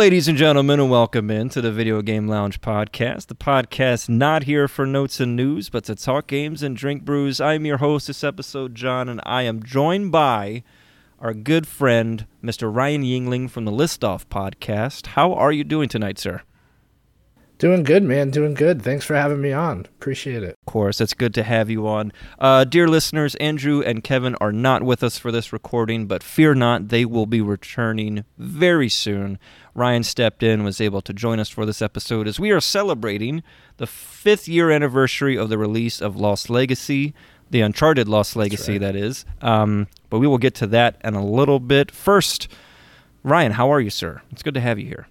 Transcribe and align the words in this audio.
ladies 0.00 0.28
and 0.28 0.38
gentlemen, 0.38 0.80
and 0.80 0.90
welcome 0.90 1.30
in 1.30 1.50
to 1.50 1.60
the 1.60 1.70
Video 1.70 2.00
Game 2.00 2.26
Lounge 2.26 2.62
podcast. 2.62 3.26
The 3.26 3.34
podcast 3.34 4.08
not 4.08 4.44
here 4.44 4.66
for 4.66 4.86
notes 4.86 5.20
and 5.20 5.36
news, 5.36 5.68
but 5.68 5.84
to 5.84 5.94
talk 5.94 6.26
games 6.26 6.62
and 6.62 6.74
drink 6.74 7.04
brews. 7.04 7.38
I'm 7.38 7.66
your 7.66 7.76
host 7.76 8.06
this 8.06 8.24
episode, 8.24 8.74
John, 8.74 9.10
and 9.10 9.20
I 9.26 9.42
am 9.42 9.62
joined 9.62 10.10
by 10.10 10.62
our 11.18 11.34
good 11.34 11.68
friend, 11.68 12.26
Mr. 12.42 12.74
Ryan 12.74 13.02
Yingling 13.02 13.50
from 13.50 13.66
the 13.66 13.70
List 13.70 14.02
Off 14.02 14.26
podcast. 14.30 15.08
How 15.08 15.34
are 15.34 15.52
you 15.52 15.64
doing 15.64 15.90
tonight, 15.90 16.18
sir? 16.18 16.40
Doing 17.60 17.82
good, 17.82 18.02
man. 18.02 18.30
Doing 18.30 18.54
good. 18.54 18.80
Thanks 18.80 19.04
for 19.04 19.14
having 19.14 19.42
me 19.42 19.52
on. 19.52 19.80
Appreciate 19.80 20.42
it. 20.42 20.56
Of 20.66 20.72
course, 20.72 20.98
it's 20.98 21.12
good 21.12 21.34
to 21.34 21.42
have 21.42 21.68
you 21.68 21.86
on. 21.86 22.10
Uh, 22.38 22.64
dear 22.64 22.88
listeners, 22.88 23.34
Andrew 23.34 23.82
and 23.82 24.02
Kevin 24.02 24.34
are 24.36 24.50
not 24.50 24.82
with 24.82 25.04
us 25.04 25.18
for 25.18 25.30
this 25.30 25.52
recording, 25.52 26.06
but 26.06 26.22
fear 26.22 26.54
not, 26.54 26.88
they 26.88 27.04
will 27.04 27.26
be 27.26 27.42
returning 27.42 28.24
very 28.38 28.88
soon. 28.88 29.38
Ryan 29.74 30.02
stepped 30.02 30.42
in, 30.42 30.64
was 30.64 30.80
able 30.80 31.00
to 31.02 31.12
join 31.12 31.38
us 31.38 31.48
for 31.48 31.64
this 31.64 31.80
episode 31.80 32.26
as 32.26 32.40
we 32.40 32.50
are 32.50 32.60
celebrating 32.60 33.42
the 33.76 33.86
fifth 33.86 34.48
year 34.48 34.70
anniversary 34.70 35.36
of 35.36 35.48
the 35.48 35.58
release 35.58 36.00
of 36.00 36.16
Lost 36.16 36.50
Legacy, 36.50 37.14
the 37.50 37.60
Uncharted 37.60 38.08
Lost 38.08 38.36
Legacy, 38.36 38.72
right. 38.72 38.80
that 38.80 38.96
is. 38.96 39.24
Um, 39.40 39.86
but 40.08 40.18
we 40.18 40.26
will 40.26 40.38
get 40.38 40.54
to 40.56 40.66
that 40.68 41.00
in 41.04 41.14
a 41.14 41.24
little 41.24 41.60
bit. 41.60 41.90
First, 41.90 42.48
Ryan, 43.22 43.52
how 43.52 43.72
are 43.72 43.80
you, 43.80 43.90
sir? 43.90 44.22
It's 44.32 44.42
good 44.42 44.54
to 44.54 44.60
have 44.60 44.78
you 44.78 44.86
here. 44.86 45.06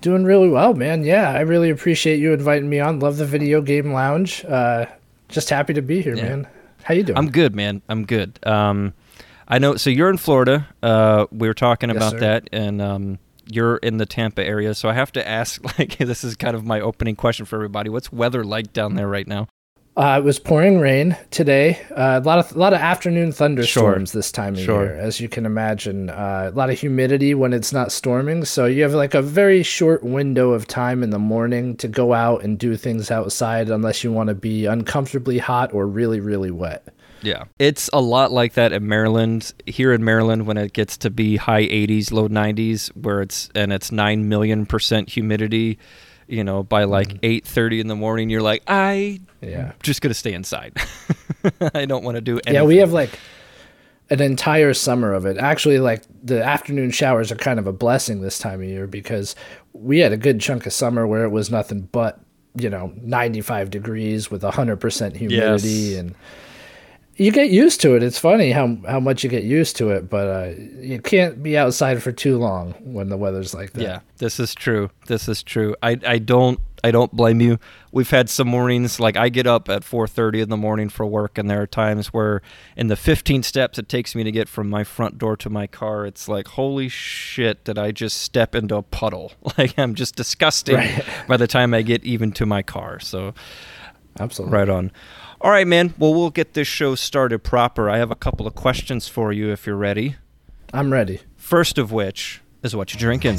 Doing 0.00 0.24
really 0.24 0.48
well, 0.48 0.72
man. 0.74 1.04
Yeah, 1.04 1.30
I 1.30 1.40
really 1.40 1.68
appreciate 1.70 2.18
you 2.18 2.32
inviting 2.32 2.68
me 2.70 2.80
on. 2.80 3.00
Love 3.00 3.18
the 3.18 3.26
video 3.26 3.60
game 3.60 3.92
lounge. 3.92 4.44
Uh, 4.46 4.86
just 5.28 5.50
happy 5.50 5.74
to 5.74 5.82
be 5.82 6.00
here, 6.00 6.16
Yeah. 6.16 6.22
man. 6.24 6.46
How 6.84 6.94
you 6.94 7.02
doing? 7.02 7.18
I'm 7.18 7.30
good, 7.30 7.54
man. 7.54 7.82
I'm 7.88 8.06
good. 8.06 8.38
Um, 8.46 8.94
I 9.46 9.58
know. 9.58 9.76
So 9.76 9.90
you're 9.90 10.08
in 10.08 10.16
Florida. 10.16 10.66
Uh, 10.82 11.26
we 11.30 11.46
were 11.46 11.54
talking 11.54 11.90
Yes, 11.90 11.96
about 11.96 12.12
sir. 12.12 12.20
that, 12.20 12.48
and 12.52 12.80
um, 12.80 13.18
you're 13.54 13.76
in 13.78 13.96
the 13.98 14.06
Tampa 14.06 14.44
area. 14.44 14.74
So 14.74 14.88
I 14.88 14.94
have 14.94 15.12
to 15.12 15.26
ask. 15.26 15.60
Like, 15.78 15.96
this 15.98 16.24
is 16.24 16.36
kind 16.36 16.54
of 16.54 16.64
my 16.64 16.80
opening 16.80 17.16
question 17.16 17.46
for 17.46 17.56
everybody. 17.56 17.88
What's 17.88 18.12
weather 18.12 18.44
like 18.44 18.72
down 18.72 18.96
there 18.96 19.08
right 19.08 19.26
now? 19.26 19.46
Uh, 19.96 20.16
it 20.18 20.24
was 20.24 20.38
pouring 20.38 20.78
rain 20.78 21.16
today. 21.30 21.80
Uh, 21.90 22.20
a 22.22 22.24
lot 22.26 22.38
of 22.38 22.54
a 22.54 22.58
lot 22.58 22.72
of 22.72 22.80
afternoon 22.80 23.32
thunderstorms 23.32 24.12
this 24.12 24.30
time 24.30 24.54
of 24.54 24.60
Sure. 24.60 24.84
year, 24.84 24.94
as 24.96 25.20
you 25.20 25.28
can 25.28 25.44
imagine. 25.46 26.10
Uh, 26.10 26.50
a 26.52 26.56
lot 26.56 26.70
of 26.70 26.78
humidity 26.78 27.34
when 27.34 27.52
it's 27.52 27.72
not 27.72 27.90
storming, 27.92 28.44
so 28.44 28.66
you 28.66 28.82
have 28.82 28.92
like 28.94 29.14
a 29.14 29.22
very 29.22 29.62
short 29.62 30.02
window 30.04 30.52
of 30.52 30.66
time 30.66 31.02
in 31.02 31.10
the 31.10 31.18
morning 31.18 31.76
to 31.78 31.88
go 31.88 32.12
out 32.12 32.42
and 32.44 32.58
do 32.58 32.76
things 32.76 33.10
outside, 33.10 33.68
unless 33.68 34.04
you 34.04 34.12
want 34.12 34.28
to 34.28 34.34
be 34.34 34.66
uncomfortably 34.66 35.38
hot 35.38 35.72
or 35.74 35.86
really 35.86 36.20
really 36.20 36.50
wet. 36.50 36.86
Yeah, 37.22 37.44
it's 37.58 37.90
a 37.92 38.00
lot 38.00 38.32
like 38.32 38.54
that 38.54 38.72
in 38.72 38.86
Maryland. 38.88 39.52
Here 39.66 39.92
in 39.92 40.04
Maryland, 40.04 40.46
when 40.46 40.56
it 40.56 40.72
gets 40.72 40.96
to 40.98 41.10
be 41.10 41.36
high 41.36 41.64
80s, 41.66 42.12
low 42.12 42.28
90s, 42.28 42.88
where 42.96 43.20
it's 43.22 43.50
and 43.54 43.72
it's 43.72 43.92
nine 43.92 44.28
million 44.28 44.66
percent 44.66 45.08
humidity. 45.10 45.78
You 46.28 46.44
know, 46.44 46.62
by 46.62 46.84
like 46.84 47.08
Mm-hmm. 47.08 47.48
8:30 47.58 47.80
in 47.80 47.86
the 47.88 47.96
morning, 47.96 48.30
you're 48.30 48.40
like, 48.42 48.62
I 48.68 49.18
Yeah. 49.42 49.72
just 49.82 50.00
gonna 50.00 50.14
stay 50.14 50.32
inside. 50.32 50.76
I 51.74 51.86
don't 51.86 52.04
want 52.04 52.14
to 52.16 52.20
do 52.20 52.34
anything. 52.34 52.54
Yeah, 52.54 52.62
we 52.62 52.76
have 52.76 52.92
like 52.92 53.18
an 54.10 54.20
entire 54.22 54.72
summer 54.72 55.12
of 55.12 55.26
it. 55.26 55.38
Actually, 55.38 55.78
like 55.80 56.02
the 56.22 56.42
afternoon 56.42 56.90
showers 56.92 57.32
are 57.32 57.36
kind 57.36 57.58
of 57.58 57.66
a 57.66 57.72
blessing 57.72 58.20
this 58.20 58.38
time 58.38 58.60
of 58.62 58.68
year 58.68 58.86
because 58.86 59.34
we 59.72 59.98
had 59.98 60.12
a 60.12 60.16
good 60.16 60.40
chunk 60.40 60.66
of 60.66 60.72
summer 60.72 61.04
where 61.06 61.24
it 61.24 61.30
was 61.30 61.50
nothing 61.50 61.88
but, 61.92 62.20
you 62.54 62.68
know, 62.70 62.92
95 63.02 63.70
degrees 63.70 64.30
with 64.30 64.42
100% 64.42 65.16
humidity 65.16 65.68
Yes. 65.68 65.98
and 65.98 66.14
you 67.20 67.30
get 67.30 67.50
used 67.50 67.82
to 67.82 67.94
it. 67.96 68.02
It's 68.02 68.18
funny 68.18 68.50
how 68.50 68.78
how 68.88 68.98
much 68.98 69.22
you 69.22 69.28
get 69.28 69.44
used 69.44 69.76
to 69.76 69.90
it, 69.90 70.08
but 70.08 70.26
uh, 70.26 70.54
you 70.80 70.98
can't 71.00 71.42
be 71.42 71.56
outside 71.58 72.02
for 72.02 72.12
too 72.12 72.38
long 72.38 72.72
when 72.80 73.10
the 73.10 73.16
weather's 73.18 73.52
like 73.52 73.72
that. 73.74 73.82
Yeah, 73.82 74.00
this 74.16 74.40
is 74.40 74.54
true. 74.54 74.90
This 75.06 75.28
is 75.28 75.42
true. 75.42 75.76
I, 75.82 75.98
I 76.06 76.18
don't 76.18 76.58
I 76.82 76.90
don't 76.92 77.12
blame 77.12 77.42
you. 77.42 77.58
We've 77.92 78.08
had 78.08 78.30
some 78.30 78.48
mornings 78.48 78.98
like 78.98 79.18
I 79.18 79.28
get 79.28 79.46
up 79.46 79.68
at 79.68 79.82
4:30 79.82 80.40
in 80.44 80.48
the 80.48 80.56
morning 80.56 80.88
for 80.88 81.04
work 81.04 81.36
and 81.36 81.50
there 81.50 81.60
are 81.60 81.66
times 81.66 82.06
where 82.08 82.40
in 82.74 82.86
the 82.86 82.96
15 82.96 83.42
steps 83.42 83.78
it 83.78 83.86
takes 83.90 84.14
me 84.14 84.24
to 84.24 84.32
get 84.32 84.48
from 84.48 84.70
my 84.70 84.82
front 84.82 85.18
door 85.18 85.36
to 85.36 85.50
my 85.50 85.66
car 85.66 86.06
it's 86.06 86.26
like 86.26 86.48
holy 86.48 86.88
shit 86.88 87.64
did 87.64 87.78
I 87.78 87.90
just 87.92 88.16
step 88.22 88.54
into 88.54 88.76
a 88.76 88.82
puddle. 88.82 89.32
Like 89.58 89.78
I'm 89.78 89.94
just 89.94 90.16
disgusting 90.16 90.76
Right. 90.76 91.04
by 91.28 91.36
the 91.36 91.46
time 91.46 91.74
I 91.74 91.82
get 91.82 92.02
even 92.02 92.32
to 92.32 92.46
my 92.46 92.62
car. 92.62 92.98
So 92.98 93.34
Absolutely. 94.18 94.56
right 94.56 94.68
on. 94.70 94.90
All 95.42 95.50
right, 95.50 95.66
man. 95.66 95.94
Well, 95.96 96.12
we'll 96.12 96.28
get 96.28 96.52
this 96.52 96.68
show 96.68 96.94
started 96.94 97.38
proper. 97.38 97.88
I 97.88 97.96
have 97.96 98.10
a 98.10 98.14
couple 98.14 98.46
of 98.46 98.54
questions 98.54 99.08
for 99.08 99.32
you 99.32 99.50
if 99.50 99.66
you're 99.66 99.74
ready. 99.74 100.16
I'm 100.74 100.92
ready. 100.92 101.20
First 101.36 101.78
of 101.78 101.90
which 101.90 102.42
is 102.62 102.76
what 102.76 102.92
you're 102.92 102.98
drinking. 102.98 103.38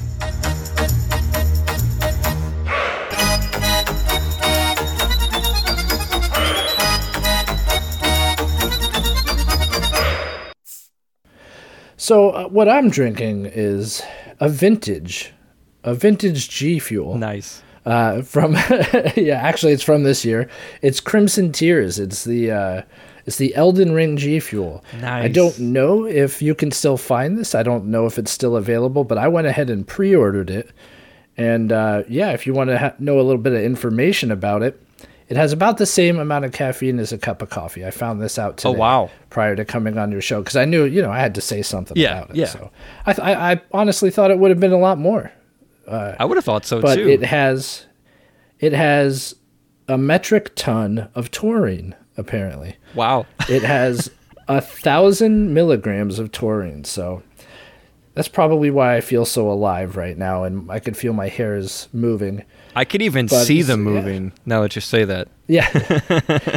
So, 11.97 12.31
uh, 12.31 12.47
what 12.47 12.67
I'm 12.67 12.89
drinking 12.89 13.45
is 13.45 14.01
a 14.39 14.49
vintage, 14.49 15.33
a 15.83 15.93
vintage 15.93 16.49
G 16.49 16.79
Fuel. 16.79 17.15
Nice. 17.19 17.61
Uh, 17.85 18.21
from 18.21 18.53
yeah 19.15 19.39
actually 19.41 19.73
it's 19.73 19.83
from 19.83 20.03
this 20.03 20.23
year 20.25 20.49
it's 20.81 20.99
crimson 20.99 21.51
tears 21.51 21.97
it's 21.99 22.23
the 22.25 22.51
uh, 22.51 22.81
it's 23.25 23.37
the 23.37 23.53
elden 23.55 23.91
ring 23.93 24.17
g 24.17 24.39
fuel 24.39 24.83
Nice. 24.99 25.25
i 25.25 25.27
don't 25.27 25.59
know 25.59 26.05
if 26.05 26.41
you 26.41 26.53
can 26.55 26.71
still 26.71 26.97
find 26.97 27.37
this 27.37 27.55
i 27.55 27.63
don't 27.63 27.85
know 27.85 28.05
if 28.05 28.17
it's 28.19 28.31
still 28.31 28.55
available 28.55 29.03
but 29.03 29.17
i 29.17 29.27
went 29.27 29.47
ahead 29.47 29.69
and 29.69 29.87
pre-ordered 29.87 30.49
it 30.49 30.69
and 31.37 31.71
uh, 31.71 32.03
yeah 32.07 32.31
if 32.31 32.45
you 32.45 32.53
want 32.53 32.69
to 32.69 32.77
ha- 32.77 32.93
know 32.99 33.19
a 33.19 33.23
little 33.23 33.41
bit 33.41 33.53
of 33.53 33.61
information 33.61 34.31
about 34.31 34.61
it 34.63 34.79
it 35.29 35.37
has 35.37 35.53
about 35.53 35.77
the 35.77 35.85
same 35.85 36.19
amount 36.19 36.43
of 36.43 36.51
caffeine 36.51 36.99
as 36.99 37.13
a 37.13 37.17
cup 37.17 37.41
of 37.41 37.49
coffee 37.49 37.85
i 37.85 37.89
found 37.91 38.21
this 38.21 38.37
out 38.37 38.57
today. 38.57 38.69
Oh, 38.69 38.73
wow. 38.73 39.09
prior 39.29 39.55
to 39.55 39.63
coming 39.65 39.97
on 39.97 40.11
your 40.11 40.21
show 40.21 40.39
because 40.41 40.55
i 40.57 40.65
knew 40.65 40.83
you 40.83 41.01
know 41.01 41.11
i 41.11 41.19
had 41.19 41.33
to 41.35 41.41
say 41.41 41.61
something 41.61 41.95
Yeah, 41.97 42.17
about 42.19 42.29
it 42.31 42.35
yeah. 42.35 42.45
so 42.47 42.69
I, 43.05 43.13
th- 43.13 43.25
I, 43.25 43.51
I 43.53 43.61
honestly 43.71 44.11
thought 44.11 44.29
it 44.29 44.37
would 44.39 44.51
have 44.51 44.59
been 44.59 44.73
a 44.73 44.77
lot 44.79 44.97
more 44.97 45.31
Uh, 45.91 46.15
I 46.19 46.25
would 46.25 46.37
have 46.37 46.45
thought 46.45 46.65
so 46.65 46.81
but 46.81 46.95
too. 46.95 47.09
it 47.09 47.23
has 47.23 47.85
it 48.59 48.71
has 48.73 49.35
a 49.87 49.97
metric 49.97 50.55
ton 50.55 51.09
of 51.15 51.31
taurine 51.31 51.95
apparently 52.17 52.77
wow. 52.95 53.25
it 53.49 53.63
has 53.63 54.09
a 54.47 54.61
thousand 54.61 55.53
milligrams 55.53 56.17
of 56.17 56.31
taurine 56.31 56.83
so 56.85 57.21
that's 58.13 58.27
probably 58.27 58.71
why 58.71 58.95
i 58.95 59.01
feel 59.01 59.25
so 59.25 59.51
alive 59.51 59.97
right 59.97 60.17
now 60.17 60.43
and 60.43 60.71
i 60.71 60.79
could 60.79 60.95
feel 60.95 61.13
my 61.13 61.27
hairs 61.27 61.89
moving 61.91 62.43
I 62.75 62.85
could 62.85 63.01
even 63.01 63.25
But 63.27 63.43
see 63.45 63.61
them 63.61 63.85
yeah. 63.85 63.91
moving 63.93 64.31
now 64.45 64.61
that 64.61 64.75
you 64.75 64.81
say 64.81 65.03
that. 65.05 65.27
yeah 65.47 65.67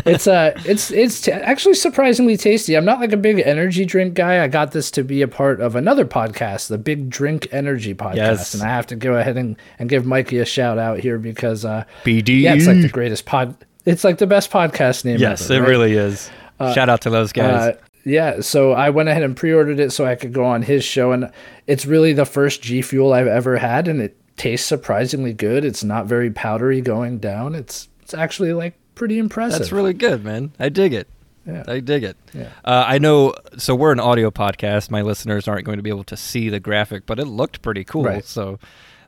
it's 0.07 0.27
uh 0.27 0.53
it's 0.65 0.91
it's 0.93 1.21
t- 1.23 1.33
actually 1.33 1.75
surprisingly 1.75 2.37
tasty 2.37 2.77
i'm 2.77 2.85
not 2.85 3.01
like 3.01 3.13
a 3.13 3.17
big 3.17 3.41
energy 3.41 3.85
drink 3.85 4.15
guy 4.15 4.43
i 4.45 4.47
got 4.47 4.71
this 4.71 4.91
to 4.93 5.03
be 5.03 5.21
a 5.23 5.27
part 5.29 5.61
of 5.61 5.75
another 5.75 6.05
podcast 6.05 6.69
the 6.69 6.79
big 6.79 7.11
drink 7.11 7.49
energy 7.51 7.93
podcast 7.95 8.15
Yes. 8.17 8.55
and 8.55 8.63
i 8.63 8.67
have 8.69 8.87
to 8.89 8.97
go 8.97 9.15
ahead 9.17 9.37
and, 9.37 9.57
and 9.81 9.89
give 9.89 10.05
mikey 10.07 10.39
a 10.39 10.45
shout 10.45 10.79
out 10.79 11.01
here 11.01 11.19
because 11.19 11.65
uh 11.65 11.85
BD. 12.05 12.43
Yeah, 12.43 12.55
it's 12.55 12.67
like 12.69 12.81
the 12.83 12.89
greatest 12.89 13.25
pod. 13.27 13.57
It's 13.85 14.05
like 14.05 14.19
the 14.19 14.27
best 14.29 14.51
podcast 14.51 15.05
name. 15.05 15.19
yes, 15.19 15.51
ever, 15.51 15.55
it 15.55 15.61
right? 15.61 15.69
really 15.69 15.93
is. 15.95 16.31
Shout 16.75 16.89
out 16.89 17.01
to 17.03 17.11
those 17.11 17.33
guys. 17.33 17.75
Uh, 17.75 17.79
yeah, 18.07 18.41
so 18.41 18.73
I 18.73 18.91
went 18.91 19.09
ahead 19.09 19.23
and 19.23 19.37
pre-ordered 19.37 19.81
it 19.81 19.91
so 19.91 20.07
I 20.07 20.15
could 20.15 20.33
go 20.33 20.45
on 20.45 20.63
his 20.63 20.85
show, 20.85 21.13
and 21.13 21.31
it's 21.67 21.85
really 21.85 22.13
the 22.13 22.25
first 22.25 22.63
G 22.63 22.81
Fuel 22.83 23.13
I've 23.13 23.27
ever 23.27 23.57
had, 23.57 23.89
and 23.89 24.01
it 24.01 24.17
tastes 24.37 24.67
surprisingly 24.67 25.33
good. 25.33 25.65
It's 25.65 25.85
not 25.85 26.07
very 26.07 26.31
powdery 26.31 26.81
going 26.81 27.19
down. 27.19 27.55
It's 27.55 27.89
it's 28.03 28.15
actually 28.15 28.53
like 28.53 28.75
pretty 28.95 29.19
impressive. 29.19 29.59
That's 29.61 29.73
really 29.73 29.95
good, 29.95 30.25
man. 30.25 30.53
I 30.59 30.69
dig 30.69 30.93
it. 30.93 31.09
Yeah. 31.47 31.65
I 31.69 31.81
dig 31.81 32.05
it. 32.05 32.17
Yeah. 32.33 32.49
Uh, 32.65 32.85
I 32.87 32.99
know. 32.99 33.35
So 33.59 33.75
we're 33.75 33.93
an 33.93 34.01
audio 34.01 34.31
podcast. 34.31 34.91
My 34.91 35.03
listeners 35.03 35.47
aren't 35.47 35.65
going 35.67 35.77
to 35.77 35.83
be 35.83 35.91
able 35.91 36.05
to 36.05 36.17
see 36.17 36.49
the 36.49 36.61
graphic, 36.61 37.05
but 37.07 37.19
it 37.19 37.27
looked 37.27 37.61
pretty 37.61 37.85
cool. 37.85 38.05
Right. 38.05 38.25
So 38.25 38.59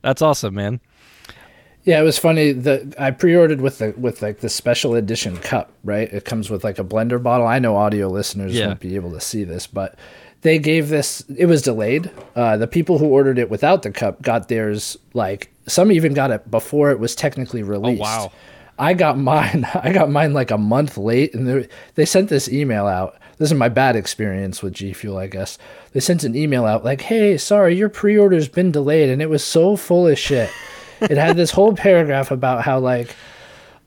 that's 0.02 0.20
awesome, 0.20 0.54
man. 0.54 0.80
Yeah, 1.84 2.00
it 2.00 2.04
was 2.04 2.18
funny. 2.18 2.50
The 2.52 2.92
I 2.98 3.12
pre-ordered 3.12 3.60
with 3.60 3.78
the 3.78 3.94
with 3.96 4.20
like 4.20 4.40
the 4.40 4.48
special 4.48 4.94
edition 4.96 5.36
cup, 5.36 5.72
right? 5.84 6.12
It 6.12 6.24
comes 6.24 6.50
with 6.50 6.64
like 6.64 6.78
a 6.80 6.84
blender 6.84 7.22
bottle. 7.22 7.46
I 7.46 7.58
know 7.60 7.76
audio 7.76 8.08
listeners 8.08 8.54
Yeah. 8.54 8.66
won't 8.68 8.80
be 8.80 8.96
able 8.96 9.12
to 9.12 9.20
see 9.20 9.44
this, 9.44 9.66
but 9.68 9.96
they 10.46 10.58
gave 10.58 10.88
this. 10.88 11.24
It 11.36 11.46
was 11.46 11.62
delayed. 11.62 12.10
Uh, 12.36 12.56
the 12.56 12.68
people 12.68 12.98
who 12.98 13.06
ordered 13.06 13.38
it 13.38 13.50
without 13.50 13.82
the 13.82 13.90
cup 13.90 14.22
got 14.22 14.48
theirs 14.48 14.96
like 15.12 15.50
some 15.66 15.90
even 15.90 16.14
got 16.14 16.30
it 16.30 16.48
before 16.50 16.92
it 16.92 17.00
was 17.00 17.16
technically 17.16 17.64
released. 17.64 18.00
oh, 18.00 18.04
wow. 18.04 18.32
I 18.78 18.94
got 18.94 19.18
mine. 19.18 19.66
I 19.74 19.92
got 19.92 20.10
mine 20.10 20.32
like 20.32 20.50
a 20.50 20.58
month 20.58 20.96
late, 20.96 21.34
and 21.34 21.48
they 21.48 21.68
they 21.96 22.04
sent 22.04 22.28
this 22.28 22.48
email 22.48 22.86
out. 22.86 23.16
This 23.38 23.50
is 23.50 23.58
my 23.58 23.68
bad 23.68 23.96
experience 23.96 24.62
with 24.62 24.72
G 24.72 24.92
Fuel, 24.92 25.18
I 25.18 25.26
guess. 25.26 25.58
They 25.92 26.00
sent 26.00 26.24
an 26.24 26.36
email 26.36 26.64
out 26.64 26.84
like, 26.84 27.00
"Hey, 27.00 27.36
sorry, 27.38 27.74
your 27.76 27.88
pre-order's 27.88 28.48
been 28.48 28.70
delayed," 28.70 29.10
and 29.10 29.20
it 29.20 29.28
was 29.30 29.42
so 29.42 29.76
full 29.76 30.06
of 30.06 30.18
shit. 30.18 30.50
it 31.00 31.16
had 31.18 31.36
this 31.36 31.50
whole 31.50 31.72
paragraph 31.76 32.30
about 32.30 32.62
how 32.62 32.78
like 32.78 33.14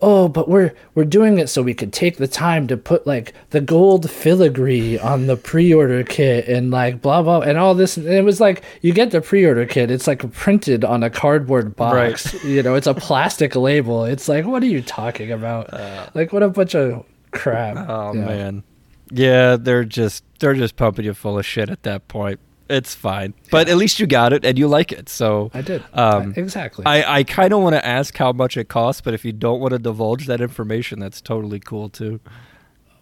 oh, 0.01 0.27
but 0.27 0.47
we're 0.47 0.73
we're 0.95 1.05
doing 1.05 1.39
it 1.39 1.47
so 1.49 1.61
we 1.61 1.73
could 1.73 1.91
take 1.91 2.17
the 2.17 2.27
time 2.27 2.67
to 2.67 2.77
put 2.77 3.05
like 3.05 3.33
the 3.49 3.61
gold 3.61 4.09
filigree 4.09 4.97
on 4.99 5.27
the 5.27 5.35
pre-order 5.35 6.03
kit 6.03 6.47
and 6.47 6.71
like 6.71 7.01
blah 7.01 7.21
blah 7.21 7.41
and 7.41 7.57
all 7.57 7.75
this. 7.75 7.97
And 7.97 8.07
it 8.07 8.23
was 8.23 8.39
like 8.39 8.63
you 8.81 8.93
get 8.93 9.11
the 9.11 9.21
pre-order 9.21 9.65
kit, 9.65 9.91
it's 9.91 10.07
like 10.07 10.31
printed 10.31 10.83
on 10.83 11.03
a 11.03 11.09
cardboard 11.09 11.75
box. 11.75 12.33
Right. 12.33 12.43
You 12.49 12.63
know, 12.63 12.75
it's 12.75 12.87
a 12.87 12.93
plastic 12.93 13.55
label. 13.55 14.05
It's 14.05 14.27
like, 14.27 14.45
what 14.45 14.63
are 14.63 14.67
you 14.67 14.81
talking 14.81 15.31
about? 15.31 15.71
Uh, 15.73 16.09
like, 16.13 16.33
what 16.33 16.41
a 16.41 16.49
bunch 16.49 16.73
of 16.73 17.05
crap. 17.31 17.87
Oh 17.89 18.13
man. 18.13 18.63
Yeah, 19.11 19.55
they're 19.55 19.85
just 19.85 20.23
they're 20.39 20.53
just 20.53 20.75
pumping 20.75 21.05
you 21.05 21.13
full 21.13 21.37
of 21.37 21.45
shit 21.45 21.69
at 21.69 21.83
that 21.83 22.07
point. 22.07 22.39
It's 22.69 22.93
fine. 22.93 23.33
But 23.49 23.67
at 23.67 23.77
least 23.77 23.99
you 23.99 24.05
got 24.07 24.31
it 24.31 24.45
and 24.45 24.57
you 24.57 24.67
like 24.67 24.91
it. 24.91 25.09
So 25.09 25.49
I 25.53 25.61
did 25.61 25.83
Um, 25.93 26.33
exactly. 26.35 26.85
I, 26.85 27.19
I 27.19 27.23
kind 27.23 27.51
of 27.51 27.61
want 27.61 27.73
to 27.75 27.83
ask 27.85 28.15
how 28.15 28.31
much 28.31 28.57
it 28.57 28.67
costs, 28.69 29.01
but 29.01 29.13
if 29.15 29.25
you 29.25 29.31
don't 29.31 29.59
want 29.59 29.71
to 29.73 29.79
divulge 29.79 30.27
that 30.27 30.39
information, 30.39 30.99
that's 30.99 31.19
totally 31.21 31.59
cool 31.59 31.89
too. 31.89 32.19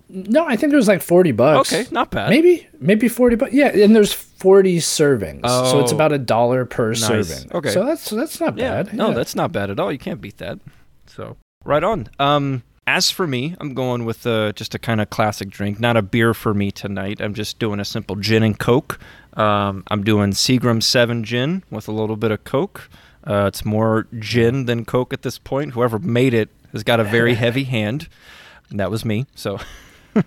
no, 0.09 0.45
I 0.47 0.55
think 0.55 0.71
it 0.71 0.75
was 0.77 0.87
like 0.87 1.01
forty 1.01 1.33
bucks. 1.33 1.73
Okay, 1.73 1.85
not 1.91 2.11
bad. 2.11 2.29
Maybe 2.29 2.65
maybe 2.79 3.09
forty 3.09 3.35
bucks. 3.35 3.51
Yeah, 3.51 3.67
and 3.75 3.93
there's 3.93 4.13
forty 4.13 4.77
servings, 4.77 5.41
so 5.45 5.81
it's 5.81 5.91
Oh. 5.91 5.95
about 5.95 6.13
a 6.13 6.17
dollar 6.17 6.63
per 6.63 6.89
Nice. 6.91 7.05
serving. 7.05 7.51
Okay. 7.53 7.71
so 7.71 7.83
that's 7.85 8.09
that's 8.09 8.39
not 8.39 8.57
Yeah, 8.57 8.83
bad. 8.83 8.93
no, 8.93 9.09
Yeah. 9.09 9.15
that's 9.15 9.35
not 9.35 9.51
bad 9.51 9.69
at 9.69 9.79
all. 9.81 9.91
You 9.91 9.97
can't 9.99 10.21
beat 10.21 10.37
that. 10.37 10.59
So 11.07 11.35
right 11.65 11.83
on. 11.83 12.07
Um, 12.19 12.63
as 12.87 13.11
for 13.11 13.27
me, 13.27 13.55
I'm 13.59 13.73
going 13.73 14.05
with 14.05 14.25
uh, 14.25 14.53
just 14.53 14.73
a 14.73 14.79
kind 14.79 15.01
of 15.01 15.09
classic 15.09 15.49
drink, 15.49 15.79
not 15.79 15.97
a 15.97 16.01
beer 16.01 16.33
for 16.33 16.53
me 16.53 16.71
tonight. 16.71 17.21
I'm 17.21 17.33
just 17.33 17.59
doing 17.59 17.79
a 17.79 17.85
simple 17.85 18.15
gin 18.15 18.41
and 18.41 18.57
coke. 18.57 18.97
Um, 19.33 19.83
I'm 19.89 20.03
doing 20.03 20.31
Seagram 20.31 20.81
Seven 20.81 21.23
gin 21.23 21.63
with 21.69 21.87
a 21.87 21.91
little 21.91 22.15
bit 22.15 22.31
of 22.31 22.45
coke. 22.45 22.89
Uh, 23.25 23.45
it's 23.45 23.65
more 23.65 24.07
gin 24.17 24.65
than 24.65 24.85
coke 24.85 25.11
at 25.11 25.21
this 25.21 25.37
point. 25.37 25.73
Whoever 25.73 25.99
made 25.99 26.33
it 26.33 26.49
has 26.71 26.83
got 26.83 27.01
a 27.01 27.03
very 27.03 27.33
heavy 27.35 27.65
hand. 27.65 28.07
And 28.69 28.79
that 28.79 28.89
was 28.89 29.03
me. 29.03 29.27
So 29.35 29.59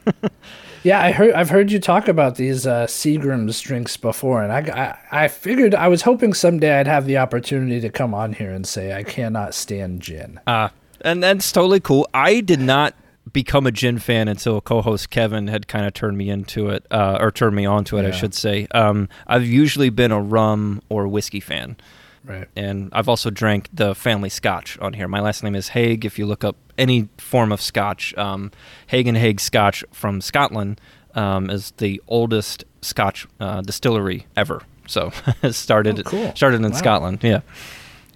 Yeah, 0.83 1.03
I 1.03 1.13
heard. 1.13 1.35
I've 1.35 1.51
heard 1.51 1.71
you 1.71 1.79
talk 1.79 2.09
about 2.09 2.37
these 2.37 2.67
uh, 2.67 2.87
Seagram's 2.87 3.61
drinks 3.61 3.99
before, 3.99 4.43
and 4.43 4.51
I, 4.51 4.97
I, 5.13 5.25
I 5.25 5.29
figured 5.29 5.75
I 5.75 5.89
was 5.89 6.03
hoping 6.03 6.33
someday 6.33 6.81
I'd 6.81 6.87
have 6.87 7.05
the 7.05 7.19
opportunity 7.19 7.81
to 7.81 7.91
come 7.91 8.15
on 8.15 8.33
here 8.33 8.51
and 8.51 8.67
say 8.67 8.95
I 8.95 9.03
cannot 9.03 9.55
stand 9.55 10.01
gin. 10.01 10.41
Uh, 10.47 10.71
and 11.05 11.23
that's 11.23 11.51
totally 11.53 11.81
cool. 11.81 12.09
I 12.15 12.41
did 12.41 12.61
not 12.61 12.95
become 13.33 13.67
a 13.67 13.71
gin 13.71 13.99
fan 13.99 14.29
until 14.29 14.61
co-host 14.61 15.11
Kevin 15.11 15.47
had 15.49 15.69
kind 15.69 15.87
of 15.87 15.93
turned 15.95 16.17
me 16.19 16.31
into 16.31 16.69
it, 16.69 16.85
uh, 16.91 17.19
or 17.21 17.31
turned 17.31 17.55
me 17.55 17.67
onto 17.67 17.97
it, 17.99 18.05
I 18.05 18.11
should 18.11 18.35
say. 18.35 18.67
Um, 18.73 19.09
I've 19.27 19.47
usually 19.47 19.91
been 19.91 20.11
a 20.11 20.21
rum 20.21 20.83
or 20.89 21.07
whiskey 21.07 21.39
fan, 21.41 21.77
Right. 22.25 22.49
and 22.57 22.89
I've 22.93 23.09
also 23.09 23.31
drank 23.31 23.69
the 23.73 23.95
family 23.95 24.31
Scotch 24.31 24.79
on 24.81 24.95
here. 24.95 25.07
My 25.07 25.21
last 25.21 25.45
name 25.45 25.55
is 25.55 25.69
Haig. 25.69 26.05
If 26.05 26.19
you 26.19 26.27
look 26.27 26.43
up 26.45 26.57
any 26.77 27.09
form 27.19 27.53
of 27.53 27.61
Scotch, 27.61 28.15
um, 28.17 28.51
Haig 28.89 29.07
and 29.07 29.17
Haig 29.17 29.39
Scotch 29.41 29.85
from 29.93 30.21
Scotland 30.21 30.81
um, 31.15 31.51
is 31.51 31.73
the 31.77 32.03
oldest 32.09 32.65
Scotch 32.83 33.27
uh, 33.39 33.61
distillery 33.61 34.27
ever. 34.37 34.63
So 34.89 35.13
it 35.43 35.53
started 35.55 36.01
Oh, 36.01 36.03
cool. 36.03 36.33
started 36.35 36.57
in 36.65 36.73
Wow. 36.73 36.77
Scotland. 36.79 37.19
Yeah. 37.23 37.41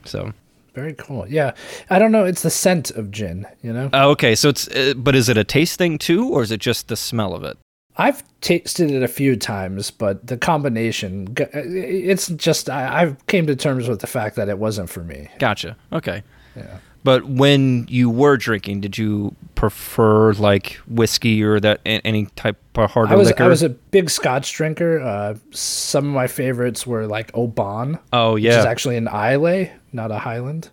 So 0.04 0.32
Very 0.74 0.94
cool. 0.94 1.26
Yeah, 1.28 1.52
I 1.88 1.98
don't 1.98 2.10
know. 2.12 2.24
It's 2.24 2.42
the 2.42 2.50
scent 2.50 2.90
of 2.90 3.10
gin. 3.10 3.46
You 3.62 3.72
know, 3.72 3.90
Oh, 3.92 4.10
okay, 4.10 4.34
so 4.34 4.48
it's 4.48 4.66
uh, 4.68 4.94
but 4.96 5.14
is 5.14 5.28
it 5.28 5.38
a 5.38 5.44
taste 5.44 5.78
thing 5.78 5.98
too, 5.98 6.28
or 6.30 6.42
is 6.42 6.50
it 6.50 6.60
just 6.60 6.88
the 6.88 6.96
smell 6.96 7.34
of 7.34 7.44
it? 7.44 7.56
I've 7.96 8.24
tasted 8.40 8.90
it 8.90 9.04
a 9.04 9.08
few 9.08 9.36
times, 9.36 9.92
but 9.92 10.26
the 10.26 10.36
combination, 10.36 11.32
it's 11.38 12.26
just 12.28 12.68
I, 12.68 13.04
I 13.04 13.16
came 13.28 13.46
to 13.46 13.54
terms 13.54 13.88
with 13.88 14.00
the 14.00 14.08
fact 14.08 14.34
that 14.34 14.48
it 14.48 14.58
wasn't 14.58 14.90
for 14.90 15.04
me. 15.04 15.28
Gotcha. 15.38 15.76
Okay, 15.92 16.24
Yeah. 16.56 16.78
but 17.04 17.24
when 17.26 17.86
you 17.88 18.10
were 18.10 18.36
drinking, 18.36 18.80
did 18.80 18.98
you 18.98 19.36
prefer 19.54 20.32
like 20.32 20.72
whiskey 20.88 21.40
or 21.44 21.60
that 21.60 21.80
any 21.84 22.26
type 22.34 22.56
of 22.74 22.90
harder 22.90 23.12
I 23.12 23.16
was 23.16 23.28
liquor? 23.28 23.44
I 23.44 23.46
was 23.46 23.62
a 23.62 23.68
big 23.68 24.10
Scotch 24.10 24.52
drinker. 24.54 24.98
Uh, 24.98 25.34
some 25.52 26.08
of 26.08 26.12
my 26.12 26.26
favorites 26.26 26.84
were 26.84 27.06
like 27.06 27.30
Oban, 27.34 28.00
oh 28.12 28.34
yeah, 28.34 28.50
which 28.50 28.58
is 28.58 28.64
actually 28.64 28.96
an 28.96 29.06
Islay, 29.06 29.72
not 29.94 30.10
a 30.10 30.18
Highland. 30.18 30.68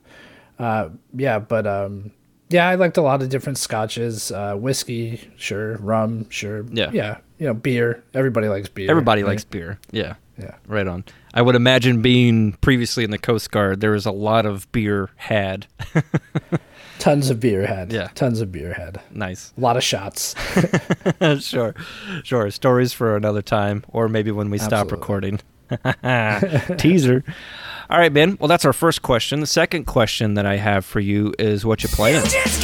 Uh, 0.60 0.90
yeah, 1.16 1.40
but 1.40 1.66
um, 1.66 2.12
yeah, 2.50 2.68
I 2.68 2.76
liked 2.76 2.98
a 2.98 3.02
lot 3.02 3.22
of 3.22 3.30
different 3.30 3.58
scotches. 3.58 4.32
Uh, 4.32 4.56
whiskey, 4.56 5.32
sure. 5.38 5.78
Rum, 5.78 6.30
sure. 6.30 6.66
Yeah. 6.72 6.92
yeah. 6.92 7.18
You 7.40 7.48
know, 7.48 7.54
beer. 7.54 8.04
Everybody 8.14 8.50
likes 8.50 8.70
beer. 8.70 8.90
everybody 8.92 9.24
right? 9.24 9.30
likes 9.30 9.44
beer. 9.44 9.80
Yeah, 9.92 10.16
Yeah. 10.38 10.56
right 10.68 10.86
on. 10.88 11.04
I 11.34 11.42
would 11.42 11.56
imagine 11.56 12.02
being 12.02 12.54
previously 12.62 13.04
in 13.04 13.10
the 13.12 13.18
Coast 13.18 13.50
Guard, 13.52 13.80
there 13.80 13.92
was 13.92 14.06
a 14.06 14.12
lot 14.12 14.46
of 14.46 14.70
beer 14.72 15.10
had. 15.16 15.66
Tons 17.00 17.32
of 17.32 17.40
beer 17.40 17.66
had. 17.66 17.92
Yeah. 17.92 18.10
Tons 18.14 18.42
of 18.42 18.52
beer 18.52 18.74
had. 18.74 19.02
nice. 19.10 19.54
A 19.58 19.62
lot 19.62 19.76
of 19.78 19.84
shots. 19.84 20.36
sure, 21.40 21.74
sure. 22.24 22.52
Stories 22.52 22.94
for 22.94 23.16
another 23.16 23.42
time, 23.42 23.84
or 23.90 24.08
maybe 24.08 24.30
when 24.30 24.52
we 24.52 24.60
stop 24.60 24.92
recording. 24.92 25.40
Teaser. 26.78 27.24
All 27.92 27.98
right, 27.98 28.14
Ben. 28.14 28.38
Well, 28.40 28.48
that's 28.48 28.64
our 28.64 28.72
first 28.72 29.02
question. 29.02 29.42
The 29.42 29.48
second 29.48 29.84
question 29.84 30.36
that 30.36 30.46
I 30.46 30.56
have 30.56 30.86
for 30.86 31.02
you 31.02 31.34
is 31.38 31.66
what 31.66 31.84
you 31.84 31.90
playing? 31.90 32.24
just 32.24 32.62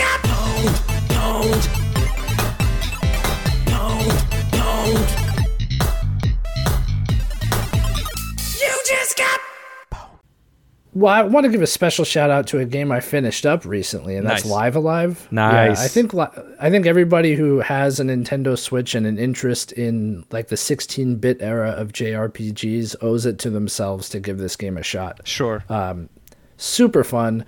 Well, 10.99 11.13
I 11.13 11.21
want 11.21 11.43
to 11.45 11.51
give 11.51 11.61
a 11.61 11.67
special 11.67 12.05
shout 12.05 12.31
out 12.31 12.47
to 12.47 12.57
a 12.59 12.65
game 12.65 12.91
I 12.91 13.01
finished 13.01 13.45
up 13.45 13.65
recently, 13.65 14.15
and 14.15 14.25
that's 14.25 14.43
Nice. 14.45 14.51
Live 14.51 14.75
A 14.75 14.79
Live. 14.79 15.31
Nice. 15.31 15.77
Yeah, 15.77 15.85
I 15.85 15.87
think 15.89 16.13
li- 16.13 16.43
I 16.59 16.71
think 16.71 16.87
everybody 16.87 17.35
who 17.35 17.59
has 17.59 17.99
a 17.99 18.03
Nintendo 18.03 18.57
Switch 18.57 18.95
and 18.95 19.05
an 19.05 19.19
interest 19.19 19.71
in 19.73 20.25
like 20.31 20.47
the 20.47 20.55
16-bit 20.55 21.39
era 21.39 21.69
of 21.69 21.91
JRPGs 21.93 22.95
owes 23.01 23.27
it 23.27 23.37
to 23.39 23.51
themselves 23.51 24.09
to 24.09 24.19
give 24.19 24.39
this 24.39 24.55
game 24.55 24.75
a 24.75 24.81
shot. 24.81 25.21
Sure. 25.27 25.63
Um, 25.69 26.09
super 26.57 27.03
fun, 27.03 27.45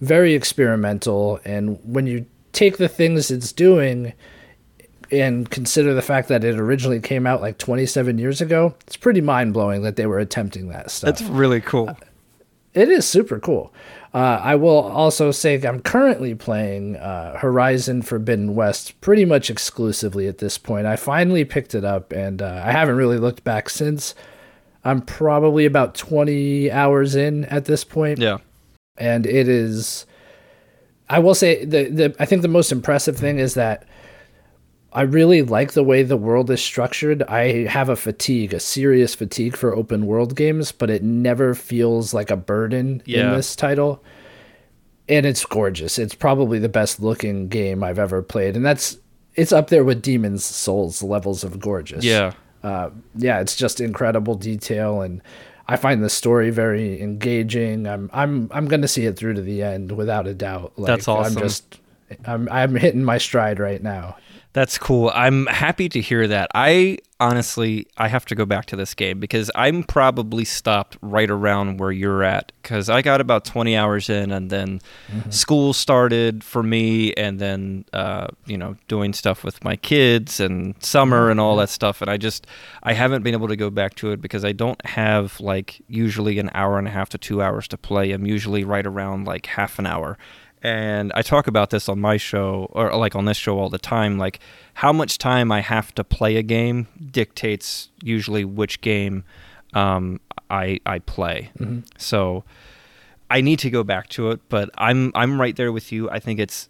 very 0.00 0.34
experimental, 0.34 1.40
and 1.44 1.80
when 1.82 2.06
you 2.06 2.26
take 2.52 2.76
the 2.76 2.88
things 2.88 3.32
it's 3.32 3.50
doing 3.50 4.12
and 5.10 5.50
consider 5.50 5.92
the 5.92 6.02
fact 6.02 6.28
that 6.28 6.44
it 6.44 6.56
originally 6.58 7.00
came 7.00 7.26
out 7.26 7.40
like 7.40 7.58
27 7.58 8.18
years 8.18 8.40
ago, 8.40 8.74
it's 8.86 8.96
pretty 8.96 9.20
mind-blowing 9.20 9.82
that 9.82 9.96
they 9.96 10.06
were 10.06 10.20
attempting 10.20 10.68
that 10.68 10.90
stuff. 10.90 11.08
that's 11.18 11.28
really 11.28 11.60
cool. 11.60 11.96
It 12.74 12.88
is 12.88 13.06
super 13.06 13.38
cool. 13.38 13.72
Uh, 14.14 14.40
I 14.42 14.54
will 14.56 14.78
also 14.78 15.30
say 15.30 15.60
I'm 15.62 15.80
currently 15.80 16.34
playing 16.34 16.96
uh, 16.96 17.38
Horizon 17.38 18.02
Forbidden 18.02 18.54
West 18.54 19.00
pretty 19.00 19.24
much 19.24 19.50
exclusively 19.50 20.26
at 20.28 20.38
this 20.38 20.58
point. 20.58 20.86
I 20.86 20.96
finally 20.96 21.44
picked 21.44 21.74
it 21.74 21.84
up 21.84 22.12
and 22.12 22.40
uh, 22.42 22.62
I 22.64 22.72
haven't 22.72 22.96
really 22.96 23.18
looked 23.18 23.42
back 23.44 23.70
since. 23.70 24.14
I'm 24.84 25.00
probably 25.00 25.64
about 25.64 25.94
20 25.94 26.70
hours 26.70 27.14
in 27.14 27.44
at 27.46 27.66
this 27.66 27.84
point, 27.84 28.18
Yeah. 28.18 28.38
and 28.98 29.26
it 29.26 29.48
is. 29.48 30.06
I 31.08 31.18
will 31.20 31.34
say 31.34 31.64
the 31.64 31.84
the 31.84 32.16
I 32.18 32.24
think 32.24 32.42
the 32.42 32.48
most 32.48 32.72
impressive 32.72 33.16
thing 33.16 33.38
is 33.38 33.54
that 33.54 33.84
I 34.94 35.02
really 35.02 35.42
like 35.42 35.72
the 35.72 35.82
way 35.82 36.02
the 36.02 36.16
world 36.18 36.50
is 36.50 36.62
structured. 36.62 37.22
I 37.22 37.66
have 37.66 37.88
a 37.88 37.96
fatigue, 37.96 38.52
a 38.52 38.60
serious 38.60 39.14
fatigue 39.14 39.56
for 39.56 39.74
open 39.74 40.06
world 40.06 40.36
games, 40.36 40.70
but 40.70 40.90
it 40.90 41.02
never 41.02 41.54
feels 41.54 42.12
like 42.12 42.30
a 42.30 42.36
burden 42.36 43.02
Yeah. 43.06 43.30
in 43.30 43.36
this 43.36 43.56
title. 43.56 44.02
And 45.08 45.24
it's 45.26 45.44
gorgeous. 45.44 45.98
It's 45.98 46.14
probably 46.14 46.58
the 46.58 46.68
best 46.68 47.00
looking 47.00 47.48
game 47.48 47.82
I've 47.82 47.98
ever 47.98 48.22
played, 48.22 48.54
and 48.56 48.64
that's 48.64 48.98
it's 49.34 49.50
up 49.52 49.68
there 49.68 49.82
with 49.82 50.02
Demon's 50.02 50.44
Souls 50.44 51.02
levels 51.02 51.42
of 51.42 51.58
gorgeous. 51.58 52.04
Yeah. 52.04 52.32
Uh, 52.62 52.90
yeah, 53.16 53.40
it's 53.40 53.56
just 53.56 53.80
incredible 53.80 54.34
detail, 54.36 55.00
and 55.02 55.20
I 55.66 55.76
find 55.76 56.04
the 56.04 56.08
story 56.10 56.50
very 56.50 57.00
engaging. 57.02 57.86
I'm 57.88 58.10
I'm 58.12 58.48
I'm 58.52 58.68
gonna 58.68 58.86
see 58.88 59.06
it 59.06 59.16
through 59.16 59.34
to 59.34 59.40
the 59.42 59.62
end 59.62 59.90
without 59.92 60.26
a 60.28 60.34
doubt. 60.34 60.72
Like, 60.76 60.86
That's 60.86 61.08
awesome. 61.08 61.36
I'm 61.36 61.42
just 61.42 61.80
I'm 62.24 62.48
I'm 62.50 62.74
hitting 62.76 63.02
my 63.04 63.18
stride 63.18 63.58
right 63.58 63.82
now. 63.82 64.16
That's 64.52 64.76
cool. 64.76 65.10
I'm 65.14 65.46
happy 65.46 65.88
to 65.88 66.00
hear 66.00 66.28
that. 66.28 66.50
I 66.54 66.98
honestly, 67.18 67.86
I 67.96 68.08
have 68.08 68.26
to 68.26 68.34
go 68.34 68.44
back 68.44 68.66
to 68.66 68.76
this 68.76 68.92
game 68.94 69.18
because 69.18 69.50
I'm 69.54 69.82
probably 69.82 70.44
stopped 70.44 70.98
right 71.00 71.30
around 71.30 71.78
where 71.78 71.92
you're 71.92 72.22
at 72.22 72.52
because 72.60 72.90
I 72.90 73.00
got 73.00 73.20
about 73.20 73.46
20 73.46 73.76
hours 73.76 74.10
in 74.10 74.30
and 74.30 74.50
then 74.50 74.80
school 75.30 75.72
started 75.72 76.44
for 76.44 76.62
me 76.62 77.14
and 77.14 77.38
then, 77.38 77.86
uh, 77.94 78.26
you 78.44 78.58
know, 78.58 78.76
doing 78.88 79.14
stuff 79.14 79.42
with 79.42 79.62
my 79.64 79.76
kids 79.76 80.38
and 80.38 80.74
summer 80.82 81.30
and 81.30 81.40
all 81.40 81.56
that 81.56 81.70
stuff. 81.70 82.02
And 82.02 82.10
I 82.10 82.18
just, 82.18 82.46
I 82.82 82.92
haven't 82.92 83.22
been 83.22 83.34
able 83.34 83.48
to 83.48 83.56
go 83.56 83.70
back 83.70 83.94
to 83.96 84.10
it 84.10 84.20
because 84.20 84.44
I 84.44 84.52
don't 84.52 84.84
have 84.84 85.40
like 85.40 85.80
usually 85.88 86.38
an 86.38 86.50
hour 86.52 86.78
and 86.78 86.88
a 86.88 86.90
half 86.90 87.08
to 87.10 87.18
two 87.18 87.40
hours 87.40 87.68
to 87.68 87.78
play. 87.78 88.10
I'm 88.12 88.26
usually 88.26 88.64
right 88.64 88.86
around 88.86 89.24
like 89.24 89.46
half 89.46 89.78
an 89.78 89.86
hour 89.86 90.18
and 90.62 91.12
I 91.14 91.22
talk 91.22 91.46
about 91.46 91.70
this 91.70 91.88
on 91.88 92.00
my 92.00 92.16
show 92.16 92.68
or 92.72 92.94
like 92.96 93.16
on 93.16 93.24
this 93.24 93.36
show 93.36 93.58
all 93.58 93.68
the 93.68 93.78
time 93.78 94.18
like 94.18 94.38
how 94.74 94.92
much 94.92 95.18
time 95.18 95.50
I 95.50 95.60
have 95.60 95.94
to 95.96 96.04
play 96.04 96.36
a 96.36 96.42
game 96.42 96.86
dictates 97.10 97.90
usually 98.02 98.44
which 98.44 98.80
game 98.80 99.24
um, 99.74 100.20
I 100.50 100.80
I 100.86 101.00
play. 101.00 101.50
So 101.98 102.44
I 103.30 103.40
need 103.40 103.58
to 103.60 103.70
go 103.70 103.82
back 103.82 104.08
to 104.10 104.30
it 104.30 104.40
but 104.48 104.70
I'm 104.78 105.10
I'm 105.14 105.40
right 105.40 105.56
there 105.56 105.72
with 105.72 105.90
you. 105.92 106.08
I 106.10 106.18
think 106.20 106.38
it's 106.38 106.68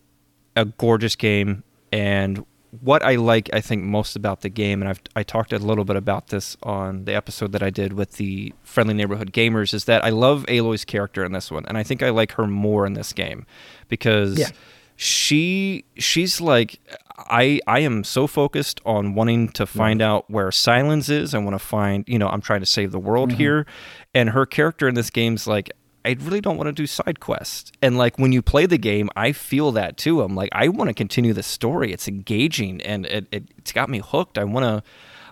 a 0.57 0.65
gorgeous 0.65 1.17
game, 1.17 1.65
and 1.93 2.45
what 2.81 3.05
I 3.05 3.17
like, 3.17 3.51
I 3.53 3.61
think, 3.61 3.85
most 3.85 4.17
about 4.17 4.41
the 4.41 4.49
game, 4.49 4.81
and 4.81 4.89
I've 4.89 5.01
I 5.15 5.23
talked 5.23 5.53
a 5.53 5.59
little 5.59 5.85
bit 5.85 5.97
about 5.97 6.29
this 6.29 6.57
on 6.63 7.05
the 7.05 7.15
episode 7.15 7.53
that 7.53 7.63
I 7.63 7.69
did 7.69 7.93
with 7.93 8.13
the 8.13 8.55
Friendly 8.63 8.95
Neighborhood 8.95 9.33
Gamers, 9.33 9.75
is 9.75 9.85
that 9.85 10.03
I 10.05 10.09
love 10.09 10.47
Aloy's 10.49 10.85
character 10.85 11.23
in 11.23 11.33
this 11.33 11.51
one, 11.51 11.67
and 11.67 11.77
I 11.77 11.83
think 11.83 12.03
I 12.03 12.09
like 12.11 12.33
her 12.33 12.47
more 12.47 12.87
in 12.87 12.95
this 12.95 13.13
game 13.13 13.45
because 13.89 14.39
Yeah. 14.39 14.49
she 14.97 15.85
she's 15.97 16.41
like 16.41 16.81
I 17.19 17.61
I 17.67 17.81
am 17.81 18.05
so 18.05 18.27
focused 18.27 18.81
on 18.87 19.15
wanting 19.15 19.49
to 19.51 19.65
mm-hmm. 19.65 19.79
find 19.79 20.03
out 20.03 20.31
where 20.31 20.51
Silence 20.51 21.11
is. 21.11 21.35
I 21.35 21.39
want 21.39 21.55
to 21.55 21.59
find 21.59 22.05
you 22.09 22.19
know 22.19 22.29
I'm 22.29 22.41
trying 22.41 22.61
to 22.61 22.67
save 22.67 22.91
the 22.91 22.99
world 22.99 23.31
mm-hmm. 23.31 23.39
here, 23.39 23.67
and 24.15 24.31
her 24.31 24.47
character 24.47 24.89
in 24.89 24.95
this 24.95 25.11
game's 25.11 25.47
like 25.47 25.71
I 26.05 26.17
really 26.21 26.41
don't 26.41 26.57
want 26.57 26.69
to 26.69 26.73
do 26.73 26.87
side 26.87 27.21
quests. 27.21 27.71
And 27.81 27.97
like 27.97 28.19
when 28.19 28.33
you 28.33 28.43
play 28.43 28.67
the 28.67 28.79
game, 28.79 29.09
I 29.17 29.33
feel 29.33 29.73
that 29.73 29.97
too. 29.97 30.21
I'm 30.23 30.35
like 30.35 30.51
I 30.53 30.69
want 30.69 30.89
to 30.89 30.95
continue 30.95 31.33
the 31.33 31.43
story. 31.43 31.93
It's 31.93 32.09
engaging 32.09 32.81
and 32.83 33.07
it, 33.07 33.27
it 33.31 33.45
it's 33.59 33.73
got 33.73 33.89
me 33.89 34.01
hooked. 34.05 34.39
I 34.39 34.45
want 34.45 34.65
to 34.65 34.83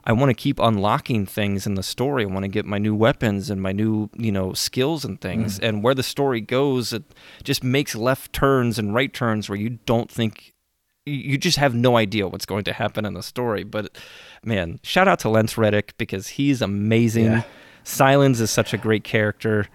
I 0.05 0.13
want 0.13 0.31
to 0.31 0.35
keep 0.35 0.59
unlocking 0.59 1.27
things 1.27 1.67
in 1.67 1.75
the 1.75 1.83
story. 1.83 2.23
I 2.25 2.27
want 2.27 2.45
to 2.45 2.49
get 2.49 2.65
my 2.65 2.79
new 2.79 2.95
weapons 2.95 3.51
and 3.51 3.61
my 3.61 3.73
new, 3.73 4.09
you 4.17 4.33
know, 4.33 4.55
skills 4.55 5.05
and 5.05 5.21
things. 5.21 5.59
Mm. 5.59 5.69
And 5.69 5.83
where 5.83 5.95
the 5.95 6.03
story 6.03 6.41
goes, 6.41 6.93
it 6.95 7.03
just 7.45 7.63
makes 7.63 7.95
left 7.95 8.33
turns 8.33 8.79
and 8.79 8.95
right 8.95 9.13
turns 9.13 9.49
where 9.51 9.59
you 9.59 9.79
don't 9.85 10.11
think 10.11 10.55
you- 11.05 11.13
you 11.33 11.39
just 11.39 11.59
have 11.59 11.75
no 11.75 11.97
idea 11.99 12.27
what's 12.29 12.47
going 12.47 12.65
to 12.65 12.73
happen 12.73 13.05
in 13.05 13.13
the 13.15 13.23
story. 13.23 13.63
But 13.63 13.99
man, 14.43 14.81
shout 14.83 15.07
out 15.09 15.19
to 15.21 15.29
Lance 15.29 15.59
Reddick 15.59 15.93
because 15.99 16.29
he's 16.29 16.63
amazing. 16.63 17.25
Yeah. 17.25 17.43
Silence 17.85 18.41
is 18.41 18.51
such 18.51 18.73
a 18.73 18.79
great 18.79 19.05
character. 19.05 19.67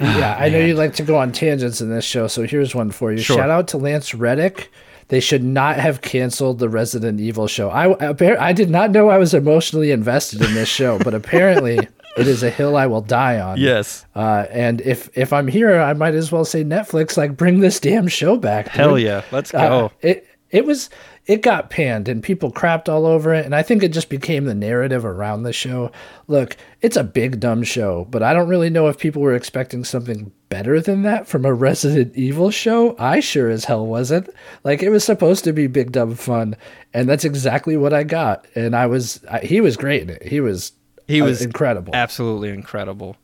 Yeah, 0.00 0.36
I 0.38 0.48
know 0.48 0.58
you 0.58 0.74
like 0.74 0.94
to 0.94 1.02
go 1.02 1.16
on 1.16 1.32
tangents 1.32 1.80
in 1.80 1.90
this 1.90 2.04
show, 2.04 2.26
so 2.26 2.42
here's 2.46 2.74
one 2.74 2.90
for 2.90 3.12
you. 3.12 3.18
Sure. 3.18 3.36
Shout 3.36 3.50
out 3.50 3.68
to 3.68 3.76
Lance 3.78 4.14
Reddick. 4.14 4.70
They 5.08 5.20
should 5.20 5.42
not 5.44 5.76
have 5.76 6.00
canceled 6.02 6.58
the 6.60 6.68
Resident 6.68 7.20
Evil 7.20 7.46
show. 7.48 7.68
I 7.68 7.96
I 8.38 8.52
did 8.52 8.70
not 8.70 8.90
know 8.92 9.08
I 9.10 9.18
was 9.18 9.34
emotionally 9.34 9.90
invested 9.90 10.40
in 10.40 10.54
this 10.54 10.68
show, 10.68 10.98
but 11.00 11.14
apparently 11.14 11.78
it 12.16 12.26
is 12.28 12.42
a 12.44 12.50
hill 12.50 12.76
I 12.76 12.86
will 12.86 13.00
die 13.02 13.40
on. 13.40 13.58
Yes. 13.58 14.06
Uh, 14.14 14.46
and 14.50 14.80
if 14.82 15.10
if 15.18 15.32
I'm 15.32 15.48
here, 15.48 15.80
I 15.80 15.92
might 15.94 16.14
as 16.14 16.30
well 16.30 16.44
say 16.44 16.62
Netflix, 16.64 17.16
like 17.16 17.36
bring 17.36 17.58
this 17.60 17.80
damn 17.80 18.06
show 18.08 18.36
back. 18.36 18.66
dude. 18.66 18.74
Hell 18.74 18.98
yeah. 18.98 19.22
Let's 19.32 19.52
Uh, 19.52 19.68
go. 19.68 19.92
it 20.00 20.26
it 20.50 20.64
was 20.64 20.90
it 21.30 21.42
got 21.42 21.70
panned 21.70 22.08
and 22.08 22.24
people 22.24 22.50
crapped 22.50 22.88
all 22.88 23.06
over 23.06 23.32
it 23.32 23.44
and 23.46 23.54
I 23.54 23.62
think 23.62 23.84
it 23.84 23.92
just 23.92 24.08
became 24.08 24.46
the 24.46 24.54
narrative 24.54 25.04
around 25.04 25.44
the 25.44 25.52
show. 25.52 25.92
Look, 26.26 26.56
it's 26.80 26.96
a 26.96 27.04
big 27.04 27.38
dumb 27.38 27.62
show, 27.62 28.04
but 28.10 28.20
I 28.20 28.34
don't 28.34 28.48
really 28.48 28.68
know 28.68 28.88
if 28.88 28.98
people 28.98 29.22
were 29.22 29.36
expecting 29.36 29.84
something 29.84 30.32
better 30.48 30.80
than 30.80 31.02
that 31.02 31.28
from 31.28 31.44
a 31.44 31.54
Resident 31.68 32.16
Evil 32.16 32.50
show. 32.50 32.96
I 32.98 33.20
sure 33.20 33.48
as 33.48 33.64
hell 33.64 33.86
wasn't. 33.86 34.28
Like 34.64 34.82
it 34.82 34.90
was 34.90 35.04
supposed 35.04 35.44
to 35.44 35.52
be 35.52 35.68
big 35.68 35.92
dumb 35.92 36.16
fun 36.16 36.56
and 36.92 37.08
that's 37.08 37.24
exactly 37.24 37.76
what 37.76 37.94
I 37.94 38.02
got. 38.02 38.48
And 38.56 38.74
I 38.74 38.86
was 38.86 39.24
I, 39.30 39.38
he 39.38 39.60
was 39.60 39.76
great 39.76 40.02
in 40.02 40.10
it. 40.10 40.24
He 40.24 40.40
was 40.40 40.72
He 41.06 41.22
uh, 41.22 41.26
was 41.26 41.42
incredible. 41.42 41.94
Absolutely 41.94 42.48
incredible. 42.48 43.16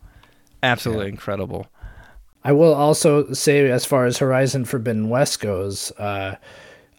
Absolutely 0.62 1.08
incredible. 1.08 1.66
I 2.44 2.52
will 2.52 2.74
also 2.74 3.32
say, 3.32 3.68
as 3.68 3.84
far 3.84 4.06
as 4.06 4.18
Horizon 4.18 4.64
Forbidden 4.66 5.08
West 5.08 5.40
goes, 5.40 5.90
uh, 5.98 6.36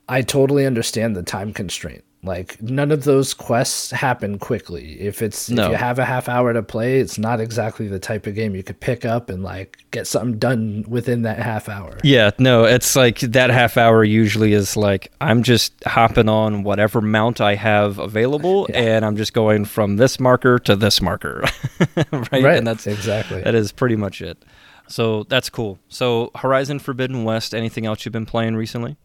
I 0.10 0.22
totally 0.22 0.66
understand 0.66 1.16
the 1.16 1.24
time 1.24 1.54
constraint. 1.54 2.04
Like 2.24 2.62
none 2.62 2.92
of 2.92 3.04
those 3.04 3.34
quests 3.34 3.92
happen 3.92 4.40
quickly. 4.40 5.00
If 5.00 5.22
it's 5.22 5.50
No. 5.50 5.66
if 5.66 5.72
you 5.72 5.76
have 5.78 6.00
a 6.00 6.04
half 6.04 6.28
hour 6.28 6.52
to 6.52 6.64
play, 6.64 7.00
it's 7.00 7.18
not 7.20 7.40
exactly 7.40 7.88
the 7.88 8.00
type 8.00 8.26
of 8.26 8.34
game 8.34 8.56
you 8.56 8.64
could 8.64 8.80
pick 8.80 9.06
up 9.06 9.30
and 9.30 9.44
like 9.44 9.78
get 9.92 10.08
something 10.08 10.40
done 10.40 10.84
within 10.88 11.22
that 11.22 11.38
half 11.40 11.70
hour. 11.70 11.96
Yeah, 12.04 12.32
no, 12.40 12.66
it's 12.66 12.96
like 12.96 13.20
that 13.20 13.52
half 13.52 13.78
hour 13.78 14.04
usually 14.04 14.54
is 14.54 14.76
like 14.76 15.12
I'm 15.22 15.44
just 15.44 15.74
hopping 15.86 16.28
on 16.28 16.64
whatever 16.64 17.02
mount 17.02 17.40
I 17.40 17.54
have 17.56 18.00
available 18.00 18.68
and 18.74 19.06
I'm 19.06 19.16
just 19.16 19.34
going 19.34 19.64
from 19.66 19.98
this 19.98 20.20
marker 20.20 20.58
to 20.60 20.76
this 20.76 21.02
marker. 21.02 21.44
right? 22.12 22.32
Right, 22.32 22.58
And 22.58 22.66
that's 22.68 22.88
exactly. 22.88 23.42
That 23.44 23.56
is 23.56 23.72
pretty 23.72 23.96
much 23.96 24.22
it. 24.22 24.44
So 24.90 25.24
that's 25.26 25.50
cool. 25.52 25.78
So 25.88 26.32
Horizon 26.36 26.80
Forbidden 26.80 27.24
West, 27.26 27.54
anything 27.54 27.86
else 27.86 28.06
you've 28.06 28.14
been 28.14 28.26
playing 28.26 28.56
recently? 28.56 28.98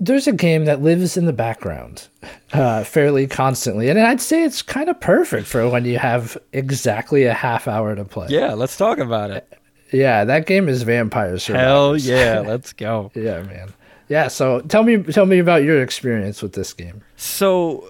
There's 0.00 0.26
a 0.26 0.32
game 0.32 0.64
that 0.64 0.80
lives 0.80 1.16
in 1.18 1.26
the 1.26 1.32
background 1.32 2.08
uh, 2.54 2.84
fairly 2.84 3.26
constantly, 3.26 3.90
and 3.90 4.00
I'd 4.00 4.20
say 4.20 4.44
it's 4.44 4.62
kind 4.62 4.88
of 4.88 4.98
perfect 4.98 5.46
for 5.46 5.68
when 5.68 5.84
you 5.84 5.98
have 5.98 6.38
exactly 6.52 7.24
a 7.24 7.34
half 7.34 7.68
hour 7.68 7.94
to 7.94 8.04
play. 8.04 8.28
Yeah, 8.30 8.54
let's 8.54 8.76
talk 8.76 8.98
about 8.98 9.30
it. 9.30 9.46
Yeah, 9.92 10.24
that 10.24 10.46
game 10.46 10.68
is 10.68 10.82
Vampire 10.84 11.38
Survivors. 11.38 11.66
Hell 11.66 11.96
yeah, 12.16 12.40
let's 12.40 12.72
go. 12.72 13.10
Yeah, 13.14 13.42
man. 13.42 13.74
Yeah, 14.08 14.28
so 14.28 14.60
tell 14.62 14.82
me 14.82 15.02
tell 15.04 15.26
me 15.26 15.38
about 15.38 15.62
your 15.62 15.82
experience 15.82 16.42
with 16.42 16.54
this 16.54 16.72
game. 16.72 17.02
So 17.16 17.88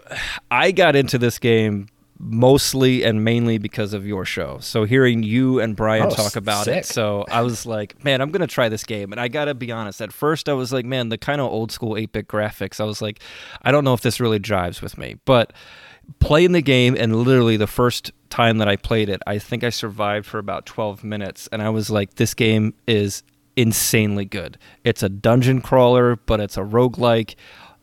I 0.51 0.71
got 0.73 0.95
into 0.97 1.17
this 1.17 1.39
game 1.39 1.89
mostly 2.23 3.03
and 3.03 3.25
mainly 3.25 3.57
because 3.57 3.95
of 3.95 4.07
your 4.07 4.27
show. 4.27 4.59
So 4.61 4.85
hearing 4.85 5.23
you 5.23 5.59
and 5.59 5.75
Brian 5.75 6.07
Oh, 6.07 6.11
talk 6.11 6.37
about 6.37 6.67
sick. 6.67 6.79
it, 6.79 6.87
so 6.87 7.25
I 7.31 7.41
was 7.41 7.65
like, 7.65 8.05
man, 8.05 8.21
I'm 8.21 8.31
gonna 8.31 8.47
try 8.47 8.69
this 8.69 8.85
game. 8.85 9.11
And 9.13 9.21
I 9.21 9.29
gotta 9.29 9.55
be 9.55 9.73
honest, 9.73 10.03
at 10.03 10.13
first 10.13 10.49
I 10.49 10.53
was 10.53 10.71
like, 10.73 10.85
man, 10.85 11.09
the 11.09 11.17
kind 11.19 11.41
of 11.41 11.51
old 11.51 11.73
school 11.73 11.95
8-bit 11.95 12.29
graphics. 12.29 12.79
I 12.79 12.85
was 12.85 13.01
like, 13.01 13.21
I 13.63 13.73
don't 13.73 13.85
know 13.85 13.95
if 13.95 14.03
this 14.03 14.21
really 14.21 14.39
jives 14.39 14.83
with 14.83 14.99
me, 14.99 15.17
but 15.25 15.53
playing 16.19 16.53
the 16.53 16.61
game 16.63 16.95
and 16.99 17.17
literally 17.17 17.57
the 17.57 17.67
first 17.67 18.13
time 18.29 18.59
that 18.59 18.69
I 18.69 18.77
played 18.77 19.09
it, 19.09 19.23
I 19.27 19.39
think 19.39 19.65
I 19.65 19.71
survived 19.71 20.27
for 20.27 20.39
about 20.39 20.67
12 20.67 21.03
minutes 21.03 21.49
and 21.51 21.63
I 21.63 21.71
was 21.71 21.89
like 21.89 22.17
this 22.17 22.35
game 22.35 22.75
is 22.87 23.23
insanely 23.57 24.27
good. 24.27 24.59
It's 24.85 25.03
a 25.03 25.09
dungeon 25.09 25.63
crawler, 25.63 26.17
but 26.17 26.39
it's 26.41 26.57
a 26.59 26.63
roguelike. 26.63 27.35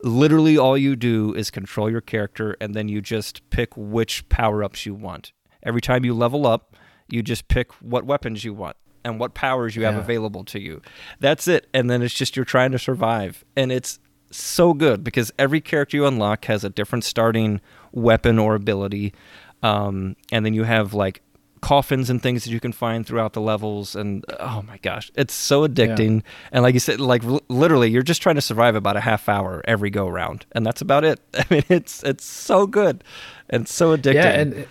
Literally 0.02 0.56
all 0.56 0.78
you 0.78 0.96
do 0.96 1.34
is 1.34 1.50
control 1.50 1.90
your 1.90 2.00
character 2.00 2.56
and 2.60 2.74
then 2.74 2.88
you 2.88 3.00
just 3.00 3.48
pick 3.50 3.76
which 3.76 4.28
power-ups 4.28 4.86
you 4.86 4.94
want. 4.94 5.32
Every 5.62 5.80
time 5.80 6.04
you 6.04 6.14
level 6.14 6.46
up, 6.46 6.76
you 7.08 7.22
just 7.22 7.48
pick 7.48 7.72
what 7.74 8.04
weapons 8.04 8.44
you 8.44 8.54
want 8.54 8.76
and 9.04 9.18
what 9.18 9.34
powers 9.34 9.74
you 9.74 9.84
have 9.84 9.96
available 9.96 10.44
to 10.44 10.60
you. 10.60 10.82
That's 11.20 11.48
it. 11.48 11.66
And 11.72 11.88
then 11.90 12.02
it's 12.02 12.14
just 12.14 12.36
you're 12.36 12.44
trying 12.44 12.72
to 12.72 12.78
survive. 12.78 13.44
And 13.56 13.72
it's 13.72 13.98
so 14.30 14.74
good 14.74 15.02
because 15.02 15.32
every 15.38 15.60
character 15.60 15.96
you 15.96 16.06
unlock 16.06 16.44
has 16.44 16.64
a 16.64 16.68
different 16.68 17.04
starting 17.04 17.60
weapon 17.92 18.38
or 18.38 18.54
ability. 18.54 19.14
Um, 19.62 20.16
and 20.30 20.44
then 20.44 20.54
you 20.54 20.64
have 20.64 20.94
like 20.94 21.22
coffins 21.60 22.08
and 22.10 22.22
things 22.22 22.44
that 22.44 22.50
you 22.50 22.60
can 22.60 22.72
find 22.72 23.06
throughout 23.06 23.32
the 23.32 23.40
levels. 23.40 23.94
And 23.96 24.24
oh 24.40 24.62
my 24.66 24.78
gosh, 24.78 25.10
it's 25.14 25.34
so 25.34 25.66
addicting. 25.66 26.22
And 26.52 26.62
like 26.62 26.74
you 26.74 26.80
said, 26.80 27.00
like 27.00 27.24
l- 27.24 27.42
literally, 27.48 27.90
you're 27.90 28.02
just 28.02 28.22
trying 28.22 28.36
to 28.36 28.40
survive 28.40 28.74
about 28.74 28.96
a 28.96 29.00
half 29.00 29.28
hour 29.28 29.62
every 29.66 29.90
go 29.90 30.08
round, 30.08 30.46
and 30.52 30.64
that's 30.66 30.80
about 30.80 31.04
it. 31.04 31.20
I 31.34 31.44
mean, 31.50 31.64
it's 31.68 32.02
it's 32.02 32.24
so 32.24 32.66
good 32.66 33.04
and 33.50 33.68
so 33.68 33.96
addicting. 33.96 34.14
Yeah, 34.14 34.40
and 34.40 34.66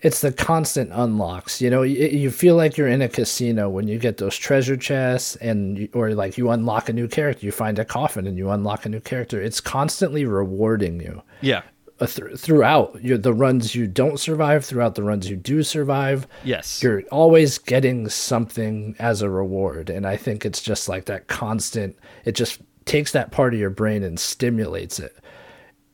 it's 0.00 0.20
the 0.20 0.32
constant 0.32 0.90
unlocks. 0.92 1.60
You 1.60 1.70
know, 1.70 1.80
y- 1.80 1.86
you 1.86 2.30
feel 2.30 2.56
like 2.56 2.76
you're 2.76 2.88
in 2.88 3.02
a 3.02 3.08
casino 3.08 3.68
when 3.70 3.86
you 3.86 3.98
get 3.98 4.16
those 4.16 4.36
treasure 4.36 4.76
chests, 4.76 5.36
and 5.36 5.78
you- 5.78 5.88
or 5.94 6.12
like 6.14 6.36
you 6.36 6.50
unlock 6.50 6.88
a 6.88 6.92
new 6.92 7.06
character, 7.08 7.46
you 7.46 7.52
find 7.52 7.78
a 7.78 7.84
coffin, 7.84 8.26
and 8.26 8.36
you 8.36 8.50
unlock 8.50 8.84
a 8.84 8.88
new 8.88 9.00
character. 9.00 9.40
It's 9.40 9.60
constantly 9.60 10.24
rewarding 10.24 11.00
you. 11.00 11.22
yeah. 11.40 11.62
Thr- 12.06 12.36
throughout 12.36 13.02
your, 13.02 13.18
the 13.18 13.32
runs 13.32 13.74
you 13.74 13.86
don't 13.86 14.18
survive, 14.18 14.64
throughout 14.64 14.94
the 14.94 15.02
runs 15.02 15.28
you 15.28 15.36
do 15.36 15.62
survive. 15.62 16.26
Yes. 16.44 16.82
You're 16.82 17.02
always 17.10 17.58
getting 17.58 18.08
something 18.08 18.96
as 18.98 19.22
a 19.22 19.30
reward. 19.30 19.90
And 19.90 20.06
I 20.06 20.16
think 20.16 20.44
it's 20.44 20.62
just 20.62 20.88
like 20.88 21.06
that 21.06 21.28
constant, 21.28 21.96
it 22.24 22.32
just 22.32 22.60
takes 22.84 23.12
that 23.12 23.30
part 23.30 23.54
of 23.54 23.60
your 23.60 23.70
brain 23.70 24.02
and 24.02 24.18
stimulates 24.18 24.98
it 24.98 25.16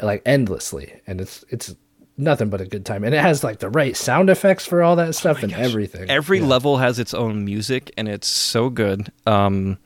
like 0.00 0.22
endlessly. 0.24 1.00
And 1.06 1.20
it's, 1.20 1.44
it's, 1.50 1.74
Nothing 2.20 2.50
but 2.50 2.60
a 2.60 2.66
good 2.66 2.84
time, 2.84 3.04
and 3.04 3.14
it 3.14 3.20
has 3.20 3.44
like 3.44 3.60
the 3.60 3.70
right 3.70 3.96
sound 3.96 4.28
effects 4.28 4.66
for 4.66 4.82
all 4.82 4.96
that 4.96 5.14
stuff 5.14 5.44
and 5.44 5.52
everything. 5.52 6.10
Every 6.10 6.40
level 6.40 6.78
has 6.78 6.98
its 6.98 7.14
own 7.14 7.44
music, 7.44 7.92
and 7.96 8.08
it's 8.08 8.26
so 8.26 8.70
good. 8.70 9.12
Um, 9.24 9.78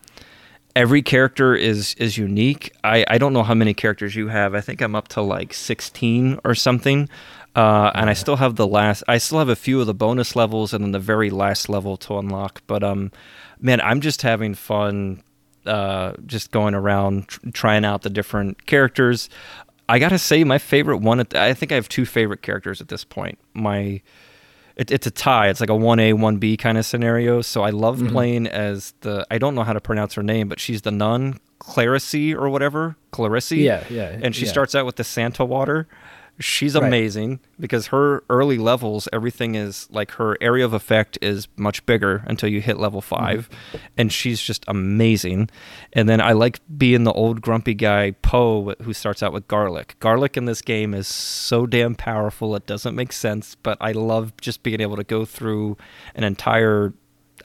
every 0.75 1.02
character 1.02 1.55
is 1.55 1.95
is 1.95 2.19
unique. 2.19 2.73
I 2.85 3.05
I 3.09 3.19
don't 3.19 3.33
know 3.33 3.43
how 3.43 3.55
many 3.55 3.75
characters 3.75 4.17
you 4.17 4.29
have. 4.29 4.55
I 4.55 4.61
think 4.61 4.81
I'm 4.81 4.95
up 4.95 5.09
to 5.09 5.23
like 5.23 5.55
16 5.55 6.38
or 6.45 6.55
something. 6.55 7.09
Uh, 7.55 7.91
and 7.95 8.09
I 8.09 8.14
still 8.14 8.37
have 8.37 8.57
the 8.57 8.67
last. 8.67 9.05
I 9.09 9.19
still 9.19 9.38
have 9.38 9.50
a 9.50 9.57
few 9.57 9.81
of 9.81 9.87
the 9.87 9.95
bonus 9.95 10.35
levels, 10.35 10.73
and 10.73 10.83
then 10.83 10.93
the 10.93 10.99
very 10.99 11.29
last 11.29 11.69
level 11.69 11.99
to 11.99 12.17
unlock. 12.17 12.62
But 12.67 12.83
um, 12.83 13.12
man, 13.61 13.81
I'm 13.83 14.00
just 14.00 14.23
having 14.23 14.55
fun. 14.55 15.23
Uh, 15.67 16.14
just 16.26 16.50
going 16.50 16.75
around 16.75 17.29
tr- 17.29 17.50
trying 17.52 17.85
out 17.85 18.02
the 18.02 18.11
different 18.11 18.67
characters. 18.67 19.29
I 19.88 19.99
gotta 19.99 20.19
say, 20.19 20.43
my 20.45 20.59
favorite 20.59 20.99
one. 20.99 21.25
I 21.35 21.52
think 21.52 21.73
I 21.73 21.75
have 21.75 21.88
two 21.88 22.07
favorite 22.07 22.43
characters 22.43 22.81
at 22.81 22.88
this 22.88 23.05
point. 23.05 23.38
My 23.52 24.00
it, 24.76 24.91
it's 24.91 25.07
a 25.07 25.11
tie. 25.11 25.49
It's 25.49 25.61
like 25.61 25.71
a 25.71 25.76
one 25.76 25.99
A 26.00 26.12
one 26.14 26.37
B 26.38 26.57
kind 26.57 26.79
of 26.79 26.87
scenario. 26.87 27.41
So 27.43 27.62
I 27.62 27.71
love 27.71 27.99
Mm-hmm. 27.99 28.09
playing 28.09 28.47
as 28.47 28.95
the 29.00 29.26
I 29.31 29.38
don't 29.38 29.55
know 29.55 29.64
how 29.64 29.73
to 29.73 29.81
pronounce 29.81 30.14
her 30.14 30.23
name, 30.23 30.49
but 30.49 30.59
she's 30.61 30.83
the 30.83 30.91
nun 30.91 31.38
Clarice 31.59 32.35
or 32.35 32.49
whatever 32.49 32.97
Clarisse. 33.12 33.57
Yeah, 33.57 33.85
yeah, 33.91 34.19
And 34.23 34.35
she 34.35 34.45
yeah. 34.47 34.50
starts 34.50 34.75
out 34.75 34.85
with 34.87 34.97
the 34.97 35.05
Santa 35.05 35.45
water, 35.45 35.87
She's 36.41 36.75
Right. 36.75 36.87
amazing 36.87 37.41
because 37.61 37.89
her 37.89 38.25
early 38.31 38.59
levels, 38.59 39.09
everything 39.12 39.55
is 39.55 39.87
like 39.91 40.12
her 40.12 40.37
area 40.41 40.65
of 40.65 40.73
effect 40.73 41.19
is 41.21 41.47
much 41.57 41.85
bigger 41.87 42.25
until 42.27 42.49
you 42.49 42.61
hit 42.61 42.79
level 42.79 43.01
mm-hmm. 43.01 43.41
5 43.43 43.51
and 43.97 44.12
she's 44.12 44.41
just 44.41 44.65
amazing. 44.67 45.51
And 45.93 46.09
then 46.09 46.21
I 46.21 46.33
like 46.33 46.61
being 46.77 47.05
the 47.05 47.12
old 47.12 47.41
grumpy 47.43 47.75
guy 47.75 48.12
Poe 48.23 48.75
who 48.83 48.93
starts 48.93 49.23
out 49.23 49.33
with 49.33 49.47
garlic. 49.47 49.97
Garlic 50.01 50.37
in 50.37 50.47
this 50.47 50.62
game 50.62 50.95
is 50.95 51.07
so 51.07 51.67
damn 51.67 51.95
powerful 51.95 52.57
it 52.57 52.67
doesn't 52.67 52.95
make 52.95 53.12
sense, 53.12 53.55
but 53.55 53.79
I 53.81 53.93
love 53.93 54.37
just 54.41 54.62
being 54.62 54.81
able 54.81 54.97
to 54.97 55.05
go 55.05 55.25
through 55.25 55.77
an 56.15 56.25
entire 56.25 56.95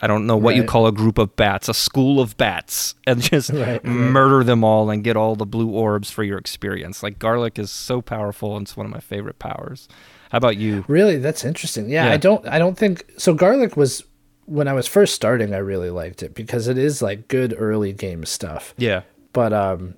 I 0.02 0.08
don't 0.08 0.26
know 0.28 0.38
what 0.38 0.56
you 0.56 0.64
call 0.64 0.88
a 0.88 0.92
group 0.92 1.18
of 1.18 1.36
bats, 1.36 1.68
a 1.70 1.74
school 1.74 2.20
of 2.20 2.38
bats, 2.38 2.96
and 3.06 3.22
just 3.22 3.50
Right, 3.52 3.68
right. 3.68 3.86
murder 3.86 4.44
them 4.44 4.64
all 4.64 4.90
and 4.90 5.04
get 5.04 5.16
all 5.18 5.36
the 5.36 5.46
blue 5.46 5.70
orbs 5.70 6.12
for 6.12 6.24
your 6.24 6.38
experience. 6.38 7.02
Like 7.04 7.20
garlic 7.20 7.58
is 7.60 7.72
so 7.72 8.02
powerful 8.02 8.56
and 8.58 8.66
it's 8.66 8.78
one 8.78 8.86
of 8.86 8.92
my 8.92 9.00
favorite 9.00 9.40
powers. 9.40 9.88
How 10.32 10.38
about 10.40 10.58
you? 10.58 10.84
Really, 10.88 11.18
that's 11.18 11.46
interesting. 11.46 11.90
Yeah, 11.90 12.06
Yeah. 12.06 12.12
I 12.14 12.18
don't 12.18 12.48
I 12.48 12.60
don't 12.60 12.78
think 12.78 13.06
so 13.18 13.34
garlic 13.34 13.78
was 13.78 14.04
when 14.46 14.68
I 14.68 14.74
was 14.74 14.88
first 14.88 15.14
starting 15.16 15.54
I 15.54 15.58
really 15.60 15.90
liked 15.90 16.22
it 16.24 16.34
because 16.36 16.68
it 16.68 16.78
is 16.78 17.02
like 17.02 17.28
good 17.28 17.56
early 17.58 17.94
game 17.94 18.26
stuff. 18.26 18.74
Yeah. 18.78 19.02
But 19.34 19.54
um 19.54 19.96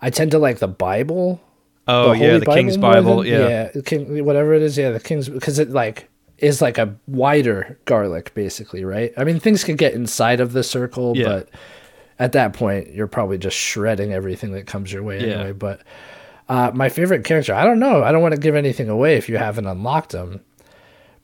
I 0.00 0.10
tend 0.10 0.30
to 0.32 0.38
like 0.38 0.58
the 0.58 0.68
Bible. 0.68 1.40
Oh 1.88 2.10
the 2.12 2.18
yeah, 2.18 2.38
the 2.38 2.46
King's 2.46 2.76
Bible. 2.76 3.18
than- 3.22 3.26
yeah. 3.32 3.70
yeah, 3.74 3.80
King 3.84 4.24
whatever 4.24 4.52
it 4.54 4.62
is, 4.62 4.76
yeah, 4.78 4.90
the 4.90 5.00
King's 5.00 5.28
because 5.28 5.58
it 5.58 5.70
like 5.70 6.08
is 6.42 6.60
like 6.60 6.76
a 6.76 6.94
wider 7.06 7.78
garlic 7.86 8.34
basically, 8.34 8.84
right? 8.84 9.12
I 9.16 9.24
mean, 9.24 9.40
things 9.40 9.64
can 9.64 9.76
get 9.76 9.94
inside 9.94 10.40
of 10.40 10.52
the 10.52 10.62
circle, 10.62 11.16
Yeah. 11.16 11.24
but 11.28 11.48
at 12.18 12.32
that 12.32 12.52
point 12.52 12.92
you're 12.92 13.06
probably 13.06 13.38
just 13.38 13.56
shredding 13.56 14.12
everything 14.12 14.52
that 14.52 14.66
comes 14.66 14.92
your 14.92 15.02
way 15.02 15.26
Yeah. 15.26 15.34
anyway, 15.36 15.52
but 15.52 15.80
uh, 16.48 16.70
my 16.74 16.88
favorite 16.90 17.24
character, 17.24 17.54
I 17.54 17.64
don't 17.64 17.78
know. 17.78 18.02
I 18.02 18.12
don't 18.12 18.20
want 18.20 18.34
to 18.34 18.40
give 18.40 18.54
anything 18.56 18.88
away 18.90 19.16
if 19.16 19.28
you 19.28 19.38
haven't 19.38 19.66
unlocked 19.66 20.12
him, 20.12 20.40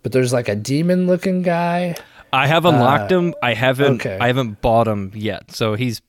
But 0.02 0.12
there's 0.12 0.32
like 0.32 0.48
a 0.48 0.54
demon 0.56 1.06
looking 1.08 1.42
guy. 1.42 1.96
I 2.32 2.46
have 2.46 2.64
unlocked 2.64 3.10
him. 3.10 3.34
I 3.42 3.54
haven't. 3.54 4.06
Uh, 4.06 4.08
okay. 4.10 4.18
I 4.20 4.28
haven't 4.28 4.60
bought 4.62 4.86
him 4.86 5.10
yet. 5.14 5.50
So 5.50 5.74
he's 5.74 6.00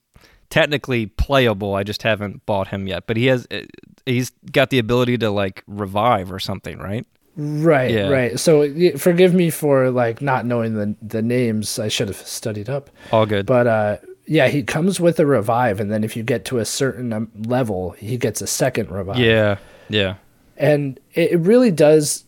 technically 0.50 1.08
playable. 1.08 1.74
I 1.76 1.84
just 1.84 2.04
haven't 2.04 2.46
bought 2.46 2.68
him 2.68 2.88
yet. 2.88 3.08
But 3.08 3.18
he 3.18 3.26
has. 3.28 3.48
uh, 3.50 3.62
He's 4.06 4.32
got 4.52 4.70
the 4.70 4.80
ability 4.80 5.18
to 5.20 5.30
like 5.32 5.64
revive 5.68 6.32
or 6.32 6.40
something, 6.40 6.78
right? 6.78 7.06
Right, 7.42 7.92
Yeah. 7.92 8.10
right. 8.10 8.38
So 8.40 8.68
forgive 8.98 9.34
me 9.34 9.50
for 9.50 9.90
like 9.92 10.22
not 10.22 10.46
knowing 10.46 10.74
the 10.74 10.96
the 11.02 11.22
names. 11.22 11.80
I 11.80 11.88
should 11.88 12.10
have 12.10 12.18
studied 12.18 12.70
up. 12.70 12.90
All 13.14 13.26
good. 13.26 13.46
But 13.46 13.66
uh, 13.66 13.98
yeah, 14.26 14.50
he 14.50 14.62
comes 14.62 15.00
with 15.00 15.20
a 15.22 15.26
revive, 15.26 15.80
and 15.80 15.90
then 15.90 16.04
if 16.04 16.18
you 16.18 16.24
get 16.24 16.44
to 16.46 16.58
a 16.60 16.66
certain 16.66 17.14
um, 17.14 17.32
level, 17.46 17.92
he 17.92 18.18
gets 18.18 18.42
a 18.42 18.48
second 18.48 18.92
revive. 18.92 19.20
yeah. 19.20 19.58
Yeah. 19.88 20.16
and 20.58 21.00
it, 21.14 21.40
really 21.40 21.72
does 21.72 22.26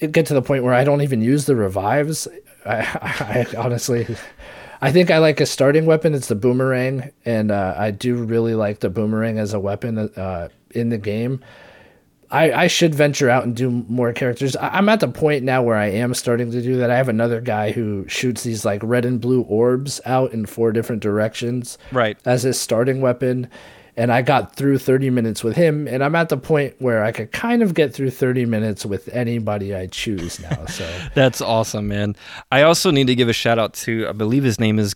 it 0.00 0.12
get 0.12 0.26
to 0.26 0.34
the 0.34 0.42
point 0.42 0.64
where 0.64 0.74
I 0.74 0.84
don't 0.84 1.00
even 1.00 1.22
use 1.22 1.46
the 1.46 1.54
revives. 1.56 2.26
I, 2.66 2.76
I, 2.76 3.46
I 3.54 3.56
honestly, 3.56 4.06
I 4.82 4.90
think 4.92 5.10
I 5.10 5.18
like 5.18 5.40
a 5.40 5.46
starting 5.46 5.86
weapon. 5.86 6.12
It's 6.14 6.26
the 6.28 6.34
boomerang, 6.34 7.10
and 7.24 7.50
uh, 7.52 7.74
I 7.78 7.90
do 7.92 8.16
really 8.16 8.54
like 8.54 8.80
the 8.80 8.90
boomerang 8.90 9.38
as 9.38 9.54
a 9.54 9.60
weapon 9.60 9.96
uh, 9.98 10.48
in 10.72 10.88
the 10.90 10.98
game. 10.98 11.40
I, 12.30 12.52
I 12.52 12.66
should 12.68 12.94
venture 12.94 13.28
out 13.28 13.44
and 13.44 13.56
do 13.56 13.70
more 13.88 14.12
characters. 14.12 14.54
I, 14.56 14.68
I'm 14.78 14.88
at 14.88 15.00
the 15.00 15.08
point 15.08 15.42
now 15.44 15.62
where 15.62 15.76
I 15.76 15.86
am 15.86 16.14
starting 16.14 16.50
to 16.52 16.62
do 16.62 16.76
that. 16.76 16.90
I 16.90 16.96
have 16.96 17.08
another 17.08 17.40
guy 17.40 17.72
who 17.72 18.06
shoots 18.08 18.42
these 18.44 18.64
like 18.64 18.80
red 18.84 19.04
and 19.04 19.20
blue 19.20 19.42
orbs 19.42 20.00
out 20.06 20.32
in 20.32 20.46
four 20.46 20.72
different 20.72 21.02
directions 21.02 21.76
Right. 21.92 22.16
as 22.24 22.44
his 22.44 22.60
starting 22.60 23.00
weapon. 23.00 23.48
And 23.96 24.12
I 24.12 24.22
got 24.22 24.54
through 24.56 24.78
30 24.78 25.10
minutes 25.10 25.42
with 25.44 25.56
him, 25.56 25.86
and 25.88 26.02
I'm 26.02 26.14
at 26.14 26.28
the 26.30 26.36
point 26.38 26.76
where 26.78 27.04
I 27.04 27.12
could 27.12 27.32
kind 27.32 27.60
of 27.62 27.74
get 27.74 27.92
through 27.92 28.10
30 28.10 28.46
minutes 28.46 28.86
with 28.86 29.08
anybody 29.08 29.74
I 29.74 29.88
choose 29.88 30.40
now. 30.40 30.64
So 30.66 30.88
That's 31.14 31.40
awesome, 31.42 31.88
man. 31.88 32.14
I 32.52 32.62
also 32.62 32.90
need 32.92 33.08
to 33.08 33.14
give 33.16 33.28
a 33.28 33.32
shout 33.34 33.58
out 33.58 33.74
to 33.74 34.06
I 34.08 34.12
believe 34.12 34.44
his 34.44 34.58
name 34.60 34.78
is 34.78 34.94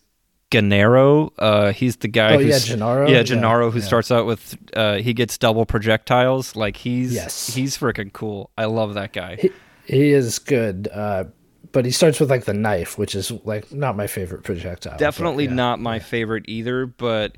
Gennaro. 0.50 1.32
Uh, 1.38 1.72
he's 1.72 1.96
the 1.96 2.08
guy. 2.08 2.34
Oh, 2.34 2.38
yeah, 2.38 2.58
Gennaro? 2.58 3.08
Yeah, 3.08 3.22
Yeah, 3.26 3.70
who 3.70 3.78
yeah. 3.78 3.84
starts 3.84 4.10
out 4.10 4.26
with 4.26 4.56
uh, 4.74 4.96
he 4.96 5.12
gets 5.14 5.36
double 5.38 5.66
projectiles. 5.66 6.54
Like 6.56 6.76
he's 6.76 7.12
Yes. 7.12 7.52
he's 7.54 7.76
freaking 7.76 8.12
cool. 8.12 8.50
I 8.56 8.66
love 8.66 8.94
that 8.94 9.12
guy. 9.12 9.36
he, 9.40 9.50
he 9.84 10.10
is 10.12 10.38
good, 10.38 10.88
uh, 10.92 11.24
but 11.72 11.84
he 11.84 11.90
starts 11.90 12.20
with 12.20 12.30
like 12.30 12.44
the 12.44 12.54
knife, 12.54 12.96
which 12.98 13.14
is 13.14 13.30
like 13.44 13.72
not 13.72 13.96
my 13.96 14.06
favorite 14.06 14.42
projectile. 14.44 14.92
but 14.92 14.98
Definitely 14.98 15.44
yeah. 15.46 15.54
not 15.54 15.80
my 15.80 15.98
favorite 15.98 16.44
either, 16.46 16.86
but 16.86 17.36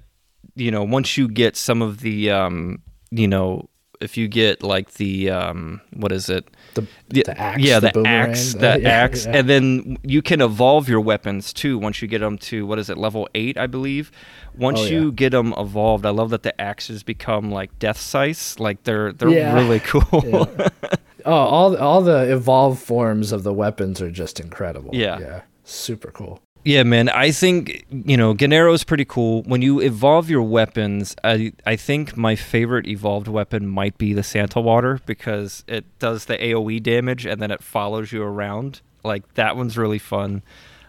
you 0.54 0.70
know, 0.70 0.84
once 0.84 1.16
you 1.16 1.28
get 1.28 1.56
some 1.56 1.82
of 1.82 2.00
the 2.00 2.30
um, 2.30 2.82
you 3.10 3.28
know, 3.28 3.68
if 4.00 4.16
you 4.16 4.28
get 4.28 4.62
like 4.62 4.94
the 4.94 5.30
um, 5.30 5.80
what 5.94 6.12
is 6.12 6.28
it? 6.28 6.48
The, 6.76 7.22
the 7.22 7.38
axe. 7.40 7.62
yeah, 7.62 7.80
the, 7.80 7.90
boomerang, 7.90 8.30
axe, 8.30 8.54
the 8.54 8.60
yeah, 8.80 8.88
axe, 8.88 9.26
yeah. 9.26 9.36
and 9.36 9.48
then 9.48 9.98
you 10.02 10.22
can 10.22 10.40
evolve 10.40 10.88
your 10.88 11.00
weapons 11.00 11.52
too 11.52 11.78
once 11.78 12.00
you 12.00 12.08
get 12.08 12.20
them 12.20 12.38
to 12.38 12.64
what 12.66 12.78
is 12.78 12.88
it, 12.88 12.96
level 12.96 13.28
eight, 13.34 13.58
I 13.58 13.66
believe. 13.66 14.10
Once 14.56 14.80
Oh, 14.80 14.84
you 14.86 15.04
yeah. 15.06 15.10
get 15.12 15.30
them 15.30 15.52
evolved, 15.58 16.06
I 16.06 16.10
love 16.10 16.30
that 16.30 16.42
the 16.42 16.58
axes 16.60 17.02
become 17.02 17.50
like 17.50 17.76
death 17.78 17.98
size. 17.98 18.58
Like 18.58 18.84
they're 18.84 19.12
they're 19.12 19.28
really 19.54 19.80
cool. 19.84 20.22
Yeah. 20.24 20.68
oh, 21.26 21.32
all 21.32 21.76
all 21.76 22.00
the 22.02 22.32
evolved 22.32 22.80
forms 22.80 23.32
of 23.32 23.42
the 23.42 23.52
weapons 23.52 24.00
are 24.00 24.10
just 24.10 24.40
incredible. 24.40 24.90
Yeah. 24.94 25.18
yeah, 25.18 25.40
super 25.64 26.10
cool. 26.10 26.40
Yeah, 26.66 26.82
man. 26.82 27.08
I 27.08 27.30
think 27.30 27.86
you 27.92 28.16
know 28.16 28.34
Gennaro 28.34 28.72
is 28.72 28.82
pretty 28.82 29.04
cool. 29.04 29.44
When 29.44 29.62
you 29.62 29.80
evolve 29.80 30.28
your 30.28 30.42
weapons, 30.42 31.14
I 31.22 31.52
I 31.64 31.76
think 31.76 32.16
my 32.16 32.34
favorite 32.34 32.88
evolved 32.88 33.28
weapon 33.28 33.68
might 33.68 33.96
be 33.98 34.12
the 34.12 34.24
Santa 34.24 34.60
Water 34.60 34.98
because 35.06 35.62
it 35.68 35.84
does 36.00 36.24
the 36.24 36.36
AOE 36.36 36.82
damage 36.82 37.24
and 37.24 37.40
then 37.40 37.52
it 37.52 37.62
follows 37.62 38.10
you 38.10 38.20
around. 38.24 38.80
Like 39.04 39.34
that 39.34 39.56
one's 39.56 39.78
really 39.78 40.00
fun. 40.00 40.42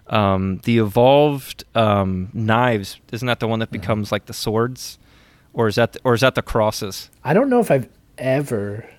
Um, 0.07 0.61
the 0.63 0.79
evolved 0.79 1.63
um, 1.75 2.29
knives 2.33 2.99
isn't 3.11 3.27
that 3.27 3.39
the 3.39 3.47
one 3.47 3.59
that 3.59 3.69
becomes 3.69 4.11
like 4.11 4.25
the 4.25 4.33
swords, 4.33 4.97
or 5.53 5.67
is 5.67 5.75
that 5.75 5.95
or 6.03 6.15
is 6.15 6.21
that 6.21 6.33
the 6.33 6.41
crosses? 6.41 7.11
I 7.23 7.35
don't 7.35 7.51
know 7.51 7.59
if 7.59 7.69
I've 7.69 7.87
ever. 8.17 8.89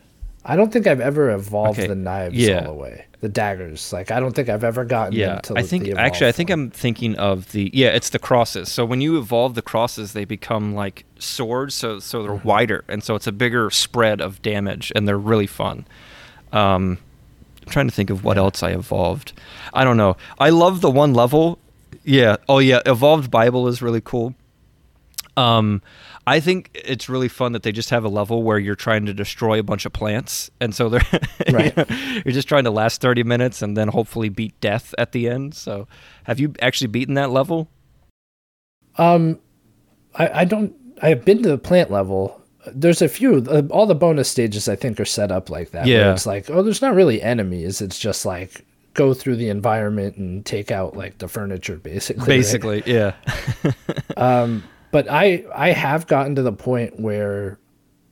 I 0.44 0.57
don't 0.57 0.72
think 0.72 0.87
I've 0.87 1.01
ever 1.01 1.31
evolved 1.31 1.79
Okay, 1.79 1.88
the 1.88 1.94
knives 1.94 2.37
yeah. 2.37 2.61
all 2.61 2.72
the 2.72 2.72
way. 2.72 3.05
The 3.20 3.29
daggers, 3.29 3.92
like 3.92 4.11
I 4.12 4.20
don't 4.20 4.33
think 4.35 4.48
I've 4.48 4.62
ever 4.64 4.85
gotten 4.85 5.12
Yeah, 5.14 5.35
them 5.35 5.40
to 5.42 5.59
I 5.59 5.62
think 5.62 5.88
actually 5.96 6.29
I 6.29 6.33
think. 6.33 6.51
I'm 6.51 6.70
thinking 6.70 7.16
of 7.16 7.51
the 7.53 7.68
yeah, 7.74 7.88
it's 7.88 8.11
the 8.11 8.18
crosses. 8.20 8.70
So 8.70 8.85
when 8.85 9.01
you 9.01 9.18
evolve 9.18 9.55
the 9.57 9.62
crosses, 9.62 10.12
they 10.12 10.24
become 10.24 10.72
like 10.74 11.05
swords, 11.18 11.74
so 11.74 11.98
so 11.98 12.22
they're 12.22 12.33
Mm-hmm. 12.33 12.46
wider, 12.48 12.85
and 12.88 13.03
so 13.03 13.16
it's 13.16 13.27
a 13.27 13.33
bigger 13.33 13.70
spread 13.70 14.20
of 14.20 14.40
damage, 14.40 14.92
and 14.94 15.09
they're 15.09 15.18
really 15.18 15.48
fun. 15.48 15.85
Um, 16.53 16.98
I'm 17.66 17.70
trying 17.72 17.88
to 17.88 17.94
think 17.94 18.09
of 18.09 18.22
what 18.24 18.38
else 18.38 18.62
I 18.62 18.70
evolved. 18.70 19.33
I 19.74 19.83
don't 19.83 19.96
know. 19.96 20.16
I 20.38 20.51
love 20.51 20.81
the 20.81 20.90
one 20.90 21.12
level. 21.12 21.59
Yeah. 22.05 22.37
Oh 22.48 22.61
yeah, 22.61 22.81
evolved 22.87 23.31
Bible 23.33 23.66
is 23.66 23.83
really 23.83 24.01
cool. 24.01 24.35
Um, 25.37 25.83
I 26.29 26.41
think 26.41 26.71
it's 26.75 27.09
really 27.09 27.29
fun 27.29 27.53
that 27.53 27.62
they 27.62 27.73
just 27.73 27.91
have 27.91 28.05
a 28.05 28.09
level 28.09 28.43
where 28.43 28.59
you're 28.59 28.75
trying 28.75 29.07
to 29.07 29.14
destroy 29.14 29.59
a 29.59 29.62
bunch 29.62 29.87
of 29.87 29.93
plants, 29.93 30.51
and 30.61 30.75
so 30.75 30.88
they're 30.88 31.01
Right. 31.53 31.75
you're 32.25 32.35
just 32.35 32.49
trying 32.49 32.64
to 32.64 32.71
last 32.71 33.01
30 33.01 33.23
minutes 33.23 33.62
and 33.62 33.77
then 33.77 33.88
hopefully 33.88 34.29
beat 34.29 34.59
death 34.61 34.95
at 34.99 35.12
the 35.12 35.29
end. 35.29 35.55
So, 35.55 35.88
have 36.25 36.38
you 36.38 36.53
actually 36.61 36.88
beaten 36.88 37.14
that 37.14 37.31
level? 37.31 37.69
Um, 38.97 39.38
I, 40.14 40.41
I 40.41 40.45
don't. 40.45 40.75
I've 41.01 41.25
been 41.25 41.43
to 41.43 41.49
the 41.49 41.59
plant 41.59 41.91
level. 41.91 42.41
There's 42.67 43.01
a 43.01 43.09
few. 43.09 43.37
Uh, 43.49 43.62
all 43.71 43.87
the 43.87 43.95
bonus 43.95 44.29
stages 44.29 44.69
I 44.69 44.77
think 44.77 44.99
are 45.01 45.05
set 45.05 45.31
up 45.31 45.49
like 45.51 45.71
that. 45.71 45.87
Yeah. 45.87 46.12
it's 46.12 46.27
like 46.27 46.51
oh, 46.51 46.62
there's 46.62 46.83
not 46.83 46.95
really 46.95 47.23
enemies. 47.23 47.81
It's 47.81 47.99
just 47.99 48.27
like 48.27 48.64
go 48.95 49.14
through 49.14 49.37
the 49.37 49.49
environment 49.49 50.17
and 50.17 50.45
take 50.45 50.71
out 50.73 50.97
like 50.97 51.19
the 51.19 51.29
furniture, 51.29 51.77
basically. 51.77 52.21
right? 52.21 52.27
Basically, 52.29 52.83
yeah. 52.87 53.14
Um, 54.17 54.64
but 54.90 55.11
I 55.11 55.44
I 55.55 55.70
have 55.72 56.07
gotten 56.07 56.35
to 56.37 56.42
the 56.42 56.53
point 56.53 56.98
where 57.01 57.59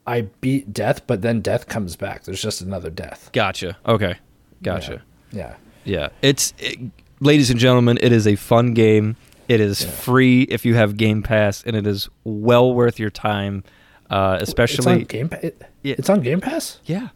I 0.06 0.22
beat 0.40 0.72
death, 0.72 1.06
but 1.06 1.22
then 1.22 1.40
death 1.40 1.66
comes 1.66 1.96
back. 1.96 2.24
There's 2.24 2.40
just 2.42 2.60
another 2.60 2.90
death. 2.90 3.30
Gotcha. 3.32 3.76
Okay. 3.86 4.16
Gotcha. 4.62 5.02
Yeah. 5.32 5.56
Yeah. 5.84 6.08
It's 6.22 6.54
it, 6.58 6.78
ladies 7.20 7.50
and 7.50 7.58
gentlemen, 7.58 7.98
it 8.00 8.12
is 8.12 8.26
a 8.26 8.36
fun 8.36 8.72
game. 8.74 9.16
It 9.48 9.60
is 9.60 9.84
free 9.84 10.42
if 10.42 10.64
you 10.64 10.74
have 10.74 10.96
Game 10.96 11.22
Pass 11.22 11.62
and 11.64 11.76
it 11.76 11.86
is 11.86 12.08
well 12.24 12.72
worth 12.74 12.98
your 12.98 13.10
time. 13.10 13.62
Uh, 14.10 14.38
It's 14.40 14.48
especially 14.48 14.92
on 14.92 15.00
Game 15.04 15.28
Pass. 15.28 15.42
It, 15.44 15.62
Yeah. 15.82 15.94
It's 15.98 16.10
on 16.10 16.20
Game 16.20 16.40
Pass. 16.40 16.80
yeah. 16.84 17.08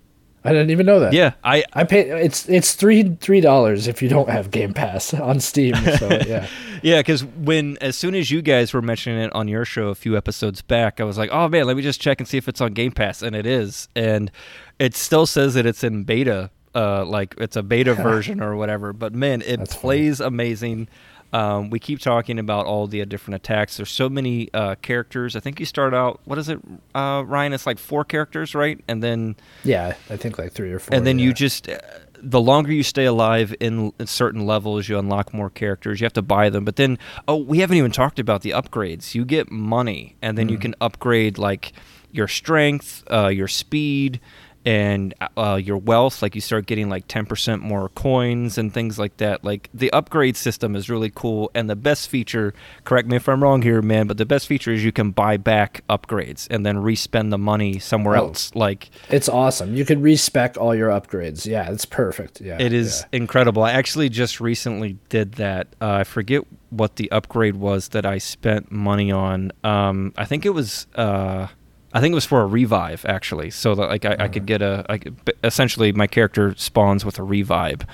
I 0.42 0.50
didn't 0.52 0.70
even 0.70 0.86
know 0.86 1.00
that. 1.00 1.12
Yeah, 1.12 1.32
I 1.44 1.64
I 1.72 1.84
pay 1.84 2.08
it's 2.22 2.48
it's 2.48 2.74
three 2.74 3.16
three 3.20 3.40
dollars 3.40 3.86
if 3.86 4.00
you 4.00 4.08
don't 4.08 4.28
have 4.30 4.50
Game 4.50 4.72
Pass 4.72 5.12
on 5.28 5.40
Steam. 5.40 5.74
So 5.98 6.08
yeah, 6.26 6.46
Yeah, 6.82 7.00
because 7.00 7.24
when 7.24 7.76
as 7.80 7.96
soon 7.96 8.14
as 8.14 8.30
you 8.30 8.40
guys 8.40 8.72
were 8.72 8.80
mentioning 8.82 9.20
it 9.20 9.32
on 9.34 9.48
your 9.48 9.64
show 9.64 9.88
a 9.88 9.94
few 9.94 10.16
episodes 10.16 10.62
back, 10.62 10.98
I 11.00 11.04
was 11.04 11.18
like, 11.18 11.30
"Oh 11.30 11.48
man, 11.48 11.66
let 11.66 11.76
me 11.76 11.82
just 11.82 12.00
check 12.00 12.20
and 12.20 12.28
see 12.28 12.38
if 12.38 12.48
it's 12.48 12.60
on 12.60 12.72
Game 12.72 12.92
Pass," 12.92 13.20
and 13.22 13.36
it 13.36 13.44
is, 13.46 13.88
and 13.94 14.30
it 14.78 14.94
still 14.96 15.26
says 15.26 15.54
that 15.54 15.66
it's 15.66 15.84
in 15.84 16.04
beta, 16.04 16.50
uh, 16.74 17.04
like 17.04 17.34
it's 17.38 17.56
a 17.56 17.62
beta 17.62 17.92
version 18.08 18.42
or 18.42 18.56
whatever. 18.56 18.94
But 18.94 19.14
man, 19.14 19.42
it 19.42 19.58
That's 19.58 19.74
funny. 19.74 19.80
plays 19.80 20.20
amazing. 20.20 20.88
Um, 21.32 21.70
we 21.70 21.78
keep 21.78 22.00
talking 22.00 22.38
about 22.38 22.66
all 22.66 22.86
the 22.86 23.04
different 23.06 23.36
attacks. 23.36 23.76
There's 23.76 23.90
so 23.90 24.08
many 24.08 24.48
uh, 24.52 24.74
characters. 24.82 25.36
I 25.36 25.40
think 25.40 25.60
you 25.60 25.66
start 25.66 25.94
out. 25.94 26.20
What 26.24 26.38
is 26.38 26.48
it, 26.48 26.58
uh, 26.94 27.22
Ryan? 27.26 27.52
It's 27.52 27.66
like 27.66 27.78
four 27.78 28.04
characters, 28.04 28.54
right? 28.54 28.82
And 28.88 29.02
then 29.02 29.36
Yeah, 29.64 29.94
I 30.08 30.16
think 30.16 30.38
like 30.38 30.52
three 30.52 30.72
or 30.72 30.78
four. 30.78 30.96
and 30.96 31.06
then 31.06 31.18
yeah. 31.18 31.26
you 31.26 31.32
just 31.34 31.68
uh, 31.68 31.78
the 32.22 32.40
longer 32.40 32.72
you 32.72 32.82
stay 32.82 33.06
alive 33.06 33.54
in, 33.60 33.92
in 33.98 34.06
certain 34.06 34.44
levels 34.44 34.88
you 34.90 34.98
unlock 34.98 35.32
more 35.32 35.48
characters 35.48 36.00
you 36.00 36.04
have 36.04 36.12
to 36.12 36.20
buy 36.20 36.50
them 36.50 36.66
but 36.66 36.76
then 36.76 36.98
oh 37.26 37.36
we 37.36 37.60
haven't 37.60 37.78
even 37.78 37.90
talked 37.90 38.18
about 38.18 38.42
the 38.42 38.50
upgrades 38.50 39.14
you 39.14 39.24
get 39.24 39.50
money 39.50 40.16
and 40.20 40.36
then 40.36 40.50
you 40.50 40.58
Mm. 40.58 40.60
can 40.60 40.74
upgrade 40.82 41.38
like 41.38 41.72
your 42.12 42.28
strength 42.28 43.02
uh, 43.10 43.28
your 43.28 43.48
speed 43.48 44.20
and 44.66 45.14
uh, 45.36 45.58
your 45.62 45.76
wealth 45.78 46.22
like 46.22 46.34
you 46.34 46.40
start 46.40 46.66
getting 46.66 46.88
like 46.88 47.08
10% 47.08 47.60
more 47.60 47.88
coins 47.90 48.58
and 48.58 48.72
things 48.74 48.98
like 48.98 49.16
that 49.16 49.42
like 49.44 49.70
the 49.72 49.90
upgrade 49.92 50.36
system 50.36 50.76
is 50.76 50.90
really 50.90 51.10
cool 51.14 51.50
and 51.54 51.70
the 51.70 51.76
best 51.76 52.08
feature 52.08 52.52
correct 52.84 53.08
me 53.08 53.16
if 53.16 53.28
i'm 53.28 53.42
wrong 53.42 53.62
here 53.62 53.80
man 53.80 54.06
but 54.06 54.18
the 54.18 54.26
best 54.26 54.46
feature 54.46 54.70
is 54.72 54.84
you 54.84 54.92
can 54.92 55.10
buy 55.10 55.36
back 55.36 55.82
upgrades 55.88 56.46
and 56.50 56.64
then 56.66 56.76
respend 56.78 57.32
the 57.32 57.38
money 57.38 57.78
somewhere 57.78 58.16
Oh. 58.16 58.26
else 58.26 58.54
like 58.54 58.90
It's 59.08 59.28
awesome. 59.28 59.74
You 59.74 59.84
can 59.84 60.02
respec 60.02 60.56
all 60.58 60.74
your 60.74 60.90
upgrades. 60.90 61.46
Yeah, 61.46 61.70
it's 61.70 61.84
perfect. 61.84 62.40
Yeah, 62.40 62.56
It 62.60 62.72
is 62.72 63.00
yeah. 63.12 63.18
incredible. 63.20 63.62
I 63.62 63.72
actually 63.72 64.08
just 64.08 64.40
recently 64.40 64.98
did 65.08 65.32
that. 65.34 65.68
Uh, 65.80 65.92
I 65.92 66.04
forget 66.04 66.42
what 66.70 66.96
the 66.96 67.10
upgrade 67.12 67.56
was 67.56 67.88
that 67.88 68.04
I 68.04 68.18
spent 68.18 68.70
money 68.70 69.10
on. 69.12 69.52
Um, 69.64 70.12
I 70.16 70.24
think 70.24 70.44
it 70.44 70.50
was. 70.50 70.86
Uh, 70.94 71.46
I 71.92 72.00
think 72.00 72.12
it 72.12 72.14
was 72.14 72.24
for 72.24 72.42
a 72.42 72.46
revive 72.46 73.04
actually, 73.08 73.50
so 73.50 73.74
that 73.74 73.88
like 73.88 74.04
I, 74.04 74.16
I 74.20 74.28
could 74.28 74.46
get 74.46 74.62
a. 74.62 74.84
I 74.88 74.98
could, 74.98 75.16
essentially, 75.42 75.92
my 75.92 76.06
character 76.06 76.54
spawns 76.56 77.04
with 77.04 77.18
a 77.18 77.22
revive, 77.22 77.84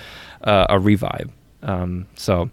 uh, 0.42 0.66
a 0.68 0.78
revive. 0.78 1.30
Um, 1.62 2.06
so, 2.14 2.50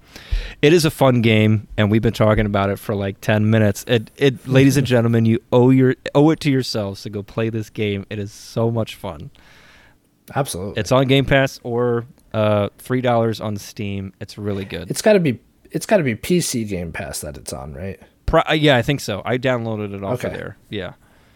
it 0.62 0.74
is 0.74 0.86
a 0.86 0.90
fun 0.92 1.22
game, 1.22 1.68
and 1.78 1.92
we've 1.92 2.02
been 2.02 2.14
talking 2.14 2.46
about 2.46 2.70
it 2.70 2.80
for 2.80 2.96
like 2.96 3.20
ten 3.20 3.50
minutes. 3.50 3.84
It, 3.88 4.10
it, 4.16 4.48
ladies 4.48 4.78
and 4.78 4.88
gentlemen, 4.88 5.26
you 5.26 5.40
owe 5.52 5.70
your 5.70 5.96
owe 6.16 6.30
it 6.30 6.40
to 6.42 6.52
yourselves 6.52 7.04
to 7.04 7.10
go 7.10 7.22
play 7.22 7.50
this 7.50 7.70
game. 7.70 8.06
It 8.10 8.20
is 8.20 8.32
so 8.32 8.72
much 8.72 8.96
fun. 8.96 9.30
Absolutely. 10.34 10.80
It's 10.80 10.92
on 10.92 11.08
Game 11.08 11.26
Pass 11.26 11.60
or 11.64 12.06
uh, 12.34 12.70
three 12.78 13.02
dollars 13.02 13.42
on 13.42 13.58
Steam. 13.58 14.14
It's 14.22 14.38
really 14.38 14.66
good. 14.66 14.90
it's 14.90 15.02
got 15.02 15.14
to 15.14 15.20
be 15.20 15.40
it's 15.72 15.86
got 15.86 15.98
to 15.98 16.04
be 16.04 16.16
PC 16.16 16.68
Game 16.68 16.92
Pass 16.94 17.20
that 17.22 17.38
it's 17.38 17.52
on, 17.52 17.74
right? 17.74 18.00
Pro- 18.26 18.44
uh, 18.50 18.54
yeah, 18.54 18.78
I 18.78 18.82
think 18.82 19.02
so. 19.02 19.22
I 19.26 19.38
downloaded 19.38 19.94
it 19.94 20.04
off 20.04 20.24
of 20.24 20.32
there. 20.32 20.58
Yeah, 20.70 20.94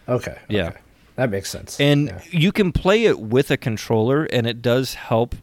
Okay. 0.08 0.36
Yeah. 0.48 0.68
okay. 0.68 0.78
That 1.16 1.30
makes 1.30 1.50
sense. 1.50 1.80
and 1.80 2.06
Yeah. 2.08 2.20
you 2.30 2.52
can 2.52 2.70
play 2.72 3.04
it 3.04 3.18
with 3.18 3.50
a 3.50 3.56
controller, 3.56 4.24
and 4.26 4.46
it 4.46 4.62
does 4.62 4.94
help 4.94 5.34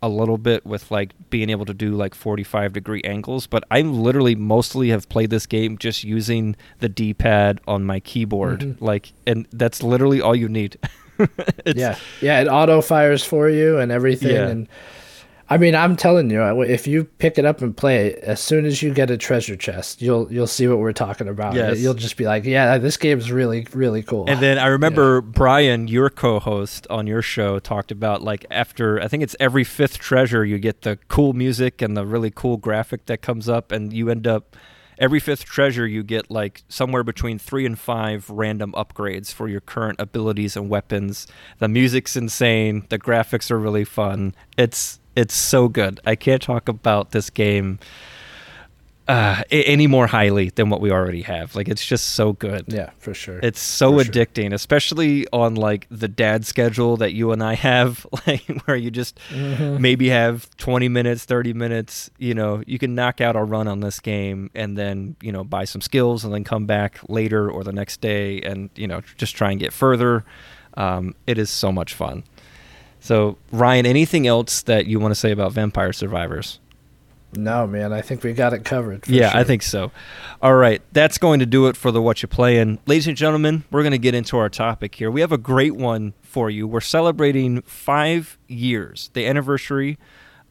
a 0.00 0.08
little 0.08 0.38
bit 0.38 0.64
with 0.66 0.90
like 0.90 1.12
being 1.30 1.48
able 1.50 1.64
to 1.64 1.72
do 1.74 1.90
like 1.92 2.14
45 2.14 2.72
degree 2.74 3.00
angles. 3.04 3.46
But 3.46 3.64
I 3.70 3.80
literally 3.80 4.34
mostly 4.34 4.90
have 4.90 5.08
played 5.08 5.30
this 5.30 5.46
game 5.46 5.76
just 5.78 6.04
using 6.04 6.54
the 6.78 6.88
D-pad 6.88 7.60
on 7.66 7.84
my 7.84 8.00
keyboard, 8.00 8.60
Mm-hmm. 8.60 8.84
like, 8.84 9.12
and 9.26 9.46
that's 9.52 9.82
literally 9.82 10.20
all 10.20 10.36
you 10.36 10.48
need. 10.48 10.76
yeah, 11.66 11.96
yeah, 12.20 12.40
it 12.40 12.48
auto 12.48 12.80
fires 12.82 13.24
for 13.24 13.48
you 13.48 13.78
and 13.78 13.90
everything. 13.90 14.30
Yeah. 14.34 14.48
And 14.48 14.68
I 15.48 15.58
mean, 15.58 15.74
I'm 15.74 15.94
telling 15.94 16.30
you, 16.30 16.42
uh, 16.42 16.60
if 16.60 16.86
you 16.86 17.04
pick 17.04 17.38
it 17.38 17.44
up 17.44 17.60
and 17.60 17.76
play 17.76 18.08
it, 18.08 18.18
as 18.20 18.40
soon 18.40 18.64
as 18.64 18.82
you 18.82 18.94
get 18.94 19.10
a 19.10 19.18
treasure 19.18 19.56
chest, 19.56 20.00
you'll 20.00 20.32
you'll 20.32 20.46
see 20.46 20.66
what 20.66 20.78
we're 20.78 20.92
talking 20.92 21.28
about. 21.28 21.54
Yes. 21.54 21.80
You'll 21.80 21.94
just 21.94 22.16
be 22.16 22.24
like, 22.24 22.44
yeah, 22.44 22.78
this 22.78 22.96
game's 22.96 23.30
really 23.30 23.66
really 23.72 24.02
cool. 24.02 24.24
And 24.28 24.40
then 24.40 24.58
I 24.58 24.66
remember 24.66 25.20
Brian, 25.20 25.86
your 25.86 26.08
co-host 26.08 26.86
on 26.88 27.06
your 27.06 27.22
show, 27.22 27.58
talked 27.58 27.92
about 27.92 28.22
like 28.22 28.46
after 28.50 29.00
I 29.00 29.08
think 29.08 29.22
it's 29.22 29.36
every 29.38 29.64
fifth 29.64 29.98
treasure 29.98 30.44
you 30.44 30.58
get 30.58 30.82
the 30.82 30.98
cool 31.08 31.34
music 31.34 31.82
and 31.82 31.96
the 31.96 32.06
really 32.06 32.30
cool 32.30 32.56
graphic 32.56 33.06
that 33.06 33.20
comes 33.20 33.48
up, 33.48 33.70
and 33.70 33.92
you 33.92 34.08
end 34.08 34.26
up 34.26 34.56
every 34.98 35.20
fifth 35.20 35.44
treasure 35.44 35.86
you 35.86 36.02
get 36.02 36.30
like 36.30 36.62
somewhere 36.68 37.02
between 37.02 37.38
three 37.38 37.66
and 37.66 37.78
five 37.78 38.30
random 38.30 38.72
upgrades 38.72 39.32
for 39.32 39.48
your 39.48 39.60
current 39.60 40.00
abilities 40.00 40.56
and 40.56 40.68
weapons. 40.68 41.26
The 41.58 41.68
music's 41.68 42.16
insane. 42.16 42.86
The 42.88 42.98
graphics 42.98 43.50
are 43.50 43.58
really 43.58 43.84
fun. 43.84 44.34
It's 44.56 45.00
it's 45.16 45.34
so 45.34 45.68
good. 45.68 46.00
I 46.04 46.14
can't 46.16 46.42
talk 46.42 46.68
about 46.68 47.10
this 47.12 47.30
game 47.30 47.78
uh, 49.06 49.42
any 49.50 49.86
more 49.86 50.06
highly 50.06 50.48
than 50.48 50.70
what 50.70 50.80
we 50.80 50.90
already 50.90 51.20
have. 51.20 51.54
Like 51.54 51.68
it's 51.68 51.84
just 51.84 52.14
so 52.14 52.32
good. 52.32 52.64
yeah, 52.68 52.88
for 52.98 53.12
sure. 53.12 53.38
It's 53.42 53.60
so 53.60 53.98
For 53.98 54.04
sure. 54.04 54.12
addicting, 54.14 54.54
especially 54.54 55.26
on 55.30 55.56
like 55.56 55.86
the 55.90 56.08
dad 56.08 56.46
schedule 56.46 56.96
that 56.96 57.12
you 57.12 57.30
and 57.30 57.42
I 57.42 57.52
have, 57.54 58.06
like 58.26 58.46
where 58.64 58.76
you 58.78 58.90
just 58.90 59.18
Mm-hmm. 59.28 59.82
maybe 59.82 60.08
have 60.08 60.48
20 60.56 60.88
minutes, 60.88 61.26
30 61.26 61.52
minutes, 61.52 62.08
you 62.18 62.32
know, 62.32 62.62
you 62.66 62.78
can 62.78 62.94
knock 62.94 63.20
out 63.20 63.36
a 63.36 63.44
run 63.44 63.68
on 63.68 63.80
this 63.80 64.00
game 64.00 64.50
and 64.54 64.78
then, 64.78 65.16
you 65.20 65.32
know, 65.32 65.44
buy 65.44 65.64
some 65.64 65.82
skills 65.82 66.24
and 66.24 66.32
then 66.32 66.42
come 66.42 66.64
back 66.64 66.98
later 67.06 67.50
or 67.50 67.62
the 67.62 67.72
next 67.72 68.00
day 68.00 68.40
and, 68.40 68.70
you 68.74 68.86
know, 68.86 69.02
just 69.18 69.36
try 69.36 69.50
and 69.50 69.60
get 69.60 69.74
further. 69.74 70.24
Um, 70.78 71.14
it 71.26 71.36
is 71.36 71.50
so 71.50 71.70
much 71.70 71.92
fun. 71.92 72.24
So, 73.04 73.36
Ryan, 73.52 73.84
anything 73.84 74.26
else 74.26 74.62
that 74.62 74.86
you 74.86 74.98
want 74.98 75.10
to 75.10 75.14
say 75.14 75.30
about 75.30 75.52
Vampire 75.52 75.92
Survivors? 75.92 76.58
no, 77.36 77.66
man, 77.66 77.92
I 77.92 78.00
think 78.00 78.22
we 78.22 78.32
got 78.32 78.54
it 78.54 78.64
covered. 78.64 79.06
Yeah, 79.08 79.30
I 79.34 79.44
think 79.44 79.62
so. 79.62 79.90
All 80.40 80.54
right, 80.54 80.80
that's 80.92 81.18
going 81.18 81.40
to 81.40 81.46
do 81.46 81.66
it 81.66 81.76
for 81.76 81.90
the 81.90 82.00
What 82.00 82.22
You 82.22 82.28
Playing. 82.28 82.78
Ladies 82.86 83.06
and 83.06 83.16
gentlemen, 83.16 83.64
we're 83.70 83.82
going 83.82 83.92
to 83.92 83.98
get 83.98 84.14
into 84.14 84.38
our 84.38 84.48
topic 84.48 84.94
here. 84.94 85.10
We 85.10 85.20
have 85.20 85.32
a 85.32 85.38
great 85.38 85.74
one 85.74 86.14
for 86.22 86.48
you. 86.48 86.66
We're 86.66 86.80
celebrating 86.80 87.60
five 87.62 88.38
years, 88.48 89.10
the 89.12 89.26
anniversary 89.26 89.98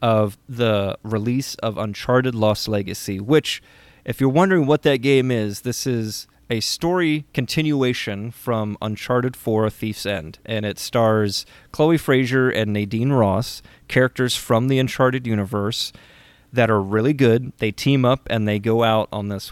of 0.02 0.38
the 0.48 1.00
release 1.02 1.56
of 1.56 1.80
Uncharted 1.80 2.36
Lost 2.36 2.68
Legacy, 2.68 3.20
which, 3.20 3.64
if 4.06 4.22
you're 4.22 4.30
wondering 4.30 4.68
what 4.68 4.84
that 4.84 4.98
game 4.98 5.32
is, 5.32 5.62
this 5.62 5.88
is 5.88 6.28
a 6.54 6.60
story 6.60 7.26
continuation 7.34 8.30
from 8.30 8.78
Uncharted 8.80 9.36
4 9.36 9.66
A 9.66 9.70
Thief's 9.72 10.06
End. 10.06 10.38
And 10.46 10.68
it 10.68 10.78
stars 10.78 11.48
Chloe 11.72 11.98
Frazer 11.98 12.48
and 12.48 12.72
Nadine 12.72 13.12
Ross, 13.12 13.64
characters 13.88 14.36
from 14.36 14.68
the 14.68 14.78
Uncharted 14.78 15.26
universe 15.26 15.92
that 16.52 16.70
are 16.70 16.80
really 16.80 17.14
good. 17.14 17.54
They 17.58 17.72
team 17.72 18.06
up 18.06 18.28
and 18.30 18.48
they 18.48 18.60
go 18.60 18.84
out 18.84 19.10
on 19.12 19.30
this 19.30 19.52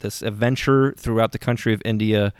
this 0.00 0.20
adventure 0.20 0.92
throughout 0.98 1.32
the 1.32 1.38
country 1.38 1.72
of 1.72 1.80
India. 1.82 2.34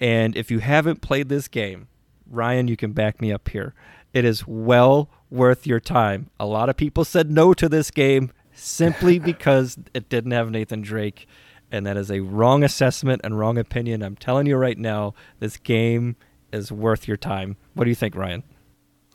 And 0.00 0.36
if 0.36 0.52
you 0.52 0.60
haven't 0.60 1.00
played 1.00 1.28
this 1.28 1.48
game, 1.48 1.88
Ryan, 2.30 2.68
you 2.68 2.76
can 2.76 2.92
back 2.92 3.20
me 3.20 3.32
up 3.32 3.48
here. 3.48 3.74
It 4.14 4.24
is 4.24 4.46
well 4.46 5.10
worth 5.30 5.66
your 5.66 5.80
time. 5.80 6.30
A 6.38 6.46
lot 6.46 6.68
of 6.68 6.76
people 6.76 7.04
said 7.04 7.28
no 7.28 7.54
to 7.54 7.68
this 7.68 7.90
game 7.90 8.30
simply 8.52 9.18
because 9.32 9.78
it 9.94 10.08
didn't 10.08 10.30
have 10.30 10.48
Nathan 10.48 10.80
Drake. 10.80 11.26
And 11.70 11.86
that 11.86 11.96
is 11.96 12.10
a 12.10 12.20
wrong 12.20 12.64
assessment 12.64 13.20
and 13.24 13.38
wrong 13.38 13.58
opinion. 13.58 14.02
I'm 14.02 14.16
telling 14.16 14.46
you 14.46 14.56
right 14.56 14.78
now, 14.78 15.14
this 15.38 15.56
game 15.56 16.16
is 16.52 16.72
worth 16.72 17.06
your 17.06 17.16
time. 17.16 17.56
What 17.74 17.84
do 17.84 17.90
you 17.90 17.96
think, 17.96 18.14
Ryan? 18.14 18.42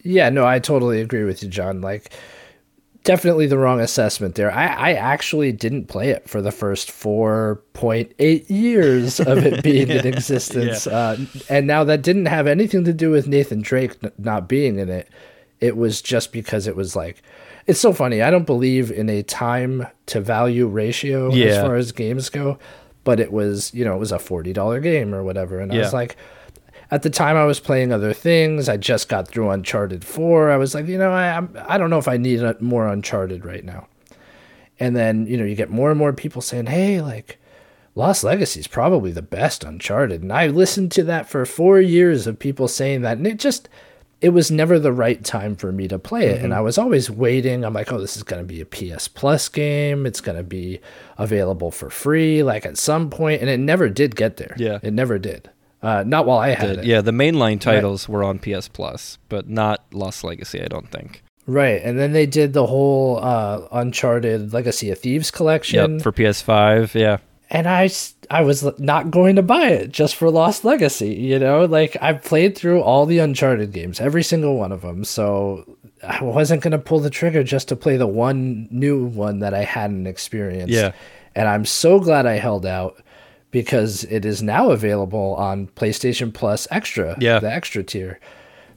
Yeah, 0.04 0.30
no, 0.30 0.46
I 0.46 0.60
totally 0.60 1.02
agree 1.02 1.24
with 1.24 1.42
you, 1.42 1.50
John. 1.50 1.82
Like, 1.82 2.14
definitely 3.04 3.48
the 3.48 3.58
wrong 3.58 3.80
assessment 3.80 4.36
there. 4.36 4.52
I, 4.52 4.66
I 4.66 4.94
actually 4.94 5.52
didn't 5.52 5.88
play 5.88 6.10
it 6.10 6.30
for 6.30 6.42
the 6.42 6.52
first 6.52 6.90
4.8 6.90 8.50
years 8.50 9.20
of 9.20 9.40
it 9.46 9.64
being 9.64 9.90
in 9.90 10.06
existence. 10.06 10.88
Uh, 10.88 11.26
and 11.50 11.68
now 11.68 11.84
that 11.84 12.02
didn't 12.02 12.28
have 12.28 12.48
anything 12.48 12.84
to 12.86 12.94
do 12.94 13.10
with 13.10 13.28
Nathan 13.28 13.62
Drake 13.62 13.98
n- 14.04 14.12
not 14.18 14.48
being 14.48 14.78
in 14.78 14.90
it. 14.90 15.10
It 15.60 15.78
was 15.78 16.02
just 16.02 16.32
because 16.32 16.68
it 16.68 16.76
was 16.76 16.96
like, 16.96 17.22
it's 17.68 17.80
so 17.80 17.94
funny. 17.94 18.22
I 18.22 18.32
don't 18.32 18.46
believe 18.46 18.92
in 18.92 19.10
a 19.10 19.24
time 19.24 19.88
to 20.08 20.22
value 20.22 20.68
ratio 20.68 21.32
as 21.32 21.58
far 21.58 21.76
as 21.76 21.92
games 21.92 22.30
go, 22.30 22.60
but 23.04 23.20
it 23.20 23.32
was, 23.32 23.74
you 23.74 23.86
know, 23.86 23.96
it 23.96 24.00
was 24.00 24.12
a 24.12 24.18
$40 24.18 24.82
game 24.82 25.14
or 25.14 25.24
whatever. 25.24 25.60
And 25.60 25.72
I 25.72 25.78
was 25.78 25.94
like, 25.94 26.18
at 26.92 27.02
the 27.02 27.10
time 27.10 27.36
I 27.36 27.46
was 27.46 27.60
playing 27.60 27.92
other 27.92 28.14
things. 28.14 28.70
I 28.70 28.78
just 28.78 29.10
got 29.10 29.28
through 29.28 29.50
Uncharted 29.50 30.06
4. 30.06 30.52
I 30.52 30.58
was 30.58 30.76
like, 30.76 30.86
you 30.88 31.00
know, 31.00 31.12
I 31.12 31.38
I'm, 31.38 31.58
I 31.68 31.80
don't 31.80 31.90
know 31.90 31.98
if 31.98 32.08
I 32.08 32.18
need 32.18 32.44
a, 32.44 32.56
more 32.62 32.88
Uncharted 32.88 33.46
right 33.46 33.66
now. 33.66 33.88
And 34.80 34.96
then, 34.96 35.26
you 35.26 35.36
know, 35.36 35.44
you 35.44 35.56
get 35.56 35.72
more 35.72 35.90
and 35.90 35.98
more 35.98 36.14
people 36.14 36.42
saying, 36.42 36.68
"Hey, 36.68 37.02
like 37.02 37.40
Lost 37.96 38.24
Legacy 38.24 38.60
is 38.60 38.68
probably 38.68 39.12
the 39.12 39.22
best 39.24 39.64
Uncharted." 39.64 40.22
And 40.22 40.32
I 40.32 40.48
listened 40.48 40.92
to 40.94 41.04
that 41.06 41.28
for 41.28 41.46
4 41.46 41.80
years 41.80 42.28
of 42.28 42.38
people 42.38 42.68
saying 42.68 43.02
that, 43.02 43.18
and 43.18 43.26
it 43.26 43.40
just 43.40 43.70
it 44.24 44.30
was 44.30 44.50
never 44.50 44.80
the 44.80 44.94
right 44.94 45.24
time 45.24 45.56
for 45.56 45.72
me 45.72 45.88
to 45.90 46.00
play 46.00 46.28
it. 46.28 46.42
And 46.42 46.54
I 46.54 46.62
was 46.62 46.78
always 46.78 47.12
waiting. 47.12 47.64
I'm 47.64 47.74
like, 47.74 47.92
"Oh, 47.92 48.00
this 48.00 48.16
is 48.18 48.24
going 48.24 48.42
to 48.42 48.48
be 48.48 48.62
a 48.62 48.66
PS 48.66 49.08
Plus 49.08 49.50
game. 49.50 50.06
It's 50.06 50.22
going 50.22 50.38
to 50.38 50.44
be 50.44 50.80
available 51.18 51.70
for 51.70 51.90
free 51.90 52.42
like 52.42 52.66
at 52.66 52.78
some 52.78 53.10
point." 53.10 53.42
And 53.42 53.50
it 53.50 53.60
never 53.60 53.90
did 53.90 54.16
get 54.16 54.38
there. 54.38 54.56
Yeah. 54.58 54.80
It 54.82 54.94
never 54.94 55.20
did. 55.20 55.50
Uh, 55.82 56.04
not 56.08 56.26
while 56.26 56.40
I 56.40 56.52
had 56.52 56.80
it. 56.80 56.86
Yeah, 56.86 57.02
the 57.02 57.12
mainline 57.12 57.60
titles 57.60 58.08
were 58.08 58.24
on 58.24 58.40
PS 58.40 58.70
Plus, 58.70 59.18
but 59.28 59.50
not 59.50 59.84
Lost 59.92 60.24
Legacy, 60.24 60.62
I 60.62 60.68
don't 60.68 60.90
think. 60.90 61.22
Right, 61.46 61.82
and 61.84 62.00
then 62.00 62.14
they 62.14 62.26
did 62.26 62.54
the 62.54 62.66
whole 62.66 63.20
uh, 63.22 63.68
Uncharted 63.70 64.54
Legacy 64.54 64.92
of 64.92 65.00
Thieves 65.00 65.30
collection, 65.30 65.96
Yep, 65.96 66.02
for 66.02 66.14
PS5. 66.14 66.94
Yeah, 66.94 67.18
and 67.54 67.68
I 67.68 67.90
I 68.30 68.42
was 68.42 68.64
not 68.80 69.12
going 69.12 69.36
to 69.38 69.42
buy 69.44 69.68
it 69.68 69.92
just 69.92 70.16
for 70.16 70.30
Lost 70.30 70.66
Legacy. 70.66 71.14
You 71.14 71.40
know, 71.40 71.66
like 71.66 71.96
I've 72.02 72.24
played 72.24 72.58
through 72.58 72.82
all 72.82 73.06
the 73.06 73.20
Uncharted 73.20 73.72
games, 73.72 74.02
every 74.02 74.24
single 74.24 74.58
one 74.58 74.72
of 74.72 74.82
them. 74.82 75.04
So 75.06 75.78
I 76.02 76.22
wasn't 76.24 76.62
going 76.64 76.72
to 76.72 76.80
pull 76.80 77.00
the 77.00 77.10
trigger 77.10 77.44
just 77.44 77.68
to 77.70 77.76
play 77.76 77.96
the 77.96 78.08
one 78.08 78.68
new 78.72 79.06
one 79.06 79.40
that 79.40 79.54
I 79.54 79.64
hadn't 79.64 80.08
experienced. 80.08 80.74
Yeah. 80.74 80.92
And 81.36 81.48
I'm 81.48 81.66
so 81.66 82.00
glad 82.00 82.26
I 82.26 82.34
held 82.34 82.66
out 82.66 83.02
because 83.52 84.04
it 84.06 84.26
is 84.26 84.42
now 84.42 84.72
available 84.72 85.36
on 85.36 85.68
PlayStation 85.68 86.34
Plus 86.34 86.68
Extra, 86.72 87.16
Yeah. 87.20 87.40
the 87.40 87.52
extra 87.52 87.84
tier. 87.84 88.20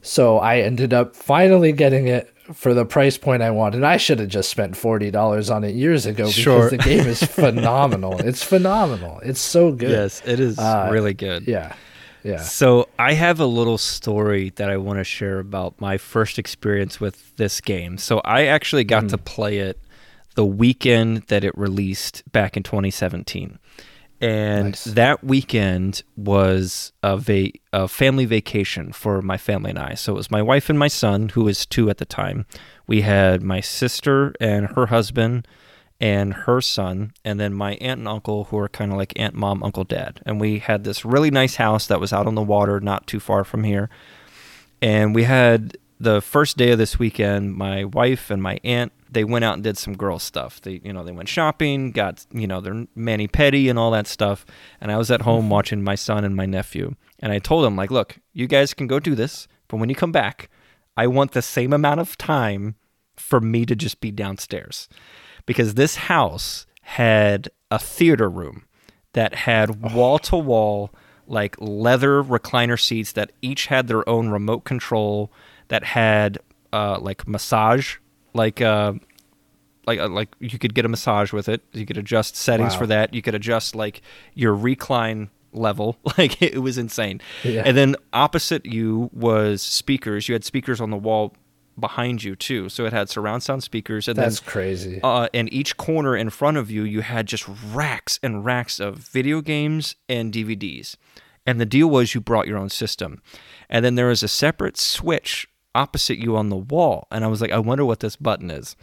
So 0.03 0.37
I 0.37 0.59
ended 0.59 0.93
up 0.93 1.15
finally 1.15 1.71
getting 1.71 2.07
it 2.07 2.31
for 2.53 2.73
the 2.73 2.85
price 2.85 3.17
point 3.17 3.41
I 3.43 3.51
wanted. 3.51 3.83
I 3.83 3.97
should 3.97 4.19
have 4.19 4.29
just 4.29 4.49
spent 4.49 4.75
forty 4.77 5.11
dollars 5.11 5.49
on 5.49 5.63
it 5.63 5.75
years 5.75 6.05
ago 6.05 6.23
because 6.25 6.33
Sure. 6.35 6.69
the 6.69 6.77
game 6.77 7.05
is 7.07 7.21
phenomenal. 7.41 8.17
it's 8.19 8.43
phenomenal. 8.43 9.19
It's 9.23 9.39
so 9.41 9.71
good. 9.71 9.89
Yes, 9.91 10.21
it 10.25 10.39
is 10.39 10.57
Uh, 10.59 10.89
really 10.91 11.13
good. 11.13 11.47
Yeah. 11.47 11.73
Yeah. 12.23 12.41
So 12.41 12.89
I 12.99 13.13
have 13.13 13.39
a 13.39 13.45
little 13.45 13.77
story 13.77 14.51
that 14.57 14.69
I 14.69 14.77
want 14.77 14.99
to 14.99 15.03
share 15.03 15.39
about 15.39 15.79
my 15.79 15.97
first 15.97 16.37
experience 16.37 16.99
with 16.99 17.35
this 17.37 17.61
game. 17.61 17.97
So 17.97 18.19
I 18.25 18.45
actually 18.47 18.83
got 18.83 19.03
Hmm. 19.03 19.07
to 19.09 19.17
play 19.17 19.59
it 19.59 19.79
the 20.35 20.45
weekend 20.45 21.23
that 21.27 21.43
it 21.43 21.57
released 21.57 22.23
back 22.31 22.57
in 22.57 22.63
2017. 22.63 23.59
And 24.19 24.69
Nice. 24.69 24.83
that 24.85 25.23
weekend 25.23 26.01
was 26.15 26.91
a, 27.03 27.17
va- 27.17 27.51
a 27.71 27.87
family 27.87 28.25
vacation 28.25 28.91
for 28.91 29.21
my 29.21 29.37
family 29.37 29.69
and 29.69 29.79
I. 29.79 29.93
So 29.93 30.13
it 30.13 30.17
was 30.17 30.31
my 30.31 30.41
wife 30.41 30.69
and 30.69 30.79
my 30.79 30.87
son, 30.87 31.29
who 31.29 31.43
was 31.43 31.65
two 31.65 31.89
at 31.89 31.97
the 31.99 32.05
time. 32.05 32.45
We 32.87 33.01
had 33.01 33.43
my 33.43 33.59
sister 33.61 34.33
and 34.41 34.67
her 34.75 34.87
husband 34.87 35.47
and 35.99 36.33
her 36.33 36.61
son, 36.61 37.11
and 37.25 37.39
then 37.39 37.53
my 37.55 37.73
aunt 37.75 37.99
and 37.99 38.07
uncle, 38.07 38.45
who 38.45 38.57
are 38.59 38.69
kind 38.69 38.91
of 38.91 38.97
like 38.97 39.13
aunt, 39.19 39.33
mom, 39.33 39.63
uncle, 39.63 39.83
dad. 39.83 40.21
And 40.27 40.39
we 40.39 40.59
had 40.59 40.83
this 40.83 41.03
really 41.03 41.31
nice 41.31 41.55
house 41.55 41.87
that 41.87 41.99
was 41.99 42.13
out 42.13 42.27
on 42.27 42.35
the 42.35 42.41
water, 42.43 42.79
not 42.79 43.07
too 43.07 43.19
far 43.19 43.43
from 43.43 43.63
here. 43.63 43.89
And 44.79 45.15
we 45.15 45.23
had 45.23 45.77
the 45.99 46.21
first 46.21 46.55
day 46.55 46.71
of 46.71 46.77
this 46.77 46.99
weekend, 46.99 47.55
my 47.55 47.83
wife 47.83 48.29
and 48.29 48.43
my 48.43 48.59
aunt, 48.63 48.91
they 49.09 49.23
went 49.23 49.45
out 49.45 49.55
and 49.55 49.63
did 49.63 49.77
some 49.77 49.95
girl 49.95 50.19
stuff. 50.19 50.61
They, 50.61 50.81
you 50.83 50.93
know, 50.93 51.03
they 51.03 51.11
went 51.11 51.29
shopping, 51.29 51.91
got, 51.91 52.25
you 52.31 52.47
know, 52.47 52.61
their 52.61 52.85
mani 52.95 53.27
pedi 53.27 53.69
and 53.69 53.79
all 53.79 53.91
that 53.91 54.07
stuff. 54.07 54.45
And 54.81 54.91
I 54.91 54.97
was 54.97 55.11
at 55.11 55.21
home 55.21 55.49
watching 55.49 55.83
my 55.83 55.95
son 55.95 56.23
and 56.23 56.35
my 56.35 56.45
nephew. 56.45 56.95
And 57.19 57.31
I 57.31 57.39
told 57.39 57.65
them, 57.65 57.75
like, 57.75 57.91
look, 57.91 58.19
you 58.33 58.47
guys 58.47 58.73
can 58.73 58.87
go 58.87 58.99
do 58.99 59.15
this, 59.15 59.47
but 59.67 59.77
when 59.77 59.89
you 59.89 59.95
come 59.95 60.11
back, 60.11 60.49
I 60.95 61.07
want 61.07 61.31
the 61.31 61.41
same 61.41 61.73
amount 61.73 61.99
of 61.99 62.17
time 62.17 62.75
for 63.15 63.39
me 63.39 63.65
to 63.65 63.75
just 63.75 64.01
be 64.01 64.11
downstairs. 64.11 64.87
Because 65.45 65.73
this 65.73 65.95
house 65.95 66.65
had 66.81 67.49
a 67.71 67.79
theater 67.79 68.29
room 68.29 68.65
that 69.13 69.33
had 69.35 69.93
wall 69.93 70.19
to 70.19 70.37
wall 70.37 70.93
like 71.25 71.55
leather 71.59 72.23
recliner 72.23 72.79
seats 72.79 73.11
that 73.13 73.31
each 73.41 73.67
had 73.67 73.87
their 73.87 74.07
own 74.07 74.29
remote 74.29 74.63
control 74.63 75.31
that 75.67 75.83
had 75.83 76.37
uh, 76.71 76.97
like 76.99 77.27
massage 77.27 77.97
like 78.33 78.61
uh, 78.61 78.93
like 79.85 79.99
uh, 79.99 80.07
like 80.07 80.29
you 80.39 80.57
could 80.59 80.73
get 80.73 80.85
a 80.85 80.89
massage 80.89 81.31
with 81.33 81.47
it 81.49 81.61
you 81.73 81.85
could 81.85 81.97
adjust 81.97 82.35
settings 82.35 82.73
Wow. 82.73 82.79
for 82.79 82.87
that 82.87 83.13
you 83.13 83.21
could 83.21 83.35
adjust 83.35 83.75
like 83.75 84.01
your 84.33 84.53
recline 84.53 85.29
level 85.53 85.97
like 86.17 86.41
it 86.41 86.61
was 86.61 86.77
insane 86.77 87.21
Yeah. 87.43 87.63
and 87.65 87.75
then 87.77 87.95
opposite 88.13 88.65
you 88.65 89.09
was 89.13 89.61
speakers 89.61 90.27
you 90.27 90.33
had 90.33 90.43
speakers 90.43 90.79
on 90.81 90.89
the 90.91 90.97
wall 90.97 91.33
behind 91.79 92.23
you 92.23 92.35
too 92.35 92.69
so 92.69 92.85
it 92.85 92.93
had 92.93 93.07
surround 93.09 93.43
sound 93.43 93.63
speakers 93.63 94.07
and 94.07 94.17
That's 94.17 94.39
then 94.39 94.49
crazy. 94.49 94.99
uh, 95.03 95.27
and 95.33 95.51
each 95.53 95.77
corner 95.77 96.15
in 96.17 96.29
front 96.31 96.57
of 96.57 96.71
you, 96.71 96.83
you 96.83 97.01
had 97.01 97.27
just 97.27 97.47
racks 97.71 98.19
and 98.23 98.43
racks 98.43 98.79
of 98.79 98.97
video 98.97 99.41
games 99.41 99.95
and 100.09 100.33
DVDs. 100.33 100.95
And 101.45 101.61
the 101.61 101.67
deal 101.67 101.87
was 101.87 102.15
you 102.15 102.19
brought 102.19 102.47
your 102.47 102.57
own 102.57 102.69
system. 102.69 103.21
And 103.69 103.85
then 103.85 103.93
there 103.93 104.07
was 104.07 104.23
a 104.23 104.27
separate 104.27 104.75
switch 104.75 105.47
opposite 105.77 106.17
you 106.17 106.35
on 106.35 106.49
the 106.49 106.57
wall. 106.57 107.07
And 107.11 107.23
I 107.23 107.27
was 107.27 107.39
like, 107.41 107.51
I 107.51 107.59
wonder 107.59 107.85
what 107.85 107.99
this 107.99 108.15
button 108.15 108.49
is. 108.49 108.75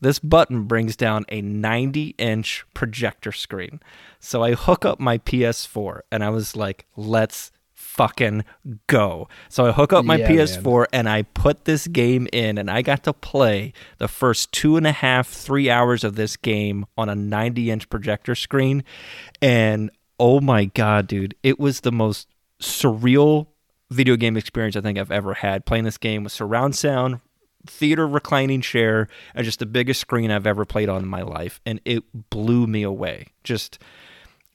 This 0.00 0.18
button 0.18 0.64
brings 0.64 0.96
down 0.96 1.24
a 1.28 1.42
90 1.42 2.14
inch 2.18 2.64
projector 2.74 3.32
screen. 3.32 3.80
So 4.18 4.42
I 4.42 4.54
hook 4.54 4.84
up 4.84 4.98
my 4.98 5.18
PS4 5.18 6.00
and 6.10 6.24
I 6.24 6.30
was 6.30 6.56
like, 6.56 6.86
let's 6.96 7.52
fucking 7.74 8.44
go. 8.86 9.28
So 9.48 9.66
I 9.66 9.72
hook 9.72 9.92
up 9.92 10.04
my 10.04 10.16
Yeah. 10.16 10.28
PS4 10.28 10.86
and 10.92 11.08
I 11.08 11.22
put 11.22 11.64
this 11.64 11.86
game 11.86 12.26
in, 12.32 12.58
and 12.58 12.70
I 12.70 12.82
got 12.82 13.02
to 13.04 13.12
play 13.12 13.72
the 13.98 14.08
first 14.08 14.50
two 14.52 14.76
and 14.76 14.86
a 14.86 14.92
half, 14.92 15.28
three 15.28 15.68
hours 15.70 16.04
of 16.04 16.16
this 16.16 16.36
game 16.36 16.86
on 16.96 17.08
a 17.08 17.14
90 17.14 17.70
inch 17.70 17.88
projector 17.88 18.34
screen. 18.34 18.84
And 19.42 19.90
oh 20.18 20.40
my 20.40 20.64
God, 20.66 21.06
dude, 21.06 21.34
it 21.42 21.58
was 21.58 21.80
the 21.80 21.92
most 21.92 22.28
surreal 22.60 23.46
video 23.90 24.16
game 24.16 24.36
experience 24.36 24.76
I 24.76 24.80
think 24.80 24.98
I've 24.98 25.10
ever 25.10 25.34
had 25.34 25.64
playing 25.64 25.84
this 25.84 25.98
game 25.98 26.24
with 26.24 26.32
surround 26.32 26.76
sound. 26.76 27.20
Theater 27.66 28.06
reclining 28.06 28.60
chair 28.60 29.08
and 29.34 29.44
just 29.44 29.58
the 29.58 29.66
biggest 29.66 30.00
screen 30.00 30.30
I've 30.30 30.46
ever 30.46 30.64
played 30.64 30.88
on 30.88 31.02
in 31.02 31.08
my 31.08 31.22
life, 31.22 31.60
and 31.66 31.80
it 31.84 32.04
blew 32.30 32.66
me 32.66 32.82
away. 32.82 33.28
Just 33.44 33.78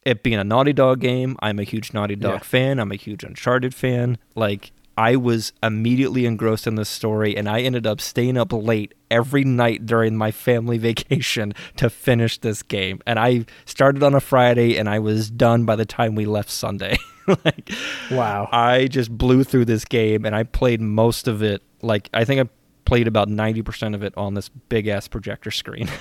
it 0.03 0.23
being 0.23 0.39
a 0.39 0.43
Naughty 0.43 0.73
Dog 0.73 0.99
game, 0.99 1.35
I'm 1.39 1.59
a 1.59 1.63
huge 1.63 1.93
Naughty 1.93 2.15
Dog 2.15 2.33
Yeah. 2.35 2.39
fan. 2.39 2.79
I'm 2.79 2.91
a 2.91 2.95
huge 2.95 3.23
Uncharted 3.23 3.75
fan. 3.75 4.17
Like 4.35 4.71
I 4.97 5.15
was 5.15 5.53
immediately 5.61 6.25
engrossed 6.25 6.65
in 6.65 6.75
this 6.75 6.89
story, 6.89 7.35
and 7.35 7.49
I 7.49 7.61
ended 7.61 7.85
up 7.85 7.99
staying 7.99 8.37
up 8.37 8.53
late 8.53 8.93
every 9.11 9.43
night 9.43 9.85
during 9.85 10.15
my 10.15 10.31
family 10.31 10.77
vacation 10.89 11.53
to 11.77 11.89
finish 11.89 12.37
this 12.39 12.63
game. 12.63 13.01
And 13.05 13.19
I 13.19 13.45
started 13.65 14.01
on 14.03 14.13
a 14.15 14.19
Friday, 14.21 14.77
and 14.77 14.87
I 14.89 14.99
was 14.99 15.29
done 15.29 15.65
by 15.65 15.75
the 15.75 15.85
time 15.85 16.15
we 16.15 16.25
left 16.25 16.49
Sunday. 16.49 16.97
like 17.45 17.71
Wow. 18.11 18.49
I 18.51 18.87
just 18.87 19.15
blew 19.15 19.43
through 19.43 19.65
this 19.65 19.85
game, 19.85 20.25
and 20.25 20.35
I 20.35 20.43
played 20.43 20.81
most 20.81 21.27
of 21.27 21.43
it. 21.43 21.61
Like 21.81 22.09
I 22.13 22.25
think 22.25 22.41
I 22.41 22.49
played 22.85 23.07
about 23.07 23.29
ninety 23.29 23.61
percent 23.61 23.95
of 23.95 24.03
it 24.03 24.13
on 24.17 24.33
this 24.33 24.49
big 24.49 24.87
ass 24.87 25.07
projector 25.07 25.51
screen. 25.51 25.89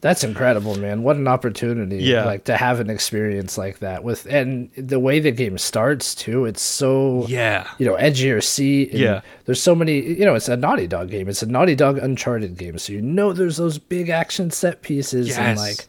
That's 0.00 0.24
incredible, 0.24 0.76
man. 0.76 1.02
What 1.02 1.16
an 1.16 1.28
opportunity. 1.28 1.98
Yeah. 1.98 2.24
Like 2.24 2.44
to 2.44 2.56
have 2.56 2.80
an 2.80 2.90
experience 2.90 3.56
like 3.56 3.78
that 3.78 4.02
with 4.02 4.26
and 4.26 4.70
the 4.76 4.98
way 4.98 5.20
the 5.20 5.30
game 5.30 5.58
starts 5.58 6.14
too, 6.14 6.44
it's 6.46 6.62
so 6.62 7.26
yeah. 7.28 7.68
you 7.78 7.86
know, 7.86 7.94
edge 7.94 8.20
of 8.20 8.26
your 8.26 8.40
seat. 8.40 8.90
and 8.90 8.98
Yeah. 8.98 9.20
There's 9.44 9.62
so 9.62 9.74
many 9.74 10.00
you 10.00 10.24
know, 10.24 10.34
it's 10.34 10.48
a 10.48 10.56
Naughty 10.56 10.86
Dog 10.86 11.10
game. 11.10 11.28
It's 11.28 11.42
a 11.42 11.46
Naughty 11.46 11.74
Dog 11.74 11.98
Uncharted 11.98 12.56
game. 12.56 12.78
So 12.78 12.92
you 12.92 13.02
know 13.02 13.32
there's 13.32 13.56
those 13.56 13.78
big 13.78 14.08
action 14.08 14.50
set 14.50 14.82
pieces 14.82 15.36
and 15.36 15.58
like 15.58 15.86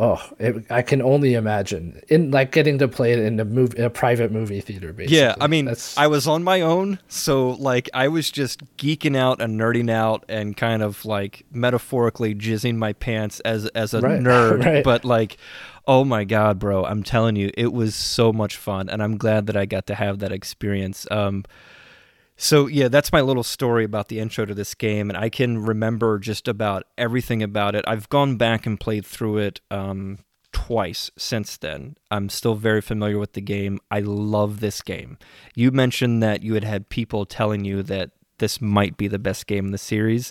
oh, 0.00 0.22
it, 0.38 0.64
I 0.70 0.82
can 0.82 1.02
only 1.02 1.34
imagine 1.34 2.00
in 2.08 2.30
like 2.30 2.52
getting 2.52 2.78
to 2.78 2.86
play 2.88 3.12
it 3.12 3.18
in 3.18 3.40
a 3.40 3.44
movie, 3.44 3.82
a 3.82 3.90
private 3.90 4.30
movie 4.30 4.60
theater. 4.60 4.92
Basically, 4.92 5.18
Yeah, 5.18 5.34
I 5.40 5.46
mean, 5.48 5.64
that's 5.64 5.96
I 5.98 6.06
was 6.06 6.26
on 6.28 6.42
my 6.44 6.60
own, 6.60 6.98
so 7.08 7.50
like 7.50 7.90
I 7.92 8.08
was 8.08 8.30
just 8.30 8.60
geeking 8.76 9.16
out 9.16 9.40
and 9.40 9.58
nerding 9.58 9.90
out 9.90 10.24
and 10.28 10.56
kind 10.56 10.82
of 10.82 11.04
like 11.04 11.44
metaphorically 11.50 12.34
jizzing 12.34 12.76
my 12.76 12.92
pants 12.92 13.40
as 13.40 13.66
as 13.68 13.94
a 13.94 14.00
Right, 14.00 14.20
nerd. 14.22 14.64
right. 14.64 14.84
But 14.84 15.04
like, 15.04 15.36
oh 15.86 16.04
my 16.04 16.24
god, 16.24 16.58
bro, 16.58 16.84
I'm 16.84 17.02
telling 17.02 17.34
you, 17.36 17.50
it 17.54 17.72
was 17.72 17.94
so 17.94 18.32
much 18.32 18.56
fun, 18.56 18.88
and 18.88 19.02
I'm 19.02 19.16
glad 19.16 19.46
that 19.46 19.56
I 19.56 19.66
got 19.66 19.86
to 19.88 19.94
have 19.94 20.20
that 20.20 20.30
experience. 20.32 21.06
Um, 21.10 21.44
so 22.40 22.68
yeah, 22.68 22.86
that's 22.86 23.12
my 23.12 23.20
little 23.20 23.42
story 23.42 23.84
about 23.84 24.06
the 24.06 24.20
intro 24.20 24.46
to 24.46 24.54
this 24.54 24.74
game, 24.76 25.10
and 25.10 25.18
I 25.18 25.28
can 25.28 25.58
remember 25.58 26.20
just 26.20 26.46
about 26.46 26.84
everything 26.96 27.42
about 27.42 27.74
it. 27.74 27.84
I've 27.88 28.08
gone 28.08 28.36
back 28.36 28.64
and 28.64 28.78
played 28.78 29.04
through 29.04 29.38
it 29.38 29.60
um, 29.72 30.20
twice 30.52 31.10
since 31.18 31.56
then. 31.56 31.96
I'm 32.12 32.28
still 32.28 32.54
very 32.54 32.80
familiar 32.80 33.18
with 33.18 33.32
the 33.32 33.40
game. 33.40 33.80
I 33.90 33.98
love 34.00 34.60
this 34.60 34.82
game. 34.82 35.18
You 35.56 35.72
mentioned 35.72 36.22
that 36.22 36.44
you 36.44 36.54
had 36.54 36.62
had 36.62 36.88
people 36.88 37.26
telling 37.26 37.64
you 37.64 37.82
that 37.82 38.12
this 38.38 38.60
might 38.60 38.96
be 38.96 39.08
the 39.08 39.18
best 39.18 39.48
game 39.48 39.66
in 39.66 39.72
the 39.72 39.76
series. 39.78 40.30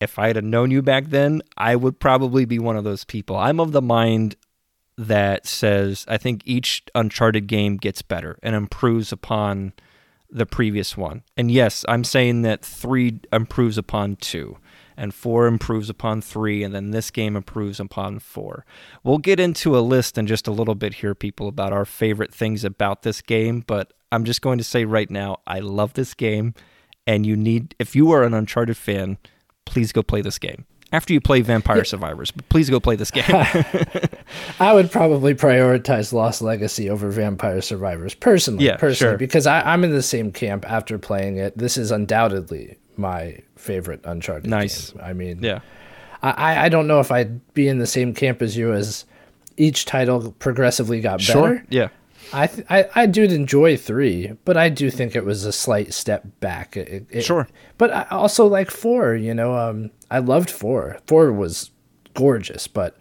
If 0.00 0.16
I 0.16 0.28
had 0.28 0.44
known 0.44 0.70
you 0.70 0.80
back 0.80 1.06
then, 1.06 1.42
I 1.56 1.74
would 1.74 1.98
probably 1.98 2.44
be 2.44 2.60
one 2.60 2.76
of 2.76 2.84
those 2.84 3.04
people. 3.04 3.36
I'm 3.36 3.58
of 3.58 3.72
the 3.72 3.82
mind 3.82 4.36
that 4.96 5.44
says 5.44 6.04
I 6.06 6.18
think 6.18 6.42
each 6.44 6.84
Uncharted 6.94 7.48
game 7.48 7.78
gets 7.78 8.00
better 8.00 8.38
and 8.44 8.54
improves 8.54 9.10
upon 9.10 9.72
the 10.30 10.46
previous 10.46 10.96
one. 10.96 11.22
And 11.36 11.50
yes, 11.50 11.84
I'm 11.88 12.04
saying 12.04 12.42
that 12.42 12.64
3 12.64 13.20
improves 13.32 13.78
upon 13.78 14.16
2 14.16 14.56
and 14.96 15.14
4 15.14 15.46
improves 15.46 15.88
upon 15.88 16.20
3 16.20 16.62
and 16.62 16.74
then 16.74 16.90
this 16.90 17.10
game 17.10 17.36
improves 17.36 17.80
upon 17.80 18.18
4. 18.18 18.64
We'll 19.02 19.18
get 19.18 19.40
into 19.40 19.76
a 19.76 19.80
list 19.80 20.18
in 20.18 20.26
just 20.26 20.46
a 20.46 20.52
little 20.52 20.74
bit 20.74 20.94
here 20.94 21.14
people 21.14 21.48
about 21.48 21.72
our 21.72 21.84
favorite 21.84 22.34
things 22.34 22.64
about 22.64 23.02
this 23.02 23.22
game, 23.22 23.64
but 23.66 23.92
I'm 24.12 24.24
just 24.24 24.42
going 24.42 24.58
to 24.58 24.64
say 24.64 24.84
right 24.84 25.10
now 25.10 25.38
I 25.46 25.60
love 25.60 25.94
this 25.94 26.14
game 26.14 26.54
and 27.06 27.26
you 27.26 27.36
need 27.36 27.74
if 27.78 27.96
you 27.96 28.10
are 28.12 28.22
an 28.22 28.34
Uncharted 28.34 28.76
fan, 28.76 29.18
please 29.64 29.92
go 29.92 30.02
play 30.02 30.20
this 30.20 30.38
game. 30.38 30.66
After 30.92 31.12
you 31.12 31.20
play 31.20 31.40
Vampire 31.40 31.84
Survivors, 31.84 32.30
but 32.32 32.48
please 32.48 32.68
go 32.68 32.80
play 32.80 32.96
this 32.96 33.10
game. 33.12 33.24
I 34.58 34.72
would 34.72 34.90
probably 34.90 35.34
prioritize 35.34 36.12
Lost 36.12 36.42
Legacy 36.42 36.90
over 36.90 37.10
Vampire 37.10 37.60
Survivors 37.60 38.14
personally. 38.14 38.64
Yeah, 38.64 38.76
personally, 38.76 39.12
sure. 39.12 39.18
because 39.18 39.46
I, 39.46 39.60
I'm 39.60 39.84
in 39.84 39.90
the 39.90 40.02
same 40.02 40.32
camp 40.32 40.68
after 40.70 40.98
playing 40.98 41.36
it. 41.36 41.56
This 41.56 41.76
is 41.76 41.90
undoubtedly 41.90 42.76
my 42.96 43.38
favorite 43.56 44.00
Uncharted. 44.04 44.50
Nice. 44.50 44.90
game. 44.90 45.02
I 45.04 45.12
mean, 45.12 45.42
yeah. 45.42 45.60
I, 46.22 46.66
I- 46.66 46.68
don't 46.68 46.86
know 46.86 47.00
if 47.00 47.10
I'd 47.10 47.54
be 47.54 47.68
in 47.68 47.78
the 47.78 47.86
same 47.86 48.12
camp 48.12 48.42
as 48.42 48.56
you 48.56 48.72
as 48.74 49.04
each 49.56 49.84
title 49.84 50.32
progressively 50.38 51.00
got 51.00 51.18
better. 51.26 51.64
Yeah. 51.70 51.88
I, 52.32 52.46
th- 52.46 52.66
I 52.68 52.88
I 52.94 53.06
did 53.06 53.32
enjoy 53.32 53.76
three, 53.76 54.32
but 54.44 54.56
I 54.56 54.68
do 54.68 54.90
think 54.90 55.16
it 55.16 55.24
was 55.24 55.44
a 55.44 55.52
slight 55.52 55.94
step 55.94 56.24
back. 56.40 56.76
It, 56.76 57.06
it- 57.10 57.22
Sure. 57.22 57.48
but 57.78 57.90
I 57.92 58.06
also 58.10 58.46
like 58.46 58.70
four. 58.70 59.14
You 59.14 59.34
know, 59.34 59.56
um, 59.56 59.90
I 60.10 60.18
loved 60.18 60.50
four. 60.50 60.98
Four 61.06 61.32
was 61.32 61.70
gorgeous, 62.14 62.66
but 62.66 62.96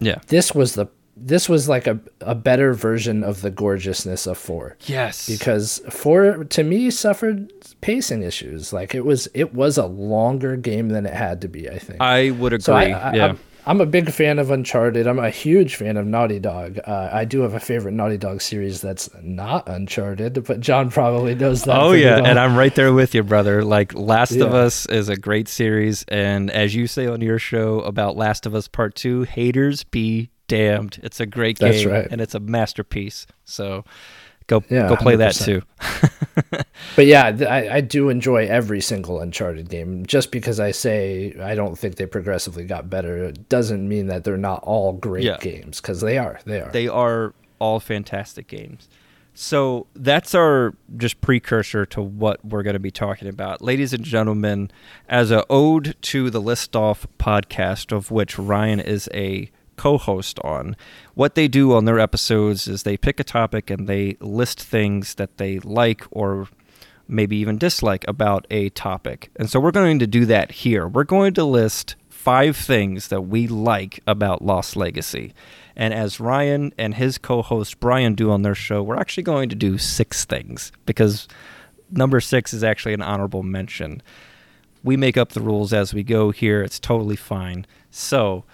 Yeah. 0.00 0.18
this 0.28 0.54
was 0.54 0.74
the 0.74 0.86
this 1.22 1.48
was 1.50 1.68
like 1.68 1.86
a 1.86 1.98
a 2.22 2.34
better 2.34 2.72
version 2.72 3.22
of 3.22 3.42
the 3.42 3.50
gorgeousness 3.50 4.26
of 4.26 4.38
four. 4.38 4.76
Yes. 4.86 5.28
because 5.28 5.82
four 5.90 6.44
to 6.44 6.62
me 6.64 6.90
suffered 6.90 7.52
pacing 7.82 8.22
issues. 8.22 8.72
Like 8.72 8.94
it 8.94 9.04
was 9.04 9.28
it 9.34 9.52
was 9.54 9.76
a 9.76 9.86
longer 9.86 10.56
game 10.56 10.88
than 10.88 11.04
it 11.06 11.12
had 11.14 11.40
to 11.42 11.48
be. 11.48 11.68
I 11.68 11.78
think. 11.78 12.00
I 12.00 12.30
would 12.30 12.52
agree. 12.54 12.62
so 12.62 12.72
I, 12.74 12.84
I, 12.90 13.14
yeah. 13.14 13.26
I'm, 13.26 13.38
I'm 13.70 13.80
a 13.80 13.86
big 13.86 14.10
fan 14.10 14.40
of 14.40 14.50
Uncharted. 14.50 15.06
I'm 15.06 15.20
a 15.20 15.30
huge 15.30 15.76
fan 15.76 15.96
of 15.96 16.04
Naughty 16.04 16.40
Dog. 16.40 16.80
Uh, 16.84 17.08
I 17.12 17.24
do 17.24 17.42
have 17.42 17.54
a 17.54 17.60
favorite 17.60 17.92
Naughty 17.92 18.18
Dog 18.18 18.42
series 18.42 18.80
that's 18.80 19.08
not 19.22 19.68
Uncharted, 19.68 20.42
but 20.44 20.58
John 20.58 20.90
probably 20.90 21.36
knows 21.36 21.62
that. 21.62 21.80
Oh 21.80 21.92
yeah, 21.92 22.16
and 22.16 22.36
I'm 22.36 22.56
right 22.56 22.74
there 22.74 22.92
with 22.92 23.14
you, 23.14 23.22
brother. 23.22 23.62
Like 23.62 23.94
Last 23.94 24.32
of 24.32 24.54
Us 24.54 24.86
is 24.86 25.08
a 25.08 25.14
great 25.14 25.46
series, 25.46 26.04
and 26.08 26.50
as 26.50 26.74
you 26.74 26.88
say 26.88 27.06
on 27.06 27.20
your 27.20 27.38
show 27.38 27.78
about 27.82 28.16
Last 28.16 28.44
of 28.44 28.56
Us 28.56 28.66
Part 28.66 28.96
Two, 28.96 29.22
haters 29.22 29.84
be 29.84 30.30
damned. 30.48 30.98
It's 31.04 31.20
a 31.20 31.26
great 31.26 31.60
game, 31.60 31.70
That's 31.70 31.84
right. 31.84 32.08
and 32.10 32.20
it's 32.20 32.34
a 32.34 32.40
masterpiece. 32.40 33.28
So 33.44 33.84
go 34.50 34.62
Yeah, 34.68 34.88
go 34.88 34.96
play 34.96 35.16
that 35.16 35.32
100%. 35.34 35.44
too. 35.44 35.62
But 36.96 37.06
yeah, 37.06 37.36
I, 37.48 37.76
I 37.76 37.80
do 37.80 38.08
enjoy 38.08 38.46
every 38.46 38.80
single 38.80 39.20
Uncharted 39.20 39.68
game. 39.68 40.04
Just 40.06 40.32
because 40.32 40.58
I 40.58 40.72
say 40.72 41.34
I 41.40 41.54
don't 41.54 41.78
think 41.78 41.96
they 41.96 42.06
progressively 42.06 42.64
got 42.64 42.90
better, 42.90 43.24
it 43.24 43.48
doesn't 43.48 43.88
mean 43.88 44.06
that 44.08 44.24
they're 44.24 44.36
not 44.36 44.62
all 44.64 44.92
great 44.94 45.24
Yeah. 45.24 45.36
games. 45.38 45.80
Because 45.80 46.00
they 46.00 46.18
are. 46.18 46.40
They 46.44 46.60
are. 46.60 46.70
They 46.70 46.88
are 46.88 47.32
all 47.58 47.78
fantastic 47.80 48.48
games. 48.48 48.88
So 49.34 49.86
that's 49.94 50.34
our 50.34 50.74
just 50.96 51.20
precursor 51.20 51.86
to 51.86 52.02
what 52.02 52.44
we're 52.44 52.64
going 52.64 52.74
to 52.74 52.80
be 52.80 52.90
talking 52.90 53.28
about. 53.28 53.62
Ladies 53.62 53.92
and 53.92 54.04
gentlemen, 54.04 54.70
as 55.08 55.30
a 55.30 55.44
ode 55.48 55.94
to 56.02 56.28
the 56.30 56.40
List 56.40 56.74
Off 56.74 57.06
podcast, 57.18 57.92
of 57.96 58.10
which 58.10 58.38
Ryan 58.38 58.80
is 58.80 59.08
a 59.14 59.50
co 59.80 59.96
host 59.96 60.38
on, 60.40 60.76
what 61.14 61.36
they 61.36 61.48
do 61.48 61.72
on 61.72 61.86
their 61.86 61.98
episodes 61.98 62.68
is 62.68 62.82
they 62.82 62.98
pick 62.98 63.18
a 63.18 63.24
topic 63.24 63.70
and 63.70 63.88
they 63.88 64.18
list 64.20 64.60
things 64.60 65.14
that 65.14 65.38
they 65.38 65.58
like 65.60 66.04
or 66.10 66.48
maybe 67.08 67.38
even 67.38 67.56
dislike 67.56 68.04
about 68.06 68.46
a 68.50 68.68
topic. 68.68 69.30
And 69.36 69.48
so 69.48 69.58
we're 69.58 69.70
going 69.70 69.98
to 69.98 70.06
do 70.06 70.26
that 70.26 70.52
here. 70.52 70.86
We're 70.86 71.04
going 71.04 71.32
to 71.34 71.44
list 71.44 71.96
five 72.10 72.58
things 72.58 73.08
that 73.08 73.22
we 73.22 73.46
like 73.46 74.00
about 74.06 74.42
Lost 74.42 74.76
Legacy. 74.76 75.32
And 75.74 75.94
as 75.94 76.20
Ryan 76.20 76.74
and 76.76 76.94
his 76.94 77.16
co 77.16 77.40
host 77.40 77.80
Brian 77.80 78.14
do 78.14 78.30
on 78.30 78.42
their 78.42 78.54
show, 78.54 78.82
we're 78.82 78.98
actually 78.98 79.22
going 79.22 79.48
to 79.48 79.56
do 79.56 79.78
six 79.78 80.26
things 80.26 80.72
because 80.84 81.26
number 81.90 82.20
six 82.20 82.52
is 82.52 82.62
actually 82.62 82.92
an 82.92 83.00
honorable 83.00 83.42
mention. 83.42 84.02
We 84.84 84.98
make 84.98 85.16
up 85.16 85.30
the 85.30 85.40
rules 85.40 85.72
as 85.72 85.94
we 85.94 86.02
go 86.02 86.32
here. 86.32 86.62
It's 86.62 86.78
totally 86.78 87.16
fine. 87.16 87.66
So, 87.90 88.44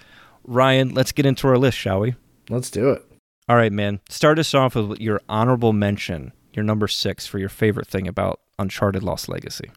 Ryan, 0.47 0.93
let's 0.93 1.11
get 1.11 1.25
into 1.25 1.47
our 1.47 1.57
list, 1.57 1.77
shall 1.77 1.99
we? 1.99 2.15
Let's 2.49 2.69
do 2.71 2.89
it. 2.91 3.03
All 3.49 3.55
right, 3.55 3.71
man. 3.71 3.99
Start 4.09 4.39
us 4.39 4.53
off 4.53 4.75
with 4.75 4.99
your 4.99 5.21
honorable 5.29 5.73
mention, 5.73 6.31
your 6.53 6.63
number 6.63 6.87
six 6.87 7.27
for 7.27 7.37
your 7.39 7.49
favorite 7.49 7.87
thing 7.87 8.07
about 8.07 8.39
Uncharted 8.57 9.03
Lost 9.03 9.29
Legacy. 9.29 9.69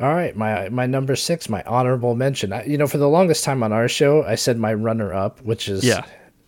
All 0.00 0.12
right, 0.12 0.34
my 0.36 0.68
my 0.70 0.86
number 0.86 1.14
six, 1.14 1.48
my 1.48 1.62
honorable 1.62 2.16
mention. 2.16 2.52
I, 2.52 2.64
you 2.64 2.76
know, 2.76 2.88
for 2.88 2.98
the 2.98 3.08
longest 3.08 3.44
time 3.44 3.62
on 3.62 3.72
our 3.72 3.86
show, 3.86 4.24
I 4.24 4.34
said 4.34 4.58
my 4.58 4.74
runner 4.74 5.12
up, 5.14 5.40
which 5.42 5.68
is 5.68 5.84
Yeah. 5.84 6.04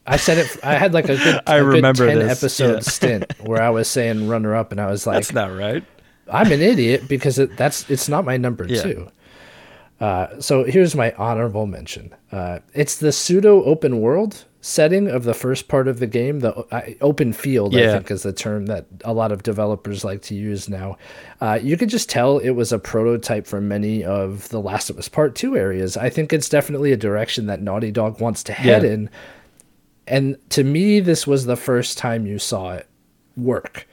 I 0.09 0.17
said 0.17 0.39
it. 0.39 0.57
I 0.65 0.75
had 0.75 0.93
like 0.95 1.05
a 1.09 1.17
good, 1.17 1.41
I 1.47 1.59
a 1.59 1.61
good 1.63 1.67
remember 1.77 2.07
ten 2.09 2.19
this, 2.19 2.43
episode 2.43 2.75
yeah. 2.75 2.81
stint 2.81 3.33
where 3.41 3.63
I 3.63 3.71
was 3.71 3.87
saying 3.89 4.27
runner 4.29 4.55
up, 4.57 4.73
and 4.73 4.81
I 4.81 4.91
was 4.91 5.07
like, 5.07 5.15
That's 5.17 5.33
not 5.33 5.57
right. 5.57 5.85
I'm 6.31 6.51
an 6.51 6.61
idiot 6.61 7.07
because 7.09 7.39
it, 7.39 7.57
that's 7.57 7.89
it's 7.89 8.09
not 8.09 8.25
my 8.25 8.37
number 8.37 8.67
Yeah. 8.67 8.83
two. 8.83 9.09
Uh, 10.01 10.39
so 10.41 10.65
here's 10.65 10.95
my 10.95 11.13
honorable 11.13 11.67
mention. 11.67 12.15
Uh, 12.31 12.59
it's 12.75 12.97
the 12.97 13.13
pseudo 13.13 13.65
open 13.65 14.01
world 14.01 14.45
setting 14.61 15.09
of 15.09 15.23
the 15.25 15.33
first 15.33 15.69
part 15.69 15.87
of 15.89 16.01
the 16.01 16.07
game. 16.07 16.41
The 16.41 16.53
uh, 16.55 16.83
open 17.01 17.33
field, 17.33 17.75
I 17.75 17.93
think, 17.93 18.11
is 18.11 18.23
the 18.25 18.33
term 18.33 18.67
that 18.67 18.85
a 19.05 19.15
lot 19.15 19.33
of 19.33 19.43
developers 19.43 20.05
like 20.05 20.23
to 20.23 20.35
use 20.35 20.69
now. 20.69 20.99
Uh, 21.41 21.59
you 21.63 21.77
could 21.77 21.89
just 21.89 22.11
tell 22.11 22.39
it 22.39 22.51
was 22.51 22.73
a 22.73 22.79
prototype 22.79 23.47
for 23.47 23.61
many 23.61 24.05
of 24.05 24.49
the 24.51 24.61
Last 24.61 24.91
of 24.91 24.99
Us 24.99 25.09
Part 25.09 25.35
Two 25.35 25.57
areas. 25.57 25.97
I 25.97 26.11
think 26.11 26.33
it's 26.33 26.49
definitely 26.49 26.93
a 26.93 26.97
direction 26.97 27.47
that 27.47 27.63
Naughty 27.63 27.91
Dog 27.93 28.21
wants 28.21 28.43
to 28.45 28.53
head 28.53 28.83
Yeah. 28.83 28.91
in. 28.91 29.11
And 30.09 30.37
to 30.51 30.63
me, 30.63 31.01
this 31.01 31.27
was 31.27 31.47
the 31.47 31.57
first 31.57 31.97
time 31.97 32.27
you 32.27 32.39
saw 32.39 32.75
it 32.75 32.87
work 33.37 33.87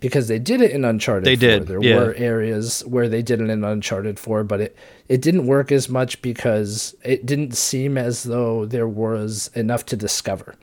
because 0.00 0.28
they 0.28 0.38
did 0.38 0.60
it 0.60 0.72
in 0.72 0.84
Uncharted. 0.84 1.24
They 1.24 1.36
4. 1.36 1.40
did, 1.40 1.66
There 1.66 1.82
yeah. 1.82 1.96
were 1.96 2.14
areas 2.14 2.84
where 2.86 3.08
they 3.08 3.22
did 3.22 3.40
it 3.40 3.48
in 3.48 3.64
Uncharted 3.64 4.18
4, 4.18 4.44
but 4.44 4.60
it, 4.60 4.76
it 5.08 5.22
didn't 5.22 5.46
work 5.46 5.72
as 5.72 5.88
much 5.88 6.20
because 6.22 6.94
it 7.02 7.24
didn't 7.24 7.56
seem 7.56 7.96
as 7.96 8.24
though 8.24 8.66
there 8.66 8.88
was 8.88 9.50
enough 9.54 9.86
to 9.86 9.96
discover 9.96 10.54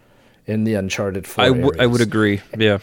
in 0.45 0.65
the 0.65 0.75
Uncharted 0.75 1.25
4. 1.25 1.43
I, 1.43 1.47
w- 1.49 1.71
I 1.79 1.85
would 1.85 2.01
agree. 2.01 2.41
Yeah. 2.57 2.79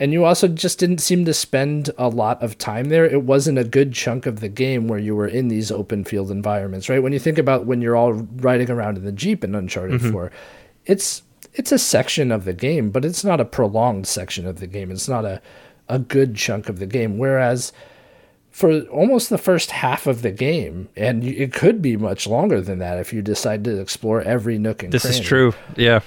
And 0.00 0.12
you 0.12 0.24
also 0.24 0.46
just 0.46 0.78
didn't 0.78 0.98
seem 0.98 1.24
to 1.24 1.34
spend 1.34 1.90
a 1.98 2.08
lot 2.08 2.40
of 2.42 2.56
time 2.56 2.88
there. 2.88 3.04
It 3.04 3.24
wasn't 3.24 3.58
a 3.58 3.64
good 3.64 3.92
chunk 3.92 4.26
of 4.26 4.40
the 4.40 4.48
game 4.48 4.86
where 4.86 4.98
you 4.98 5.16
were 5.16 5.26
in 5.26 5.48
these 5.48 5.72
open 5.72 6.04
field 6.04 6.30
environments, 6.30 6.88
right? 6.88 7.02
When 7.02 7.12
you 7.12 7.18
think 7.18 7.36
about 7.36 7.66
when 7.66 7.82
you're 7.82 7.96
all 7.96 8.12
riding 8.12 8.70
around 8.70 8.96
in 8.96 9.04
the 9.04 9.10
Jeep 9.10 9.42
in 9.42 9.56
Uncharted 9.56 10.00
mm-hmm. 10.00 10.12
4, 10.12 10.30
it's 10.86 11.22
it's 11.54 11.72
a 11.72 11.78
section 11.78 12.30
of 12.30 12.44
the 12.44 12.52
game, 12.52 12.90
but 12.90 13.04
it's 13.04 13.24
not 13.24 13.40
a 13.40 13.44
prolonged 13.44 14.06
section 14.06 14.46
of 14.46 14.60
the 14.60 14.68
game. 14.68 14.92
It's 14.92 15.08
not 15.08 15.24
a 15.24 15.42
a 15.88 15.98
good 15.98 16.34
chunk 16.36 16.68
of 16.68 16.78
the 16.78 16.86
game. 16.86 17.18
Whereas 17.18 17.72
for 18.50 18.80
almost 18.82 19.30
the 19.30 19.38
first 19.38 19.70
half 19.70 20.06
of 20.06 20.22
the 20.22 20.30
game, 20.32 20.88
and 20.96 21.22
it 21.24 21.52
could 21.52 21.80
be 21.80 21.96
much 21.96 22.26
longer 22.26 22.60
than 22.60 22.78
that 22.80 22.98
if 22.98 23.12
you 23.12 23.22
decide 23.22 23.62
to 23.64 23.80
explore 23.80 24.20
every 24.22 24.58
nook 24.58 24.82
and 24.82 24.92
This 24.92 25.04
is 25.04 25.20
true. 25.20 25.54
Yeah. 25.76 26.00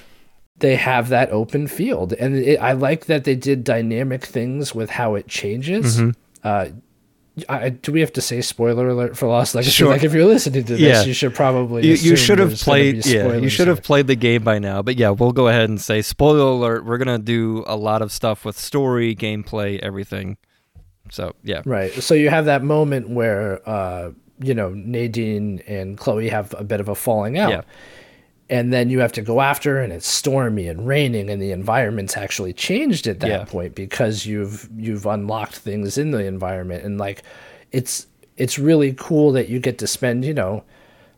they 0.58 0.76
have 0.76 1.08
that 1.08 1.30
open 1.30 1.66
field 1.66 2.12
and 2.12 2.36
it, 2.36 2.56
i 2.58 2.72
like 2.72 3.06
that 3.06 3.24
they 3.24 3.34
did 3.34 3.64
dynamic 3.64 4.24
things 4.24 4.74
with 4.74 4.90
how 4.90 5.14
it 5.16 5.26
changes 5.26 5.96
Mm-hmm. 5.98 6.10
uh 6.44 6.66
I, 7.48 7.70
do 7.70 7.92
we 7.92 8.00
have 8.00 8.12
to 8.12 8.20
say 8.20 8.42
spoiler 8.42 8.88
alert 8.90 9.16
for 9.16 9.26
Lost 9.26 9.54
Legacy? 9.54 9.72
Sure. 9.72 9.88
Like, 9.88 10.04
if 10.04 10.12
you're 10.12 10.26
listening 10.26 10.64
to 10.64 10.72
this, 10.76 10.80
Yeah. 10.80 11.02
you 11.04 11.14
should 11.14 11.34
probably. 11.34 11.86
You, 11.86 11.94
you 11.94 12.16
should 12.16 12.38
have 12.38 12.54
played 12.56 13.06
yeah, 13.06 13.32
you 13.36 13.48
should 13.48 13.68
have 13.68 13.78
here. 13.78 13.82
played 13.82 14.06
the 14.06 14.16
game 14.16 14.44
by 14.44 14.58
now. 14.58 14.82
But 14.82 14.96
yeah, 14.96 15.10
we'll 15.10 15.32
go 15.32 15.48
ahead 15.48 15.70
and 15.70 15.80
say 15.80 16.02
spoiler 16.02 16.40
alert, 16.40 16.84
we're 16.84 16.98
going 16.98 17.18
to 17.18 17.22
do 17.24 17.64
a 17.66 17.76
lot 17.76 18.02
of 18.02 18.12
stuff 18.12 18.44
with 18.44 18.58
story, 18.58 19.16
gameplay, 19.16 19.78
everything. 19.78 20.36
So, 21.10 21.34
yeah. 21.42 21.62
Right. 21.64 21.92
So 21.94 22.14
you 22.14 22.28
have 22.28 22.44
that 22.44 22.62
moment 22.62 23.08
where, 23.08 23.66
uh, 23.68 24.12
you 24.38 24.54
know, 24.54 24.70
Nadine 24.70 25.62
and 25.66 25.96
Chloe 25.96 26.28
have 26.28 26.54
a 26.58 26.64
bit 26.64 26.80
of 26.80 26.88
a 26.88 26.94
falling 26.94 27.38
out. 27.38 27.50
Yeah. 27.50 27.62
And 28.52 28.70
then 28.72 28.90
you 28.90 29.00
have 29.00 29.12
to 29.12 29.22
go 29.22 29.40
after, 29.40 29.80
and 29.80 29.92
it's 29.92 30.06
stormy 30.06 30.68
and 30.68 30.86
raining, 30.86 31.30
and 31.30 31.40
the 31.40 31.52
environment's 31.52 32.16
actually 32.18 32.52
changed 32.52 33.06
at 33.06 33.20
that 33.20 33.28
Yeah. 33.28 33.44
point 33.44 33.74
because 33.74 34.26
you've 34.26 34.68
you've 34.76 35.06
unlocked 35.06 35.56
things 35.56 35.96
in 35.96 36.10
the 36.10 36.24
environment, 36.24 36.84
and 36.84 36.98
like, 36.98 37.22
it's 37.72 38.06
it's 38.36 38.58
really 38.58 38.92
cool 38.92 39.32
that 39.32 39.48
you 39.48 39.58
get 39.58 39.78
to 39.78 39.86
spend, 39.86 40.24
you 40.24 40.34
know, 40.34 40.64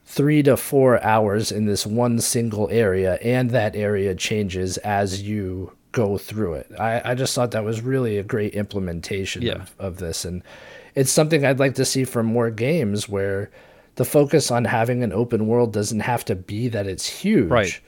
three 0.04 0.42
to 0.44 0.56
four 0.56 1.02
hours 1.02 1.50
in 1.50 1.66
this 1.66 1.84
one 1.86 2.20
single 2.20 2.68
area, 2.70 3.14
and 3.22 3.50
that 3.50 3.74
area 3.74 4.14
changes 4.14 4.76
as 4.78 5.22
you 5.22 5.72
go 5.92 6.18
through 6.18 6.54
it. 6.54 6.66
I, 6.78 7.02
I 7.10 7.14
just 7.14 7.34
thought 7.34 7.50
that 7.52 7.64
was 7.64 7.80
really 7.80 8.18
a 8.18 8.22
great 8.22 8.54
implementation 8.54 9.42
Yeah. 9.42 9.54
of, 9.54 9.74
of 9.78 9.96
this. 9.98 10.24
And 10.24 10.42
it's 10.94 11.10
something 11.10 11.44
I'd 11.44 11.58
like 11.60 11.74
to 11.76 11.84
see 11.84 12.04
from 12.04 12.26
more 12.26 12.50
games 12.50 13.08
where 13.08 13.50
the 13.96 14.04
focus 14.04 14.50
on 14.50 14.64
having 14.64 15.02
an 15.02 15.12
open 15.12 15.46
world 15.46 15.72
doesn't 15.72 16.00
have 16.00 16.24
to 16.26 16.34
be 16.34 16.68
that 16.68 16.86
it's 16.86 17.06
huge. 17.06 17.50
Right. 17.50 17.80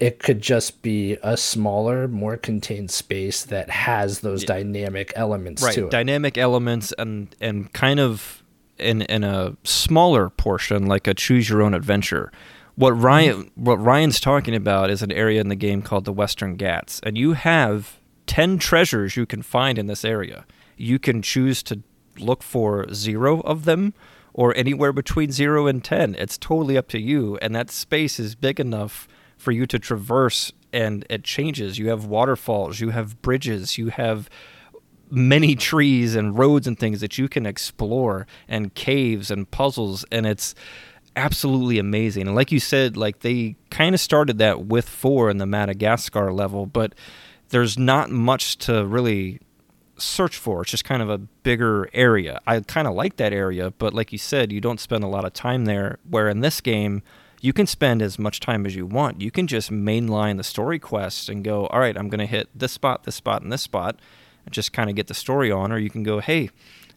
It 0.00 0.18
could 0.18 0.40
just 0.40 0.82
be 0.82 1.16
a 1.22 1.36
smaller, 1.36 2.08
more 2.08 2.36
contained 2.36 2.90
space 2.90 3.44
that 3.44 3.70
has 3.70 4.20
those 4.20 4.44
dynamic 4.44 5.12
elements 5.14 5.62
right 5.62 5.74
to 5.74 5.86
it. 5.86 5.90
dynamic 5.90 6.36
elements 6.36 6.92
and 6.98 7.34
and 7.40 7.72
kind 7.72 8.00
of 8.00 8.42
in 8.78 9.02
in 9.02 9.22
a 9.22 9.56
smaller 9.62 10.30
portion 10.30 10.86
like 10.86 11.06
a 11.06 11.14
choose 11.14 11.48
your 11.48 11.62
own 11.62 11.74
adventure 11.74 12.32
what 12.74 12.90
ryan 12.90 13.50
what 13.54 13.76
ryan's 13.76 14.18
talking 14.18 14.54
about 14.54 14.90
is 14.90 15.00
an 15.00 15.12
area 15.12 15.40
in 15.40 15.48
the 15.48 15.54
game 15.54 15.80
called 15.80 16.04
the 16.04 16.12
western 16.12 16.56
ghats 16.56 17.00
and 17.04 17.16
you 17.16 17.34
have 17.34 18.00
10 18.26 18.58
treasures 18.58 19.16
you 19.16 19.24
can 19.26 19.42
find 19.42 19.78
in 19.78 19.86
this 19.86 20.04
area 20.04 20.44
you 20.76 20.98
can 20.98 21.22
choose 21.22 21.62
to 21.62 21.80
look 22.18 22.42
for 22.42 22.92
zero 22.92 23.40
of 23.42 23.64
them 23.64 23.94
or 24.34 24.54
anywhere 24.56 24.92
between 24.92 25.30
zero 25.30 25.66
and 25.66 25.82
10 25.82 26.14
it's 26.16 26.36
totally 26.36 26.76
up 26.76 26.88
to 26.88 27.00
you 27.00 27.38
and 27.38 27.54
that 27.54 27.70
space 27.70 28.20
is 28.20 28.34
big 28.34 28.60
enough 28.60 29.08
for 29.36 29.52
you 29.52 29.66
to 29.66 29.78
traverse 29.78 30.52
and 30.72 31.06
it 31.08 31.22
changes. 31.22 31.78
You 31.78 31.88
have 31.90 32.04
waterfalls 32.04 32.80
you 32.80 32.90
have 32.90 33.20
bridges 33.22 33.78
you 33.78 33.88
have 33.88 34.28
many 35.10 35.54
trees 35.54 36.16
and 36.16 36.36
roads 36.36 36.66
and 36.66 36.78
things 36.78 37.00
that 37.00 37.18
you 37.18 37.28
can 37.28 37.46
explore 37.46 38.26
and 38.48 38.74
caves 38.74 39.30
and 39.30 39.50
puzzles 39.50 40.04
and 40.10 40.26
it's 40.26 40.54
absolutely 41.16 41.78
amazing. 41.78 42.26
And 42.26 42.34
like 42.34 42.50
you 42.50 42.58
said 42.58 42.96
like 42.96 43.20
they 43.20 43.56
kind 43.70 43.94
of 43.94 44.00
started 44.00 44.38
that 44.38 44.66
with 44.66 44.88
4 44.88 45.30
in 45.30 45.38
the 45.38 45.46
Madagascar 45.46 46.32
level 46.32 46.66
but 46.66 46.94
there's 47.50 47.78
not 47.78 48.10
much 48.10 48.56
to 48.58 48.84
really 48.84 49.40
search 49.96 50.36
for. 50.36 50.62
It's 50.62 50.70
just 50.70 50.84
kind 50.84 51.02
of 51.02 51.10
a 51.10 51.18
bigger 51.18 51.88
area. 51.92 52.40
I 52.46 52.60
kind 52.60 52.88
of 52.88 52.94
like 52.94 53.16
that 53.16 53.32
area, 53.32 53.70
but 53.70 53.94
like 53.94 54.12
you 54.12 54.18
said, 54.18 54.52
you 54.52 54.60
don't 54.60 54.80
spend 54.80 55.04
a 55.04 55.08
lot 55.08 55.24
of 55.24 55.32
time 55.32 55.64
there. 55.64 55.98
Where 56.08 56.28
in 56.28 56.40
this 56.40 56.60
game, 56.60 57.02
you 57.40 57.52
can 57.52 57.66
spend 57.66 58.00
as 58.00 58.18
much 58.18 58.40
time 58.40 58.64
as 58.64 58.74
you 58.74 58.86
want. 58.86 59.20
You 59.20 59.30
can 59.30 59.46
just 59.46 59.70
mainline 59.70 60.38
the 60.38 60.44
story 60.44 60.78
quest 60.78 61.28
and 61.28 61.44
go, 61.44 61.66
all 61.66 61.78
right, 61.78 61.96
I'm 61.96 62.08
going 62.08 62.20
to 62.20 62.26
hit 62.26 62.48
this 62.54 62.72
spot, 62.72 63.04
this 63.04 63.16
spot, 63.16 63.42
and 63.42 63.52
this 63.52 63.62
spot, 63.62 63.98
and 64.44 64.54
just 64.54 64.72
kind 64.72 64.88
of 64.88 64.96
get 64.96 65.08
the 65.08 65.14
story 65.14 65.50
on. 65.50 65.70
Or 65.70 65.78
you 65.78 65.90
can 65.90 66.02
go, 66.02 66.20
hey, 66.20 66.50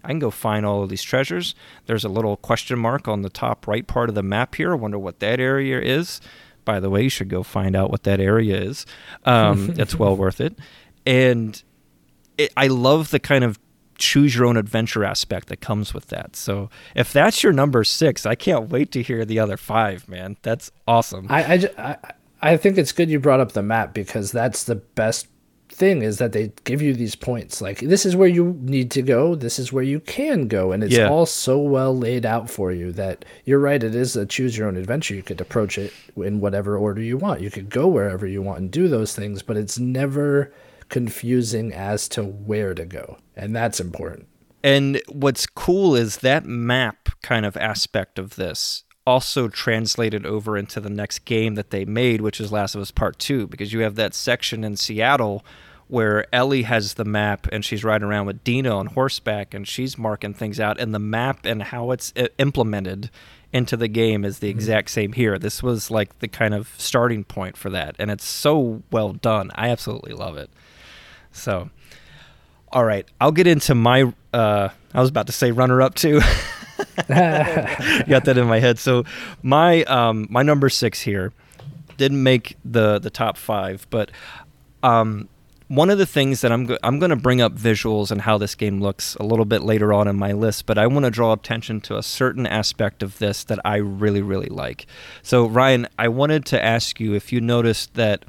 I 0.03 0.07
can 0.07 0.19
go 0.19 0.31
find 0.31 0.65
all 0.65 0.83
of 0.83 0.89
these 0.89 1.03
treasures. 1.03 1.53
There's 1.85 2.05
a 2.05 2.09
little 2.09 2.37
question 2.37 2.79
mark 2.79 3.07
on 3.07 3.23
the 3.23 3.29
top 3.29 3.67
right 3.67 3.85
part 3.85 4.09
of 4.09 4.15
the 4.15 4.23
map 4.23 4.55
here. 4.55 4.71
I 4.71 4.75
wonder 4.75 4.97
what 4.97 5.19
that 5.19 5.39
area 5.39 5.81
is. 5.81 6.21
By 6.63 6.79
the 6.79 6.89
way, 6.89 7.03
you 7.03 7.09
should 7.09 7.29
go 7.29 7.43
find 7.43 7.75
out 7.75 7.91
what 7.91 8.03
that 8.03 8.19
area 8.19 8.57
is. 8.57 8.85
Um, 9.25 9.73
it's 9.77 9.99
well 9.99 10.15
worth 10.17 10.39
it. 10.39 10.57
And 11.05 11.61
it, 12.37 12.51
I 12.57 12.67
love 12.67 13.11
the 13.11 13.19
kind 13.19 13.43
of 13.43 13.59
choose 13.97 14.35
your 14.35 14.45
own 14.45 14.57
adventure 14.57 15.03
aspect 15.03 15.47
that 15.47 15.59
comes 15.59 15.93
with 15.93 16.07
that. 16.07 16.35
So 16.35 16.69
if 16.95 17.11
that's 17.11 17.41
your 17.41 17.51
number 17.53 17.83
six, 17.83 18.25
I 18.25 18.35
can't 18.35 18.69
wait 18.69 18.91
to 18.91 19.01
hear 19.01 19.25
the 19.25 19.39
other 19.39 19.57
five, 19.57 20.07
man. 20.07 20.37
That's 20.43 20.71
awesome. 20.87 21.25
I, 21.29 21.43
I, 21.43 21.69
I, 21.77 21.97
I 22.53 22.57
think 22.57 22.77
it's 22.77 22.91
good 22.91 23.09
you 23.09 23.19
brought 23.19 23.39
up 23.39 23.53
the 23.53 23.63
map 23.63 23.93
because 23.95 24.31
that's 24.31 24.65
the 24.65 24.75
best 24.75 25.27
thing 25.69 26.01
is 26.01 26.17
that 26.19 26.31
they 26.31 26.51
give 26.63 26.81
you 26.81 26.93
these 26.93 27.13
points 27.13 27.61
like 27.61 27.79
this 27.81 28.05
is 28.05 28.15
where 28.15 28.27
you 28.27 28.57
need 28.61 28.89
to 28.89 29.01
go 29.01 29.35
this 29.35 29.59
is 29.59 29.71
where 29.71 29.83
you 29.83 29.99
can 29.99 30.47
go 30.47 30.71
and 30.71 30.81
it's 30.81 30.95
Yeah. 30.95 31.09
all 31.09 31.25
so 31.25 31.59
well 31.59 31.95
laid 31.95 32.25
out 32.25 32.49
for 32.49 32.71
you 32.71 32.91
that 32.93 33.25
you're 33.43 33.59
right 33.59 33.83
it 33.83 33.93
is 33.93 34.15
a 34.15 34.25
choose 34.25 34.57
your 34.57 34.67
own 34.69 34.77
adventure 34.77 35.13
you 35.13 35.21
could 35.21 35.41
approach 35.41 35.77
it 35.77 35.93
in 36.15 36.39
whatever 36.39 36.77
order 36.77 37.01
you 37.01 37.17
want 37.17 37.41
you 37.41 37.51
could 37.51 37.69
go 37.69 37.85
wherever 37.87 38.25
you 38.25 38.41
want 38.41 38.59
and 38.59 38.71
do 38.71 38.87
those 38.87 39.13
things 39.13 39.43
but 39.43 39.57
it's 39.57 39.77
never 39.77 40.51
confusing 40.89 41.73
as 41.73 42.07
to 42.07 42.23
where 42.23 42.73
to 42.73 42.85
go 42.85 43.17
and 43.35 43.55
that's 43.55 43.79
important 43.79 44.27
And 44.63 45.01
what's 45.09 45.45
cool 45.45 45.95
is 45.95 46.17
that 46.17 46.45
map 46.45 47.09
kind 47.21 47.45
of 47.45 47.55
aspect 47.57 48.19
of 48.19 48.35
this 48.35 48.83
also 49.07 49.47
translated 49.47 50.25
over 50.25 50.57
into 50.57 50.81
the 50.81 50.89
next 50.89 51.19
game 51.19 51.55
that 51.55 51.69
they 51.69 51.85
made, 51.85 52.19
which 52.19 52.41
is 52.41 52.51
Last 52.51 52.75
of 52.75 52.81
Us 52.81 52.91
Part 52.91 53.17
2, 53.19 53.47
because 53.47 53.71
you 53.71 53.79
have 53.79 53.95
that 53.95 54.13
section 54.13 54.65
in 54.65 54.75
Seattle 54.75 55.45
where 55.87 56.25
Ellie 56.35 56.63
has 56.63 56.95
the 56.95 57.05
map 57.05 57.47
and 57.49 57.63
she's 57.63 57.85
riding 57.85 58.05
around 58.05 58.25
with 58.25 58.43
Dina 58.43 58.69
on 58.75 58.87
horseback 58.87 59.53
and 59.53 59.65
she's 59.65 59.97
marking 59.97 60.33
things 60.33 60.59
out, 60.59 60.77
and 60.79 60.93
the 60.93 60.99
map 60.99 61.45
and 61.45 61.63
how 61.63 61.91
it's 61.91 62.11
uh, 62.17 62.27
implemented 62.37 63.09
into 63.53 63.77
the 63.77 63.87
game 63.87 64.25
is 64.25 64.39
the 64.39 64.49
mm-hmm. 64.49 64.57
exact 64.57 64.89
same 64.89 65.13
here. 65.13 65.39
This 65.39 65.63
was 65.63 65.89
like 65.89 66.19
the 66.19 66.27
kind 66.27 66.53
of 66.53 66.73
starting 66.77 67.23
point 67.23 67.55
for 67.55 67.69
that, 67.69 67.95
and 67.97 68.11
it's 68.11 68.25
so 68.25 68.83
well 68.91 69.13
done. 69.13 69.51
I 69.55 69.69
absolutely 69.69 70.13
love 70.13 70.35
it. 70.35 70.49
So, 71.37 71.69
all 72.71 72.83
right, 72.83 73.07
I'll 73.21 73.31
get 73.31 73.47
into 73.47 73.75
my. 73.75 74.13
Uh, 74.33 74.69
I 74.93 74.99
was 74.99 75.09
about 75.09 75.27
to 75.27 75.33
say 75.33 75.51
runner 75.51 75.81
up 75.81 75.95
too. 75.95 76.21
Got 77.07 78.25
that 78.25 78.37
in 78.37 78.47
my 78.47 78.59
head. 78.59 78.79
So 78.79 79.03
my 79.41 79.83
um, 79.83 80.27
my 80.29 80.43
number 80.43 80.69
six 80.69 81.01
here 81.01 81.33
didn't 81.97 82.21
make 82.21 82.57
the 82.63 82.99
the 82.99 83.09
top 83.09 83.37
five, 83.37 83.87
but 83.89 84.11
um, 84.83 85.27
one 85.67 85.89
of 85.89 85.97
the 85.97 86.05
things 86.05 86.41
that 86.41 86.51
I'm 86.51 86.65
go- 86.65 86.77
I'm 86.83 86.99
going 86.99 87.09
to 87.09 87.15
bring 87.15 87.41
up 87.41 87.53
visuals 87.53 88.11
and 88.11 88.21
how 88.21 88.37
this 88.37 88.55
game 88.55 88.79
looks 88.79 89.15
a 89.15 89.23
little 89.23 89.45
bit 89.45 89.63
later 89.63 89.91
on 89.91 90.07
in 90.07 90.15
my 90.15 90.31
list, 90.33 90.65
but 90.65 90.77
I 90.77 90.87
want 90.87 91.05
to 91.05 91.11
draw 91.11 91.33
attention 91.33 91.81
to 91.81 91.97
a 91.97 92.03
certain 92.03 92.45
aspect 92.45 93.01
of 93.01 93.17
this 93.17 93.43
that 93.45 93.59
I 93.65 93.77
really 93.77 94.21
really 94.21 94.49
like. 94.49 94.85
So 95.23 95.45
Ryan, 95.45 95.87
I 95.97 96.07
wanted 96.09 96.45
to 96.47 96.63
ask 96.63 96.99
you 96.99 97.13
if 97.13 97.31
you 97.31 97.41
noticed 97.41 97.95
that 97.95 98.23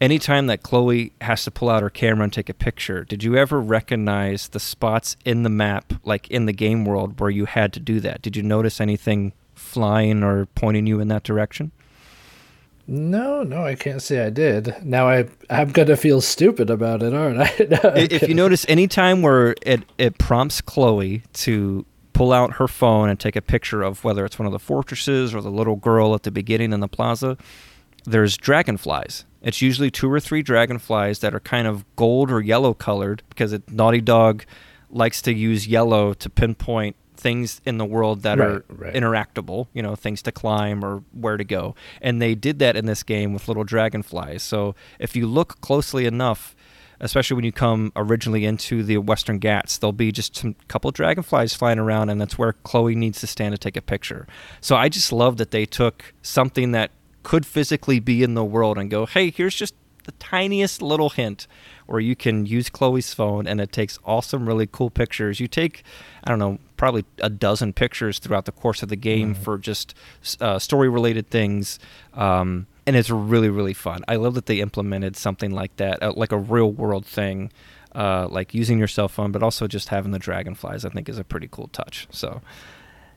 anytime 0.00 0.46
that 0.46 0.62
Chloe 0.62 1.12
has 1.20 1.44
to 1.44 1.50
pull 1.50 1.68
out 1.68 1.82
her 1.82 1.90
camera 1.90 2.24
and 2.24 2.32
take 2.32 2.48
a 2.48 2.54
picture, 2.54 3.04
did 3.04 3.22
you 3.24 3.36
ever 3.36 3.60
recognize 3.60 4.48
the 4.48 4.60
spots 4.60 5.16
in 5.24 5.42
the 5.42 5.48
map, 5.50 5.92
like 6.04 6.28
in 6.30 6.46
the 6.46 6.52
game 6.52 6.84
world, 6.84 7.18
where 7.20 7.30
you 7.30 7.44
had 7.46 7.72
to 7.74 7.80
do 7.80 8.00
that? 8.00 8.22
Did 8.22 8.36
you 8.36 8.42
notice 8.42 8.80
anything 8.80 9.32
flying 9.54 10.22
or 10.22 10.46
pointing 10.54 10.86
you 10.86 11.00
in 11.00 11.08
that 11.08 11.22
direction? 11.24 11.72
no 12.90 13.42
no 13.42 13.66
i 13.66 13.74
can't 13.74 14.00
say 14.00 14.24
i 14.24 14.30
did 14.30 14.74
now 14.82 15.06
i 15.06 15.28
i'm 15.50 15.70
gonna 15.72 15.94
feel 15.94 16.22
stupid 16.22 16.70
about 16.70 17.02
it 17.02 17.12
aren't 17.12 17.38
i 17.38 17.44
No, 17.70 17.90
I- 17.90 18.08
if 18.10 18.26
you 18.26 18.34
notice 18.34 18.64
any 18.66 18.88
time 18.88 19.20
where 19.20 19.54
it, 19.60 19.82
it 19.98 20.16
prompts 20.16 20.62
Chloe 20.62 21.22
to 21.34 21.84
pull 22.14 22.32
out 22.32 22.54
her 22.54 22.66
phone 22.66 23.10
and 23.10 23.20
take 23.20 23.36
a 23.36 23.42
picture 23.42 23.82
of 23.82 24.04
whether 24.04 24.24
it's 24.24 24.38
one 24.38 24.46
of 24.46 24.52
the 24.52 24.58
fortresses 24.58 25.34
or 25.34 25.42
the 25.42 25.50
little 25.50 25.76
girl 25.76 26.14
at 26.14 26.22
the 26.22 26.30
beginning 26.30 26.72
in 26.72 26.80
the 26.80 26.88
plaza, 26.88 27.36
there's 28.06 28.36
dragonflies. 28.38 29.26
It's 29.42 29.62
usually 29.62 29.90
two 29.90 30.10
or 30.10 30.20
three 30.20 30.42
dragonflies 30.42 31.20
that 31.20 31.34
are 31.34 31.40
kind 31.40 31.66
of 31.66 31.84
gold 31.96 32.30
or 32.30 32.40
yellow 32.40 32.74
colored 32.74 33.22
because 33.28 33.52
it, 33.52 33.70
Naughty 33.70 34.00
Dog 34.00 34.44
likes 34.90 35.22
to 35.22 35.32
use 35.32 35.66
yellow 35.66 36.14
to 36.14 36.30
pinpoint 36.30 36.96
things 37.16 37.60
in 37.64 37.78
the 37.78 37.84
world 37.84 38.22
that 38.22 38.40
are 38.40 38.64
Right, 38.68 38.94
right. 38.94 38.94
interactable, 38.94 39.66
you 39.72 39.82
know, 39.82 39.94
things 39.96 40.22
to 40.22 40.32
climb 40.32 40.84
or 40.84 41.02
where 41.12 41.36
to 41.36 41.44
go. 41.44 41.74
And 42.00 42.22
they 42.22 42.34
did 42.34 42.58
that 42.60 42.76
in 42.76 42.86
this 42.86 43.02
game 43.02 43.32
with 43.32 43.48
little 43.48 43.64
dragonflies. 43.64 44.42
So 44.42 44.74
if 44.98 45.16
you 45.16 45.26
look 45.26 45.60
closely 45.60 46.06
enough, 46.06 46.54
especially 47.00 47.34
when 47.36 47.44
you 47.44 47.52
come 47.52 47.92
originally 47.96 48.44
into 48.44 48.82
the 48.82 48.98
Western 48.98 49.38
Ghats, 49.38 49.78
there'll 49.78 49.92
be 49.92 50.10
just 50.12 50.42
a 50.44 50.54
couple 50.68 50.90
dragonflies 50.90 51.54
flying 51.54 51.78
around, 51.78 52.08
and 52.08 52.20
that's 52.20 52.38
where 52.38 52.52
Chloe 52.52 52.94
needs 52.96 53.20
to 53.20 53.26
stand 53.26 53.52
to 53.52 53.58
take 53.58 53.76
a 53.76 53.82
picture. 53.82 54.26
So 54.60 54.74
I 54.76 54.88
just 54.88 55.12
love 55.12 55.36
that 55.36 55.50
they 55.50 55.64
took 55.66 56.12
something 56.22 56.72
that 56.72 56.90
could 57.22 57.44
physically 57.46 58.00
be 58.00 58.22
in 58.22 58.34
the 58.34 58.44
world 58.44 58.78
and 58.78 58.90
go, 58.90 59.06
hey, 59.06 59.30
here's 59.30 59.54
just 59.54 59.74
the 60.04 60.12
tiniest 60.12 60.80
little 60.80 61.10
hint 61.10 61.46
where 61.86 62.00
you 62.00 62.16
can 62.16 62.46
use 62.46 62.70
Chloe's 62.70 63.12
phone 63.12 63.46
and 63.46 63.60
it 63.60 63.72
takes 63.72 63.98
awesome, 64.04 64.48
really 64.48 64.66
cool 64.66 64.90
pictures. 64.90 65.38
You 65.38 65.48
take, 65.48 65.82
I 66.24 66.30
don't 66.30 66.38
know, 66.38 66.58
probably 66.76 67.04
a 67.18 67.28
dozen 67.28 67.74
pictures 67.74 68.18
throughout 68.18 68.46
the 68.46 68.52
course 68.52 68.82
of 68.82 68.88
the 68.88 68.96
game 68.96 69.34
for 69.34 69.58
just 69.58 69.94
uh, 70.40 70.58
story 70.58 70.88
related 70.88 71.28
things. 71.28 71.78
Um, 72.14 72.66
and 72.86 72.96
it's 72.96 73.10
really, 73.10 73.50
really 73.50 73.74
fun. 73.74 74.02
I 74.08 74.16
love 74.16 74.34
that 74.34 74.46
they 74.46 74.60
implemented 74.60 75.14
something 75.14 75.50
like 75.50 75.76
that, 75.76 76.02
uh, 76.02 76.14
like 76.16 76.32
a 76.32 76.38
real 76.38 76.72
world 76.72 77.04
thing, 77.04 77.52
uh, 77.94 78.28
like 78.30 78.54
using 78.54 78.78
your 78.78 78.88
cell 78.88 79.08
phone, 79.08 79.30
but 79.30 79.42
also 79.42 79.66
just 79.66 79.88
having 79.88 80.12
the 80.12 80.18
dragonflies, 80.18 80.86
I 80.86 80.88
think 80.88 81.08
is 81.08 81.18
a 81.18 81.24
pretty 81.24 81.48
cool 81.50 81.68
touch. 81.68 82.08
So, 82.10 82.40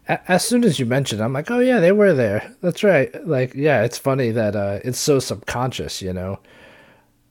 as 0.08 0.44
soon 0.44 0.64
as 0.64 0.80
you 0.80 0.86
mentioned, 0.86 1.22
I'm 1.22 1.34
like, 1.34 1.50
oh 1.52 1.60
yeah, 1.60 1.80
they 1.80 1.92
were 1.92 2.14
there. 2.14 2.54
That's 2.62 2.84
right. 2.84 3.10
Like, 3.26 3.54
yeah, 3.54 3.84
it's 3.84 3.98
funny 3.98 4.32
that 4.32 4.56
uh, 4.56 4.80
it's 4.84 5.00
so 5.00 5.20
subconscious, 5.20 6.02
you 6.02 6.14
know. 6.14 6.40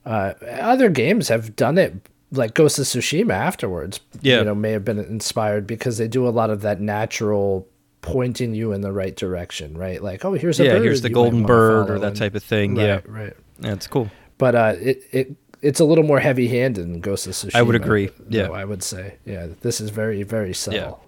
Uh, 0.05 0.33
other 0.59 0.89
games 0.89 1.27
have 1.27 1.55
done 1.55 1.77
it, 1.77 1.93
like 2.31 2.53
Ghost 2.55 2.79
of 2.79 2.85
Tsushima. 2.85 3.33
Afterwards, 3.33 3.99
Yeah. 4.21 4.39
you 4.39 4.45
know, 4.45 4.55
may 4.55 4.71
have 4.71 4.83
been 4.85 4.97
inspired 4.99 5.67
because 5.67 5.97
they 5.97 6.07
do 6.07 6.27
a 6.27 6.29
lot 6.31 6.49
of 6.49 6.61
that 6.61 6.81
natural 6.81 7.67
pointing 8.01 8.55
you 8.55 8.71
in 8.71 8.81
the 8.81 8.91
right 8.91 9.15
direction, 9.15 9.77
right? 9.77 10.01
Like, 10.01 10.25
oh, 10.25 10.33
here's 10.33 10.59
a 10.59 10.65
yeah, 10.65 10.79
here's 10.79 11.01
the 11.01 11.09
golden 11.09 11.43
bird 11.43 11.89
or 11.91 11.99
that 11.99 12.07
and- 12.07 12.15
type 12.17 12.33
of 12.33 12.43
thing. 12.43 12.75
Right, 12.75 12.83
yeah. 12.85 13.01
right. 13.05 13.33
yeah, 13.59 13.73
it's 13.73 13.85
cool. 13.87 14.09
But 14.39 14.55
uh, 14.55 14.73
it 14.79 15.03
it 15.11 15.35
it's 15.61 15.79
a 15.79 15.85
little 15.85 16.03
more 16.03 16.19
heavy-handed 16.19 16.81
than 16.81 16.99
Ghost 16.99 17.27
of 17.27 17.33
Tsushima. 17.33 17.53
I 17.55 17.61
would 17.61 17.75
agree, 17.75 18.09
yeah. 18.27 18.49
I 18.49 18.65
would 18.65 18.81
say, 18.81 19.17
yeah, 19.25 19.47
this 19.61 19.79
is 19.79 19.91
very 19.91 20.23
very 20.23 20.53
subtle. 20.55 20.99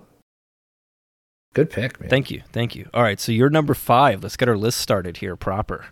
Good 1.53 1.69
pick, 1.69 1.99
man. 1.99 2.09
Thank 2.09 2.31
you. 2.31 2.41
Thank 2.51 2.75
you. 2.75 2.89
All 2.93 3.03
right. 3.03 3.19
So 3.19 3.31
you're 3.31 3.49
number 3.49 3.73
five. 3.73 4.23
Let's 4.23 4.37
get 4.37 4.49
our 4.49 4.57
list 4.57 4.79
started 4.79 5.17
here 5.17 5.35
proper. 5.35 5.85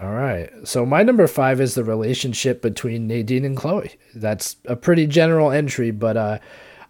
All 0.00 0.12
right. 0.14 0.50
So 0.64 0.86
my 0.86 1.02
number 1.02 1.26
five 1.26 1.60
is 1.60 1.74
the 1.74 1.84
relationship 1.84 2.62
between 2.62 3.06
Nadine 3.06 3.44
and 3.44 3.56
Chloe. 3.56 3.92
That's 4.14 4.56
a 4.64 4.74
pretty 4.74 5.06
general 5.06 5.50
entry, 5.50 5.90
but 5.90 6.16
uh, 6.16 6.38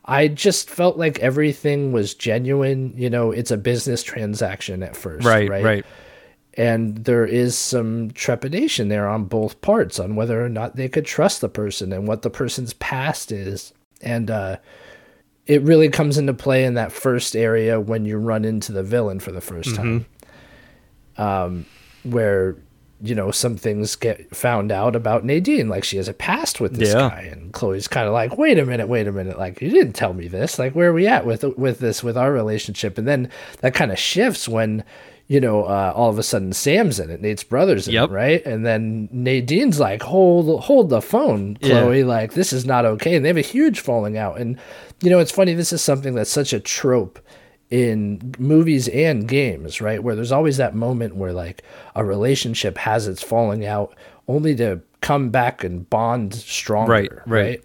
I 0.04 0.28
just 0.28 0.70
felt 0.70 0.96
like 0.96 1.18
everything 1.18 1.90
was 1.90 2.14
genuine. 2.14 2.94
You 2.96 3.10
know, 3.10 3.32
it's 3.32 3.50
a 3.50 3.56
business 3.56 4.04
transaction 4.04 4.84
at 4.84 4.94
first, 4.96 5.26
Right. 5.26 5.48
right? 5.48 5.64
Right. 5.64 5.86
And 6.54 6.98
there 6.98 7.24
is 7.26 7.56
some 7.58 8.10
trepidation 8.10 8.88
there 8.88 9.08
on 9.08 9.24
both 9.24 9.60
parts 9.62 9.98
on 9.98 10.14
whether 10.16 10.44
or 10.44 10.50
not 10.50 10.76
they 10.76 10.88
could 10.88 11.06
trust 11.06 11.40
the 11.40 11.48
person 11.48 11.92
and 11.92 12.06
what 12.06 12.22
the 12.22 12.30
person's 12.30 12.74
past 12.74 13.32
is. 13.32 13.72
And 14.02 14.30
uh, 14.30 14.58
it 15.52 15.62
really 15.62 15.88
comes 15.88 16.16
into 16.18 16.32
play 16.34 16.64
in 16.64 16.74
that 16.74 16.92
first 16.92 17.36
area 17.36 17.78
when 17.80 18.04
you 18.04 18.16
run 18.16 18.44
into 18.44 18.72
the 18.72 18.82
villain 18.82 19.20
for 19.20 19.32
the 19.32 19.40
1st 19.40 19.76
time. 19.76 20.06
Um, 21.18 21.66
where, 22.04 22.56
you 23.02 23.14
know, 23.14 23.30
some 23.30 23.56
things 23.56 23.94
get 23.96 24.34
found 24.34 24.72
out 24.72 24.96
about 24.96 25.24
Nadine. 25.24 25.68
Like 25.68 25.84
she 25.84 25.96
has 25.98 26.08
a 26.08 26.14
past 26.14 26.60
with 26.60 26.76
this 26.76 26.88
Yeah. 26.94 27.08
guy. 27.10 27.28
And 27.30 27.52
Chloe's 27.52 27.86
kind 27.88 28.06
of 28.06 28.12
like, 28.12 28.38
wait 28.38 28.58
a 28.58 28.64
minute, 28.64 28.88
wait 28.88 29.06
a 29.06 29.12
minute. 29.12 29.38
Like, 29.38 29.60
you 29.60 29.70
didn't 29.70 29.92
tell 29.92 30.14
me 30.14 30.26
this. 30.28 30.58
Like, 30.58 30.74
where 30.74 30.88
are 30.90 30.92
we 30.94 31.06
at 31.06 31.26
with, 31.26 31.44
with 31.58 31.80
this, 31.80 32.02
with 32.02 32.16
our 32.16 32.32
relationship? 32.32 32.96
And 32.98 33.06
then 33.06 33.28
that 33.60 33.74
kind 33.74 33.92
of 33.92 33.98
shifts 33.98 34.48
when, 34.48 34.84
you 35.32 35.40
know, 35.40 35.64
uh, 35.64 35.92
all 35.96 36.10
of 36.10 36.18
a 36.18 36.22
sudden 36.22 36.52
Sam's 36.52 37.00
in 37.00 37.08
it, 37.08 37.22
Nate's 37.22 37.42
brother's 37.42 37.88
in 37.88 37.94
Yep. 37.94 38.10
it, 38.10 38.12
right? 38.12 38.44
And 38.44 38.66
then 38.66 39.08
Nadine's 39.10 39.80
like, 39.80 40.02
hold, 40.02 40.62
hold 40.64 40.90
the 40.90 41.00
phone, 41.00 41.56
Yeah. 41.62 41.80
Chloe. 41.80 42.04
Like, 42.04 42.34
this 42.34 42.52
is 42.52 42.66
not 42.66 42.84
okay. 42.84 43.14
And 43.16 43.24
they 43.24 43.28
have 43.30 43.38
a 43.38 43.40
huge 43.40 43.80
falling 43.80 44.18
out. 44.18 44.38
And, 44.38 44.58
you 45.02 45.08
know, 45.08 45.20
it's 45.20 45.30
funny. 45.32 45.54
This 45.54 45.72
is 45.72 45.80
something 45.80 46.14
that's 46.14 46.28
such 46.30 46.52
a 46.52 46.60
trope 46.60 47.18
in 47.70 48.34
movies 48.38 48.88
and 48.88 49.26
games, 49.26 49.80
right? 49.80 50.02
Where 50.02 50.14
there's 50.14 50.32
always 50.32 50.58
that 50.58 50.74
moment 50.74 51.16
where 51.16 51.32
like 51.32 51.62
a 51.94 52.04
relationship 52.04 52.76
has 52.76 53.08
its 53.08 53.22
falling 53.22 53.64
out 53.64 53.94
only 54.28 54.54
to 54.56 54.82
come 55.00 55.30
back 55.30 55.64
and 55.64 55.88
bond 55.88 56.34
stronger. 56.34 56.92
Right, 56.92 57.10
right. 57.26 57.64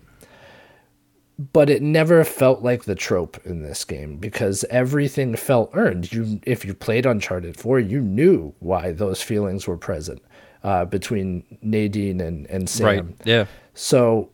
But 1.54 1.70
it 1.70 1.84
never 1.84 2.24
felt 2.24 2.64
like 2.64 2.86
the 2.86 2.96
trope 2.96 3.40
in 3.46 3.62
this 3.62 3.86
game 3.86 4.18
because 4.18 4.64
everything 4.72 5.36
felt 5.36 5.70
earned. 5.76 6.12
You, 6.12 6.42
if 6.48 6.66
you 6.66 6.74
played 6.74 7.06
Uncharted 7.06 7.56
Four, 7.58 7.80
you 7.80 8.02
knew 8.02 8.56
why 8.60 8.92
those 8.92 9.22
feelings 9.22 9.68
were 9.68 9.78
present 9.78 10.22
uh, 10.64 10.86
between 10.86 11.44
Nadine 11.62 12.22
and 12.22 12.48
and 12.48 12.68
Sam. 12.68 12.86
Right. 12.86 13.06
Yeah. 13.24 13.46
So 13.76 14.32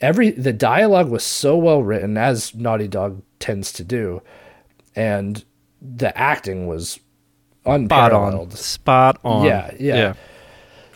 every 0.00 0.30
the 0.30 0.52
dialogue 0.52 1.10
was 1.10 1.22
so 1.22 1.56
well 1.56 1.82
written 1.82 2.18
as 2.18 2.54
Naughty 2.54 2.88
Dog 2.88 3.22
tends 3.38 3.72
to 3.74 3.84
do, 3.84 4.20
and 4.96 5.44
the 5.80 6.16
acting 6.18 6.66
was 6.66 6.98
Spot 7.64 8.12
on. 8.12 8.50
Spot 8.50 9.20
on. 9.24 9.46
Yeah, 9.46 9.70
yeah. 9.78 10.14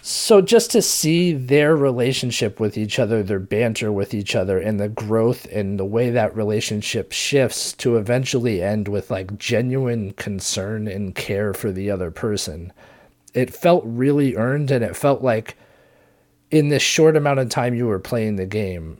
So 0.08 0.40
just 0.40 0.70
to 0.70 0.82
see 0.82 1.32
their 1.32 1.74
relationship 1.74 2.60
with 2.60 2.78
each 2.78 3.00
other, 3.00 3.24
their 3.24 3.40
banter 3.40 3.90
with 3.90 4.14
each 4.14 4.36
other, 4.36 4.56
and 4.56 4.78
the 4.78 4.88
growth 4.88 5.48
and 5.50 5.80
the 5.80 5.84
way 5.84 6.10
that 6.10 6.36
relationship 6.36 7.10
shifts 7.10 7.72
to 7.78 7.96
eventually 7.96 8.62
end 8.62 8.86
with 8.86 9.10
like 9.10 9.36
genuine 9.36 10.12
concern 10.12 10.86
and 10.86 11.12
care 11.12 11.52
for 11.52 11.72
the 11.72 11.90
other 11.90 12.12
person, 12.12 12.72
it 13.34 13.52
felt 13.52 13.82
really 13.84 14.36
earned, 14.36 14.70
and 14.70 14.84
it 14.84 14.94
felt 14.94 15.22
like 15.22 15.56
in 16.52 16.68
this 16.68 16.84
short 16.84 17.16
amount 17.16 17.40
of 17.40 17.48
time 17.48 17.74
you 17.74 17.88
were 17.88 17.98
playing 17.98 18.36
the 18.36 18.46
game, 18.46 18.98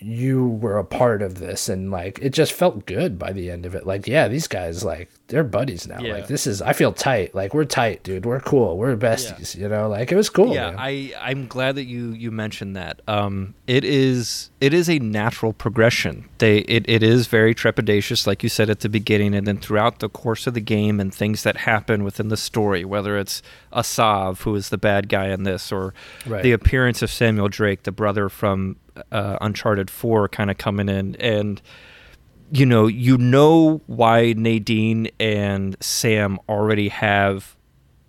you 0.00 0.48
were 0.48 0.78
a 0.78 0.84
part 0.84 1.20
of 1.22 1.38
this 1.38 1.68
and 1.68 1.90
like 1.90 2.18
it 2.22 2.30
just 2.30 2.52
felt 2.52 2.86
good 2.86 3.18
by 3.18 3.32
the 3.32 3.50
end 3.50 3.66
of 3.66 3.74
it. 3.74 3.86
Like 3.86 4.06
yeah 4.06 4.28
these 4.28 4.48
guys 4.48 4.82
like 4.84 5.10
they're 5.28 5.44
buddies 5.44 5.86
now. 5.86 6.00
Yeah. 6.00 6.14
like 6.14 6.26
this 6.26 6.46
is 6.46 6.62
i 6.62 6.72
feel 6.72 6.92
tight. 6.92 7.34
Like 7.34 7.54
we're 7.54 7.64
tight 7.64 8.02
dude. 8.02 8.26
We're 8.26 8.40
cool. 8.40 8.78
We're 8.78 8.96
besties 8.96 9.54
you 9.56 9.68
know? 9.68 9.88
Like 9.88 10.10
it 10.10 10.16
was 10.16 10.30
cool 10.30 10.54
yeah 10.54 10.70
man. 10.70 10.76
i 10.78 11.12
i'm 11.20 11.46
glad 11.46 11.76
that 11.76 11.84
you 11.84 12.10
you 12.12 12.30
mentioned 12.30 12.76
that. 12.76 13.02
Um 13.06 13.54
it 13.66 13.84
is 13.84 14.49
it 14.60 14.74
is 14.74 14.88
a 14.90 14.98
natural 14.98 15.52
progression 15.52 16.28
they 16.38 16.58
it, 16.58 16.84
it 16.88 17.02
is 17.02 17.26
very 17.26 17.54
trepidatious 17.54 18.26
like 18.26 18.42
you 18.42 18.48
said 18.48 18.68
at 18.68 18.80
the 18.80 18.88
beginning 18.88 19.34
and 19.34 19.46
then 19.46 19.56
throughout 19.58 19.98
the 20.00 20.08
course 20.08 20.46
of 20.46 20.54
the 20.54 20.60
game 20.60 21.00
and 21.00 21.14
things 21.14 21.42
that 21.42 21.56
happen 21.58 22.04
within 22.04 22.28
the 22.28 22.36
story 22.36 22.84
whether 22.84 23.18
it's 23.18 23.42
asav 23.72 24.42
who 24.42 24.54
is 24.54 24.68
the 24.68 24.78
bad 24.78 25.08
guy 25.08 25.28
in 25.28 25.44
this 25.44 25.72
or 25.72 25.94
Right. 26.26 26.42
the 26.42 26.52
appearance 26.52 27.02
of 27.02 27.10
samuel 27.10 27.48
drake 27.48 27.84
the 27.84 27.92
brother 27.92 28.28
from 28.28 28.76
uh, 29.10 29.38
uncharted 29.40 29.90
4 29.90 30.28
kind 30.28 30.50
of 30.50 30.58
coming 30.58 30.88
in 30.88 31.16
and 31.16 31.62
you 32.52 32.66
know, 32.66 32.88
you 32.88 33.16
know 33.16 33.80
why 33.86 34.34
Nadine 34.36 35.08
and 35.20 35.76
Sam 35.80 36.36
already 36.48 36.88
have, 36.88 37.54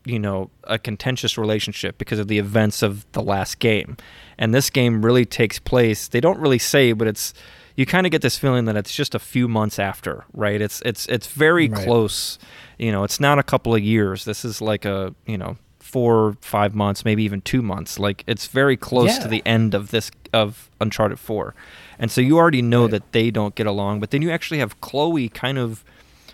you 0.05 0.19
know, 0.19 0.49
a 0.63 0.79
contentious 0.79 1.37
relationship 1.37 1.97
because 1.97 2.19
of 2.19 2.27
the 2.27 2.39
events 2.39 2.81
of 2.81 3.05
the 3.11 3.21
last 3.21 3.59
game. 3.59 3.97
And 4.37 4.53
this 4.53 4.69
game 4.69 5.05
really 5.05 5.25
takes 5.25 5.59
place, 5.59 6.07
they 6.07 6.19
don't 6.21 6.39
really 6.39 6.57
say, 6.59 6.93
but 6.93 7.07
it's 7.07 7.33
you 7.75 7.85
kind 7.85 8.05
of 8.05 8.11
get 8.11 8.21
this 8.21 8.37
feeling 8.37 8.65
that 8.65 8.75
it's 8.75 8.93
just 8.93 9.15
a 9.15 9.19
few 9.19 9.47
months 9.47 9.79
after, 9.79 10.25
right? 10.33 10.59
It's 10.61 10.81
it's 10.85 11.05
it's 11.07 11.27
very 11.27 11.69
Right. 11.69 11.83
close. 11.85 12.37
You 12.77 12.91
know, 12.91 13.03
it's 13.03 13.19
not 13.19 13.39
a 13.39 13.43
couple 13.43 13.73
of 13.75 13.81
years. 13.81 14.25
This 14.25 14.43
is 14.43 14.61
like 14.61 14.83
a, 14.85 15.13
you 15.25 15.37
know, 15.37 15.57
4 15.79 16.35
5 16.41 16.73
months, 16.75 17.05
maybe 17.05 17.23
even 17.23 17.41
2 17.41 17.61
months. 17.61 17.99
Like 17.99 18.23
it's 18.27 18.47
very 18.47 18.75
close 18.77 19.17
to 19.19 19.27
the 19.27 19.41
end 19.45 19.73
of 19.75 19.91
this 19.91 20.09
of 20.33 20.69
Uncharted 20.79 21.19
4. 21.19 21.53
And 21.99 22.09
so 22.09 22.21
you 22.21 22.37
already 22.37 22.61
know 22.61 22.83
Right. 22.83 22.91
that 22.91 23.11
they 23.11 23.29
don't 23.29 23.53
get 23.55 23.67
along, 23.67 23.99
but 23.99 24.09
then 24.11 24.21
you 24.21 24.31
actually 24.31 24.59
have 24.59 24.81
Chloe 24.81 25.29
kind 25.29 25.57
of 25.59 25.83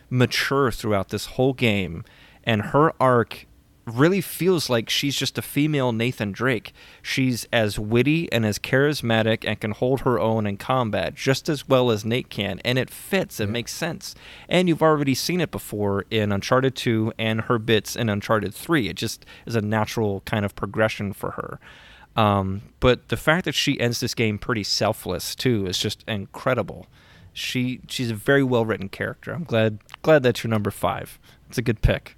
mature 0.09 0.71
throughout 0.71 1.09
this 1.09 1.25
whole 1.25 1.53
game 1.53 2.03
and 2.43 2.61
her 2.61 2.93
arc 3.01 3.45
really 3.87 4.21
feels 4.21 4.69
like 4.69 4.89
she's 4.89 5.15
just 5.15 5.37
a 5.37 5.41
female 5.41 5.91
Nathan 5.91 6.31
Drake. 6.31 6.73
She's 7.01 7.47
as 7.53 7.79
witty 7.79 8.31
and 8.31 8.45
as 8.45 8.59
charismatic 8.59 9.47
and 9.47 9.59
can 9.59 9.71
hold 9.71 10.01
her 10.01 10.19
own 10.19 10.45
in 10.45 10.57
combat 10.57 11.15
just 11.15 11.47
as 11.47 11.67
well 11.67 11.89
as 11.89 12.05
Nate 12.05 12.29
can 12.29 12.59
and 12.65 12.77
it 12.77 12.89
fits, 12.89 13.39
it 13.39 13.49
makes 13.49 13.73
sense. 13.73 14.13
And 14.49 14.67
you've 14.67 14.81
already 14.81 15.15
seen 15.15 15.41
it 15.41 15.51
before 15.51 16.05
in 16.11 16.31
Uncharted 16.31 16.75
2 16.75 17.13
and 17.17 17.41
her 17.41 17.57
bits 17.57 17.95
in 17.95 18.09
Uncharted 18.09 18.53
3. 18.53 18.89
It 18.89 18.95
just 18.95 19.25
is 19.45 19.55
a 19.55 19.61
natural 19.61 20.21
kind 20.21 20.43
of 20.43 20.55
progression 20.55 21.13
for 21.13 21.31
her. 21.31 21.59
Um, 22.15 22.63
but 22.79 23.09
the 23.09 23.17
fact 23.17 23.45
that 23.45 23.55
she 23.55 23.79
ends 23.79 23.99
this 23.99 24.15
game 24.15 24.39
pretty 24.39 24.63
selfless 24.63 25.35
too 25.35 25.67
is 25.67 25.77
just 25.77 26.03
incredible. 26.07 26.87
She 27.31 27.81
she's 27.87 28.09
a 28.09 28.15
very 28.15 28.43
well 28.43 28.65
written 28.65 28.89
character. 28.89 29.31
I'm 29.33 29.43
glad 29.43 29.79
glad 30.01 30.23
that's 30.23 30.43
your 30.43 30.49
number 30.49 30.71
five. 30.71 31.19
It's 31.47 31.59
a 31.59 31.61
good 31.61 31.81
pick. 31.83 32.17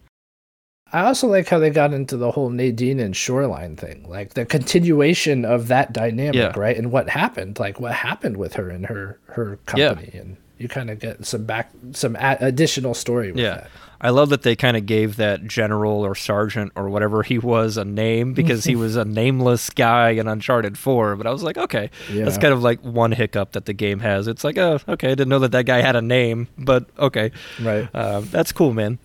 I 0.91 1.05
also 1.05 1.27
like 1.27 1.47
how 1.47 1.59
they 1.59 1.69
got 1.69 1.93
into 1.93 2.17
the 2.17 2.31
whole 2.31 2.49
Nadine 2.49 2.99
and 2.99 3.15
Shoreline 3.15 3.75
thing, 3.75 4.05
like 4.07 4.33
the 4.33 4.45
continuation 4.45 5.45
of 5.45 5.67
that 5.67 5.93
dynamic, 5.93 6.35
Yeah. 6.35 6.53
right? 6.55 6.75
And 6.77 6.91
what 6.91 7.09
happened, 7.09 7.59
like 7.59 7.79
what 7.79 7.93
happened 7.93 8.37
with 8.37 8.53
her 8.55 8.69
and 8.69 8.85
her 8.87 9.19
her 9.27 9.59
Yeah. 9.75 9.89
company, 9.89 10.11
and 10.19 10.37
you 10.57 10.67
kind 10.67 10.89
of 10.89 10.99
get 10.99 11.25
some 11.25 11.45
back, 11.45 11.69
some 11.91 12.15
a- 12.15 12.37
additional 12.41 12.93
story 12.93 13.31
with 13.31 13.39
Yeah. 13.41 13.55
that. 13.55 13.67
I 14.01 14.11
love 14.11 14.29
that 14.29 14.43
they 14.43 14.55
kind 14.55 14.77
of 14.77 14.85
gave 14.85 15.17
that 15.17 15.45
general 15.45 16.05
or 16.05 16.15
sergeant 16.15 16.71
or 16.75 16.89
whatever 16.89 17.21
he 17.21 17.37
was 17.37 17.75
a 17.75 17.83
name 17.83 18.33
because 18.33 18.63
he 18.63 18.75
was 18.85 18.95
a 18.95 19.03
nameless 19.05 19.69
guy 19.69 20.11
in 20.11 20.25
Uncharted 20.27 20.77
4. 20.77 21.17
But 21.17 21.27
I 21.27 21.31
was 21.31 21.43
like, 21.43 21.57
okay, 21.57 21.89
that's 22.09 22.37
kind 22.37 22.53
of 22.53 22.63
like 22.63 22.79
one 22.81 23.11
hiccup 23.11 23.51
that 23.51 23.65
the 23.65 23.73
game 23.73 23.99
has. 23.99 24.27
It's 24.27 24.43
like, 24.45 24.57
oh, 24.57 24.79
okay, 24.87 25.07
I 25.07 25.11
didn't 25.11 25.27
know 25.29 25.39
that 25.39 25.51
that 25.51 25.65
guy 25.65 25.81
had 25.81 25.97
a 25.97 26.01
name, 26.01 26.47
but 26.57 26.85
okay. 26.97 27.31
Right. 27.61 27.89
Uh, 27.93 28.21
that's 28.21 28.51
cool, 28.53 28.71
man. 28.73 28.99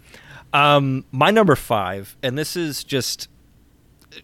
Um, 0.54 1.04
my 1.10 1.32
number 1.32 1.56
five, 1.56 2.16
and 2.22 2.38
this 2.38 2.56
is 2.56 2.84
just 2.84 3.28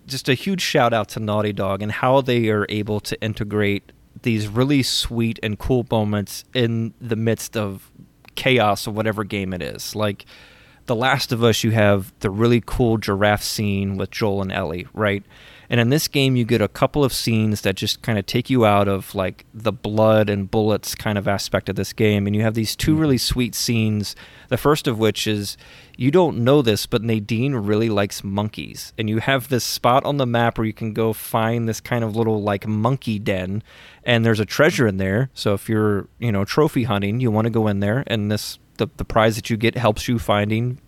just 0.06 0.28
a 0.28 0.34
huge 0.34 0.60
shout 0.60 0.92
out 0.92 1.08
to 1.08 1.20
Naughty 1.20 1.52
Dog 1.52 1.82
and 1.82 1.90
how 1.90 2.20
they 2.20 2.48
are 2.48 2.64
able 2.68 3.00
to 3.00 3.20
integrate 3.20 3.90
these 4.22 4.46
really 4.46 4.84
sweet 4.84 5.40
and 5.42 5.58
cool 5.58 5.84
moments 5.90 6.44
in 6.54 6.94
the 7.00 7.16
midst 7.16 7.56
of 7.56 7.90
chaos 8.36 8.86
of 8.86 8.94
whatever 8.94 9.24
game 9.24 9.52
it 9.52 9.60
is. 9.60 9.96
Like 9.96 10.26
The 10.86 10.94
Last 10.94 11.32
of 11.32 11.42
Us, 11.42 11.64
you 11.64 11.72
have 11.72 12.12
the 12.20 12.30
really 12.30 12.62
cool 12.64 12.98
giraffe 12.98 13.42
scene 13.42 13.96
with 13.96 14.12
Joel 14.12 14.42
and 14.42 14.52
Ellie, 14.52 14.86
right? 14.94 15.24
And 15.70 15.78
in 15.78 15.88
this 15.88 16.08
game, 16.08 16.34
you 16.34 16.44
get 16.44 16.60
a 16.60 16.66
couple 16.66 17.04
of 17.04 17.12
scenes 17.12 17.60
that 17.60 17.76
just 17.76 18.02
kind 18.02 18.18
of 18.18 18.26
take 18.26 18.50
you 18.50 18.66
out 18.66 18.88
of 18.88 19.14
like 19.14 19.46
the 19.54 19.70
blood 19.70 20.28
and 20.28 20.50
bullets 20.50 20.96
kind 20.96 21.16
of 21.16 21.28
aspect 21.28 21.68
of 21.68 21.76
this 21.76 21.92
game. 21.92 22.26
And 22.26 22.34
you 22.34 22.42
have 22.42 22.54
these 22.54 22.74
two 22.74 22.94
hmm. 22.96 23.00
really 23.00 23.18
sweet 23.18 23.54
scenes. 23.54 24.16
The 24.48 24.56
first 24.56 24.88
of 24.88 24.98
which 24.98 25.28
is 25.28 25.56
you 25.96 26.10
don't 26.10 26.38
know 26.38 26.60
this, 26.60 26.86
but 26.86 27.04
Nadine 27.04 27.54
really 27.54 27.88
likes 27.88 28.24
monkeys. 28.24 28.92
And 28.98 29.08
you 29.08 29.18
have 29.20 29.48
this 29.48 29.62
spot 29.62 30.04
on 30.04 30.16
the 30.16 30.26
map 30.26 30.58
where 30.58 30.66
you 30.66 30.72
can 30.72 30.92
go 30.92 31.12
find 31.12 31.68
this 31.68 31.80
kind 31.80 32.02
of 32.02 32.16
little 32.16 32.42
like 32.42 32.66
monkey 32.66 33.20
den. 33.20 33.62
And 34.02 34.24
there's 34.24 34.40
a 34.40 34.46
treasure 34.46 34.88
in 34.88 34.96
there. 34.96 35.30
So 35.34 35.54
if 35.54 35.68
you're, 35.68 36.08
you 36.18 36.32
know, 36.32 36.44
trophy 36.44 36.82
hunting, 36.82 37.20
you 37.20 37.30
want 37.30 37.44
to 37.44 37.50
go 37.50 37.68
in 37.68 37.78
there. 37.78 38.02
And 38.08 38.28
this, 38.28 38.58
the, 38.78 38.88
the 38.96 39.04
prize 39.04 39.36
that 39.36 39.50
you 39.50 39.56
get 39.56 39.76
helps 39.76 40.08
you 40.08 40.18
finding 40.18 40.80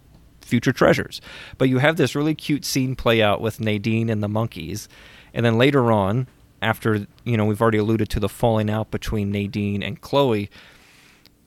future 0.45 0.73
treasures. 0.73 1.21
But 1.59 1.69
you 1.69 1.79
have 1.79 1.97
this 1.97 2.15
really 2.15 2.35
cute 2.35 2.65
scene 2.65 2.97
play 2.97 3.23
out 3.23 3.41
with 3.41 3.61
Nadine 3.61 4.09
and 4.09 4.23
the 4.23 4.29
monkeys. 4.29 4.89
And 5.35 5.45
then 5.47 5.59
later 5.59 5.91
on, 5.91 6.27
after, 6.61 7.07
you 7.25 7.37
know, 7.37 7.45
we've 7.45 7.61
already 7.61 7.79
alluded 7.79 8.09
to 8.11 8.21
the 8.21 8.29
falling 8.29 8.71
out 8.71 8.91
between 8.91 9.33
Nadine 9.33 9.83
and 9.83 10.01
Chloe, 10.01 10.51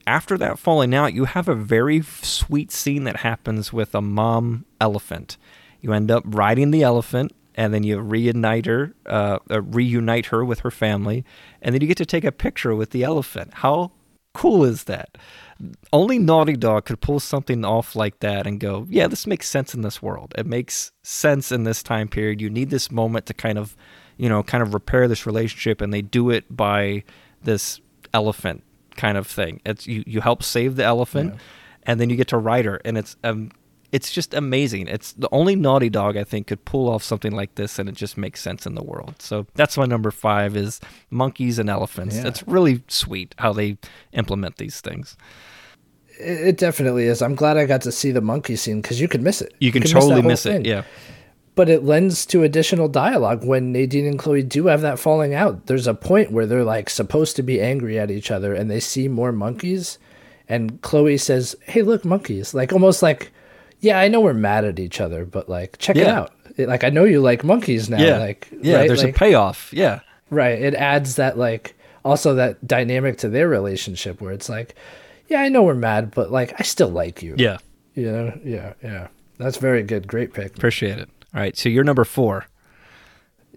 after 0.08 0.38
that 0.38 0.60
falling 0.60 0.94
out, 0.94 1.14
you 1.14 1.26
have 1.26 1.48
a 1.48 1.56
very 1.56 2.02
sweet 2.02 2.72
scene 2.72 3.06
that 3.06 3.18
happens 3.18 3.74
with 3.74 3.96
a 3.96 4.02
mom 4.02 4.66
elephant. 4.80 5.38
You 5.82 5.94
end 5.94 6.12
up 6.12 6.24
riding 6.26 6.72
the 6.72 6.84
elephant, 6.84 7.34
and 7.56 7.74
then 7.74 7.84
you 7.84 8.00
reunite 8.00 8.66
her, 8.66 8.94
uh, 9.06 9.40
uh, 9.50 9.62
reunite 9.62 10.28
her 10.28 10.44
with 10.44 10.60
her 10.60 10.72
family, 10.72 11.26
and 11.62 11.74
then 11.74 11.82
you 11.82 11.88
get 11.88 11.98
to 11.98 12.06
take 12.06 12.24
a 12.24 12.32
picture 12.32 12.76
with 12.76 12.92
the 12.92 13.04
elephant. 13.04 13.56
How 13.56 13.92
cool 14.34 14.64
is 14.64 14.84
that? 14.84 15.18
Only 15.94 16.20
Naughty 16.20 16.58
Dog 16.58 16.86
could 16.86 17.00
pull 17.00 17.20
something 17.20 17.64
off 17.64 17.96
like 17.96 18.20
that 18.20 18.46
and 18.46 18.60
go, 18.60 18.86
yeah, 18.90 19.08
this 19.08 19.26
makes 19.26 19.50
sense 19.50 19.74
in 19.74 19.82
this 19.82 20.02
world. 20.02 20.34
It 20.38 20.46
makes 20.46 20.92
sense 21.02 21.52
in 21.52 21.64
this 21.64 21.82
time 21.82 22.10
period. 22.10 22.42
You 22.42 22.50
need 22.50 22.70
this 22.70 22.92
moment 22.92 23.26
to 23.28 23.34
kind 23.34 23.58
of, 23.58 23.76
you 24.18 24.28
know, 24.28 24.44
kind 24.44 24.62
of 24.62 24.74
repair 24.74 25.08
this 25.08 25.26
relationship, 25.26 25.80
and 25.80 25.94
they 25.94 26.02
do 26.02 26.30
it 26.30 26.44
by 26.56 27.04
this 27.44 27.80
elephant 28.14 28.64
kind 28.98 29.18
of 29.18 29.28
thing. 29.28 29.62
It's 29.66 29.88
you, 29.88 30.04
you 30.06 30.22
help 30.22 30.44
save 30.44 30.76
the 30.76 30.84
elephant, 30.84 31.36
and 31.84 32.02
then 32.02 32.10
you 32.10 32.18
get 32.18 32.28
to 32.30 32.38
ride 32.38 32.66
her, 32.66 32.82
and 32.84 32.98
it's 32.98 33.16
um, 33.24 33.52
it's 33.92 34.12
just 34.12 34.34
amazing. 34.34 34.88
It's 34.88 35.14
the 35.14 35.30
only 35.32 35.56
Naughty 35.56 35.90
Dog 35.90 36.18
I 36.18 36.24
think 36.24 36.48
could 36.48 36.66
pull 36.66 36.90
off 36.90 37.04
something 37.04 37.34
like 37.34 37.56
this, 37.56 37.80
and 37.80 37.88
it 37.88 37.96
just 37.96 38.18
makes 38.18 38.42
sense 38.42 38.66
in 38.66 38.76
the 38.76 38.84
world. 38.84 39.16
So 39.20 39.48
that's 39.56 39.78
my 39.78 39.86
number 39.86 40.12
five 40.12 40.56
is 40.56 40.82
monkeys 41.10 41.60
and 41.60 41.70
elephants. 41.70 42.16
Yeah. 42.16 42.28
It's 42.28 42.46
really 42.48 42.84
sweet 42.88 43.36
how 43.38 43.54
they 43.54 43.78
implement 44.14 44.58
these 44.58 44.82
things. 44.82 45.16
It, 46.20 46.48
it 46.48 46.58
definitely 46.58 47.06
is. 47.06 47.22
I'm 47.22 47.36
glad 47.36 47.58
I 47.58 47.66
got 47.66 47.82
to 47.82 47.92
see 47.92 48.12
the 48.12 48.22
monkey 48.22 48.56
scene 48.56 48.82
because 48.82 49.00
you 49.00 49.08
could 49.08 49.22
miss 49.22 49.42
it. 49.42 49.54
You 49.60 49.72
can 49.72 49.82
could 49.82 49.92
totally 49.92 50.16
that 50.16 50.22
whole 50.22 50.30
miss, 50.30 50.46
it. 50.46 50.66
Yeah. 50.66 50.84
but 51.56 51.70
it 51.70 51.84
lends 51.84 52.26
to 52.28 52.44
additional 52.44 52.88
dialogue 52.88 53.46
when 53.46 53.72
Nadine 53.72 54.06
and 54.06 54.20
Chloe 54.20 54.44
do 54.44 54.68
have 54.68 54.82
that 54.82 55.00
falling 55.00 55.34
out. 55.34 55.68
There's 55.68 55.88
a 55.88 55.94
point 55.94 56.32
where 56.32 56.46
they're 56.46 56.64
like 56.64 56.90
supposed 56.90 57.36
to 57.38 57.44
be 57.44 57.62
angry 57.62 58.00
at 58.00 58.12
each 58.12 58.32
other 58.32 58.54
and 58.54 58.70
they 58.70 58.80
see 58.80 59.08
more 59.08 59.32
monkeys 59.32 60.00
and 60.48 60.82
Chloe 60.82 61.18
says, 61.18 61.56
"Hey, 61.64 61.82
look, 61.82 62.06
monkeys." 62.06 62.54
Like 62.54 62.72
almost 62.74 63.02
like, 63.02 63.32
"Yeah, 63.86 64.00
I 64.00 64.08
know 64.08 64.20
we're 64.22 64.34
mad 64.34 64.66
at 64.66 64.80
each 64.80 65.00
other, 65.00 65.26
but 65.26 65.48
like 65.50 65.78
check 65.78 65.96
it 65.96 66.02
Yeah. 66.08 66.20
out." 66.20 66.32
It- 66.58 66.68
like 66.68 66.84
I 66.84 66.90
know 66.90 67.04
you 67.04 67.22
like 67.22 67.44
monkeys 67.44 67.90
now. 67.90 67.98
yeah, 68.00 68.18
Like 68.18 68.48
yeah. 68.62 68.78
right? 68.78 68.88
There's 68.88 69.04
Like, 69.04 69.16
a 69.16 69.20
payoff. 69.20 69.70
Yeah, 69.74 70.00
right. 70.30 70.60
It 70.62 70.74
adds 70.76 71.16
that 71.18 71.38
like 71.38 71.76
also 72.04 72.36
that 72.36 72.66
dynamic 72.66 73.18
to 73.20 73.30
their 73.30 73.48
relationship 73.50 74.22
where 74.22 74.32
it's 74.34 74.48
like, 74.50 74.76
yeah, 75.28 75.42
I 75.42 75.50
know 75.50 75.64
we're 75.64 75.74
mad, 75.76 76.12
but 76.14 76.32
like 76.32 76.54
I 76.60 76.64
still 76.64 76.90
like 76.90 77.22
you. 77.24 77.36
yeah. 77.38 77.58
You 77.94 78.12
know. 78.12 78.40
Yeah. 78.44 78.74
Yeah. 78.84 79.08
That's 79.38 79.58
very 79.58 79.84
good. 79.84 80.08
Great 80.08 80.34
pick. 80.34 80.56
Appreciate 80.56 80.98
it. 81.00 81.10
All 81.34 81.42
right, 81.42 81.58
so 81.58 81.68
you're 81.70 81.84
number 81.84 82.06
four. 82.06 82.46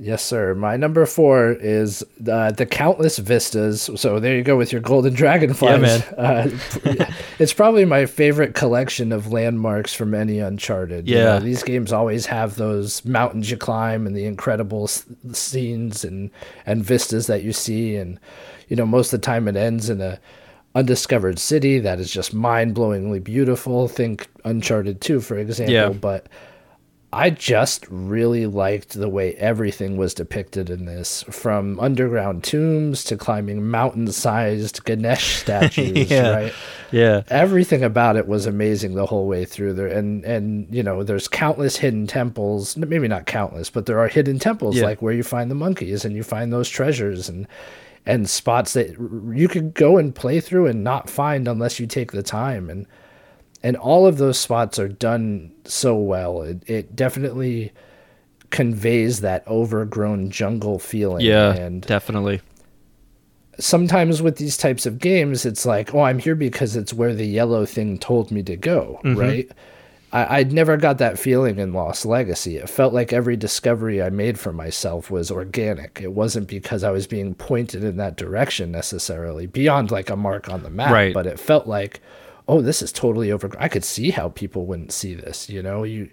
Yes, 0.00 0.22
sir. 0.24 0.54
My 0.54 0.76
number 0.76 1.04
four 1.06 1.52
is 1.52 2.04
uh, 2.30 2.52
the 2.52 2.66
countless 2.66 3.18
vistas. 3.18 3.90
So 3.96 4.20
there 4.20 4.36
you 4.36 4.44
go 4.44 4.56
with 4.56 4.70
your 4.70 4.80
golden 4.80 5.12
dragonflies. 5.22 5.80
Yeah, 5.82 6.14
man. 6.16 6.60
Uh, 6.94 7.10
it's 7.40 7.52
probably 7.52 7.84
my 7.84 8.06
favorite 8.06 8.54
collection 8.54 9.10
of 9.10 9.32
landmarks 9.32 9.92
from 9.94 10.14
any 10.14 10.38
Uncharted. 10.38 11.08
You 11.08 11.16
Yeah. 11.16 11.24
know, 11.24 11.40
these 11.40 11.64
games 11.64 11.92
always 11.92 12.26
have 12.26 12.54
those 12.54 13.04
mountains 13.04 13.50
you 13.50 13.56
climb 13.56 14.06
and 14.06 14.14
the 14.16 14.24
incredible 14.24 14.84
s- 14.84 15.04
scenes 15.32 16.04
and 16.04 16.30
and 16.64 16.84
vistas 16.84 17.26
that 17.26 17.42
you 17.42 17.52
see, 17.52 17.96
and 17.96 18.20
you 18.68 18.76
know 18.76 18.86
most 18.86 19.12
of 19.12 19.20
the 19.20 19.24
time 19.24 19.48
it 19.48 19.56
ends 19.56 19.90
in 19.90 20.00
a 20.00 20.20
undiscovered 20.74 21.40
city 21.40 21.80
that 21.80 21.98
is 21.98 22.10
just 22.12 22.32
mind-blowingly 22.32 23.18
beautiful. 23.24 23.88
Think 23.88 24.28
Uncharted 24.44 25.00
2, 25.00 25.20
for 25.20 25.36
example. 25.38 25.74
Yeah. 25.74 25.88
But 25.88 26.26
I 27.10 27.30
just 27.30 27.86
really 27.88 28.44
liked 28.44 28.90
the 28.92 29.08
way 29.08 29.34
everything 29.36 29.96
was 29.96 30.12
depicted 30.12 30.68
in 30.68 30.84
this, 30.84 31.22
from 31.30 31.80
underground 31.80 32.44
tombs 32.44 33.02
to 33.04 33.16
climbing 33.16 33.66
mountain-sized 33.70 34.84
Ganesh 34.84 35.36
statues. 35.40 36.10
Yeah. 36.10 36.30
Right, 36.30 36.52
Yeah, 36.90 37.22
everything 37.28 37.82
about 37.82 38.16
it 38.16 38.28
was 38.28 38.44
amazing 38.44 38.94
the 38.94 39.06
whole 39.06 39.26
way 39.26 39.46
through 39.46 39.72
there, 39.72 39.86
and 39.86 40.22
and 40.24 40.66
you 40.70 40.82
know, 40.82 41.02
there's 41.02 41.28
countless 41.28 41.76
hidden 41.78 42.06
temples. 42.06 42.76
Maybe 42.76 43.08
not 43.08 43.24
countless, 43.26 43.70
but 43.70 43.86
there 43.86 43.98
are 43.98 44.08
hidden 44.08 44.38
temples 44.38 44.76
Yeah. 44.76 44.84
like 44.84 45.00
where 45.00 45.14
you 45.14 45.22
find 45.22 45.50
the 45.50 45.54
monkeys 45.54 46.04
and 46.04 46.14
you 46.14 46.22
find 46.22 46.52
those 46.52 46.68
treasures 46.68 47.28
and 47.28 47.46
and 48.04 48.28
spots 48.28 48.74
that 48.74 48.90
you 49.34 49.48
could 49.48 49.72
go 49.74 49.96
and 49.98 50.14
play 50.14 50.40
through 50.40 50.66
and 50.66 50.84
not 50.84 51.08
find 51.10 51.46
unless 51.48 51.78
you 51.80 51.86
take 51.86 52.12
the 52.12 52.22
time 52.22 52.68
and 52.70 52.86
and 53.62 53.76
all 53.76 54.06
of 54.06 54.18
those 54.18 54.38
spots 54.38 54.78
are 54.78 54.88
done 54.88 55.52
so 55.64 55.96
well. 55.96 56.42
It, 56.42 56.62
it 56.68 56.96
definitely 56.96 57.72
conveys 58.50 59.20
that 59.20 59.46
overgrown 59.46 60.30
jungle 60.30 60.78
feeling. 60.78 61.24
yeah, 61.24 61.52
and 61.54 61.82
definitely. 61.82 62.40
sometimes 63.58 64.22
with 64.22 64.36
these 64.36 64.56
types 64.56 64.86
of 64.86 64.98
games, 64.98 65.44
it's 65.44 65.66
like, 65.66 65.94
oh, 65.94 66.00
I'm 66.00 66.18
here 66.18 66.34
because 66.34 66.76
it's 66.76 66.94
where 66.94 67.14
the 67.14 67.26
yellow 67.26 67.66
thing 67.66 67.98
told 67.98 68.30
me 68.30 68.42
to 68.44 68.56
go, 68.56 69.00
mm-hmm. 69.04 69.18
right? 69.18 69.50
I, 70.12 70.38
I'd 70.38 70.52
never 70.52 70.76
got 70.76 70.98
that 70.98 71.18
feeling 71.18 71.58
in 71.58 71.72
Lost 71.72 72.06
Legacy. 72.06 72.56
It 72.56 72.70
felt 72.70 72.94
like 72.94 73.12
every 73.12 73.36
discovery 73.36 74.02
I 74.02 74.10
made 74.10 74.38
for 74.38 74.52
myself 74.52 75.10
was 75.10 75.30
organic. 75.30 76.00
It 76.00 76.12
wasn't 76.12 76.48
because 76.48 76.82
I 76.82 76.90
was 76.90 77.06
being 77.06 77.34
pointed 77.34 77.84
in 77.84 77.96
that 77.98 78.16
direction 78.16 78.70
necessarily, 78.70 79.46
beyond 79.46 79.90
like 79.90 80.08
a 80.08 80.16
mark 80.16 80.48
on 80.48 80.62
the 80.62 80.70
map. 80.70 80.92
Right. 80.92 81.12
But 81.12 81.26
it 81.26 81.38
felt 81.38 81.66
like, 81.66 82.00
oh, 82.48 82.62
this 82.62 82.82
is 82.82 82.90
totally 82.90 83.30
over. 83.30 83.50
I 83.58 83.68
could 83.68 83.84
see 83.84 84.10
how 84.10 84.30
people 84.30 84.66
wouldn't 84.66 84.92
see 84.92 85.14
this. 85.14 85.48
You 85.48 85.62
know, 85.62 85.84
you 85.84 86.10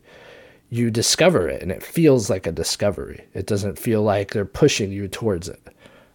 you 0.70 0.92
discover 0.92 1.48
it, 1.48 1.62
and 1.62 1.72
it 1.72 1.84
feels 1.84 2.30
like 2.30 2.46
a 2.46 2.52
discovery. 2.52 3.26
It 3.34 3.46
doesn't 3.48 3.80
feel 3.80 4.02
like 4.02 4.32
they're 4.32 4.46
pushing 4.46 4.92
you 4.92 5.08
towards 5.08 5.48
it. 5.48 5.62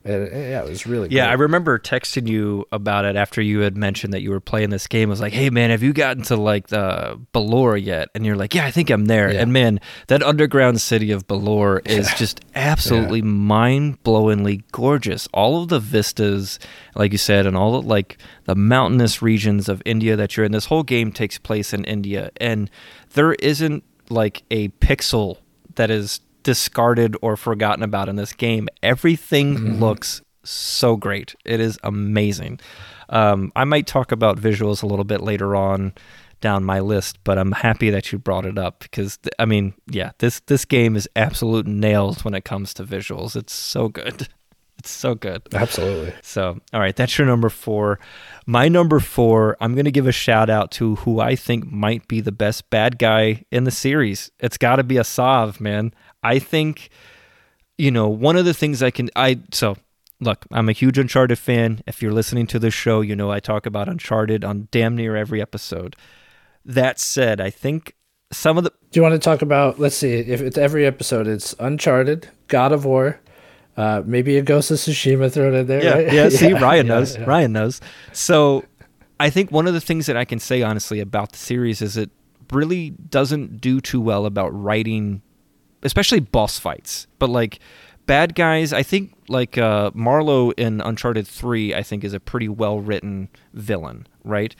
And, 0.02 0.28
and 0.28 0.42
yeah, 0.50 0.62
it 0.62 0.68
was 0.68 0.86
really 0.86 1.08
Yeah, 1.10 1.28
I 1.28 1.34
remember 1.34 1.78
texting 1.78 2.26
you 2.26 2.64
about 2.72 3.04
it 3.04 3.16
after 3.16 3.42
you 3.42 3.60
had 3.60 3.76
mentioned 3.76 4.14
that 4.14 4.22
you 4.22 4.30
were 4.30 4.40
playing 4.40 4.70
this 4.70 4.86
game. 4.86 5.10
I 5.10 5.10
was 5.10 5.20
like, 5.20 5.34
"Hey, 5.34 5.50
man, 5.50 5.70
have 5.70 5.82
you 5.82 5.92
gotten 5.92 6.22
to 6.24 6.36
like 6.36 6.68
the 6.68 7.20
Balor 7.32 7.76
yet?" 7.76 8.08
And 8.14 8.24
you're 8.24 8.36
like, 8.36 8.54
"Yeah, 8.54 8.64
I 8.64 8.70
think 8.70 8.88
I'm 8.88 9.04
there." 9.04 9.30
Yeah. 9.30 9.42
And 9.42 9.52
man, 9.52 9.78
that 10.06 10.22
underground 10.22 10.80
city 10.80 11.10
of 11.10 11.26
Balor 11.26 11.80
is 11.84 12.12
just 12.14 12.40
absolutely 12.54 13.20
mind-blowingly 13.20 14.62
gorgeous. 14.72 15.28
All 15.34 15.62
of 15.62 15.68
the 15.68 15.80
vistas, 15.80 16.58
like 16.94 17.12
you 17.12 17.18
said, 17.18 17.44
and 17.44 17.56
all 17.56 17.76
of, 17.76 17.84
like 17.84 18.16
the 18.44 18.54
mountainous 18.54 19.20
regions 19.20 19.68
of 19.68 19.82
India 19.84 20.16
that 20.16 20.36
you're 20.36 20.46
in. 20.46 20.52
This 20.52 20.66
whole 20.66 20.82
game 20.82 21.12
takes 21.12 21.36
place 21.36 21.74
in 21.74 21.84
India, 21.84 22.30
and 22.38 22.70
there 23.12 23.34
isn't 23.34 23.84
like 24.08 24.44
a 24.50 24.68
pixel 24.68 25.38
that 25.74 25.90
is 25.90 26.20
discarded 26.42 27.16
or 27.22 27.36
forgotten 27.36 27.82
about 27.82 28.08
in 28.08 28.16
this 28.16 28.32
game. 28.32 28.68
Everything 28.82 29.78
looks 29.80 30.22
so 30.44 30.96
great. 30.96 31.34
It 31.44 31.60
is 31.60 31.78
amazing. 31.82 32.60
Um, 33.08 33.52
I 33.56 33.64
might 33.64 33.86
talk 33.86 34.12
about 34.12 34.38
visuals 34.38 34.82
a 34.82 34.86
little 34.86 35.04
bit 35.04 35.20
later 35.20 35.56
on 35.56 35.92
down 36.40 36.64
my 36.64 36.80
list, 36.80 37.18
but 37.24 37.38
I'm 37.38 37.52
happy 37.52 37.90
that 37.90 38.12
you 38.12 38.18
brought 38.18 38.46
it 38.46 38.58
up 38.58 38.80
because 38.80 39.18
th- 39.18 39.34
I 39.38 39.44
mean, 39.44 39.74
yeah, 39.88 40.12
this 40.18 40.40
this 40.40 40.64
game 40.64 40.96
is 40.96 41.08
absolute 41.14 41.66
nails 41.66 42.24
when 42.24 42.34
it 42.34 42.44
comes 42.44 42.72
to 42.74 42.84
visuals. 42.84 43.36
It's 43.36 43.52
so 43.52 43.88
good. 43.88 44.28
It's 44.80 44.90
so 44.90 45.14
good. 45.14 45.42
Absolutely. 45.52 46.14
So, 46.22 46.58
all 46.72 46.80
right, 46.80 46.96
that's 46.96 47.18
your 47.18 47.26
number 47.26 47.50
four. 47.50 48.00
My 48.46 48.66
number 48.66 48.98
four, 48.98 49.58
I'm 49.60 49.74
going 49.74 49.84
to 49.84 49.90
give 49.90 50.06
a 50.06 50.12
shout 50.12 50.48
out 50.48 50.70
to 50.72 50.94
who 50.96 51.20
I 51.20 51.36
think 51.36 51.70
might 51.70 52.08
be 52.08 52.22
the 52.22 52.32
best 52.32 52.70
bad 52.70 52.98
guy 52.98 53.44
in 53.50 53.64
the 53.64 53.70
series. 53.70 54.30
It's 54.40 54.56
got 54.56 54.76
to 54.76 54.82
be 54.82 54.94
Asav, 54.94 55.60
man. 55.60 55.92
I 56.22 56.38
think, 56.38 56.90
you 57.78 57.90
know, 57.90 58.08
one 58.08 58.36
of 58.36 58.44
the 58.44 58.54
things 58.54 58.82
I 58.82 58.90
can, 58.90 59.10
I, 59.16 59.40
so 59.52 59.76
look, 60.20 60.44
I'm 60.50 60.68
a 60.68 60.72
huge 60.72 60.98
Uncharted 60.98 61.38
fan. 61.38 61.82
If 61.86 62.02
you're 62.02 62.12
listening 62.12 62.46
to 62.48 62.58
this 62.58 62.74
show, 62.74 63.00
you 63.00 63.16
know 63.16 63.30
I 63.30 63.40
talk 63.40 63.66
about 63.66 63.88
Uncharted 63.88 64.44
on 64.44 64.68
damn 64.70 64.96
near 64.96 65.16
every 65.16 65.40
episode. 65.40 65.96
That 66.64 66.98
said, 66.98 67.40
I 67.40 67.50
think 67.50 67.96
some 68.32 68.58
of 68.58 68.64
the, 68.64 68.70
Do 68.90 68.98
you 68.98 69.02
want 69.02 69.14
to 69.14 69.18
talk 69.18 69.42
about? 69.42 69.80
Let's 69.80 69.96
see. 69.96 70.12
If 70.12 70.40
it's 70.40 70.58
every 70.58 70.86
episode, 70.86 71.26
it's 71.26 71.54
Uncharted, 71.58 72.28
God 72.48 72.72
of 72.72 72.84
War, 72.84 73.20
uh, 73.76 74.02
maybe 74.04 74.36
a 74.36 74.42
Ghost 74.42 74.70
of 74.70 74.76
Tsushima 74.76 75.32
thrown 75.32 75.54
in 75.54 75.66
there. 75.66 75.82
Yeah, 75.82 75.94
right? 75.94 76.12
yeah. 76.12 76.28
See, 76.28 76.52
Ryan 76.52 76.86
yeah, 76.86 76.94
knows. 76.94 77.16
yeah. 77.16 77.24
Ryan 77.24 77.52
knows. 77.52 77.80
So, 78.12 78.64
I 79.18 79.30
think 79.30 79.50
one 79.50 79.66
of 79.66 79.74
the 79.74 79.80
things 79.80 80.06
that 80.06 80.16
I 80.16 80.24
can 80.24 80.38
say 80.38 80.62
honestly 80.62 81.00
about 81.00 81.32
the 81.32 81.38
series 81.38 81.82
is 81.82 81.96
it 81.96 82.10
really 82.52 82.90
doesn't 82.90 83.60
do 83.60 83.80
too 83.80 84.00
well 84.00 84.26
about 84.26 84.48
writing, 84.50 85.22
especially 85.82 86.20
boss 86.20 86.58
fights. 86.58 87.06
But 87.18 87.30
like 87.30 87.58
bad 88.06 88.34
guys, 88.34 88.72
I 88.72 88.82
think 88.82 89.14
like 89.28 89.56
uh, 89.58 89.90
Marlowe 89.94 90.50
in 90.52 90.80
Uncharted 90.80 91.26
Three, 91.26 91.74
I 91.74 91.82
think 91.82 92.04
is 92.04 92.12
a 92.14 92.20
pretty 92.20 92.48
well 92.48 92.80
written 92.80 93.28
villain. 93.54 94.06
Right. 94.24 94.54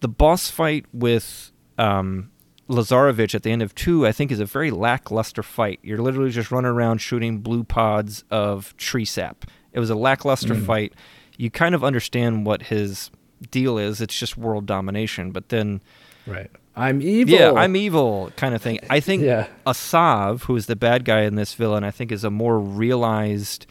The 0.00 0.08
boss 0.08 0.50
fight 0.50 0.86
with 0.92 1.52
um, 1.78 2.30
Lazarevich 2.68 3.34
at 3.34 3.42
the 3.44 3.50
end 3.50 3.62
of 3.62 3.74
two, 3.74 4.06
I 4.06 4.12
think, 4.12 4.32
is 4.32 4.40
a 4.40 4.44
very 4.44 4.70
lackluster 4.70 5.42
fight. 5.42 5.78
You're 5.82 5.98
literally 5.98 6.30
just 6.30 6.50
running 6.50 6.70
around 6.70 6.98
shooting 6.98 7.38
blue 7.38 7.62
pods 7.64 8.24
of 8.30 8.76
tree 8.76 9.04
sap. 9.04 9.44
It 9.72 9.80
was 9.80 9.90
a 9.90 9.94
lackluster 9.94 10.54
fight. 10.54 10.92
You 11.38 11.50
kind 11.50 11.74
of 11.74 11.82
understand 11.84 12.44
what 12.46 12.62
his 12.62 13.10
deal 13.50 13.78
is. 13.78 14.00
It's 14.00 14.18
just 14.18 14.36
world 14.36 14.66
domination. 14.66 15.30
But 15.32 15.48
then, 15.48 15.82
Right. 16.26 16.50
I'm 16.74 17.02
evil. 17.02 17.34
yeah, 17.34 17.52
I'm 17.52 17.76
evil 17.76 18.32
kind 18.36 18.54
of 18.54 18.62
thing. 18.62 18.80
I 18.88 19.00
think 19.00 19.22
Yeah. 19.22 19.48
Asav, 19.66 20.44
who 20.44 20.56
is 20.56 20.66
the 20.66 20.76
bad 20.76 21.04
guy 21.04 21.22
in 21.22 21.34
this 21.34 21.54
villain, 21.54 21.84
I 21.84 21.90
think 21.90 22.10
is 22.10 22.24
a 22.24 22.30
more 22.30 22.58
realized 22.58 23.66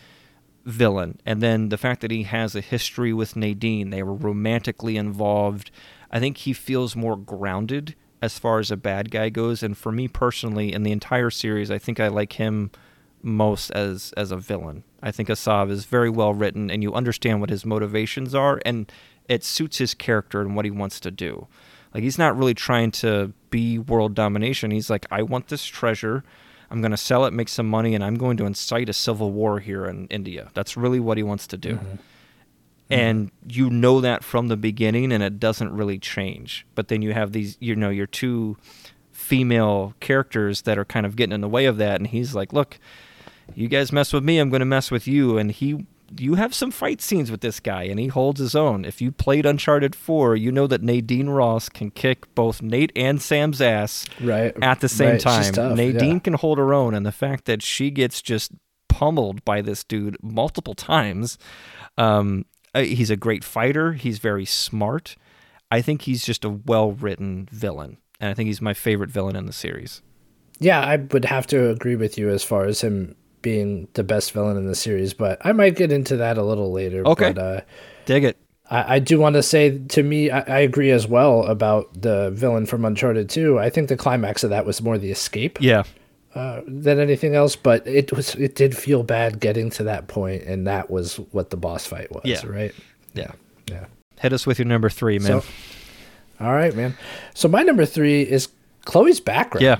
villain. 0.66 1.20
And 1.26 1.42
then 1.42 1.70
the 1.70 1.78
fact 1.78 2.02
that 2.02 2.12
he 2.12 2.24
has 2.24 2.56
a 2.56 2.62
history 2.62 3.14
with 3.14 3.36
Nadine, 3.36 3.90
they 3.90 4.04
were 4.04 4.14
romantically 4.14 4.98
involved. 4.98 5.72
I 6.12 6.20
think 6.20 6.38
he 6.38 6.54
feels 6.54 6.96
more 6.96 7.16
grounded 7.18 7.96
as 8.22 8.38
far 8.38 8.60
as 8.60 8.70
a 8.70 8.78
bad 8.78 9.10
guy 9.10 9.30
goes. 9.30 9.64
And 9.64 9.76
for 9.76 9.92
me 9.92 10.08
personally, 10.08 10.72
in 10.72 10.84
the 10.84 10.92
entire 10.92 11.32
series, 11.32 11.72
I 11.72 11.80
think 11.80 12.00
I 12.00 12.08
like 12.08 12.34
him 12.34 12.70
most 13.24 13.72
as 13.72 14.14
as 14.18 14.32
a 14.32 14.38
villain. 14.38 14.84
I 15.02 15.12
think 15.12 15.30
Asav 15.30 15.70
is 15.72 15.86
very 15.86 16.10
well 16.10 16.34
written, 16.34 16.70
and 16.70 16.84
you 16.84 16.94
understand 16.94 17.40
what 17.42 17.50
his 17.50 17.66
motivations 17.66 18.36
are, 18.36 18.62
and 18.66 18.92
it 19.28 19.44
suits 19.44 19.78
his 19.78 19.94
character 19.94 20.42
and 20.42 20.56
what 20.56 20.66
he 20.66 20.72
wants 20.72 21.00
to 21.02 21.12
do. 21.12 21.48
Like 21.94 22.04
he's 22.04 22.18
not 22.18 22.38
really 22.38 22.54
trying 22.54 22.92
to 22.92 23.34
be 23.50 23.78
world 23.78 24.16
domination. 24.16 24.72
He's 24.72 24.90
like, 24.90 25.06
I 25.12 25.24
want 25.24 25.48
this 25.48 25.66
treasure. 25.66 26.24
I'm 26.70 26.80
going 26.82 26.92
to 26.92 26.98
sell 26.98 27.26
it, 27.26 27.34
make 27.34 27.50
some 27.50 27.68
money, 27.68 27.96
and 27.96 28.04
I'm 28.04 28.16
going 28.16 28.38
to 28.38 28.46
incite 28.46 28.88
a 28.88 28.94
civil 28.94 29.32
war 29.32 29.60
here 29.60 29.86
in 29.86 30.08
India. 30.08 30.50
That's 30.54 30.78
really 30.78 31.02
what 31.02 31.18
he 31.18 31.24
wants 31.24 31.46
to 31.48 31.58
do. 31.58 31.76
Mm-hmm. 31.76 31.86
Mm-hmm. 32.92 33.00
And 33.00 33.32
you 33.48 33.70
know 33.70 34.02
that 34.02 34.24
from 34.24 34.48
the 34.48 34.58
beginning, 34.58 35.12
and 35.12 35.22
it 35.22 35.40
doesn't 35.40 35.72
really 35.74 36.00
change. 36.00 36.66
But 36.76 36.88
then 36.88 37.02
you 37.02 37.14
have 37.14 37.34
these, 37.34 37.58
you 37.60 37.76
know, 37.76 37.90
your 37.90 38.08
two 38.08 38.58
female 39.12 39.94
characters 40.00 40.64
that 40.64 40.78
are 40.78 40.86
kind 40.86 41.06
of 41.06 41.16
getting 41.16 41.34
in 41.34 41.42
the 41.42 41.48
way 41.48 41.66
of 41.66 41.78
that. 41.78 41.96
And 41.96 42.08
he's 42.08 42.36
like, 42.36 42.52
look, 42.54 42.80
you 43.54 43.68
guys 43.68 43.92
mess 43.92 44.12
with 44.12 44.24
me, 44.24 44.40
I'm 44.40 44.50
going 44.50 44.62
to 44.62 44.66
mess 44.66 44.92
with 44.92 45.08
you. 45.08 45.38
And 45.38 45.52
he, 45.52 45.86
you 46.18 46.36
have 46.36 46.54
some 46.54 46.72
fight 46.72 47.02
scenes 47.02 47.32
with 47.32 47.42
this 47.42 47.60
guy, 47.60 47.84
and 47.84 48.00
he 48.00 48.08
holds 48.08 48.40
his 48.40 48.56
own. 48.56 48.86
If 48.86 49.02
you 49.02 49.12
played 49.12 49.46
Uncharted 49.46 49.96
4, 49.96 50.36
you 50.36 50.52
know 50.52 50.68
that 50.68 50.82
Nadine 50.82 51.30
Ross 51.30 51.70
can 51.70 51.92
kick 51.92 52.34
both 52.36 52.62
Nate 52.62 52.92
and 52.96 53.22
Sam's 53.22 53.62
ass 53.62 54.06
Right. 54.20 54.54
at 54.62 54.80
the 54.82 54.90
same 54.90 55.12
Right, 55.12 55.20
time. 55.22 55.54
tough, 55.54 55.78
Nadine 55.78 56.14
yeah. 56.14 56.20
can 56.20 56.34
hold 56.34 56.58
her 56.58 56.74
own, 56.74 56.94
and 56.94 57.06
the 57.06 57.12
fact 57.12 57.46
that 57.46 57.62
she 57.62 57.92
gets 57.92 58.22
just 58.22 58.52
pummeled 58.90 59.44
by 59.46 59.62
this 59.62 59.84
dude 59.84 60.18
multiple 60.22 60.74
times. 60.74 61.38
Um, 61.98 62.46
uh, 62.76 62.82
he's 62.82 63.10
a 63.10 63.16
great 63.18 63.44
fighter. 63.44 63.94
He's 63.94 64.20
very 64.20 64.46
smart. 64.46 65.16
I 65.72 65.82
think 65.82 66.04
he's 66.04 66.26
just 66.26 66.44
a 66.46 66.50
well 66.50 66.92
written 66.92 67.48
villain, 67.52 67.98
and 68.20 68.30
I 68.30 68.34
think 68.34 68.48
he's 68.48 68.62
my 68.62 68.74
favorite 68.74 69.10
villain 69.10 69.36
in 69.36 69.46
the 69.46 69.54
series. 69.54 70.02
Yeah, 70.60 70.80
I 70.82 70.98
would 70.98 71.26
have 71.26 71.48
to 71.48 71.70
agree 71.70 71.96
with 71.96 72.18
you 72.18 72.30
as 72.30 72.44
far 72.44 72.66
as 72.66 72.82
him 72.82 73.16
being 73.42 73.88
the 73.94 74.04
best 74.04 74.32
villain 74.32 74.58
in 74.58 74.68
the 74.68 74.76
series, 74.76 75.14
but 75.14 75.40
I 75.46 75.52
might 75.52 75.76
get 75.76 75.92
into 75.92 76.18
that 76.18 76.38
a 76.38 76.44
little 76.44 76.72
later. 76.72 77.06
Okay. 77.08 77.34
But, 77.34 77.42
uh, 77.42 77.62
Dig 78.06 78.24
it. 78.24 78.38
I, 78.70 78.96
I 78.96 79.00
do 79.00 79.20
want 79.20 79.36
to 79.36 79.44
say 79.44 79.78
to 79.80 80.04
me, 80.04 80.30
I, 80.32 80.40
I 80.42 80.60
agree 80.60 80.92
as 80.92 81.08
well 81.08 81.44
about 81.46 82.02
the 82.02 82.32
villain 82.32 82.66
from 82.66 82.86
Uncharted 82.86 83.30
2. 83.30 83.60
I 83.60 83.70
think 83.70 83.90
the 83.90 83.98
climax 83.98 84.44
of 84.44 84.50
that 84.52 84.66
was 84.66 84.82
more 84.82 84.98
the 84.98 85.12
escape 85.12 85.58
Yeah. 85.62 85.84
uh, 86.36 86.62
than 86.68 87.00
anything 87.00 87.36
else, 87.36 87.56
but 87.56 87.86
it 87.86 88.12
was 88.14 88.36
it 88.36 88.56
did 88.56 88.76
feel 88.78 89.04
bad 89.04 89.40
getting 89.40 89.70
to 89.72 89.84
that 89.84 90.08
point, 90.08 90.44
and 90.44 90.66
that 90.68 90.90
was 90.90 91.18
what 91.32 91.50
the 91.50 91.58
boss 91.58 91.86
fight 91.86 92.12
was, 92.12 92.24
Yeah. 92.26 92.42
right? 92.46 92.74
Yeah. 93.14 93.32
Yeah. 93.70 93.86
Hit 94.20 94.34
us 94.34 94.46
with 94.48 94.58
your 94.60 94.68
number 94.68 94.90
three, 94.90 95.20
man. 95.20 95.42
So, 95.42 95.44
all 96.40 96.54
right, 96.54 96.76
man. 96.76 96.96
So 97.34 97.48
my 97.48 97.62
number 97.64 97.86
three 97.86 98.22
is 98.22 98.48
Chloe's 98.86 99.20
background. 99.20 99.64
Yeah. 99.64 99.78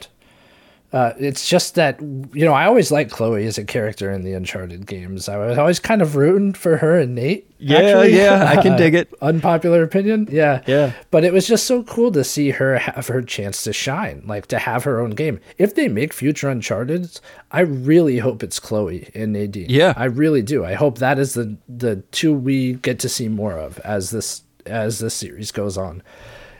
Uh, 0.94 1.14
it's 1.18 1.48
just 1.48 1.76
that 1.76 2.02
you 2.02 2.44
know 2.46 2.54
I 2.54 2.66
always 2.66 2.92
liked 2.92 3.12
Chloe 3.12 3.46
as 3.46 3.58
a 3.58 3.64
character 3.64 4.12
in 4.12 4.24
the 4.24 4.34
Uncharted 4.34 4.86
games. 4.86 5.30
I 5.30 5.38
was 5.38 5.58
always 5.58 5.80
kind 5.80 6.02
of 6.02 6.18
rooting 6.18 6.52
for 6.54 6.78
her 6.78 7.00
and 7.00 7.16
Nate. 7.16 7.48
Yeah, 7.60 8.04
yeah, 8.04 8.46
I 8.50 8.62
can 8.62 8.76
dig 8.78 8.94
it. 8.96 9.14
Unpopular 9.22 9.84
opinion, 9.84 10.28
yeah, 10.30 10.62
Yeah. 10.68 10.92
But 11.10 11.24
it 11.24 11.32
was 11.32 11.48
just 11.48 11.66
so 11.66 11.84
cool 11.84 12.12
to 12.12 12.24
see 12.24 12.50
her 12.52 12.78
have 12.78 13.08
her 13.08 13.22
chance 13.22 13.64
to 13.64 13.72
shine, 13.72 14.24
like 14.26 14.48
to 14.48 14.60
have 14.60 14.84
her 14.84 15.00
own 15.00 15.12
game. 15.12 15.40
If 15.58 15.76
they 15.76 15.88
make 15.88 16.12
future 16.12 16.50
Uncharted, 16.50 17.20
I 17.52 17.62
really 17.62 18.18
hope 18.18 18.44
it's 18.44 18.60
Chloe 18.60 19.10
and 19.14 19.32
Nadine. 19.32 19.68
Yeah. 19.70 19.94
I 19.96 20.06
really 20.06 20.42
do. 20.42 20.66
I 20.66 20.74
hope 20.74 20.98
that 20.98 21.20
is 21.20 21.36
the 21.36 21.56
the 21.70 21.98
two 22.12 22.34
we 22.34 22.74
get 22.74 23.00
to 23.00 23.10
see 23.10 23.30
more 23.30 23.58
of 23.58 23.80
as 23.80 24.10
this 24.10 24.44
as 24.66 25.00
this 25.00 25.14
series 25.14 25.52
goes 25.52 25.78
on. 25.78 26.04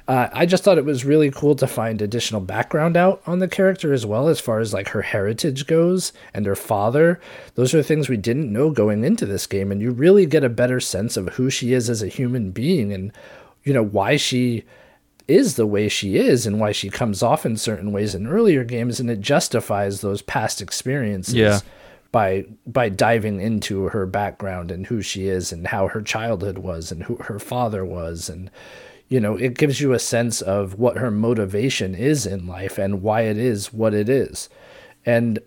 Uh, 0.08 0.28
I 0.34 0.46
just 0.46 0.64
thought 0.64 0.78
it 0.78 0.86
was 0.86 1.06
really 1.06 1.30
cool 1.32 1.56
to 1.56 1.68
find 1.68 2.02
additional 2.02 2.42
background 2.42 2.98
out 2.98 3.22
on 3.28 3.40
the 3.40 3.48
character 3.48 3.94
as 3.94 4.06
well, 4.06 4.28
as 4.28 4.40
far 4.40 4.60
as 4.60 4.74
like 4.74 4.90
her 4.90 5.04
heritage 5.04 5.68
goes 5.68 6.12
and 6.34 6.46
her 6.46 6.56
father. 6.56 7.20
Those 7.56 7.74
are 7.74 7.84
things 7.84 8.10
we 8.10 8.18
didn't 8.18 8.52
know 8.52 8.72
going 8.72 9.04
into 9.04 9.26
this 9.26 9.48
game, 9.48 9.72
and 9.72 9.82
you 9.82 9.92
really 9.92 10.26
get 10.26 10.44
a 10.44 10.50
better 10.50 10.80
sense 10.80 11.18
of 11.18 11.30
who 11.36 11.50
she 11.50 11.74
is 11.74 11.90
as 11.90 12.02
a 12.02 12.08
human 12.08 12.52
being 12.52 12.92
and 12.92 13.12
you 13.64 13.74
know 13.74 13.84
why 13.84 14.18
she 14.18 14.64
is 15.28 15.56
the 15.56 15.68
way 15.68 15.88
she 15.88 16.18
is 16.18 16.46
and 16.48 16.60
why 16.60 16.72
she 16.72 16.90
comes 16.90 17.22
off 17.24 17.46
in 17.46 17.56
certain 17.56 17.92
ways 17.92 18.16
in 18.16 18.28
earlier 18.28 18.64
games, 18.64 19.00
and 19.00 19.10
it 19.10 19.22
justifies 19.22 20.02
those 20.02 20.22
past 20.24 20.62
experiences 20.62 21.36
Yeah. 21.36 21.60
by 22.12 22.46
by 22.66 22.90
diving 22.90 23.40
into 23.40 23.84
her 23.90 24.06
background 24.08 24.72
and 24.72 24.88
who 24.88 25.02
she 25.02 25.28
is 25.30 25.54
and 25.54 25.68
how 25.68 25.88
her 25.90 26.02
childhood 26.02 26.58
was 26.58 26.92
and 26.92 27.04
who 27.04 27.16
her 27.18 27.38
father 27.40 27.86
was 27.86 28.30
and 28.30 28.50
you 29.12 29.20
know 29.20 29.36
it 29.36 29.54
gives 29.58 29.80
you 29.82 29.92
a 29.94 30.00
sense 30.00 30.42
of 30.42 30.80
what 30.80 30.98
her 30.98 31.12
motivation 31.12 31.94
is 31.94 32.26
in 32.26 32.48
life 32.48 32.78
and 32.78 33.02
why 33.04 33.22
it 33.22 33.38
is 33.38 33.72
what 33.74 33.94
it 33.94 34.08
is. 34.10 34.50
And 35.06 35.38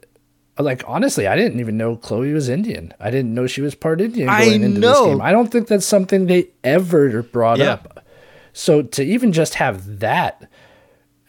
like 0.56 0.84
honestly 0.86 1.26
i 1.26 1.34
didn't 1.34 1.58
even 1.58 1.76
know 1.76 1.96
chloe 1.96 2.32
was 2.32 2.48
indian. 2.48 2.92
I 3.00 3.10
didn't 3.10 3.34
know 3.34 3.46
she 3.48 3.60
was 3.62 3.74
part 3.74 4.00
indian 4.00 4.28
I 4.28 4.44
going 4.44 4.62
into 4.62 4.80
know. 4.80 4.88
this 4.92 5.06
game. 5.14 5.20
I 5.22 5.32
don't 5.32 5.50
think 5.50 5.66
that's 5.66 5.86
something 5.86 6.26
they 6.26 6.48
ever 6.62 7.22
brought 7.22 7.58
Yeah. 7.58 7.72
up. 7.72 8.04
So 8.52 8.82
to 8.82 9.02
even 9.02 9.32
just 9.32 9.54
have 9.54 9.98
that 10.00 10.48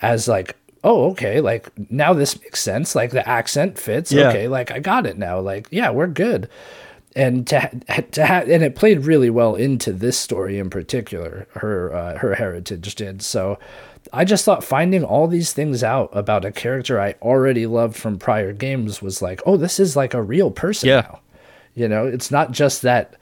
as 0.02 0.28
like 0.28 0.56
oh 0.84 1.10
okay 1.12 1.42
like 1.42 1.72
now 1.90 2.14
this 2.14 2.40
makes 2.42 2.62
sense 2.62 2.94
like 2.96 3.12
the 3.12 3.28
accent 3.28 3.80
fits. 3.80 4.12
Yeah. 4.12 4.28
okay 4.30 4.48
like 4.48 4.70
i 4.72 4.80
got 4.80 5.08
it 5.08 5.18
now. 5.18 5.40
Like 5.40 5.68
yeah 5.72 5.90
we're 5.90 6.06
good 6.26 6.50
and 7.16 7.48
to 7.48 7.70
to 8.12 8.26
ha- 8.26 8.44
and 8.48 8.64
it 8.64 8.76
played 8.76 9.06
really 9.06 9.30
well 9.30 9.56
into 9.56 9.94
this 9.94 10.18
story 10.18 10.58
in 10.60 10.70
particular 10.70 11.48
her 11.56 11.94
uh, 11.94 12.18
her 12.18 12.36
heritage 12.36 12.96
did. 12.96 13.22
So 13.22 13.58
i 14.14 14.24
just 14.24 14.46
thought 14.46 14.64
finding 14.64 15.04
all 15.04 15.28
these 15.28 15.52
things 15.52 15.84
out 15.84 16.10
about 16.14 16.46
a 16.46 16.52
character 16.52 17.00
i 17.02 17.16
already 17.24 17.66
loved 17.66 17.96
from 17.96 18.20
prior 18.20 18.54
games 18.54 19.02
was 19.02 19.20
like 19.20 19.42
oh 19.48 19.58
this 19.58 19.80
is 19.80 19.96
like 19.96 20.14
a 20.14 20.22
real 20.22 20.52
person 20.52 20.90
Yeah. 20.90 21.02
now. 21.02 21.20
You 21.74 21.88
know 21.88 22.06
it's 22.06 22.30
not 22.30 22.52
just 22.52 22.84
that 22.84 23.16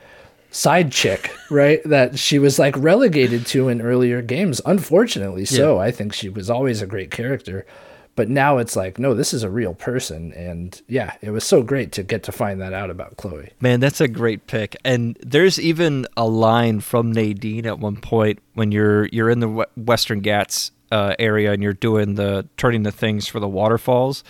side 0.52 0.92
chick 0.92 1.32
right 1.50 1.82
that 1.86 2.20
she 2.20 2.38
was 2.38 2.60
like 2.60 2.76
relegated 2.78 3.46
to 3.48 3.70
in 3.70 3.82
earlier 3.82 4.22
games. 4.22 4.60
Unfortunately 4.66 5.46
so 5.46 5.80
i 5.80 5.90
think 5.90 6.12
she 6.14 6.28
was 6.30 6.50
always 6.50 6.82
a 6.82 6.86
great 6.88 7.12
character 7.12 7.66
but 8.16 8.30
now 8.30 8.58
it's 8.58 8.76
like 8.76 9.00
no 9.00 9.14
this 9.14 9.34
is 9.34 9.44
a 9.44 9.50
real 9.50 9.74
person 9.74 10.32
and 10.34 10.82
yeah 10.88 11.16
it 11.22 11.32
was 11.32 11.44
so 11.44 11.64
great 11.64 11.92
to 11.92 12.04
get 12.04 12.24
to 12.24 12.32
find 12.32 12.62
that 12.62 12.74
out 12.74 12.90
about 12.90 13.18
chloe 13.18 13.50
Man, 13.60 13.80
that's 13.80 14.02
a 14.02 14.08
great 14.08 14.48
pick. 14.48 14.76
And 14.84 15.18
there's 15.22 15.60
even 15.60 16.06
a 16.18 16.28
line 16.28 16.80
from 16.82 17.12
Nadine 17.12 17.66
at 17.66 17.80
one 17.80 17.98
point 17.98 18.40
when 18.54 18.72
you're 18.72 19.06
you're 19.08 19.30
in 19.30 19.40
the 19.40 19.66
Western 19.78 20.20
Ghats 20.20 20.72
uh, 20.92 21.16
area 21.18 21.52
and 21.54 21.64
you're 21.64 21.74
doing 21.74 22.16
the 22.16 22.48
turning 22.58 22.84
the 22.84 22.92
things 22.92 23.28
for 23.28 23.40
the 23.40 23.48
waterfalls, 23.48 24.24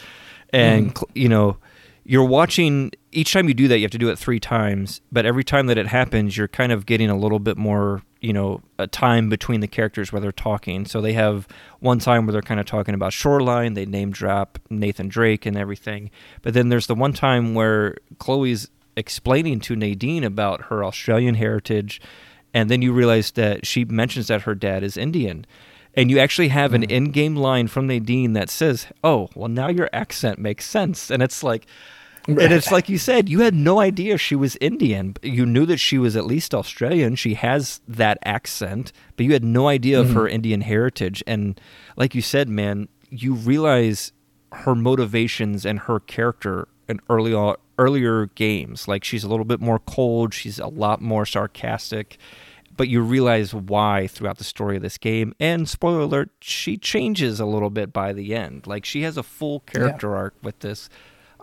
and 0.52 0.96
cl- 0.98 1.10
you 1.14 1.30
know 1.30 1.58
you're 2.06 2.26
watching. 2.26 2.92
Each 3.12 3.34
time 3.34 3.48
you 3.48 3.54
do 3.54 3.68
that, 3.68 3.78
you 3.78 3.84
have 3.84 3.92
to 3.92 3.98
do 3.98 4.10
it 4.10 4.18
three 4.18 4.40
times. 4.40 5.02
But 5.12 5.26
every 5.26 5.44
time 5.44 5.68
that 5.68 5.78
it 5.78 5.88
happens, 5.88 6.38
you're 6.38 6.48
kind 6.48 6.72
of 6.72 6.86
getting 6.86 7.10
a 7.10 7.18
little 7.18 7.40
bit 7.40 7.58
more, 7.58 8.02
you 8.24 8.32
know, 8.32 8.62
a 8.80 8.88
time 8.88 9.28
between 9.28 9.60
the 9.60 9.68
characters 9.68 10.14
where 10.14 10.22
they're 10.22 10.32
talking. 10.32 10.86
So 10.86 11.02
they 11.02 11.12
have 11.12 11.46
one 11.82 12.00
time 12.00 12.26
where 12.26 12.32
they're 12.32 12.42
kind 12.42 12.60
of 12.60 12.66
talking 12.66 12.96
about 12.96 13.12
Shoreline. 13.12 13.74
They 13.74 13.86
name 13.86 14.12
drop 14.12 14.58
Nathan 14.70 15.10
Drake 15.10 15.46
and 15.46 15.58
everything. 15.58 16.10
But 16.42 16.54
then 16.54 16.70
there's 16.70 16.88
the 16.88 16.96
one 16.96 17.12
time 17.12 17.54
where 17.54 17.98
Chloe's 18.20 18.70
explaining 18.96 19.60
to 19.60 19.76
Nadine 19.76 20.24
about 20.24 20.68
her 20.68 20.86
Australian 20.86 21.36
heritage, 21.36 22.00
and 22.54 22.70
then 22.70 22.82
you 22.82 22.94
realize 22.94 23.32
that 23.32 23.66
she 23.66 23.84
mentions 23.84 24.28
that 24.28 24.44
her 24.44 24.56
dad 24.56 24.84
is 24.84 24.96
Indian. 24.96 25.46
And 25.94 26.10
you 26.10 26.18
actually 26.18 26.48
have 26.48 26.74
an 26.74 26.84
mm. 26.84 26.90
in 26.90 27.12
game 27.12 27.36
line 27.36 27.68
from 27.68 27.88
Nadine 27.88 28.34
that 28.34 28.50
says, 28.50 28.88
Oh, 29.04 29.30
well, 29.36 29.50
now 29.50 29.68
your 29.68 29.90
accent 29.92 30.40
makes 30.40 30.66
sense. 30.66 31.12
And 31.12 31.22
it's 31.22 31.44
like, 31.44 31.68
and 32.28 32.54
it's 32.54 32.72
like 32.72 32.90
you 32.90 32.98
said, 32.98 33.28
you 33.28 33.42
had 33.42 33.54
no 33.54 33.80
idea 33.80 34.18
she 34.18 34.36
was 34.36 34.56
Indian. 34.62 35.16
You 35.22 35.46
knew 35.46 35.66
that 35.66 35.78
she 35.78 35.98
was 35.98 36.16
at 36.16 36.26
least 36.26 36.54
Australian. 36.56 37.16
She 37.16 37.34
has 37.34 37.82
that 37.88 38.18
accent, 38.24 38.94
but 39.16 39.26
you 39.26 39.34
had 39.34 39.44
no 39.44 39.68
idea 39.68 40.00
of 40.00 40.08
mm-hmm. 40.08 40.16
her 40.16 40.28
Indian 40.28 40.62
heritage. 40.62 41.24
And 41.28 41.60
like 41.98 42.16
you 42.16 42.22
said, 42.22 42.48
man, 42.48 42.88
you 43.10 43.34
realize 43.34 44.12
her 44.54 44.76
motivations 44.76 45.66
and 45.66 45.80
her 45.80 46.00
character 46.00 46.68
in 46.88 47.00
early 47.10 47.34
on, 47.34 47.56
earlier 47.78 48.28
games. 48.28 48.88
Like 48.88 49.04
she's 49.04 49.24
a 49.24 49.30
little 49.30 49.46
bit 49.46 49.60
more 49.60 49.80
cold. 49.80 50.34
She's 50.34 50.60
a 50.60 50.68
lot 50.68 51.02
more 51.02 51.26
sarcastic. 51.26 52.18
But 52.76 52.88
you 52.88 53.02
realize 53.02 53.54
why 53.54 54.08
throughout 54.08 54.40
the 54.40 54.44
story 54.44 54.78
of 54.78 54.82
this 54.82 54.98
game. 54.98 55.36
And 55.40 55.70
spoiler 55.70 56.00
alert, 56.00 56.30
she 56.42 56.78
changes 56.78 57.40
a 57.40 57.46
little 57.46 57.70
bit 57.70 57.94
by 57.94 58.14
the 58.14 58.34
end. 58.34 58.66
Like 58.66 58.86
she 58.86 59.04
has 59.04 59.18
a 59.18 59.24
full 59.24 59.60
character 59.62 60.16
arc 60.16 60.34
with 60.42 60.60
this. 60.60 60.90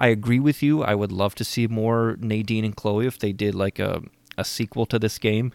I 0.00 0.08
agree 0.08 0.40
with 0.40 0.62
you. 0.62 0.82
I 0.82 0.94
would 0.96 1.12
love 1.12 1.34
to 1.36 1.44
see 1.44 1.66
more 1.68 2.16
Nadine 2.18 2.64
and 2.64 2.74
Chloe 2.74 3.06
if 3.06 3.18
they 3.18 3.32
did 3.32 3.54
like 3.54 3.78
a, 3.78 4.02
a 4.38 4.44
sequel 4.44 4.86
to 4.86 4.98
this 4.98 5.18
game. 5.18 5.52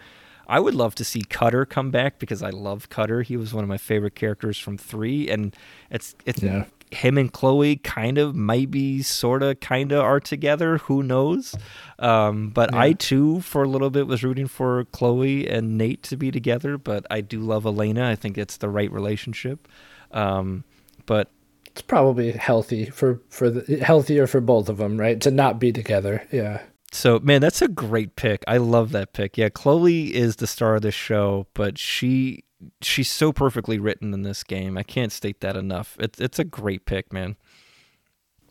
I 0.48 0.60
would 0.60 0.76
love 0.76 0.94
to 0.96 1.04
see 1.04 1.24
Cutter 1.28 1.66
come 1.66 1.90
back 1.90 2.20
because 2.20 2.44
I 2.44 2.52
love 2.52 2.88
Cutter. 2.90 3.24
He 3.24 3.36
was 3.36 3.52
one 3.54 3.64
of 3.64 3.68
my 3.68 3.80
favorite 3.80 4.14
characters 4.16 4.60
from 4.60 4.78
three, 4.78 5.28
and 5.28 5.56
it's 5.90 6.16
it's 6.28 6.44
Yeah. 6.44 6.66
him 6.92 7.18
and 7.18 7.34
Chloe 7.34 7.78
kind 7.78 8.20
of 8.20 8.36
maybe 8.36 9.02
sort 9.02 9.42
of 9.42 9.60
kind 9.60 9.92
of 9.92 10.02
are 10.04 10.20
together. 10.20 10.78
Who 10.78 11.02
knows? 11.02 11.56
Um, 11.98 12.50
but 12.50 12.72
I 12.76 12.94
too, 12.94 13.42
for 13.42 13.64
a 13.64 13.68
little 13.68 13.90
bit, 13.90 14.06
was 14.06 14.24
rooting 14.24 14.46
for 14.48 14.86
Chloe 14.92 15.50
and 15.50 15.80
Nate 15.80 16.04
to 16.04 16.16
be 16.16 16.30
together. 16.30 16.78
But 16.78 17.08
I 17.10 17.22
do 17.22 17.40
love 17.40 17.66
Elena. 17.66 18.08
I 18.08 18.16
think 18.16 18.38
it's 18.38 18.58
the 18.58 18.70
right 18.70 18.92
relationship. 18.92 19.68
Um, 20.12 20.64
but 21.08 21.32
it's 21.76 21.82
probably 21.82 22.32
healthy 22.32 22.86
for 22.86 23.20
for 23.28 23.50
the 23.50 23.78
healthier 23.84 24.28
for 24.28 24.40
both 24.40 24.70
of 24.70 24.78
them 24.78 24.98
right 24.98 25.20
to 25.20 25.30
not 25.30 25.60
be 25.60 25.74
together 25.74 26.26
yeah 26.32 26.62
So, 26.94 27.20
man, 27.20 27.42
that's 27.42 27.62
a 27.62 27.68
great 27.68 28.16
pick. 28.16 28.46
I 28.48 28.56
love 28.58 28.92
that 28.94 29.12
pick. 29.12 29.38
Yeah, 29.38 29.50
Chloe 29.50 30.16
is 30.16 30.38
the 30.38 30.48
star 30.48 30.76
of 30.76 30.82
this 30.84 30.96
show, 30.96 31.48
but 31.54 31.78
she 31.78 32.46
she's 32.82 33.12
so 33.12 33.34
perfectly 33.34 33.78
written 33.80 34.14
in 34.14 34.22
this 34.22 34.44
game. 34.46 34.78
I 34.78 34.84
can't 34.84 35.12
state 35.12 35.42
that 35.42 35.58
enough. 35.58 35.98
It's 36.00 36.22
it's 36.22 36.40
a 36.40 36.46
great 36.46 36.86
pick, 36.86 37.12
man. 37.12 37.36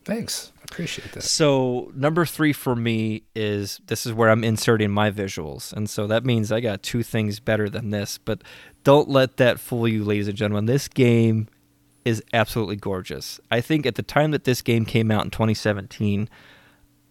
thanks 0.05 0.53
i 0.61 0.64
appreciate 0.64 1.11
that 1.12 1.22
So, 1.22 1.91
number 1.95 2.27
3 2.27 2.53
for 2.53 2.77
me 2.77 3.22
is 3.35 3.81
this 3.87 4.05
is 4.05 4.12
where 4.12 4.29
I'm 4.29 4.45
inserting 4.45 4.91
my 4.91 5.11
visuals. 5.11 5.72
And 5.72 5.89
so 5.89 6.07
that 6.07 6.25
means 6.27 6.53
I 6.53 6.61
got 6.61 6.83
two 6.83 7.03
things 7.03 7.41
better 7.41 7.70
than 7.70 7.89
this, 7.91 8.18
but 8.18 8.43
don't 8.83 9.09
let 9.09 9.39
that 9.39 9.59
fool 9.59 9.89
you, 9.89 10.05
ladies 10.05 10.29
and 10.29 10.37
gentlemen. 10.37 10.66
This 10.66 10.89
game 10.89 11.49
is 12.05 12.22
absolutely 12.32 12.76
gorgeous. 12.76 13.40
I 13.50 13.61
think 13.61 13.86
at 13.86 13.94
the 13.94 14.02
time 14.02 14.30
that 14.32 14.44
this 14.44 14.62
game 14.62 14.84
came 14.84 15.11
out 15.11 15.24
in 15.24 15.30
2017, 15.30 16.28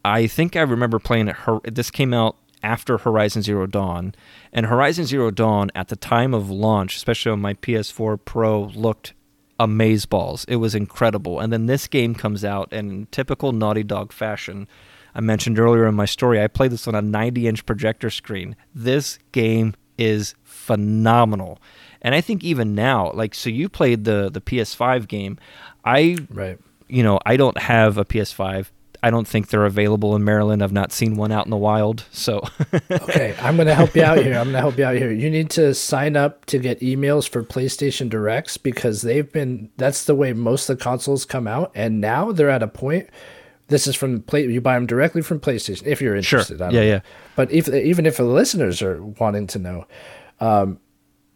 I 0.06 0.28
think 0.28 0.56
I 0.56 0.62
remember 0.62 1.00
playing 1.00 1.30
it. 1.30 1.76
This 1.76 1.90
came 1.90 2.14
out 2.14 2.38
after 2.62 2.98
Horizon 2.98 3.42
Zero 3.42 3.68
Dawn, 3.68 4.16
and 4.54 4.68
Horizon 4.68 5.06
Zero 5.06 5.32
Dawn 5.32 5.70
at 5.76 5.90
the 5.90 5.96
time 5.96 6.34
of 6.34 6.50
launch, 6.50 6.96
especially 6.96 7.32
on 7.32 7.42
my 7.42 7.54
PS4 7.56 8.20
Pro, 8.24 8.64
looked 8.76 9.14
amazeballs. 9.60 10.46
It 10.48 10.56
was 10.58 10.74
incredible. 10.74 11.40
And 11.40 11.52
then 11.52 11.66
this 11.66 11.88
game 11.88 12.16
comes 12.16 12.46
out, 12.46 12.72
and 12.72 12.92
in 12.92 13.06
typical 13.08 13.52
Naughty 13.52 13.84
Dog 13.84 14.14
fashion, 14.14 14.68
I 15.14 15.22
mentioned 15.22 15.60
earlier 15.60 15.86
in 15.88 15.96
my 15.96 16.06
story, 16.06 16.42
I 16.42 16.48
played 16.48 16.72
this 16.72 16.88
on 16.88 16.96
a 16.96 17.02
90-inch 17.02 17.66
projector 17.66 18.10
screen. 18.10 18.56
This 18.74 19.20
game 19.32 19.76
is 19.98 20.34
phenomenal. 20.44 21.62
And 22.04 22.14
I 22.14 22.22
think 22.22 22.44
even 22.44 22.76
now, 22.76 23.12
like 23.14 23.34
so 23.34 23.50
you 23.50 23.70
played 23.70 24.04
the 24.04 24.30
the 24.32 24.42
PS5 24.42 25.08
game, 25.08 25.38
I 25.86 26.18
right 26.30 26.58
you 26.90 27.02
know, 27.02 27.20
I 27.26 27.38
don't 27.38 27.58
have 27.58 27.98
a 27.98 28.06
PS5. 28.06 28.68
I 29.02 29.10
don't 29.10 29.28
think 29.28 29.48
they're 29.50 29.66
available 29.66 30.16
in 30.16 30.24
Maryland. 30.24 30.64
I've 30.64 30.72
not 30.72 30.92
seen 30.94 31.16
one 31.18 31.32
out 31.32 31.46
in 31.46 31.50
the 31.50 31.58
wild. 31.58 32.06
So, 32.12 32.42
okay, 32.92 33.36
I'm 33.42 33.56
going 33.58 33.68
to 33.68 33.76
help 33.76 33.96
you 33.96 34.04
out 34.04 34.18
here. 34.20 34.36
I'm 34.36 34.46
going 34.46 34.54
to 34.54 34.60
help 34.60 34.78
you 34.78 34.86
out 34.86 34.96
here. 34.96 35.12
You 35.12 35.30
need 35.30 35.50
to 35.52 35.74
sign 35.74 36.16
up 36.16 36.46
to 36.46 36.58
get 36.60 36.80
emails 36.80 37.28
for 37.28 37.44
PlayStation 37.44 38.10
Directs 38.10 38.56
because 38.58 39.02
they've 39.02 39.30
been 39.32 39.70
that's 39.78 40.06
the 40.06 40.16
way 40.16 40.32
most 40.34 40.70
of 40.70 40.78
the 40.78 40.84
consoles 40.84 41.26
come 41.26 41.48
out 41.48 41.72
and 41.76 42.00
now 42.00 42.32
they're 42.32 42.50
at 42.50 42.64
a 42.64 42.68
point 42.68 43.10
this 43.70 43.88
is 43.88 43.96
from 43.96 44.22
play 44.22 44.46
you 44.46 44.62
buy 44.62 44.76
them 44.76 44.86
directly 44.86 45.22
from 45.22 45.40
PlayStation 45.40 45.86
if 45.88 46.00
you're 46.02 46.22
Sure. 46.22 46.40
interested. 46.40 46.62
I 46.62 46.66
don't 46.68 46.74
Yeah, 46.76 46.80
know. 46.82 46.88
yeah. 46.88 47.00
But 47.36 47.52
if 47.52 47.68
even 47.70 48.06
if 48.06 48.18
the 48.18 48.24
listeners 48.24 48.82
are 48.82 49.02
wanting 49.04 49.48
to 49.48 49.60
know, 49.60 49.86
um, 50.40 50.80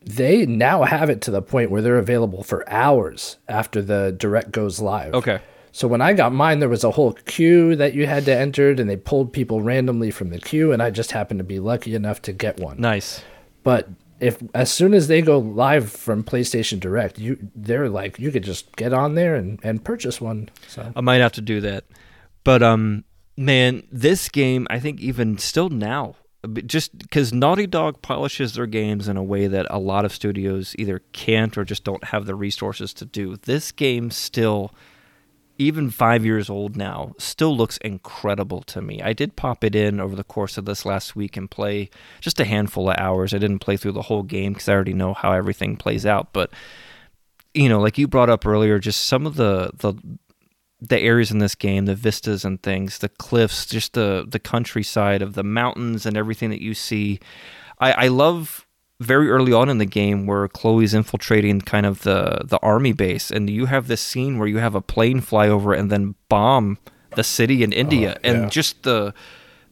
they 0.07 0.45
now 0.45 0.83
have 0.83 1.09
it 1.09 1.21
to 1.21 1.31
the 1.31 1.41
point 1.41 1.71
where 1.71 1.81
they're 1.81 1.97
available 1.97 2.43
for 2.43 2.67
hours 2.69 3.37
after 3.47 3.81
the 3.81 4.15
direct 4.17 4.51
goes 4.51 4.79
live. 4.79 5.13
Okay. 5.13 5.39
So 5.71 5.87
when 5.87 6.01
I 6.01 6.13
got 6.13 6.33
mine, 6.33 6.59
there 6.59 6.69
was 6.69 6.83
a 6.83 6.91
whole 6.91 7.13
queue 7.13 7.75
that 7.75 7.93
you 7.93 8.07
had 8.07 8.25
to 8.25 8.35
enter, 8.35 8.71
and 8.71 8.89
they 8.89 8.97
pulled 8.97 9.31
people 9.31 9.61
randomly 9.61 10.09
from 10.09 10.29
the 10.29 10.39
queue, 10.39 10.71
and 10.71 10.81
I 10.81 10.89
just 10.89 11.11
happened 11.11 11.39
to 11.39 11.43
be 11.43 11.59
lucky 11.59 11.93
enough 11.93 12.21
to 12.23 12.33
get 12.33 12.59
one. 12.59 12.79
nice. 12.79 13.21
But 13.63 13.89
if 14.19 14.41
as 14.55 14.71
soon 14.71 14.93
as 14.93 15.07
they 15.07 15.21
go 15.21 15.37
live 15.37 15.91
from 15.91 16.23
PlayStation 16.23 16.79
Direct, 16.79 17.19
you 17.19 17.37
they're 17.55 17.89
like 17.89 18.17
you 18.17 18.31
could 18.31 18.43
just 18.43 18.75
get 18.75 18.93
on 18.93 19.15
there 19.15 19.35
and, 19.35 19.59
and 19.61 19.83
purchase 19.83 20.19
one. 20.19 20.49
So 20.67 20.91
I 20.95 21.01
might 21.01 21.21
have 21.21 21.33
to 21.33 21.41
do 21.41 21.61
that. 21.61 21.83
But 22.43 22.63
um 22.63 23.03
man, 23.35 23.83
this 23.91 24.29
game 24.29 24.67
I 24.69 24.79
think 24.79 24.99
even 25.01 25.37
still 25.37 25.69
now 25.69 26.15
just 26.65 26.97
because 26.97 27.33
Naughty 27.33 27.67
Dog 27.67 28.01
polishes 28.01 28.53
their 28.53 28.67
games 28.67 29.07
in 29.07 29.17
a 29.17 29.23
way 29.23 29.47
that 29.47 29.65
a 29.69 29.79
lot 29.79 30.05
of 30.05 30.13
studios 30.13 30.75
either 30.77 31.01
can't 31.11 31.57
or 31.57 31.65
just 31.65 31.83
don't 31.83 32.05
have 32.05 32.25
the 32.25 32.35
resources 32.35 32.93
to 32.95 33.05
do. 33.05 33.35
This 33.37 33.71
game 33.71 34.11
still, 34.11 34.71
even 35.57 35.89
five 35.89 36.23
years 36.23 36.49
old 36.49 36.75
now, 36.75 37.13
still 37.17 37.55
looks 37.55 37.77
incredible 37.77 38.61
to 38.63 38.81
me. 38.81 39.01
I 39.01 39.13
did 39.13 39.35
pop 39.35 39.63
it 39.63 39.75
in 39.75 39.99
over 39.99 40.15
the 40.15 40.23
course 40.23 40.57
of 40.57 40.65
this 40.65 40.85
last 40.85 41.15
week 41.15 41.35
and 41.37 41.49
play 41.49 41.89
just 42.21 42.39
a 42.39 42.45
handful 42.45 42.89
of 42.89 42.97
hours. 42.97 43.33
I 43.33 43.39
didn't 43.39 43.59
play 43.59 43.75
through 43.75 43.93
the 43.93 44.03
whole 44.03 44.23
game 44.23 44.53
because 44.53 44.69
I 44.69 44.73
already 44.73 44.93
know 44.93 45.13
how 45.13 45.31
everything 45.31 45.75
plays 45.75 46.05
out. 46.05 46.33
But 46.33 46.51
you 47.53 47.67
know, 47.67 47.79
like 47.81 47.97
you 47.97 48.07
brought 48.07 48.29
up 48.29 48.45
earlier, 48.45 48.77
just 48.77 49.07
some 49.07 49.25
of 49.25 49.35
the 49.35 49.71
the 49.77 49.95
the 50.79 50.99
areas 50.99 51.31
in 51.31 51.39
this 51.39 51.55
game, 51.55 51.85
the 51.85 51.95
vistas 51.95 52.45
and 52.45 52.61
things, 52.61 52.99
the 52.99 53.09
cliffs, 53.09 53.65
just 53.65 53.93
the 53.93 54.25
the 54.27 54.39
countryside 54.39 55.21
of 55.21 55.33
the 55.33 55.43
mountains 55.43 56.05
and 56.05 56.17
everything 56.17 56.49
that 56.49 56.61
you 56.61 56.73
see. 56.73 57.19
I, 57.79 57.91
I 57.91 58.07
love 58.07 58.67
very 58.99 59.29
early 59.29 59.53
on 59.53 59.69
in 59.69 59.77
the 59.77 59.85
game 59.85 60.25
where 60.25 60.47
Chloe's 60.47 60.93
infiltrating 60.93 61.61
kind 61.61 61.85
of 61.85 62.03
the 62.03 62.41
the 62.43 62.59
army 62.61 62.93
base, 62.93 63.31
and 63.31 63.49
you 63.49 63.65
have 63.65 63.87
this 63.87 64.01
scene 64.01 64.37
where 64.37 64.47
you 64.47 64.57
have 64.57 64.75
a 64.75 64.81
plane 64.81 65.21
fly 65.21 65.47
over 65.47 65.73
and 65.73 65.91
then 65.91 66.15
bomb 66.29 66.77
the 67.15 67.23
city 67.23 67.63
in 67.63 67.73
oh, 67.73 67.77
India, 67.77 68.19
yeah. 68.23 68.31
and 68.31 68.51
just 68.51 68.83
the 68.83 69.13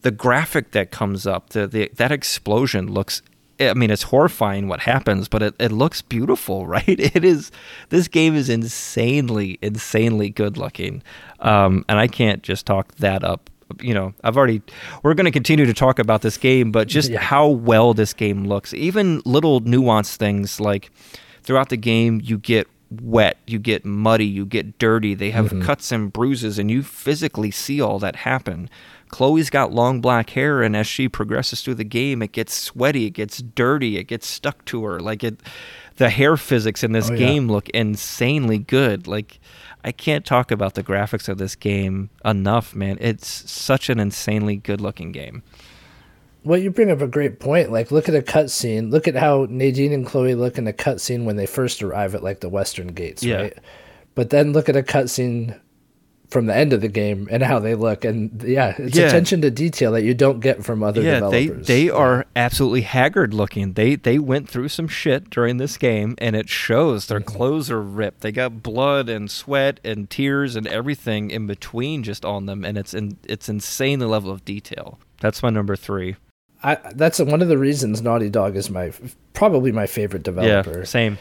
the 0.02 0.10
graphic 0.10 0.72
that 0.72 0.90
comes 0.90 1.26
up, 1.26 1.50
the, 1.50 1.66
the 1.66 1.90
that 1.94 2.12
explosion 2.12 2.92
looks. 2.92 3.22
I 3.60 3.74
mean, 3.74 3.90
it's 3.90 4.02
horrifying 4.04 4.68
what 4.68 4.80
happens, 4.80 5.28
but 5.28 5.42
it, 5.42 5.54
it 5.58 5.72
looks 5.72 6.02
beautiful, 6.02 6.66
right? 6.76 6.84
It 6.88 7.24
is. 7.24 7.50
This 7.88 8.08
game 8.08 8.34
is 8.34 8.48
insanely, 8.48 9.58
insanely 9.62 10.30
good 10.30 10.56
looking, 10.56 11.02
um, 11.40 11.84
and 11.88 11.98
I 11.98 12.06
can't 12.06 12.42
just 12.42 12.66
talk 12.66 12.94
that 12.96 13.24
up. 13.24 13.50
You 13.80 13.94
know, 13.94 14.14
I've 14.22 14.36
already. 14.36 14.62
We're 15.02 15.14
going 15.14 15.24
to 15.24 15.30
continue 15.32 15.66
to 15.66 15.74
talk 15.74 15.98
about 15.98 16.22
this 16.22 16.36
game, 16.38 16.70
but 16.70 16.86
just 16.86 17.10
Yeah. 17.10 17.18
how 17.20 17.48
well 17.48 17.94
this 17.94 18.12
game 18.14 18.44
looks. 18.44 18.72
Even 18.74 19.22
little 19.24 19.60
nuanced 19.62 20.16
things 20.16 20.60
like 20.60 20.90
throughout 21.42 21.68
the 21.70 21.76
game, 21.76 22.20
you 22.22 22.38
get 22.38 22.68
wet, 23.02 23.38
you 23.46 23.58
get 23.58 23.84
muddy, 23.84 24.24
you 24.26 24.46
get 24.46 24.78
dirty. 24.78 25.14
They 25.14 25.30
have 25.32 25.52
cuts 25.62 25.90
and 25.90 26.12
bruises, 26.12 26.58
and 26.60 26.70
you 26.70 26.84
physically 26.84 27.50
see 27.50 27.80
all 27.80 27.98
that 27.98 28.16
happen. 28.16 28.70
Chloe's 29.16 29.48
got 29.48 29.72
long 29.72 30.02
black 30.02 30.28
hair, 30.28 30.62
and 30.62 30.76
as 30.76 30.86
she 30.86 31.08
progresses 31.08 31.62
through 31.62 31.76
the 31.76 31.84
game, 31.84 32.20
it 32.20 32.32
gets 32.32 32.52
sweaty, 32.54 33.06
it 33.06 33.12
gets 33.12 33.38
dirty, 33.40 33.96
it 33.96 34.04
gets 34.04 34.26
stuck 34.26 34.62
to 34.66 34.84
her. 34.84 35.00
Like 35.00 35.24
it, 35.24 35.40
the 35.96 36.10
hair 36.10 36.36
physics 36.36 36.84
in 36.84 36.92
this 36.92 37.08
Oh, 37.08 37.14
yeah. 37.14 37.18
game 37.20 37.48
look 37.48 37.70
insanely 37.70 38.58
good. 38.58 39.06
Like 39.06 39.40
I 39.82 39.90
can't 39.92 40.26
talk 40.26 40.50
about 40.50 40.74
the 40.74 40.82
graphics 40.82 41.30
of 41.30 41.38
this 41.38 41.54
game 41.56 42.10
enough, 42.26 42.74
man. 42.74 42.98
It's 43.00 43.50
such 43.50 43.88
an 43.88 43.98
insanely 43.98 44.56
good-looking 44.56 45.12
game. 45.12 45.42
Well, 46.44 46.58
you 46.60 46.70
bring 46.70 46.90
up 46.90 47.00
a 47.00 47.06
great 47.08 47.40
point. 47.40 47.72
Like, 47.72 47.90
look 47.90 48.10
at 48.10 48.14
a 48.14 48.20
cutscene. 48.20 48.90
Look 48.90 49.08
at 49.08 49.14
how 49.14 49.46
Nadine 49.48 49.94
and 49.94 50.04
Chloe 50.04 50.34
look 50.34 50.58
in 50.58 50.66
a 50.68 50.74
cutscene 50.74 51.24
when 51.24 51.36
they 51.36 51.46
first 51.46 51.82
arrive 51.82 52.14
at 52.14 52.22
like 52.22 52.40
the 52.40 52.50
Western 52.50 52.88
Ghats, 52.88 53.22
Yeah. 53.22 53.36
right? 53.36 53.58
But 54.14 54.28
then 54.28 54.52
look 54.52 54.68
at 54.68 54.76
a 54.76 54.82
cutscene 54.82 55.58
from 56.28 56.46
the 56.46 56.56
end 56.56 56.72
of 56.72 56.80
the 56.80 56.88
game 56.88 57.28
and 57.30 57.42
how 57.42 57.58
they 57.58 57.74
look, 57.74 58.04
and 58.04 58.42
yeah, 58.42 58.74
it's 58.78 58.96
Yeah. 58.96 59.06
attention 59.06 59.42
to 59.42 59.50
detail 59.50 59.92
that 59.92 60.02
you 60.02 60.14
don't 60.14 60.40
get 60.40 60.64
from 60.64 60.82
other 60.82 61.02
yeah, 61.02 61.20
they 61.30 61.46
developers. 61.46 61.66
they 61.66 61.90
are 61.90 62.26
absolutely 62.34 62.82
haggard 62.82 63.32
looking. 63.32 63.74
They 63.74 63.96
they 63.96 64.18
went 64.18 64.48
through 64.48 64.68
some 64.68 64.88
shit 64.88 65.30
during 65.30 65.58
this 65.58 65.76
game, 65.76 66.14
and 66.18 66.34
it 66.34 66.48
shows. 66.48 67.06
Their 67.06 67.20
mm-hmm. 67.20 67.36
clothes 67.36 67.70
are 67.70 67.82
ripped. 67.82 68.20
They 68.22 68.32
got 68.32 68.62
blood 68.62 69.08
and 69.08 69.30
sweat 69.30 69.80
and 69.84 70.10
tears 70.10 70.56
and 70.56 70.66
everything 70.66 71.30
in 71.30 71.46
between 71.46 72.02
just 72.02 72.24
on 72.24 72.46
them, 72.46 72.64
and 72.64 72.76
it's 72.76 72.94
in, 72.94 73.18
it's 73.24 73.48
insane 73.48 73.98
the 73.98 74.08
level 74.08 74.30
of 74.30 74.44
detail. 74.44 74.98
That's 75.20 75.42
my 75.42 75.50
number 75.50 75.76
three. 75.76 76.16
I, 76.62 76.78
that's 76.94 77.20
one 77.20 77.42
of 77.42 77.48
the 77.48 77.58
reasons 77.58 78.02
Naughty 78.02 78.30
Dog 78.30 78.56
is 78.56 78.70
my 78.70 78.92
probably 79.34 79.72
my 79.72 79.86
favorite 79.86 80.22
developer. 80.22 80.78
Yeah, 80.78 80.84
same. 80.84 81.18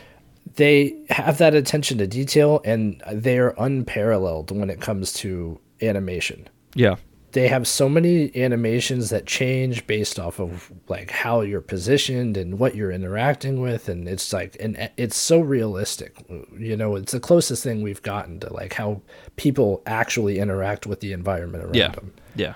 They 0.54 0.96
have 1.10 1.38
that 1.40 1.56
attention 1.56 1.98
to 1.98 2.08
detail 2.08 2.62
and 2.64 3.02
they 3.12 3.38
are 3.40 3.54
unparalleled 3.58 4.52
when 4.52 4.70
it 4.70 4.80
comes 4.80 5.12
to 5.14 5.60
animation. 5.82 6.48
Yeah, 6.76 6.96
They 7.32 7.48
have 7.50 7.68
so 7.68 7.90
many 7.90 8.36
animations 8.36 9.10
that 9.10 9.26
change 9.26 9.86
based 9.88 10.20
off 10.20 10.40
of 10.40 10.72
like 10.88 11.10
how 11.12 11.42
you're 11.42 11.62
positioned 11.62 12.38
and 12.38 12.60
what 12.60 12.76
you're 12.76 12.92
interacting 12.92 13.60
with 13.60 13.90
and 13.90 14.08
it's 14.08 14.32
like 14.32 14.56
and 14.60 14.90
it's 14.98 15.18
so 15.18 15.40
realistic. 15.42 16.16
You 16.58 16.78
know, 16.78 16.96
it's 16.96 17.12
the 17.12 17.20
closest 17.20 17.64
thing 17.64 17.82
we've 17.82 18.02
gotten 18.02 18.40
to 18.42 18.54
like 18.54 18.74
how 18.74 19.02
people 19.36 19.82
actually 19.86 20.40
interact 20.40 20.86
with 20.86 21.00
the 21.02 21.12
environment 21.12 21.64
around 21.64 21.76
yeah, 21.76 21.90
them. 21.90 22.14
yeah. 22.36 22.54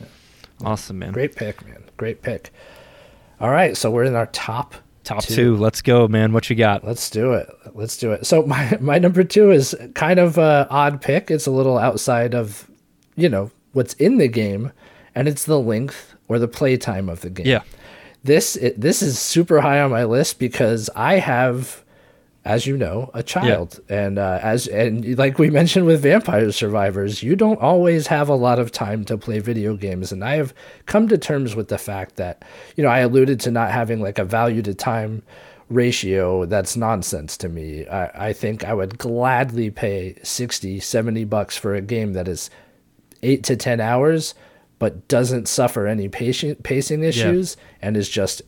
Yeah. 0.00 0.06
Awesome, 0.64 0.98
man. 1.00 1.12
Great 1.12 1.34
pick, 1.34 1.66
man. 1.66 1.82
Great 1.96 2.22
pick. 2.22 2.52
All 3.40 3.50
right, 3.50 3.76
so 3.76 3.90
we're 3.90 4.04
in 4.04 4.14
our 4.14 4.26
top 4.26 4.74
Top 5.04 5.22
two. 5.22 5.54
Let's 5.56 5.82
go, 5.82 6.08
man. 6.08 6.32
What 6.32 6.48
you 6.48 6.56
got? 6.56 6.82
Let's 6.82 7.10
do 7.10 7.34
it. 7.34 7.48
Let's 7.74 7.98
do 7.98 8.12
it. 8.12 8.26
So 8.26 8.42
my 8.46 8.78
my 8.80 8.98
number 8.98 9.22
two 9.22 9.50
is 9.50 9.76
kind 9.94 10.18
of 10.18 10.38
a 10.38 10.66
odd 10.70 11.02
pick. 11.02 11.30
It's 11.30 11.46
a 11.46 11.50
little 11.50 11.76
outside 11.76 12.34
of, 12.34 12.70
you 13.14 13.28
know, 13.28 13.50
what's 13.74 13.92
in 13.94 14.16
the 14.16 14.28
game, 14.28 14.72
and 15.14 15.28
it's 15.28 15.44
the 15.44 15.60
length 15.60 16.14
or 16.26 16.38
the 16.38 16.48
playtime 16.48 17.10
of 17.10 17.20
the 17.20 17.28
game. 17.28 17.46
Yeah. 17.46 17.62
This 18.22 18.56
it, 18.56 18.80
this 18.80 19.02
is 19.02 19.18
super 19.18 19.60
high 19.60 19.80
on 19.80 19.90
my 19.90 20.04
list 20.04 20.38
because 20.38 20.88
I 20.96 21.18
have, 21.18 21.83
as 22.44 22.66
you 22.66 22.76
know, 22.76 23.10
a 23.14 23.22
child, 23.22 23.80
and 23.88 24.18
uh, 24.18 24.38
as 24.42 24.66
and 24.66 25.16
like 25.16 25.38
we 25.38 25.48
mentioned 25.48 25.86
with 25.86 26.02
Vampire 26.02 26.52
Survivors, 26.52 27.22
you 27.22 27.36
don't 27.36 27.60
always 27.60 28.08
have 28.08 28.28
a 28.28 28.34
lot 28.34 28.58
of 28.58 28.70
time 28.70 29.04
to 29.06 29.16
play 29.16 29.38
video 29.38 29.76
games, 29.76 30.12
and 30.12 30.22
I 30.22 30.36
have 30.36 30.52
come 30.84 31.08
to 31.08 31.16
terms 31.16 31.56
with 31.56 31.68
the 31.68 31.78
fact 31.78 32.16
that 32.16 32.44
you 32.76 32.84
know 32.84 32.90
I 32.90 32.98
alluded 32.98 33.40
to 33.40 33.50
not 33.50 33.70
having 33.70 34.00
like 34.00 34.18
a 34.18 34.24
value 34.24 34.60
to 34.62 34.74
time 34.74 35.22
ratio 35.70 36.44
that's 36.44 36.76
nonsense 36.76 37.36
to 37.38 37.48
me. 37.48 37.86
I, 37.86 38.28
I 38.28 38.32
think 38.34 38.64
i 38.64 38.74
would 38.74 38.98
gladly 38.98 39.70
pay 39.70 40.16
60 40.22 40.80
70 40.80 41.24
bucks 41.24 41.56
for 41.56 41.74
a 41.74 41.80
game 41.80 42.12
that 42.12 42.28
is 42.28 42.50
8 43.22 43.42
to 43.44 43.56
10 43.56 43.80
hours 43.80 44.34
but 44.78 45.08
doesn't 45.08 45.48
suffer 45.48 45.86
any 45.86 46.08
patient 46.08 46.62
pacing 46.62 47.02
issues 47.02 47.56
and 47.80 47.96
is 47.96 48.10
just 48.10 48.42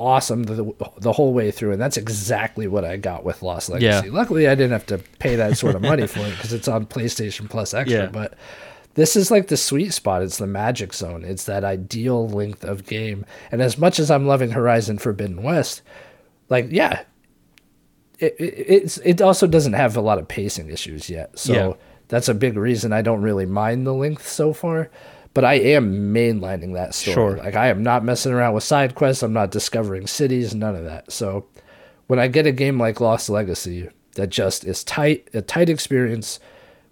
awesome 0.00 0.44
the, 0.44 0.74
the 0.98 1.12
whole 1.12 1.32
way 1.34 1.50
through 1.50 1.72
and 1.72 1.80
that's 1.80 1.96
exactly 1.98 2.66
what 2.66 2.84
i 2.84 2.96
got 2.96 3.22
with 3.24 3.42
lost 3.42 3.68
legacy 3.68 4.06
Yeah. 4.08 4.12
luckily 4.12 4.48
i 4.48 4.54
didn't 4.54 4.72
have 4.72 4.86
to 4.86 4.98
pay 5.18 5.36
that 5.36 5.58
sort 5.58 5.74
of 5.74 5.82
money 5.82 6.06
for 6.06 6.20
it 6.20 6.30
because 6.30 6.52
it's 6.52 6.68
on 6.68 6.86
playstation 6.86 7.48
plus 7.50 7.74
extra 7.74 8.00
Yeah. 8.04 8.06
but 8.06 8.34
this 8.94 9.14
is 9.14 9.30
like 9.30 9.48
the 9.48 9.56
sweet 9.56 9.92
spot 9.92 10.22
it's 10.22 10.38
the 10.38 10.46
magic 10.46 10.94
zone 10.94 11.24
it's 11.24 11.44
that 11.44 11.64
ideal 11.64 12.28
length 12.28 12.64
of 12.64 12.86
game 12.86 13.24
and 13.52 13.60
as 13.62 13.76
much 13.78 13.98
as 14.00 14.10
i'm 14.10 14.26
loving 14.26 14.50
horizon 14.52 14.98
forbidden 14.98 15.42
west 15.42 15.82
like 16.48 16.66
yeah 16.70 17.02
it, 18.18 18.34
it 18.38 18.54
it's 18.68 18.98
it 18.98 19.20
also 19.22 19.46
doesn't 19.46 19.72
have 19.74 19.96
a 19.96 20.00
lot 20.00 20.18
of 20.18 20.28
pacing 20.28 20.68
issues 20.70 21.08
yet 21.10 21.38
so 21.38 21.52
Yeah. 21.52 21.72
that's 22.08 22.28
a 22.28 22.34
big 22.34 22.56
reason 22.56 22.92
i 22.92 23.02
don't 23.02 23.22
really 23.22 23.46
mind 23.46 23.86
the 23.86 23.94
length 23.94 24.26
so 24.28 24.52
far 24.52 24.90
but 25.34 25.44
i 25.44 25.54
am 25.54 26.14
mainlining 26.14 26.74
that 26.74 26.94
story. 26.94 27.14
Sure. 27.14 27.36
like 27.36 27.54
i 27.54 27.68
am 27.68 27.82
not 27.82 28.04
messing 28.04 28.32
around 28.32 28.54
with 28.54 28.64
side 28.64 28.94
quests. 28.94 29.22
I'm 29.22 29.32
not 29.32 29.50
discovering 29.50 30.06
cities 30.06 30.54
none 30.54 30.76
of 30.76 30.84
that. 30.84 31.12
So 31.12 31.46
when 32.06 32.18
i 32.18 32.28
get 32.28 32.46
a 32.46 32.52
game 32.52 32.78
like 32.78 33.00
lost 33.00 33.30
legacy 33.30 33.88
that 34.14 34.28
just 34.28 34.64
is 34.64 34.82
tight 34.84 35.28
a 35.32 35.42
tight 35.42 35.68
experience 35.68 36.40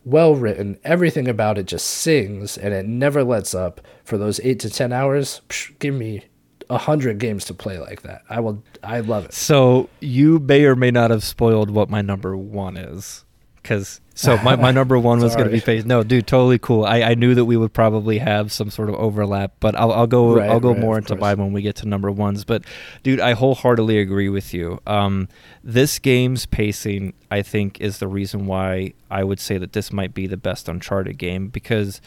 well 0.05 0.34
written 0.34 0.78
everything 0.84 1.28
about 1.28 1.59
it 1.59 1.66
just 1.66 1.86
sings 1.86 2.57
and 2.57 2.72
it 2.72 2.86
never 2.86 3.24
lets 3.24 3.55
up 3.55 3.80
for 4.05 4.16
those 4.16 4.41
eight 4.41 4.61
to 4.61 4.70
ten 4.70 4.93
hours 4.93 5.43
psh, 5.49 5.78
give 5.78 5.95
me 5.95 6.24
a 6.70 6.78
hundred 6.78 7.18
games 7.18 7.45
to 7.47 7.55
play 7.55 7.78
like 7.78 8.03
that. 8.03 8.22
I 8.28 8.41
will 8.41 8.62
i 8.82 9.01
love 9.01 9.26
it. 9.26 9.32
So 9.32 9.89
you 10.01 10.39
may 10.39 10.64
or 10.64 10.76
may 10.76 10.91
not 10.91 11.11
have 11.11 11.24
spoiled 11.24 11.70
what 11.70 11.89
my 11.89 12.03
number 12.03 12.36
one 12.36 12.76
is, 12.76 13.24
because 13.57 14.01
so 14.19 14.37
my, 14.39 14.57
my 14.57 14.73
number 14.73 14.99
one 15.11 15.21
was 15.21 15.37
going 15.37 15.47
to 15.47 15.53
be 15.53 15.61
phase. 15.61 15.85
No, 15.87 16.03
dude, 16.03 16.27
totally 16.27 16.59
cool. 16.59 16.85
I, 16.85 17.03
I 17.03 17.14
knew 17.14 17.37
that 17.37 17.45
we 17.45 17.57
would 17.57 17.73
probably 17.73 18.19
have 18.19 18.51
some 18.51 18.69
sort 18.69 18.89
of 18.89 18.97
overlap, 18.97 19.53
but 19.61 19.77
I'll, 19.77 19.93
I'll 19.93 20.07
go 20.09 20.35
Right, 20.35 20.51
I'll 20.51 20.59
go 20.59 20.73
right, 20.73 20.81
more 20.81 20.99
into 20.99 21.11
course. 21.11 21.21
mine 21.21 21.39
when 21.39 21.53
we 21.53 21.62
get 21.62 21.77
to 21.77 21.87
number 21.87 22.11
ones. 22.11 22.45
But 22.45 22.64
dude, 23.05 23.21
I 23.21 23.35
wholeheartedly 23.35 24.01
agree 24.01 24.29
with 24.29 24.53
you. 24.53 24.81
Um, 24.89 25.29
this 25.62 26.01
game's 26.01 26.47
pacing, 26.47 27.14
I 27.31 27.43
think, 27.43 27.81
is 27.81 27.99
the 27.99 28.09
reason 28.09 28.47
why 28.47 28.95
I 29.09 29.23
would 29.23 29.39
say 29.39 29.57
that 29.57 29.73
this 29.73 29.93
might 29.93 30.14
be 30.14 30.27
the 30.27 30.37
best 30.37 30.69
Uncharted 30.69 31.16
game 31.16 31.47
because 31.49 32.01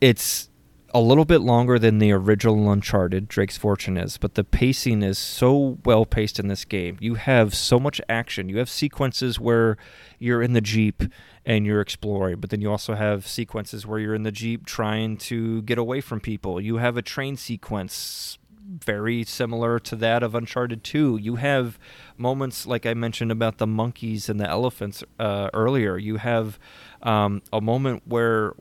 it's 0.00 0.48
a 0.94 1.00
little 1.00 1.26
bit 1.26 1.42
longer 1.42 1.78
than 1.78 1.98
the 1.98 2.12
original 2.12 2.70
Uncharted, 2.70 3.28
Drake's 3.28 3.58
Fortune 3.58 3.98
is, 3.98 4.16
but 4.16 4.34
the 4.34 4.44
pacing 4.44 5.02
is 5.02 5.18
so 5.18 5.78
well 5.84 6.06
paced 6.06 6.38
in 6.38 6.48
this 6.48 6.64
game. 6.64 6.96
You 7.00 7.16
have 7.16 7.54
so 7.54 7.78
much 7.78 8.00
action. 8.08 8.48
You 8.48 8.56
have 8.58 8.70
sequences 8.70 9.38
where 9.38 9.76
you're 10.18 10.42
in 10.42 10.52
the 10.52 10.60
Jeep 10.60 11.02
and 11.44 11.64
you're 11.64 11.80
exploring, 11.80 12.40
but 12.40 12.50
then 12.50 12.60
you 12.60 12.70
also 12.70 12.94
have 12.94 13.26
sequences 13.26 13.86
where 13.86 13.98
you're 13.98 14.14
in 14.14 14.22
the 14.22 14.32
Jeep 14.32 14.66
trying 14.66 15.16
to 15.18 15.62
get 15.62 15.78
away 15.78 16.00
from 16.00 16.20
people. 16.20 16.60
You 16.60 16.76
have 16.76 16.96
a 16.96 17.02
train 17.02 17.36
sequence 17.36 18.38
very 18.68 19.24
similar 19.24 19.78
to 19.78 19.96
that 19.96 20.22
of 20.22 20.34
Uncharted 20.34 20.84
2. 20.84 21.18
You 21.22 21.36
have 21.36 21.78
moments 22.16 22.66
like 22.66 22.84
I 22.84 22.94
mentioned 22.94 23.32
about 23.32 23.58
the 23.58 23.66
monkeys 23.66 24.28
and 24.28 24.38
the 24.38 24.48
elephants 24.48 25.02
uh, 25.18 25.48
earlier. 25.54 25.96
You 25.96 26.16
have 26.16 26.58
um, 27.02 27.42
a 27.52 27.60
moment 27.60 28.02
where 28.04 28.52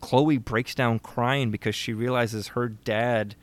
Chloe 0.00 0.38
breaks 0.38 0.74
down 0.74 1.00
crying 1.00 1.50
because 1.50 1.74
she 1.74 1.92
realizes 1.92 2.48
her 2.48 2.68
dad 2.68 3.34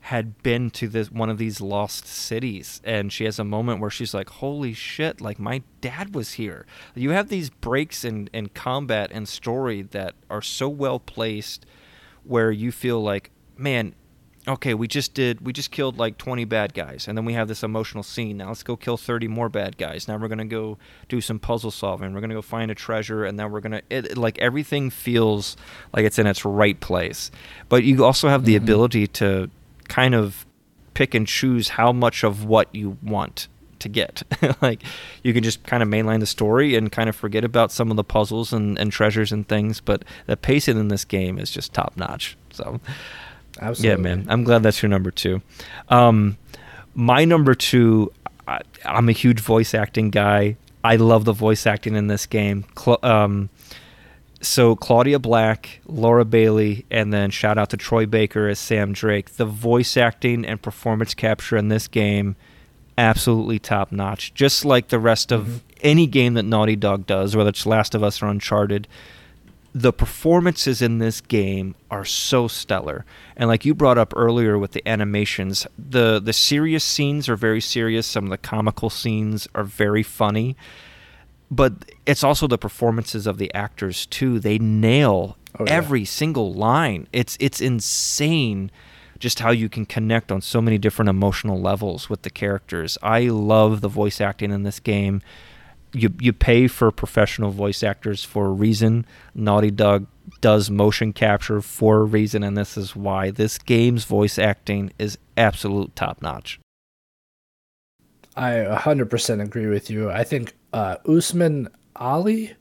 had 0.00 0.42
been 0.42 0.70
to 0.70 0.88
this 0.88 1.10
one 1.10 1.28
of 1.28 1.38
these 1.38 1.60
lost 1.60 2.06
cities 2.06 2.80
and 2.84 3.12
she 3.12 3.24
has 3.24 3.38
a 3.38 3.44
moment 3.44 3.80
where 3.80 3.90
she's 3.90 4.14
like 4.14 4.30
holy 4.30 4.72
shit 4.72 5.20
like 5.20 5.38
my 5.38 5.62
dad 5.80 6.14
was 6.14 6.32
here. 6.32 6.66
You 6.94 7.10
have 7.10 7.28
these 7.28 7.50
breaks 7.50 8.04
in, 8.04 8.28
in 8.32 8.48
combat 8.48 9.10
and 9.12 9.28
story 9.28 9.82
that 9.82 10.14
are 10.30 10.42
so 10.42 10.68
well 10.68 10.98
placed 10.98 11.66
where 12.24 12.50
you 12.50 12.72
feel 12.72 13.02
like 13.02 13.30
man 13.56 13.94
okay 14.48 14.72
we 14.72 14.88
just 14.88 15.12
did 15.12 15.42
we 15.42 15.52
just 15.52 15.70
killed 15.70 15.98
like 15.98 16.16
20 16.16 16.46
bad 16.46 16.72
guys 16.72 17.06
and 17.06 17.16
then 17.16 17.26
we 17.26 17.34
have 17.34 17.46
this 17.46 17.62
emotional 17.62 18.02
scene. 18.02 18.38
Now 18.38 18.48
let's 18.48 18.62
go 18.62 18.76
kill 18.76 18.96
30 18.96 19.28
more 19.28 19.50
bad 19.50 19.76
guys. 19.76 20.08
Now 20.08 20.16
we're 20.16 20.28
going 20.28 20.38
to 20.38 20.44
go 20.46 20.78
do 21.10 21.20
some 21.20 21.38
puzzle 21.38 21.70
solving. 21.70 22.14
We're 22.14 22.20
going 22.20 22.30
to 22.30 22.36
go 22.36 22.42
find 22.42 22.70
a 22.70 22.74
treasure 22.74 23.26
and 23.26 23.38
then 23.38 23.52
we're 23.52 23.60
going 23.60 23.72
to 23.72 23.82
it, 23.90 24.16
like 24.16 24.38
everything 24.38 24.88
feels 24.88 25.58
like 25.92 26.06
it's 26.06 26.18
in 26.18 26.26
its 26.26 26.44
right 26.46 26.80
place. 26.80 27.30
But 27.68 27.84
you 27.84 28.02
also 28.02 28.28
have 28.30 28.46
the 28.46 28.54
mm-hmm. 28.54 28.64
ability 28.64 29.06
to 29.08 29.50
kind 29.90 30.14
of 30.14 30.46
pick 30.94 31.14
and 31.14 31.26
choose 31.26 31.68
how 31.68 31.92
much 31.92 32.24
of 32.24 32.44
what 32.46 32.74
you 32.74 32.96
want 33.02 33.48
to 33.78 33.88
get 33.88 34.22
like 34.62 34.82
you 35.22 35.32
can 35.32 35.42
just 35.42 35.62
kind 35.64 35.82
of 35.82 35.88
mainline 35.88 36.20
the 36.20 36.26
story 36.26 36.74
and 36.74 36.92
kind 36.92 37.08
of 37.08 37.16
forget 37.16 37.44
about 37.44 37.72
some 37.72 37.90
of 37.90 37.96
the 37.96 38.04
puzzles 38.04 38.52
and, 38.52 38.78
and 38.78 38.92
treasures 38.92 39.32
and 39.32 39.48
things 39.48 39.80
but 39.80 40.04
the 40.26 40.36
pacing 40.36 40.78
in 40.78 40.88
this 40.88 41.04
game 41.04 41.38
is 41.38 41.50
just 41.50 41.72
top 41.72 41.96
notch 41.96 42.36
so 42.50 42.80
Absolutely. 43.60 43.88
yeah, 43.88 43.96
man. 44.16 44.26
I'm 44.28 44.44
glad 44.44 44.62
that's 44.62 44.82
your 44.82 44.88
number 44.88 45.10
two. 45.10 45.42
Um, 45.88 46.36
my 46.94 47.24
number 47.24 47.54
two, 47.54 48.12
I, 48.46 48.60
I'm 48.84 49.08
a 49.08 49.12
huge 49.12 49.40
voice 49.40 49.74
acting 49.74 50.10
guy. 50.10 50.56
I 50.82 50.96
love 50.96 51.24
the 51.24 51.32
voice 51.32 51.66
acting 51.66 51.94
in 51.94 52.06
this 52.06 52.26
game. 52.26 52.64
Cla- 52.74 52.98
um, 53.02 53.50
so 54.40 54.74
Claudia 54.74 55.18
Black, 55.18 55.80
Laura 55.86 56.24
Bailey, 56.24 56.86
and 56.90 57.12
then 57.12 57.30
shout 57.30 57.58
out 57.58 57.70
to 57.70 57.76
Troy 57.76 58.06
Baker 58.06 58.48
as 58.48 58.58
Sam 58.58 58.92
Drake. 58.92 59.36
The 59.36 59.44
voice 59.44 59.96
acting 59.96 60.44
and 60.44 60.60
performance 60.60 61.14
capture 61.14 61.56
in 61.56 61.68
this 61.68 61.88
game, 61.88 62.36
absolutely 62.96 63.58
top 63.58 63.92
notch. 63.92 64.32
Just 64.34 64.64
like 64.64 64.88
the 64.88 64.98
rest 64.98 65.30
of 65.30 65.42
mm-hmm. 65.44 65.56
any 65.82 66.06
game 66.06 66.34
that 66.34 66.44
Naughty 66.44 66.76
Dog 66.76 67.06
does, 67.06 67.36
whether 67.36 67.50
it's 67.50 67.66
Last 67.66 67.94
of 67.94 68.02
Us 68.02 68.22
or 68.22 68.26
Uncharted 68.26 68.88
the 69.72 69.92
performances 69.92 70.82
in 70.82 70.98
this 70.98 71.20
game 71.20 71.74
are 71.90 72.04
so 72.04 72.48
stellar 72.48 73.04
and 73.36 73.48
like 73.48 73.64
you 73.64 73.72
brought 73.72 73.98
up 73.98 74.12
earlier 74.16 74.58
with 74.58 74.72
the 74.72 74.86
animations 74.88 75.66
the 75.78 76.18
the 76.18 76.32
serious 76.32 76.82
scenes 76.82 77.28
are 77.28 77.36
very 77.36 77.60
serious 77.60 78.06
some 78.06 78.24
of 78.24 78.30
the 78.30 78.38
comical 78.38 78.90
scenes 78.90 79.46
are 79.54 79.62
very 79.62 80.02
funny 80.02 80.56
but 81.50 81.72
it's 82.06 82.22
also 82.22 82.46
the 82.46 82.58
performances 82.58 83.26
of 83.26 83.38
the 83.38 83.52
actors 83.54 84.06
too 84.06 84.38
they 84.38 84.58
nail 84.58 85.36
Oh, 85.58 85.64
yeah. 85.66 85.72
every 85.72 86.04
single 86.04 86.52
line 86.52 87.08
it's 87.12 87.36
it's 87.40 87.60
insane 87.60 88.70
just 89.18 89.40
how 89.40 89.50
you 89.50 89.68
can 89.68 89.84
connect 89.84 90.30
on 90.30 90.40
so 90.40 90.62
many 90.62 90.78
different 90.78 91.08
emotional 91.08 91.60
levels 91.60 92.08
with 92.08 92.22
the 92.22 92.30
characters 92.30 92.96
i 93.02 93.22
love 93.22 93.80
the 93.80 93.88
voice 93.88 94.20
acting 94.20 94.52
in 94.52 94.62
this 94.62 94.78
game 94.78 95.20
you 95.92 96.14
you 96.20 96.32
pay 96.32 96.68
for 96.68 96.92
professional 96.92 97.50
voice 97.50 97.82
actors 97.82 98.22
for 98.22 98.46
a 98.46 98.50
reason. 98.50 99.04
Naughty 99.34 99.72
Dog 99.72 100.06
does 100.40 100.70
motion 100.70 101.12
capture 101.12 101.60
for 101.60 102.02
a 102.02 102.04
reason, 102.04 102.44
and 102.44 102.56
this 102.56 102.76
is 102.76 102.94
why 102.94 103.32
this 103.32 103.58
game's 103.58 104.04
voice 104.04 104.38
acting 104.38 104.92
is 105.00 105.18
absolute 105.36 105.96
top 105.96 106.22
notch. 106.22 106.60
I 108.36 108.50
100% 108.52 109.42
agree 109.42 109.66
with 109.66 109.90
you. 109.90 110.10
I 110.10 110.22
think 110.22 110.54
uh, 110.72 110.96
Usman 111.08 111.68
Ali 111.96 112.52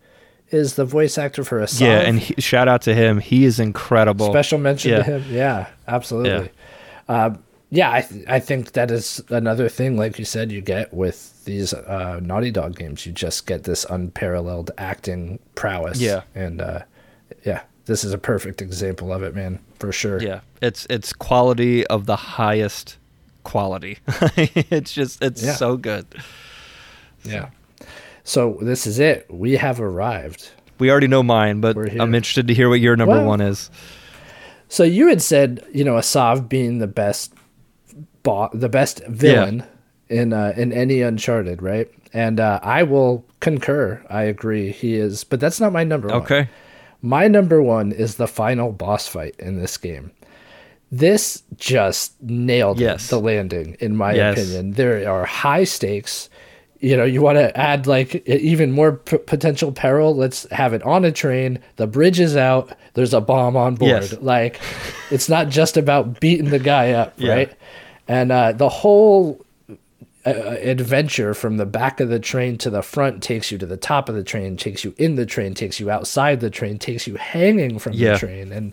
is 0.51 0.75
the 0.75 0.85
voice 0.85 1.17
actor 1.17 1.43
for 1.43 1.59
Asav. 1.59 1.81
Yeah, 1.81 1.99
and 1.99 2.19
he, 2.19 2.39
shout 2.41 2.67
out 2.67 2.81
to 2.83 2.95
him. 2.95 3.19
He 3.19 3.45
is 3.45 3.59
incredible. 3.59 4.29
Special 4.31 4.57
mention 4.57 4.91
Yeah. 4.91 4.97
to 4.97 5.03
him. 5.03 5.25
Yeah, 5.29 5.67
absolutely. 5.87 6.49
Yeah, 7.07 7.25
um, 7.25 7.43
yeah 7.69 7.91
I, 7.91 8.01
th- 8.01 8.25
I 8.27 8.39
think 8.39 8.71
that 8.71 8.89
is 8.89 9.21
another 9.29 9.69
thing, 9.69 9.95
like 9.95 10.17
you 10.17 10.25
said, 10.25 10.51
you 10.51 10.61
get 10.61 10.91
with 10.93 11.45
these 11.45 11.73
uh, 11.73 12.19
Naughty 12.23 12.49
Dog 12.51 12.75
games. 12.77 13.05
You 13.05 13.11
just 13.11 13.45
get 13.45 13.63
this 13.63 13.85
unparalleled 13.89 14.71
acting 14.79 15.37
prowess. 15.55 15.99
Yeah. 16.01 16.21
And 16.33 16.61
uh, 16.61 16.81
yeah, 17.45 17.61
this 17.85 18.03
is 18.03 18.11
a 18.11 18.17
perfect 18.17 18.59
example 18.61 19.13
of 19.13 19.21
it, 19.21 19.35
man, 19.35 19.59
for 19.77 19.91
sure. 19.91 20.19
Yeah, 20.21 20.39
it's 20.63 20.87
it's 20.89 21.13
quality 21.13 21.85
of 21.87 22.05
the 22.07 22.15
highest 22.15 22.97
quality. 23.43 23.99
it's 24.35 24.93
just 24.93 25.21
it's 25.23 25.43
Yeah. 25.43 25.53
so 25.53 25.77
good. 25.77 26.05
Yeah. 27.23 27.49
So 28.29 28.59
this 28.61 28.85
is 28.85 28.99
it. 28.99 29.25
We 29.29 29.53
have 29.55 29.81
arrived. 29.81 30.51
We 30.77 30.91
already 30.91 31.07
know 31.07 31.23
mine, 31.23 31.61
but 31.61 31.75
I'm 31.99 32.13
interested 32.13 32.47
to 32.47 32.53
hear 32.53 32.69
what 32.69 32.79
your 32.79 32.95
number 32.95 33.15
Well- 33.15 33.25
one 33.25 33.41
is. 33.41 33.71
So 34.67 34.83
you 34.83 35.07
had 35.07 35.19
said, 35.19 35.65
you 35.73 35.83
know, 35.83 35.93
Asav 35.95 36.47
being 36.47 36.77
the 36.77 36.85
best, 36.85 37.33
bo- 38.21 38.51
the 38.53 38.69
best 38.69 39.03
villain 39.07 39.63
in 40.09 40.31
uh, 40.31 40.53
in 40.55 40.71
any 40.71 41.01
Uncharted, 41.01 41.63
right? 41.63 41.89
And 42.13 42.39
uh, 42.39 42.59
I 42.61 42.83
will 42.83 43.25
concur. 43.39 43.99
I 44.11 44.23
agree. 44.23 44.71
He 44.71 44.93
is, 44.93 45.23
but 45.23 45.39
that's 45.39 45.59
not 45.59 45.73
my 45.73 45.83
number 45.83 46.09
one. 46.09 46.17
Okay. 46.21 46.49
My 47.01 47.27
number 47.27 47.63
one 47.63 47.91
is 47.91 48.15
the 48.17 48.27
final 48.27 48.71
boss 48.71 49.07
fight 49.07 49.35
in 49.39 49.59
this 49.59 49.75
game. 49.77 50.11
This 50.91 51.41
just 51.57 52.13
nailed 52.21 52.79
Yes. 52.79 53.07
the 53.09 53.19
landing, 53.19 53.75
in 53.79 53.95
my 53.95 54.13
Yes. 54.13 54.37
opinion. 54.37 54.71
There 54.73 55.09
are 55.11 55.25
high 55.25 55.63
stakes. 55.63 56.29
You 56.81 56.95
know, 56.95 57.03
you 57.03 57.21
want 57.21 57.37
to 57.37 57.55
add 57.57 57.87
like 57.87 58.15
even 58.27 58.71
more 58.71 58.93
p- 58.93 59.17
potential 59.17 59.71
peril. 59.73 60.15
Let's 60.15 60.49
have 60.51 60.73
it 60.73 60.81
on 60.83 61.03
a 61.03 61.11
train. 61.11 61.59
The 61.75 61.87
bridge 61.87 62.19
is 62.21 62.37
out. 62.37 62.71
There's 62.93 63.13
a 63.13 63.19
bomb 63.19 63.57
on 63.57 63.75
board. 63.75 63.89
Yes. 64.03 64.13
Like, 64.21 64.61
it's 65.11 65.27
not 65.27 65.49
just 65.49 65.75
about 65.75 66.21
beating 66.21 66.51
the 66.51 66.59
guy 66.59 66.91
up, 66.91 67.13
Yeah. 67.17 67.33
right? 67.33 67.53
And 68.07 68.31
uh, 68.31 68.53
the 68.53 68.69
whole 68.69 69.45
uh, 70.25 70.29
adventure 70.29 71.33
from 71.33 71.57
the 71.57 71.65
back 71.65 71.99
of 71.99 72.07
the 72.09 72.19
train 72.19 72.57
to 72.59 72.69
the 72.69 72.81
front 72.81 73.21
takes 73.23 73.51
you 73.51 73.57
to 73.57 73.65
the 73.65 73.77
top 73.77 74.07
of 74.07 74.15
the 74.15 74.23
train, 74.23 74.55
takes 74.55 74.83
you 74.85 74.93
in 74.97 75.15
the 75.15 75.25
train, 75.25 75.53
takes 75.53 75.79
you 75.81 75.89
outside 75.91 76.39
the 76.39 76.49
train, 76.49 76.79
takes 76.79 77.07
you 77.07 77.15
hanging 77.17 77.77
from 77.79 77.91
Yeah. 77.93 78.13
the 78.13 78.19
train. 78.19 78.51
And 78.53 78.71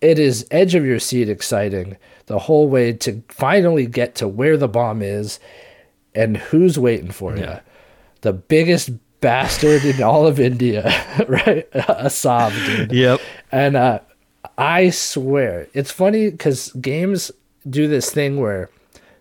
it 0.00 0.18
is 0.18 0.46
edge 0.50 0.74
of 0.74 0.84
your 0.84 0.98
seat 0.98 1.28
exciting 1.28 1.96
the 2.26 2.38
whole 2.38 2.68
way 2.68 2.92
to 2.94 3.22
finally 3.28 3.86
get 3.86 4.14
to 4.16 4.28
where 4.28 4.56
the 4.56 4.68
bomb 4.68 5.02
is 5.02 5.38
and 6.16 6.36
who's 6.36 6.78
waiting 6.78 7.10
for 7.10 7.36
Yeah. 7.36 7.54
you. 7.56 7.60
The 8.22 8.32
biggest 8.32 8.90
bastard 9.20 9.84
in 9.84 10.02
all 10.02 10.26
of 10.26 10.40
India, 10.40 10.82
right? 11.28 11.70
Asav, 11.72 12.50
dude. 12.66 12.92
Yep. 12.92 13.20
And 13.52 13.76
uh, 13.76 14.00
I 14.58 14.90
swear, 14.90 15.68
it's 15.74 15.90
funny 15.92 16.30
because 16.30 16.72
games 16.72 17.30
do 17.68 17.86
this 17.88 18.10
thing 18.10 18.38
where 18.40 18.70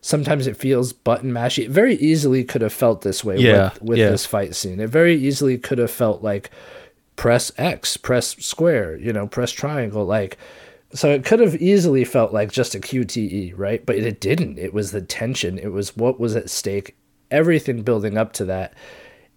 sometimes 0.02 0.48
it 0.48 0.56
feels 0.58 0.94
button 0.94 1.32
mashy. 1.32 1.66
It 1.66 1.72
very 1.72 1.96
easily 1.96 2.44
could 2.44 2.62
have 2.62 2.74
felt 2.74 3.02
this 3.02 3.24
way 3.24 3.38
Yeah, 3.38 3.74
with, 3.74 3.82
with 3.82 3.98
yeah. 4.00 4.10
this 4.10 4.26
fight 4.26 4.56
scene. 4.56 4.80
It 4.80 4.90
very 4.90 5.16
easily 5.16 5.58
could 5.58 5.78
have 5.80 5.92
felt 5.92 6.24
like 6.24 6.50
press 7.16 7.52
X, 7.58 7.98
press 7.98 8.36
square, 8.46 8.98
you 8.98 9.12
know, 9.14 9.28
press 9.28 9.52
triangle. 9.52 10.06
Like, 10.06 10.38
so 10.96 11.12
it 11.12 11.26
could 11.26 11.40
have 11.40 11.56
easily 11.62 12.04
felt 12.06 12.34
like 12.34 12.52
just 12.52 12.74
a 12.76 12.80
QTE, 12.80 13.54
right? 13.56 13.86
But 13.86 13.98
it 13.98 14.20
didn't. 14.20 14.58
It 14.58 14.74
was 14.74 14.92
the 14.92 15.02
tension, 15.02 15.60
it 15.60 15.72
was 15.72 15.96
what 15.96 16.20
was 16.20 16.36
at 16.36 16.50
stake, 16.50 16.96
everything 17.32 17.82
building 17.84 18.18
up 18.18 18.34
to 18.34 18.46
that 18.46 18.74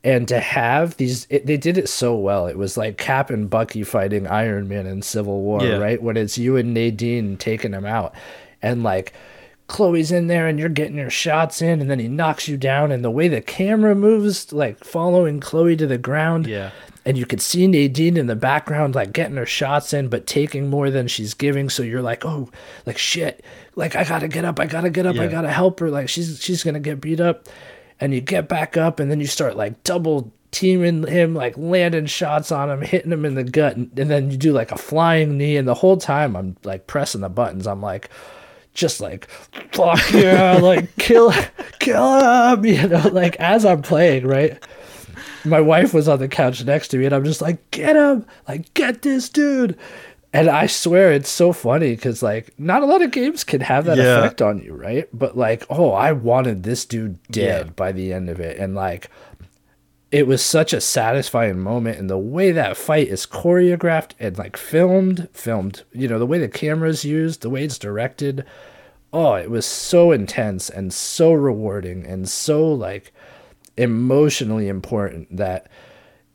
and 0.05 0.29
to 0.29 0.39
have 0.39 0.97
these 0.99 1.27
it, 1.29 1.45
they 1.47 1.57
did 1.57 1.77
it 1.77 1.89
so 1.89 2.15
well 2.15 2.47
it 2.47 2.57
was 2.57 2.77
like 2.77 2.97
cap 2.99 3.31
and 3.31 3.51
bucky 3.51 3.83
fighting 3.83 4.29
iron 4.29 4.69
man 4.69 4.87
in 4.87 5.03
civil 5.03 5.41
war 5.41 5.61
Yeah. 5.65 5.79
right 5.79 6.01
when 6.01 6.17
it's 6.17 6.39
you 6.39 6.57
and 6.57 6.73
nadine 6.73 7.37
taking 7.37 7.73
him 7.73 7.85
out 7.85 8.15
and 8.63 8.85
like 8.85 9.13
Chloe's 9.67 10.13
in 10.13 10.29
there 10.29 10.47
and 10.47 10.59
you're 10.59 10.69
getting 10.71 10.97
your 10.97 11.11
shots 11.11 11.61
in, 11.61 11.81
and 11.83 11.91
then 11.91 11.99
he 11.99 12.09
knocks 12.09 12.49
you 12.49 12.57
down, 12.57 12.91
and 12.91 13.05
the 13.05 13.11
way 13.11 13.29
the 13.29 13.43
camera 13.43 13.95
moves, 13.95 14.51
like 14.51 14.83
following 14.83 15.41
Chloe 15.41 15.77
to 15.77 15.87
the 15.87 15.99
ground. 15.99 16.47
Yeah. 16.47 16.71
And 17.09 17.17
you 17.17 17.25
could 17.25 17.41
see 17.41 17.67
Nadine 17.67 18.19
in 18.19 18.27
the 18.27 18.37
background, 18.37 18.95
like 18.95 19.15
getting 19.15 19.39
her 19.39 19.47
shots 19.47 19.95
in, 19.95 20.09
but 20.09 20.27
taking 20.27 20.69
more 20.69 20.91
than 20.91 21.09
she's 21.09 21.33
giving. 21.33 21.71
So 21.71 21.83
you're 21.83 22.03
like, 22.03 22.27
oh, 22.27 22.51
like 22.85 22.99
shit, 22.99 23.43
like 23.77 23.97
I 23.97 24.05
gotta 24.05 24.29
get 24.29 24.45
up, 24.45 24.61
I 24.61 24.67
gotta 24.67 24.91
get 24.91 25.07
up, 25.07 25.17
I 25.17 25.27
gotta 25.27 25.51
help 25.51 25.81
her. 25.81 25.89
Like 25.89 26.11
she's 26.11 26.39
she's 26.39 26.63
gonna 26.63 26.81
get 26.81 27.01
beat 27.01 27.19
up. 27.19 27.49
And 27.99 28.13
you 28.13 28.21
get 28.21 28.47
back 28.47 28.77
up, 28.77 29.01
and 29.01 29.11
then 29.11 29.21
you 29.21 29.27
start 29.27 29.57
like 29.57 29.83
double 29.85 30.31
teaming 30.51 31.07
him, 31.07 31.35
like 31.35 31.57
landing 31.57 32.05
shots 32.05 32.53
on 32.53 32.69
him, 32.69 32.83
hitting 32.83 33.11
him 33.11 33.25
in 33.25 33.37
the 33.37 33.45
gut, 33.45 33.77
and, 33.77 33.99
and 33.99 34.11
then 34.11 34.31
you 34.31 34.37
do 34.37 34.53
like 34.53 34.71
a 34.71 34.77
flying 34.77 35.39
knee. 35.39 35.57
And 35.57 35.67
the 35.67 35.73
whole 35.73 35.97
time 35.97 36.37
I'm 36.37 36.59
like 36.63 36.87
pressing 36.87 37.23
the 37.23 37.31
buttons, 37.31 37.67
I'm 37.67 37.81
like, 37.81 38.11
just 38.75 39.01
like 39.01 39.31
fuck 39.73 40.13
yeah, 40.13 40.59
like 40.59 40.95
kill 40.97 41.33
kill 41.79 42.53
him, 42.53 42.67
you 42.67 42.87
know, 42.87 43.09
like 43.13 43.37
as 43.37 43.65
I'm 43.65 43.81
playing, 43.81 44.27
right? 44.27 44.63
My 45.49 45.61
wife 45.61 45.93
was 45.95 46.09
on 46.09 46.19
the 46.19 46.29
couch 46.29 46.65
next 46.65 46.89
to 46.89 46.99
me 46.99 47.07
and 47.07 47.15
I'm 47.15 47.25
just 47.25 47.43
like, 47.43 47.71
get 47.71 47.97
him, 47.97 48.27
like 48.47 48.73
get 48.75 49.03
this 49.03 49.29
dude. 49.29 49.77
And 50.33 50.49
I 50.49 50.67
swear 50.67 51.11
it's 51.13 51.31
so 51.31 51.53
funny 51.53 51.95
because 51.97 52.23
like 52.23 52.53
not 52.59 52.83
a 52.83 52.87
lot 52.87 53.01
of 53.03 53.11
games 53.11 53.45
can 53.45 53.61
have 53.63 53.87
that 53.87 53.97
Yeah. 53.99 54.19
effect 54.19 54.43
on 54.43 54.59
you, 54.61 54.75
right? 54.75 55.09
But 55.13 55.37
like, 55.39 55.65
oh, 55.71 55.91
I 55.93 56.13
wanted 56.13 56.63
this 56.63 56.85
dude 56.85 57.19
dead 57.31 57.67
Yeah. 57.67 57.73
by 57.75 57.93
the 57.93 58.13
end 58.13 58.29
of 58.29 58.39
it. 58.41 58.59
And 58.59 58.75
like 58.75 59.09
it 60.11 60.27
was 60.27 60.43
such 60.43 60.73
a 60.73 60.81
satisfying 60.81 61.59
moment 61.59 61.99
and 61.99 62.09
the 62.09 62.17
way 62.19 62.51
that 62.53 62.77
fight 62.79 63.09
is 63.09 63.27
choreographed 63.27 64.13
and 64.19 64.39
like 64.39 64.57
filmed 64.57 65.29
filmed 65.35 65.83
you 65.93 66.09
know 66.09 66.19
the 66.19 66.25
way 66.27 66.39
the 66.39 66.49
camera's 66.49 67.05
used 67.05 67.43
the 67.43 67.51
way 67.51 67.63
it's 67.63 67.77
directed 67.79 68.43
oh 69.13 69.35
it 69.35 69.51
was 69.51 69.67
so 69.67 70.11
intense 70.11 70.71
and 70.71 70.95
so 70.95 71.31
rewarding 71.35 72.07
and 72.07 72.27
so 72.27 72.67
like 72.73 73.13
emotionally 73.79 74.69
important 74.69 75.37
that 75.37 75.69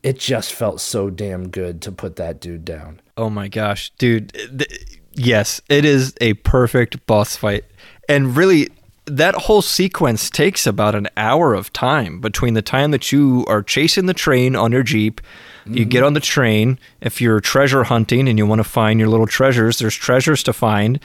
it 0.02 0.18
just 0.18 0.52
felt 0.52 0.80
so 0.80 1.10
damn 1.10 1.48
good 1.48 1.80
to 1.82 1.92
put 1.92 2.16
that 2.16 2.40
dude 2.40 2.64
down 2.64 3.00
Oh 3.16 3.30
my 3.30 3.48
gosh, 3.48 3.90
dude. 3.98 4.32
th- 4.32 5.00
yes, 5.12 5.60
it 5.68 5.84
is 5.84 6.14
a 6.20 6.34
perfect 6.34 7.06
boss 7.06 7.36
fight. 7.36 7.64
And 8.08 8.36
really, 8.36 8.68
that 9.06 9.34
whole 9.34 9.62
sequence 9.62 10.30
takes 10.30 10.66
about 10.66 10.94
an 10.94 11.08
hour 11.16 11.54
of 11.54 11.72
time 11.72 12.20
between 12.20 12.54
the 12.54 12.62
time 12.62 12.90
that 12.90 13.12
you 13.12 13.44
are 13.48 13.62
chasing 13.62 14.06
the 14.06 14.14
train 14.14 14.56
on 14.56 14.72
your 14.72 14.82
Jeep. 14.82 15.20
You 15.66 15.82
mm-hmm. 15.82 15.88
get 15.88 16.02
on 16.02 16.14
the 16.14 16.20
train. 16.20 16.78
If 17.00 17.20
you're 17.20 17.40
treasure 17.40 17.84
hunting 17.84 18.28
and 18.28 18.36
you 18.36 18.46
want 18.46 18.58
to 18.58 18.68
find 18.68 18.98
your 18.98 19.08
little 19.08 19.26
treasures, 19.26 19.78
there's 19.78 19.94
treasures 19.94 20.42
to 20.44 20.52
find. 20.52 20.98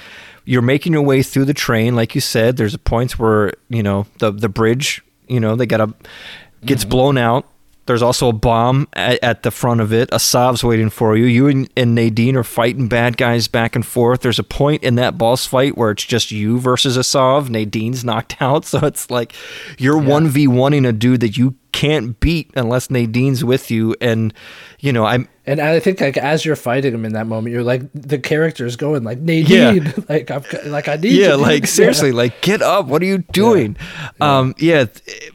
You're 0.45 0.61
making 0.61 0.93
your 0.93 1.01
way 1.03 1.21
through 1.21 1.45
the 1.45 1.53
train. 1.53 1.95
Like 1.95 2.15
you 2.15 2.21
said, 2.21 2.57
there's 2.57 2.75
points 2.77 3.19
where, 3.19 3.53
you 3.69 3.83
know, 3.83 4.07
the, 4.17 4.31
the 4.31 4.49
bridge, 4.49 5.01
you 5.29 5.39
know, 5.39 5.55
they 5.55 5.65
got 5.65 5.81
a 5.81 5.93
gets 6.65 6.81
mm-hmm. 6.81 6.89
blown 6.89 7.17
out. 7.17 7.45
There's 7.89 8.03
also 8.03 8.29
a 8.29 8.33
bomb 8.33 8.87
at, 8.93 9.17
at 9.23 9.41
the 9.41 9.49
front 9.49 9.81
of 9.81 9.91
it. 9.91 10.11
Asav's 10.11 10.63
waiting 10.63 10.91
for 10.91 11.17
you. 11.17 11.25
You 11.25 11.47
and, 11.47 11.67
and 11.75 11.95
Nadine 11.95 12.35
are 12.35 12.43
fighting 12.43 12.87
bad 12.87 13.17
guys 13.17 13.47
back 13.47 13.75
and 13.75 13.83
forth. 13.83 14.21
There's 14.21 14.37
a 14.37 14.43
point 14.43 14.83
in 14.83 14.93
that 14.95 15.17
boss 15.17 15.47
fight 15.47 15.75
where 15.75 15.89
it's 15.89 16.05
just 16.05 16.29
you 16.29 16.59
versus 16.59 16.97
Asav. 16.99 17.49
Nadine's 17.49 18.05
knocked 18.05 18.35
out, 18.39 18.63
so 18.63 18.77
it's 18.85 19.09
like 19.09 19.33
you're 19.79 19.97
one 19.97 20.27
v 20.27 20.47
oneing 20.47 20.87
a 20.87 20.91
dude 20.93 21.21
that 21.21 21.35
you 21.35 21.55
can't 21.71 22.19
beat 22.19 22.51
unless 22.55 22.91
Nadine's 22.91 23.43
with 23.43 23.71
you. 23.71 23.95
And 23.99 24.35
you 24.79 24.93
know, 24.93 25.05
I'm 25.05 25.27
and 25.49 25.59
i 25.59 25.79
think 25.79 25.99
like 25.99 26.15
as 26.15 26.45
you're 26.45 26.55
fighting 26.55 26.93
him 26.93 27.05
in 27.05 27.13
that 27.13 27.25
moment 27.25 27.51
you're 27.51 27.63
like 27.63 27.81
the 27.93 28.19
character 28.19 28.67
is 28.67 28.75
going 28.75 29.03
like 29.03 29.17
nadine 29.17 29.83
Yeah. 29.83 29.91
like 30.09 30.29
i'm 30.29 30.43
like 30.65 30.87
i 30.87 30.95
need 30.95 31.11
you 31.11 31.21
yeah, 31.21 31.31
dude. 31.31 31.39
like 31.39 31.63
Yeah. 31.63 31.69
seriously, 31.79 32.11
like 32.11 32.39
get 32.41 32.61
up. 32.61 32.85
What 32.85 33.01
are 33.01 33.05
you 33.05 33.19
doing? 33.33 33.75
Um, 34.21 34.53
yeah, 34.57 34.85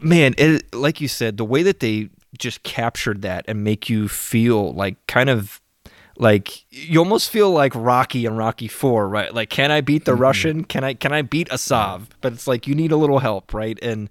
man. 0.01 0.35
It, 0.39 0.73
like 0.73 1.01
you 1.01 1.09
said, 1.09 1.37
the 1.37 1.45
way 1.45 1.63
that 1.65 1.81
they 1.81 2.11
just 2.45 2.63
captured 2.63 3.23
that 3.23 3.45
and 3.49 3.65
make 3.65 3.89
you 3.89 4.07
feel 4.07 4.73
like 4.73 5.05
kind 5.07 5.31
of 5.31 5.61
like 6.17 6.65
you 6.71 7.01
almost 7.01 7.31
feel 7.31 7.51
like 7.51 7.73
Rocky 7.75 8.25
and 8.27 8.39
Rocky 8.39 8.69
Four, 8.69 9.09
right? 9.09 9.35
Like, 9.35 9.51
can 9.51 9.73
I 9.73 9.81
beat 9.81 10.05
the 10.05 10.13
mm-hmm. 10.13 10.21
Russian? 10.21 10.65
Can 10.65 10.85
I 10.85 10.95
can 10.95 11.13
I 11.13 11.23
beat 11.23 11.49
Asav? 11.49 12.07
But 12.21 12.35
it's 12.35 12.47
like 12.47 12.69
you 12.69 12.75
need 12.75 12.93
a 12.93 12.97
little 12.97 13.19
help, 13.19 13.53
right? 13.53 13.79
And 13.83 14.09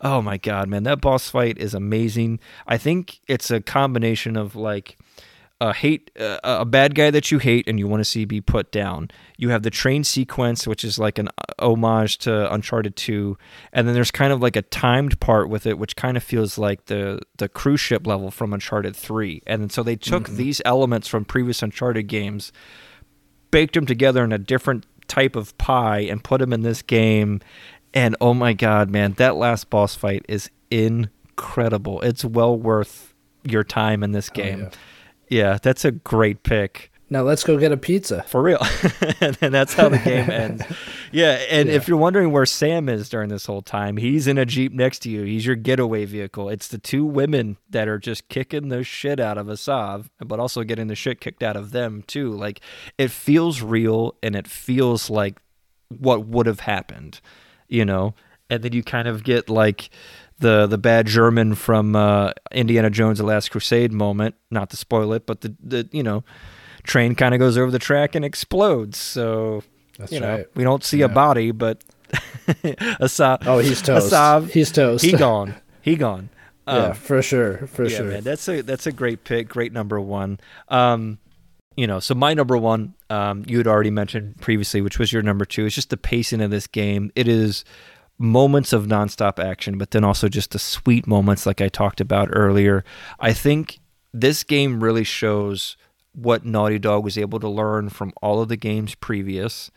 oh 0.00 0.20
my 0.20 0.36
god, 0.38 0.68
man, 0.68 0.82
that 0.84 1.00
boss 1.00 1.30
fight 1.30 1.58
is 1.58 1.74
amazing. 1.74 2.40
I 2.66 2.78
think 2.78 3.20
it's 3.28 3.50
a 3.50 3.60
combination 3.60 4.36
of 4.36 4.56
like 4.56 4.98
a 5.60 5.72
hate 5.72 6.10
uh, 6.18 6.38
a 6.42 6.64
bad 6.64 6.94
guy 6.94 7.10
that 7.10 7.30
you 7.30 7.38
hate 7.38 7.68
and 7.68 7.78
you 7.78 7.86
want 7.86 8.00
to 8.00 8.04
see 8.04 8.24
be 8.24 8.40
put 8.40 8.72
down. 8.72 9.10
You 9.36 9.50
have 9.50 9.62
the 9.62 9.70
train 9.70 10.04
sequence, 10.04 10.66
which 10.66 10.84
is 10.84 10.98
like 10.98 11.18
an 11.18 11.28
homage 11.58 12.18
to 12.18 12.52
Uncharted 12.52 12.96
Two, 12.96 13.38
and 13.72 13.86
then 13.86 13.94
there's 13.94 14.10
kind 14.10 14.32
of 14.32 14.42
like 14.42 14.56
a 14.56 14.62
timed 14.62 15.20
part 15.20 15.48
with 15.48 15.66
it, 15.66 15.78
which 15.78 15.96
kind 15.96 16.16
of 16.16 16.22
feels 16.22 16.58
like 16.58 16.86
the 16.86 17.20
the 17.38 17.48
cruise 17.48 17.80
ship 17.80 18.06
level 18.06 18.30
from 18.30 18.52
Uncharted 18.52 18.96
Three. 18.96 19.42
And 19.46 19.70
so 19.70 19.82
they 19.82 19.96
took 19.96 20.28
these 20.28 20.60
elements 20.64 21.08
from 21.08 21.24
previous 21.24 21.62
Uncharted 21.62 22.08
games, 22.08 22.52
baked 23.50 23.74
them 23.74 23.86
together 23.86 24.24
in 24.24 24.32
a 24.32 24.38
different 24.38 24.86
type 25.06 25.36
of 25.36 25.56
pie, 25.56 26.00
and 26.00 26.22
put 26.22 26.40
them 26.40 26.52
in 26.52 26.62
this 26.62 26.82
game. 26.82 27.40
And 27.94 28.16
oh 28.20 28.34
my 28.34 28.54
god, 28.54 28.90
man, 28.90 29.12
that 29.14 29.36
last 29.36 29.70
boss 29.70 29.94
fight 29.94 30.26
is 30.28 30.50
incredible. 30.70 32.00
It's 32.00 32.24
well 32.24 32.58
worth 32.58 33.14
your 33.44 33.62
time 33.62 34.02
in 34.02 34.12
this 34.12 34.28
game. 34.30 34.62
yeah. 34.62 34.70
Yeah, 35.28 35.58
that's 35.62 35.84
a 35.84 35.90
great 35.92 36.42
pick. 36.42 36.90
now 37.10 37.22
let's 37.22 37.44
go 37.44 37.56
get 37.58 37.70
a 37.70 37.76
pizza 37.76 38.22
For 38.24 38.42
real. 38.42 38.58
and 39.20 39.36
that's 39.36 39.74
how 39.74 39.88
the 39.88 39.98
game 39.98 40.30
ends. 40.42 40.62
Yeah, 41.12 41.32
and 41.50 41.68
if 41.68 41.86
you're 41.86 41.96
wondering 41.98 42.32
where 42.32 42.46
Sam 42.46 42.88
is 42.88 43.08
during 43.08 43.28
this 43.28 43.46
whole 43.46 43.62
time, 43.62 43.96
he's 43.96 44.26
in 44.26 44.36
a 44.38 44.44
Jeep 44.44 44.72
next 44.72 45.00
to 45.00 45.10
you. 45.10 45.22
He's 45.22 45.46
your 45.46 45.54
getaway 45.56 46.04
vehicle. 46.06 46.48
It's 46.48 46.68
the 46.68 46.78
two 46.78 47.04
women 47.04 47.56
that 47.70 47.86
are 47.88 47.98
just 47.98 48.28
kicking 48.28 48.68
the 48.68 48.82
shit 48.82 49.20
out 49.20 49.38
of 49.38 49.46
Asav, 49.46 50.06
but 50.18 50.40
also 50.40 50.62
getting 50.64 50.88
the 50.88 50.96
shit 50.96 51.20
kicked 51.20 51.42
out 51.42 51.56
of 51.56 51.70
them 51.70 52.02
too. 52.06 52.30
Like 52.32 52.60
it 52.98 53.10
feels 53.10 53.62
real 53.62 54.16
and 54.22 54.34
it 54.34 54.48
feels 54.48 55.08
like 55.08 55.38
what 55.88 56.26
would 56.26 56.46
have 56.46 56.60
happened, 56.60 57.20
you 57.68 57.84
know? 57.84 58.14
And 58.50 58.62
then 58.62 58.72
you 58.72 58.82
kind 58.82 59.08
of 59.08 59.24
get 59.24 59.48
like 59.48 59.88
the 60.44 60.66
the 60.66 60.76
bad 60.78 61.06
German 61.06 61.54
from 61.54 61.96
uh, 61.96 62.32
Indiana 62.52 62.90
Jones: 62.90 63.18
The 63.18 63.24
Last 63.24 63.50
Crusade 63.50 63.92
moment. 63.92 64.34
Not 64.50 64.68
to 64.70 64.76
spoil 64.76 65.14
it, 65.14 65.24
but 65.24 65.40
the 65.40 65.54
the 65.62 65.88
you 65.90 66.02
know 66.02 66.22
train 66.82 67.14
kind 67.14 67.34
of 67.34 67.38
goes 67.40 67.56
over 67.56 67.70
the 67.70 67.78
track 67.78 68.14
and 68.14 68.24
explodes. 68.24 68.98
So 68.98 69.62
That's 69.98 70.12
you 70.12 70.20
know 70.20 70.36
right. 70.36 70.46
we 70.54 70.62
don't 70.62 70.84
see 70.84 71.00
a 71.00 71.08
body, 71.08 71.50
but 71.50 71.82
Asav. 72.12 73.46
Oh, 73.46 73.58
he's 73.58 73.80
toast. 73.80 74.12
Asav, 74.12 74.50
He's 74.50 74.70
toast. 74.70 75.02
He 75.02 75.12
gone. 75.12 75.54
He 75.80 75.96
gone. 75.96 76.28
yeah 76.68 76.74
Um, 76.74 76.94
for 76.94 77.22
sure 77.22 77.66
for 77.66 77.84
yeah, 77.84 77.96
sure 77.96 78.06
man, 78.06 78.22
that's 78.22 78.46
a 78.48 78.60
that's 78.62 78.86
a 78.86 78.92
great 78.92 79.24
pick, 79.24 79.48
great 79.48 79.72
number 79.72 79.98
one. 79.98 80.38
Um, 80.68 81.18
you 81.76 81.86
know, 81.86 82.00
so 82.00 82.14
my 82.14 82.34
number 82.34 82.56
one, 82.56 82.94
um, 83.10 83.44
you 83.48 83.58
had 83.58 83.66
already 83.66 83.90
mentioned 83.90 84.40
previously, 84.40 84.80
which 84.80 84.98
was 84.98 85.12
your 85.12 85.22
number 85.22 85.44
two. 85.44 85.66
It's 85.66 85.74
just 85.74 85.90
the 85.90 85.96
pacing 85.96 86.40
of 86.40 86.50
this 86.50 86.66
game. 86.66 87.10
It 87.16 87.26
is 87.28 87.64
moments 88.18 88.72
of 88.72 88.86
nonstop 88.86 89.38
action, 89.38 89.78
but 89.78 89.90
then 89.90 90.04
also 90.04 90.28
just 90.28 90.52
the 90.52 90.58
sweet 90.58 91.06
moments, 91.06 91.46
like 91.46 91.60
I 91.60 91.68
talked 91.68 92.00
about 92.00 92.28
earlier. 92.32 92.84
I 93.18 93.32
think 93.32 93.80
this 94.12 94.44
game 94.44 94.82
really 94.82 95.04
shows 95.04 95.76
what 96.12 96.44
Naughty 96.44 96.78
Dog 96.78 97.02
was 97.02 97.18
able 97.18 97.40
to 97.40 97.48
learn 97.48 97.88
from 97.88 98.12
all 98.22 98.40
of 98.40 98.48
the 98.48 98.56
games 98.56 98.94
previous, 98.94 99.70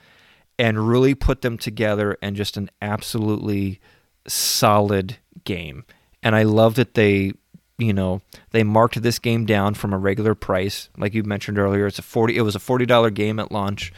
and 0.60 0.88
really 0.88 1.16
put 1.16 1.42
them 1.42 1.58
together 1.58 2.18
in 2.22 2.36
just 2.36 2.57
an 2.57 2.70
absolutely 2.82 3.80
solid 4.28 5.18
game. 5.44 5.86
And 6.24 6.36
I 6.36 6.44
love 6.44 6.76
that 6.76 6.95
they, 6.95 7.34
you 7.78 7.94
know, 7.94 8.22
they 8.52 8.64
marked 8.64 9.02
this 9.02 9.20
game 9.20 9.45
down 9.45 9.74
from 9.76 9.94
a 9.94 9.98
regular 9.98 10.36
price, 10.36 10.90
like 10.98 11.14
you 11.14 11.24
mentioned 11.24 11.60
earlier. 11.60 11.88
It's 11.88 11.99
a 11.99 12.03
forty. 12.03 12.38
It 12.38 12.41
was 12.41 12.56
a 12.56 12.60
forty 12.60 12.86
dollar 12.86 13.10
game 13.10 13.40
at 13.40 13.52
launch, 13.52 13.94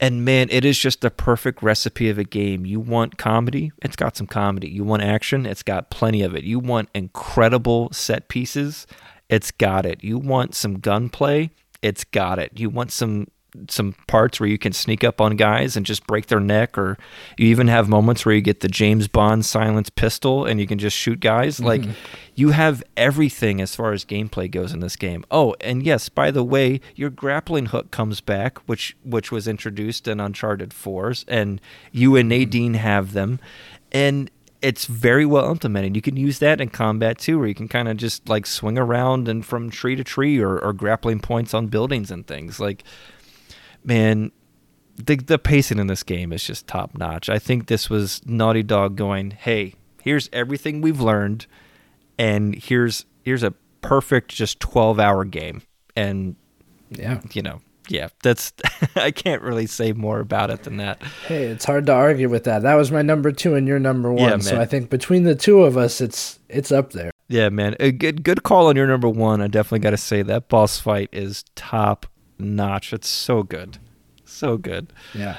and 0.00 0.24
man, 0.24 0.48
it 0.50 0.64
is 0.64 0.78
just 0.78 1.02
the 1.02 1.10
perfect 1.10 1.62
recipe 1.62 2.08
of 2.08 2.18
a 2.18 2.24
game. 2.24 2.64
You 2.64 2.80
want 2.80 3.18
comedy? 3.18 3.70
It's 3.82 3.96
got 3.96 4.16
some 4.16 4.26
comedy. 4.26 4.68
You 4.68 4.82
want 4.82 5.02
action? 5.02 5.44
It's 5.44 5.62
got 5.62 5.90
plenty 5.90 6.22
of 6.22 6.34
it. 6.34 6.42
You 6.42 6.58
want 6.58 6.88
incredible 6.94 7.90
set 7.92 8.28
pieces? 8.28 8.86
It's 9.28 9.50
got 9.50 9.84
it. 9.84 10.02
You 10.02 10.18
want 10.18 10.54
some 10.54 10.78
gunplay? 10.78 11.50
It's 11.82 12.04
got 12.04 12.38
it. 12.38 12.58
You 12.58 12.70
want 12.70 12.92
some 12.92 13.28
some 13.68 13.94
parts 14.06 14.40
where 14.40 14.48
you 14.48 14.58
can 14.58 14.72
sneak 14.72 15.04
up 15.04 15.20
on 15.20 15.36
guys 15.36 15.76
and 15.76 15.84
just 15.84 16.06
break 16.06 16.26
their 16.26 16.40
neck 16.40 16.78
or 16.78 16.96
you 17.36 17.46
even 17.48 17.68
have 17.68 17.88
moments 17.88 18.24
where 18.24 18.34
you 18.34 18.40
get 18.40 18.60
the 18.60 18.68
James 18.68 19.08
Bond 19.08 19.44
silence 19.44 19.90
pistol 19.90 20.44
and 20.44 20.60
you 20.60 20.66
can 20.66 20.78
just 20.78 20.96
shoot 20.96 21.20
guys 21.20 21.56
mm-hmm. 21.56 21.66
like 21.66 21.82
you 22.34 22.50
have 22.50 22.82
everything 22.96 23.60
as 23.60 23.74
far 23.74 23.92
as 23.92 24.04
gameplay 24.04 24.50
goes 24.50 24.72
in 24.72 24.80
this 24.80 24.96
game. 24.96 25.24
Oh, 25.30 25.54
and 25.60 25.82
yes, 25.82 26.08
by 26.08 26.30
the 26.30 26.44
way, 26.44 26.80
your 26.94 27.10
grappling 27.10 27.66
hook 27.66 27.90
comes 27.90 28.20
back 28.20 28.58
which 28.68 28.96
which 29.04 29.30
was 29.30 29.48
introduced 29.48 30.06
in 30.08 30.20
Uncharted 30.20 30.70
4s 30.70 31.24
and 31.28 31.60
you 31.92 32.16
and 32.16 32.30
mm-hmm. 32.30 32.40
Nadine 32.40 32.74
have 32.74 33.12
them 33.12 33.40
and 33.92 34.30
it's 34.62 34.84
very 34.86 35.24
well 35.24 35.50
implemented. 35.50 35.96
You 35.96 36.02
can 36.02 36.16
use 36.16 36.38
that 36.40 36.60
in 36.60 36.68
combat 36.68 37.18
too, 37.18 37.38
where 37.38 37.48
you 37.48 37.54
can 37.54 37.68
kind 37.68 37.88
of 37.88 37.96
just 37.96 38.28
like 38.28 38.46
swing 38.46 38.78
around 38.78 39.28
and 39.28 39.44
from 39.44 39.70
tree 39.70 39.96
to 39.96 40.04
tree 40.04 40.38
or, 40.38 40.58
or 40.58 40.72
grappling 40.72 41.20
points 41.20 41.54
on 41.54 41.68
buildings 41.68 42.10
and 42.10 42.26
things. 42.26 42.60
Like, 42.60 42.84
man, 43.84 44.32
the 44.96 45.16
the 45.16 45.38
pacing 45.38 45.78
in 45.78 45.86
this 45.86 46.02
game 46.02 46.32
is 46.32 46.44
just 46.44 46.66
top 46.66 46.96
notch. 46.96 47.28
I 47.28 47.38
think 47.38 47.66
this 47.66 47.88
was 47.90 48.20
Naughty 48.26 48.62
Dog 48.62 48.96
going, 48.96 49.30
"Hey, 49.32 49.74
here's 50.02 50.28
everything 50.32 50.80
we've 50.80 51.00
learned, 51.00 51.46
and 52.18 52.54
here's 52.54 53.04
here's 53.22 53.42
a 53.42 53.52
perfect 53.80 54.30
just 54.30 54.60
12 54.60 54.98
hour 55.00 55.24
game." 55.24 55.62
And 55.96 56.36
Yeah. 56.90 57.20
you 57.32 57.42
know, 57.42 57.60
yeah, 57.88 58.08
that's 58.22 58.52
I 58.96 59.10
can't 59.10 59.42
really 59.42 59.66
say 59.66 59.92
more 59.92 60.20
about 60.20 60.50
it 60.50 60.62
than 60.64 60.76
that. 60.78 61.02
Hey, 61.26 61.44
it's 61.44 61.64
hard 61.64 61.86
to 61.86 61.92
argue 61.92 62.28
with 62.28 62.44
that. 62.44 62.62
That 62.62 62.74
was 62.74 62.90
my 62.92 63.02
number 63.02 63.32
two 63.32 63.54
and 63.54 63.66
your 63.66 63.78
number 63.78 64.12
one. 64.12 64.30
Yeah, 64.30 64.38
so. 64.38 64.60
I 64.60 64.66
think 64.66 64.90
between 64.90 65.24
the 65.24 65.34
two 65.34 65.62
of 65.62 65.76
us, 65.76 66.00
it's 66.00 66.38
it's 66.48 66.70
up 66.72 66.92
there. 66.92 67.10
Yeah, 67.28 67.48
man, 67.48 67.76
a 67.80 67.92
good 67.92 68.22
good 68.24 68.42
call 68.42 68.66
on 68.66 68.76
your 68.76 68.86
number 68.88 69.08
one. 69.08 69.40
I 69.40 69.46
definitely 69.46 69.78
got 69.80 69.90
to 69.90 69.96
say 69.96 70.22
that 70.22 70.48
boss 70.48 70.78
fight 70.80 71.08
is 71.12 71.44
top 71.54 72.06
notch. 72.40 72.92
It's 72.92 73.08
so 73.08 73.42
good, 73.42 73.78
so 74.24 74.56
good. 74.56 74.92
Yeah. 75.14 75.36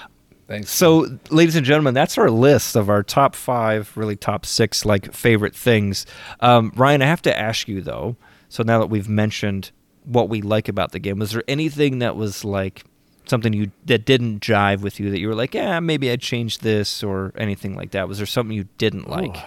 Thanks. 0.48 0.70
So, 0.70 1.08
ladies 1.30 1.56
and 1.56 1.66
gentlemen, 1.66 1.94
that's 1.94 2.18
our 2.18 2.30
list 2.30 2.76
of 2.76 2.90
our 2.90 3.04
top 3.04 3.36
five, 3.36 3.96
really 3.96 4.18
top 4.18 4.46
six, 4.46 4.84
like 4.84 5.14
favorite 5.14 5.56
things. 5.56 6.06
Um, 6.42 6.74
Ryan, 6.76 7.02
I 7.02 7.06
have 7.06 7.22
to 7.22 7.38
ask 7.38 7.70
you 7.70 7.82
though. 7.82 8.18
So 8.50 8.64
now 8.64 8.80
that 8.80 8.88
we've 8.88 9.08
mentioned 9.08 9.72
what 10.04 10.28
we 10.28 10.42
like 10.42 10.68
about 10.68 10.92
the 10.92 11.00
game, 11.00 11.20
was 11.20 11.32
there 11.32 11.44
anything 11.48 12.00
that 12.00 12.18
was 12.18 12.44
like 12.44 12.84
something 13.28 13.54
you 13.54 13.72
that 13.86 14.06
didn't 14.06 14.42
jive 14.42 14.82
with 14.82 15.00
you 15.00 15.10
that 15.12 15.20
you 15.20 15.30
were 15.30 15.36
like, 15.36 15.54
yeah, 15.54 15.80
maybe 15.80 16.12
I'd 16.12 16.20
change 16.20 16.58
this 16.58 17.02
or 17.02 17.32
anything 17.38 17.76
like 17.76 17.92
that? 17.92 18.10
Was 18.10 18.18
there 18.18 18.28
something 18.28 18.56
you 18.56 18.68
didn't 18.78 19.10
like? 19.10 19.38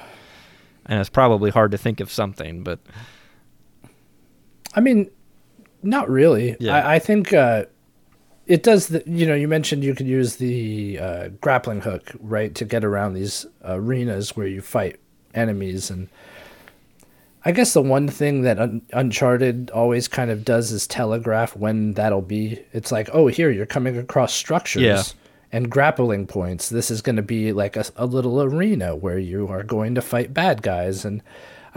And 0.87 1.01
it's 1.01 1.11
probably 1.11 1.51
hard 1.51 1.71
to 1.73 1.79
think 1.79 2.01
of 2.01 2.11
something, 2.11 2.63
but 2.63 2.79
I 4.75 4.81
mean, 4.81 5.11
not 5.85 6.09
really. 6.09 6.57
Yeah. 6.59 6.77
I, 6.77 6.95
I 6.95 6.99
think 6.99 7.33
uh, 7.33 7.67
it 8.47 8.63
does. 8.63 8.89
The, 8.89 9.03
you 9.07 9.27
know, 9.27 9.35
you 9.35 9.49
mentioned 9.49 9.85
you 9.85 9.95
could 9.95 10.07
use 10.07 10.37
the 10.37 10.99
uh, 10.99 11.29
grappling 11.41 11.83
hook, 11.83 12.13
right, 12.21 12.55
to 12.55 12.65
get 12.65 12.85
around 12.85 13.15
these 13.15 13.47
arenas 13.63 14.37
where 14.37 14.47
you 14.47 14.61
fight 14.61 14.99
enemies. 15.35 15.91
And 15.91 16.09
I 17.45 17.53
guess 17.53 17.75
the 17.75 17.83
one 17.83 18.09
thing 18.09 18.43
that 18.43 18.59
Un- 18.59 18.83
Uncharted 18.93 19.71
always 19.71 20.09
kind 20.09 20.31
of 20.31 20.45
does 20.45 20.73
is 20.73 20.87
telegraph 20.87 21.57
when 21.57 21.93
that'll 21.93 22.23
be. 22.23 22.63
It's 22.73 22.91
like, 22.91 23.09
oh, 23.13 23.27
here 23.29 23.51
you're 23.51 23.67
coming 23.67 23.97
across 23.97 24.35
structures. 24.35 24.83
Yeah. 24.83 25.03
And 25.53 25.71
grappling 25.71 26.27
points. 26.27 26.69
This 26.69 26.91
is 26.91 27.01
going 27.01 27.15
to 27.15 27.23
be 27.23 27.53
like 27.53 27.77
a, 27.77 27.85
a 27.95 28.07
little 28.07 28.43
arena 28.43 28.97
where 28.97 29.21
you 29.21 29.47
are 29.47 29.63
going 29.63 29.95
to 29.95 30.03
fight 30.03 30.35
bad 30.35 30.63
guys. 30.63 31.05
And 31.05 31.23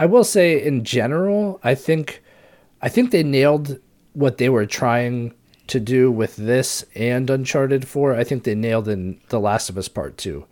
I 0.00 0.06
will 0.06 0.24
say, 0.24 0.60
in 0.60 0.82
general, 0.82 1.60
I 1.62 1.76
think 1.76 2.20
I 2.82 2.88
think 2.88 3.12
they 3.12 3.22
nailed 3.22 3.78
what 4.18 4.38
they 4.38 4.48
were 4.48 4.66
trying 4.66 5.32
to 5.68 5.78
do 5.78 6.10
with 6.10 6.36
this 6.36 6.84
and 6.94 7.28
Uncharted 7.30 7.86
4. 7.86 8.14
I 8.14 8.24
think 8.24 8.42
they 8.44 8.54
nailed 8.54 8.88
in 8.88 9.20
The 9.28 9.38
Last 9.38 9.68
of 9.68 9.78
Us 9.78 9.88
Part 9.88 10.16
2. 10.16 10.44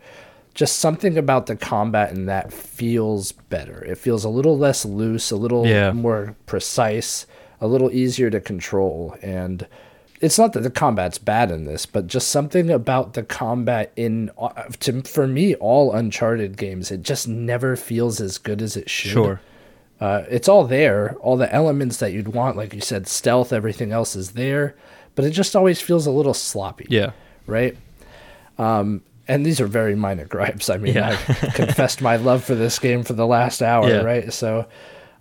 Just 0.53 0.77
something 0.79 1.17
about 1.17 1.45
the 1.47 1.55
combat 1.55 2.11
in 2.11 2.25
that 2.27 2.53
feels 2.53 3.31
better. 3.31 3.83
It 3.83 3.97
feels 3.97 4.23
a 4.23 4.29
little 4.29 4.57
less 4.57 4.85
loose, 4.85 5.29
a 5.31 5.35
little 5.35 5.65
Yeah. 5.67 5.91
more 5.91 6.35
precise, 6.45 7.25
a 7.59 7.67
little 7.67 7.91
easier 7.91 8.29
to 8.29 8.39
control. 8.39 9.15
And 9.21 9.67
it's 10.21 10.39
not 10.39 10.53
that 10.53 10.61
the 10.61 10.69
combat's 10.71 11.17
bad 11.19 11.51
in 11.51 11.65
this, 11.65 11.85
but 11.85 12.07
just 12.07 12.29
something 12.29 12.69
about 12.71 13.13
the 13.13 13.21
combat 13.23 13.91
in, 13.95 14.31
uh, 14.37 14.49
to, 14.79 15.01
for 15.03 15.27
me, 15.27 15.53
all 15.55 15.91
Uncharted 15.93 16.57
games, 16.57 16.89
it 16.91 17.03
just 17.03 17.27
never 17.27 17.75
feels 17.75 18.19
as 18.21 18.37
good 18.37 18.61
as 18.61 18.75
it 18.77 18.89
should. 18.89 19.11
sure. 19.11 19.41
Uh, 19.99 20.23
it's 20.29 20.47
all 20.47 20.65
there, 20.65 21.15
all 21.21 21.37
the 21.37 21.51
elements 21.53 21.97
that 21.97 22.11
you'd 22.13 22.27
want, 22.29 22.55
like 22.55 22.73
you 22.73 22.81
said, 22.81 23.07
stealth, 23.07 23.51
everything 23.51 23.91
else 23.91 24.15
is 24.15 24.31
there, 24.33 24.75
but 25.15 25.25
it 25.25 25.31
just 25.31 25.55
always 25.55 25.81
feels 25.81 26.05
a 26.05 26.11
little 26.11 26.33
sloppy. 26.35 26.85
Yeah. 26.89 27.11
Right. 27.47 27.75
Um, 28.57 29.01
and 29.27 29.45
these 29.45 29.59
are 29.59 29.67
very 29.67 29.95
minor 29.95 30.25
gripes. 30.29 30.69
I 30.69 30.77
mean, 30.77 30.95
Yeah. 30.95 31.09
I've 31.27 31.53
confessed 31.53 32.01
my 32.01 32.15
love 32.17 32.43
for 32.43 32.55
this 32.55 32.77
game 32.79 33.03
for 33.03 33.13
the 33.13 33.25
last 33.27 33.61
hour, 33.61 33.89
Yeah. 33.89 34.01
right? 34.01 34.31
So, 34.31 34.67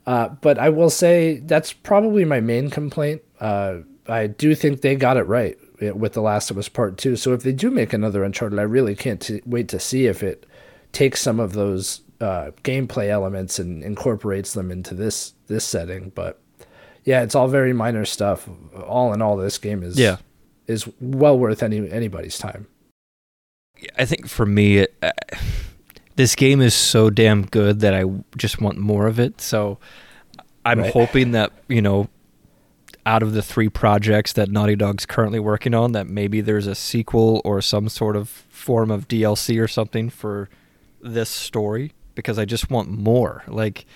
uh, 0.07 0.29
but 0.41 0.59
I 0.59 0.69
will 0.69 0.91
say 0.91 1.39
that's 1.39 1.73
probably 1.73 2.25
my 2.25 2.41
main 2.41 2.71
complaint. 2.71 3.23
Uh, 3.41 3.79
I 4.09 4.27
do 4.29 4.55
think 4.55 4.83
they 4.83 4.95
got 4.95 5.17
it 5.17 5.25
right 5.25 5.57
with 5.95 6.13
The 6.13 6.23
Last 6.23 6.51
of 6.51 6.57
Us 6.59 6.69
Part 6.69 6.97
2. 6.97 7.17
So 7.17 7.33
if 7.33 7.43
they 7.43 7.53
do 7.53 7.71
make 7.71 7.93
another 7.93 8.23
Uncharted, 8.25 8.59
I 8.59 8.63
really 8.63 8.95
can't 8.95 9.21
t- 9.21 9.43
wait 9.45 9.69
to 9.69 9.81
see 9.81 10.07
if 10.07 10.23
it 10.23 10.47
takes 10.93 11.21
some 11.21 11.41
of 11.41 11.53
those 11.55 12.01
uh, 12.21 12.51
gameplay 12.63 13.09
elements 13.09 13.59
and 13.59 13.83
incorporates 13.83 14.55
them 14.55 14.71
into 14.71 14.95
this 14.95 15.35
this 15.49 15.65
setting. 15.65 16.11
But 16.15 16.41
yeah, 17.05 17.23
it's 17.23 17.35
all 17.35 17.49
very 17.49 17.73
minor 17.73 18.05
stuff. 18.05 18.49
All 18.87 19.13
in 19.13 19.23
all, 19.23 19.37
this 19.37 19.59
game 19.59 19.83
is 19.83 19.99
Yeah. 19.99 20.17
is 20.67 20.89
well 21.01 21.39
worth 21.39 21.63
any 21.63 21.91
anybody's 21.91 22.39
time. 22.39 22.67
I 23.99 24.05
think 24.07 24.27
for 24.29 24.47
me, 24.47 24.79
it, 24.79 24.95
uh, 25.03 25.11
this 26.17 26.35
game 26.35 26.63
is 26.63 26.75
so 26.75 27.11
damn 27.11 27.45
good 27.45 27.81
that 27.81 27.93
I 27.95 28.05
just 28.37 28.61
want 28.61 28.79
more 28.79 29.07
of 29.07 29.21
it. 29.21 29.41
So 29.41 29.79
I'm 30.65 30.81
Right. 30.81 30.93
hoping 30.93 31.33
that 31.33 31.53
you 31.69 31.83
know, 31.83 32.09
out 33.05 33.23
of 33.23 33.35
the 33.35 33.43
three 33.43 33.69
projects 33.69 34.33
that 34.33 34.51
Naughty 34.51 34.75
Dog's 34.77 35.05
currently 35.07 35.39
working 35.39 35.75
on, 35.75 35.93
that 35.93 36.09
maybe 36.09 36.41
there's 36.41 36.67
a 36.67 36.75
sequel 36.75 37.43
or 37.45 37.61
some 37.61 37.89
sort 37.91 38.17
of 38.17 38.29
form 38.31 38.91
of 38.91 39.07
DLC 39.07 39.61
or 39.61 39.69
something 39.69 40.09
for 40.11 40.49
this 41.03 41.29
story 41.29 41.93
because 42.17 42.41
I 42.41 42.45
just 42.45 42.71
want 42.71 42.91
more. 42.91 43.45
Like. 43.47 43.87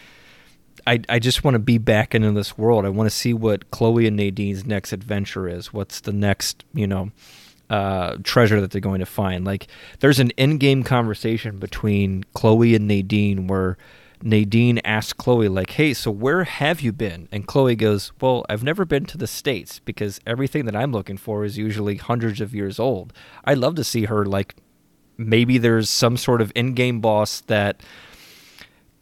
I, 0.87 1.01
I 1.11 1.19
just 1.19 1.45
want 1.45 1.57
to 1.57 1.59
be 1.59 1.77
back 1.77 2.15
into 2.15 2.33
this 2.33 2.57
world. 2.57 2.87
I 2.87 2.89
want 2.89 3.09
to 3.09 3.15
see 3.15 3.35
what 3.35 3.71
Chloe 3.71 4.07
and 4.07 4.17
Nadine's 4.17 4.65
next 4.65 4.95
adventure 4.95 5.47
is. 5.47 5.75
What's 5.75 6.01
the 6.01 6.13
next, 6.13 6.65
you 6.73 6.87
know, 6.87 7.11
uh, 7.69 8.17
treasure 8.25 8.63
that 8.63 8.71
they're 8.71 8.81
going 8.81 9.01
to 9.01 9.07
find. 9.07 9.45
Like, 9.45 9.67
there's 9.99 10.19
an 10.19 10.31
in-game 10.39 10.83
conversation 10.83 11.59
between 11.59 12.25
Chloe 12.33 12.75
and 12.75 12.89
Nadine 12.89 13.47
where 13.47 13.77
Nadine 14.23 14.79
asks 14.79 15.13
Chloe, 15.13 15.49
like, 15.49 15.73
"Hey, 15.73 15.93
so 15.93 16.11
where 16.11 16.45
have 16.45 16.81
you 16.81 16.93
been?" 16.93 17.29
And 17.31 17.47
Chloe 17.47 17.77
goes, 17.77 18.13
"Well, 18.19 18.47
I've 18.49 18.65
never 18.65 18.87
been 18.87 19.05
to 19.07 19.19
the 19.19 19.27
states 19.27 19.81
because 19.81 20.19
everything 20.27 20.65
that 20.65 20.75
I'm 20.75 20.93
looking 20.93 21.19
for 21.19 21.45
is 21.45 21.59
usually 21.59 21.97
hundreds 21.97 22.41
of 22.41 22.55
years 22.55 22.81
old. 22.81 23.13
I'd 23.45 23.59
love 23.59 23.75
to 23.75 23.85
see 23.85 24.07
her 24.07 24.25
like." 24.25 24.57
Maybe 25.19 25.59
there's 25.59 25.91
some 25.91 26.17
sort 26.17 26.41
of 26.41 26.51
in-game 26.55 27.01
boss 27.01 27.43
that 27.43 27.83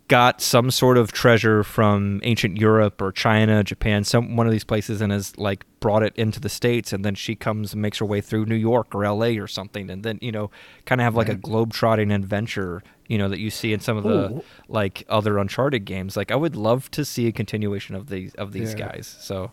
got 0.09 0.41
some 0.41 0.71
sort 0.71 0.97
of 0.97 1.13
treasure 1.13 1.63
from 1.63 2.21
ancient 2.25 2.57
Europe 2.57 3.01
or 3.01 3.13
China, 3.13 3.63
Japan, 3.63 4.05
some 4.05 4.37
one 4.37 4.47
of 4.47 4.53
these 4.53 4.65
places, 4.65 5.01
and 5.01 5.13
has 5.13 5.37
like 5.39 5.65
brought 5.81 6.03
it 6.03 6.15
into 6.17 6.41
the 6.41 6.49
states, 6.49 6.93
and 6.93 7.05
then 7.05 7.15
she 7.15 7.35
comes 7.37 7.75
and 7.75 7.83
makes 7.83 7.99
her 7.99 8.07
way 8.07 8.21
through 8.21 8.47
New 8.47 8.55
York 8.55 8.95
or 8.95 9.05
L.A. 9.05 9.39
or 9.39 9.47
something, 9.47 9.91
and 9.91 10.03
then 10.03 10.19
you 10.23 10.33
know, 10.33 10.51
kind 10.87 11.01
of 11.01 11.05
have 11.05 11.15
like 11.15 11.29
a 11.29 11.35
globe-trotting 11.35 12.11
adventure, 12.11 12.83
you 13.07 13.19
know, 13.19 13.29
that 13.29 13.39
you 13.39 13.51
see 13.51 13.73
in 13.73 13.81
some 13.81 13.97
of 13.97 14.05
the 14.05 14.31
Ooh. 14.33 14.45
like 14.69 15.05
other 15.09 15.39
Uncharted 15.39 15.85
games. 15.85 16.17
Like, 16.17 16.31
I 16.31 16.37
would 16.37 16.57
love 16.57 16.91
to 16.93 17.05
see 17.05 17.27
a 17.27 17.33
continuation 17.33 17.95
of 17.95 18.09
these 18.09 18.35
of 18.37 18.53
these 18.53 18.73
Yeah. 18.73 18.89
guys. 18.89 19.17
So 19.21 19.53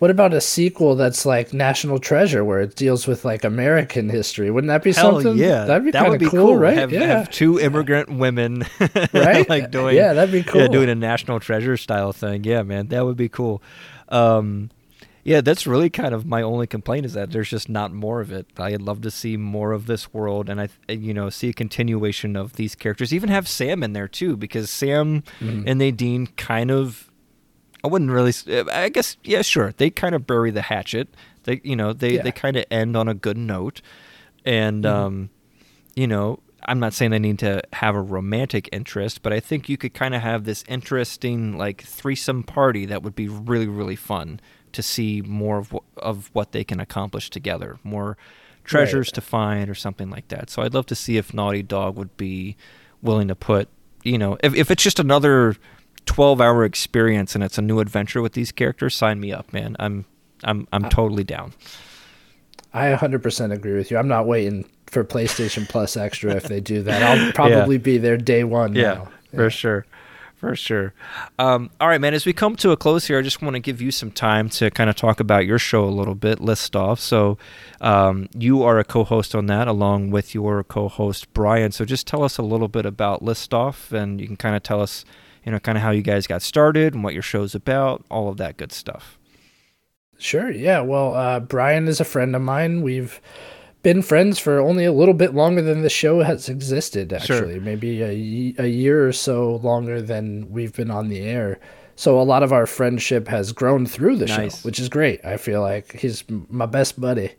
What 0.00 0.10
about 0.10 0.34
a 0.34 0.40
sequel 0.40 0.96
that's 0.96 1.24
like 1.24 1.52
National 1.54 1.98
Treasure, 1.98 2.42
where 2.44 2.60
it 2.60 2.74
deals 2.74 3.06
with 3.06 3.24
like 3.24 3.44
American 3.44 4.08
history? 4.08 4.50
Wouldn't 4.50 4.68
that 4.68 4.82
be 4.82 4.92
hell 4.92 5.20
something? 5.20 5.36
yeah, 5.36 5.64
that'd 5.66 5.84
be 5.84 5.92
that 5.92 6.08
would 6.08 6.18
be 6.18 6.28
cool, 6.28 6.56
right? 6.56 6.76
Have, 6.76 6.90
yeah, 6.90 7.04
have 7.04 7.30
two 7.30 7.60
immigrant 7.60 8.08
women, 8.10 8.64
Right? 9.12 9.48
like 9.48 9.70
doing 9.70 9.94
Yeah, 9.96 10.14
that'd 10.14 10.32
be 10.32 10.42
cool. 10.42 10.62
Yeah, 10.62 10.66
cool. 10.66 10.72
doing 10.72 10.88
a 10.88 10.94
national 10.96 11.38
treasure 11.38 11.76
style 11.76 12.12
thing. 12.12 12.42
Yeah, 12.44 12.62
man, 12.62 12.88
that 12.88 13.04
would 13.04 13.16
be 13.16 13.28
cool. 13.28 13.62
Um, 14.08 14.70
yeah, 15.22 15.42
that's 15.42 15.66
really 15.66 15.90
kind 15.90 16.14
of 16.14 16.24
my 16.24 16.40
only 16.40 16.66
complaint 16.66 17.04
is 17.04 17.12
that 17.12 17.30
there's 17.30 17.50
just 17.50 17.68
not 17.68 17.92
more 17.92 18.22
of 18.22 18.32
it. 18.32 18.46
I'd 18.56 18.80
love 18.80 19.02
to 19.02 19.10
see 19.10 19.36
more 19.36 19.72
of 19.72 19.84
this 19.84 20.14
world, 20.14 20.48
and 20.48 20.62
I, 20.62 20.68
you 20.88 21.12
know, 21.12 21.28
see 21.28 21.50
a 21.50 21.52
continuation 21.52 22.36
of 22.36 22.54
these 22.54 22.74
characters. 22.74 23.12
Even 23.12 23.28
have 23.28 23.46
Sam 23.46 23.82
in 23.82 23.92
there 23.92 24.08
too, 24.08 24.34
because 24.38 24.70
Sam 24.70 25.22
Mm-hmm. 25.40 25.68
and 25.68 25.78
Nadine 25.78 26.26
kind 26.38 26.70
of 26.70 27.09
I 27.82 27.88
wouldn't 27.88 28.10
really. 28.10 28.32
I 28.72 28.88
guess 28.90 29.16
yeah, 29.24 29.42
sure. 29.42 29.72
They 29.76 29.90
kind 29.90 30.14
of 30.14 30.26
bury 30.26 30.50
the 30.50 30.62
hatchet. 30.62 31.08
They 31.44 31.60
you 31.64 31.76
know 31.76 31.92
they 31.92 32.14
Yeah. 32.16 32.22
they 32.22 32.32
kind 32.32 32.56
of 32.56 32.64
end 32.70 32.96
on 32.96 33.08
a 33.08 33.14
good 33.14 33.38
note, 33.38 33.80
and 34.44 34.84
Mm-hmm. 34.84 34.94
um, 34.96 35.30
you 35.94 36.06
know 36.06 36.40
I'm 36.66 36.78
not 36.78 36.92
saying 36.92 37.10
they 37.10 37.18
need 37.18 37.38
to 37.38 37.62
have 37.72 37.94
a 37.94 38.02
romantic 38.02 38.68
interest, 38.70 39.22
but 39.22 39.32
I 39.32 39.40
think 39.40 39.68
you 39.70 39.78
could 39.78 39.94
kind 39.94 40.14
of 40.14 40.20
have 40.20 40.44
this 40.44 40.62
interesting 40.68 41.56
like 41.56 41.82
threesome 41.82 42.42
party 42.42 42.84
that 42.86 43.02
would 43.02 43.14
be 43.14 43.28
really 43.28 43.66
really 43.66 43.96
fun 43.96 44.40
to 44.72 44.82
see 44.82 45.22
more 45.22 45.58
of 45.58 45.70
wh- 45.70 45.96
of 45.96 46.28
what 46.34 46.52
they 46.52 46.62
can 46.64 46.78
accomplish 46.80 47.30
together. 47.30 47.78
More 47.82 48.18
treasures 48.62 49.08
Right. 49.08 49.14
to 49.14 49.20
find 49.22 49.70
or 49.70 49.74
something 49.74 50.10
like 50.10 50.28
that. 50.28 50.50
So 50.50 50.62
I'd 50.62 50.74
love 50.74 50.86
to 50.86 50.94
see 50.94 51.16
if 51.16 51.32
Naughty 51.32 51.62
Dog 51.62 51.96
would 51.96 52.14
be 52.18 52.56
willing 53.02 53.26
to 53.28 53.34
put, 53.34 53.68
you 54.04 54.18
know, 54.18 54.36
if 54.44 54.54
if 54.54 54.70
it's 54.70 54.82
just 54.82 55.00
another 55.00 55.56
12 56.06 56.40
hour 56.40 56.64
experience 56.64 57.34
and 57.34 57.44
it's 57.44 57.58
a 57.58 57.62
new 57.62 57.80
adventure 57.80 58.22
with 58.22 58.32
these 58.32 58.52
characters, 58.52 58.94
sign 58.94 59.20
me 59.20 59.32
up, 59.32 59.52
man. 59.52 59.76
I'm 59.78 60.04
I'm 60.44 60.66
I'm 60.72 60.88
totally 60.88 61.24
down. 61.24 61.52
I 62.72 62.94
100% 62.94 63.52
agree 63.52 63.74
with 63.74 63.90
you. 63.90 63.98
I'm 63.98 64.08
not 64.08 64.26
waiting 64.26 64.64
for 64.86 65.04
PlayStation 65.04 65.68
Plus 65.68 65.96
Extra 65.96 66.34
if 66.34 66.44
they 66.44 66.60
do 66.60 66.82
that. 66.84 67.02
I'll 67.26 67.32
probably 67.32 67.78
be 67.78 67.98
there 67.98 68.16
day 68.16 68.44
one. 68.44 68.72
now. 68.72 69.08
for 69.34 69.50
sure. 69.50 69.86
for 70.36 70.56
sure. 70.56 70.94
Um, 71.38 71.70
all 71.80 71.88
right, 71.88 72.00
man. 72.00 72.14
As 72.14 72.24
we 72.26 72.32
come 72.32 72.56
to 72.56 72.70
a 72.70 72.76
close 72.76 73.06
here, 73.06 73.18
I 73.18 73.22
just 73.22 73.42
want 73.42 73.54
to 73.54 73.60
give 73.60 73.80
you 73.80 73.90
some 73.90 74.10
time 74.10 74.48
to 74.50 74.70
kind 74.70 74.88
of 74.88 74.96
talk 74.96 75.20
about 75.20 75.46
your 75.46 75.58
show 75.58 75.84
a 75.84 75.90
little 75.90 76.14
bit, 76.14 76.40
List 76.40 76.74
Off. 76.76 77.00
So, 77.00 77.38
um, 77.80 78.28
you 78.36 78.62
are 78.62 78.78
a 78.78 78.84
co-host 78.84 79.34
on 79.34 79.46
that, 79.46 79.68
along 79.68 80.10
with 80.10 80.34
your 80.34 80.62
co-host 80.64 81.32
Brian. 81.34 81.72
So, 81.72 81.84
just 81.84 82.06
tell 82.06 82.22
us 82.22 82.38
a 82.38 82.42
little 82.42 82.68
bit 82.68 82.86
about 82.86 83.22
List 83.22 83.52
Off, 83.52 83.92
and 83.92 84.20
you 84.20 84.26
can 84.26 84.36
kind 84.36 84.56
of 84.56 84.62
tell 84.62 84.80
us, 84.80 85.04
you 85.44 85.52
know, 85.52 85.58
kind 85.58 85.78
of 85.78 85.82
how 85.82 85.90
you 85.90 86.02
guys 86.02 86.26
got 86.26 86.42
started 86.42 86.94
and 86.94 87.04
what 87.04 87.14
your 87.14 87.22
show's 87.22 87.54
about, 87.54 88.04
all 88.10 88.28
of 88.28 88.36
that 88.38 88.56
good 88.56 88.72
stuff. 88.72 89.18
Sure. 90.18 90.50
Yeah. 90.50 90.80
Well, 90.80 91.14
uh, 91.14 91.40
Brian 91.40 91.88
is 91.88 92.00
a 92.00 92.04
friend 92.04 92.36
of 92.36 92.42
mine. 92.42 92.82
We've 92.82 93.20
been 93.82 94.02
friends 94.02 94.38
for 94.38 94.58
only 94.58 94.84
a 94.84 94.92
little 94.92 95.14
bit 95.14 95.34
longer 95.34 95.62
than 95.62 95.80
the 95.80 95.88
show 95.88 96.22
has 96.22 96.48
existed, 96.48 97.12
actually. 97.12 97.54
Sure. 97.54 97.60
Maybe 97.62 98.02
a, 98.02 98.62
a 98.62 98.68
year 98.68 99.08
or 99.08 99.12
so 99.12 99.56
longer 99.56 100.02
than 100.02 100.50
we've 100.50 100.74
been 100.74 100.90
on 100.90 101.08
the 101.08 101.20
air. 101.20 101.58
So 101.96 102.20
a 102.20 102.22
lot 102.22 102.42
of 102.42 102.52
our 102.52 102.66
friendship 102.66 103.28
has 103.28 103.52
grown 103.52 103.86
through 103.86 104.16
the 104.16 104.26
nice. 104.26 104.60
show, 104.60 104.66
which 104.66 104.78
is 104.78 104.88
great. 104.88 105.24
I 105.24 105.36
feel 105.38 105.62
like 105.62 105.92
he's 105.98 106.24
my 106.48 106.66
best 106.66 107.00
buddy. 107.00 107.32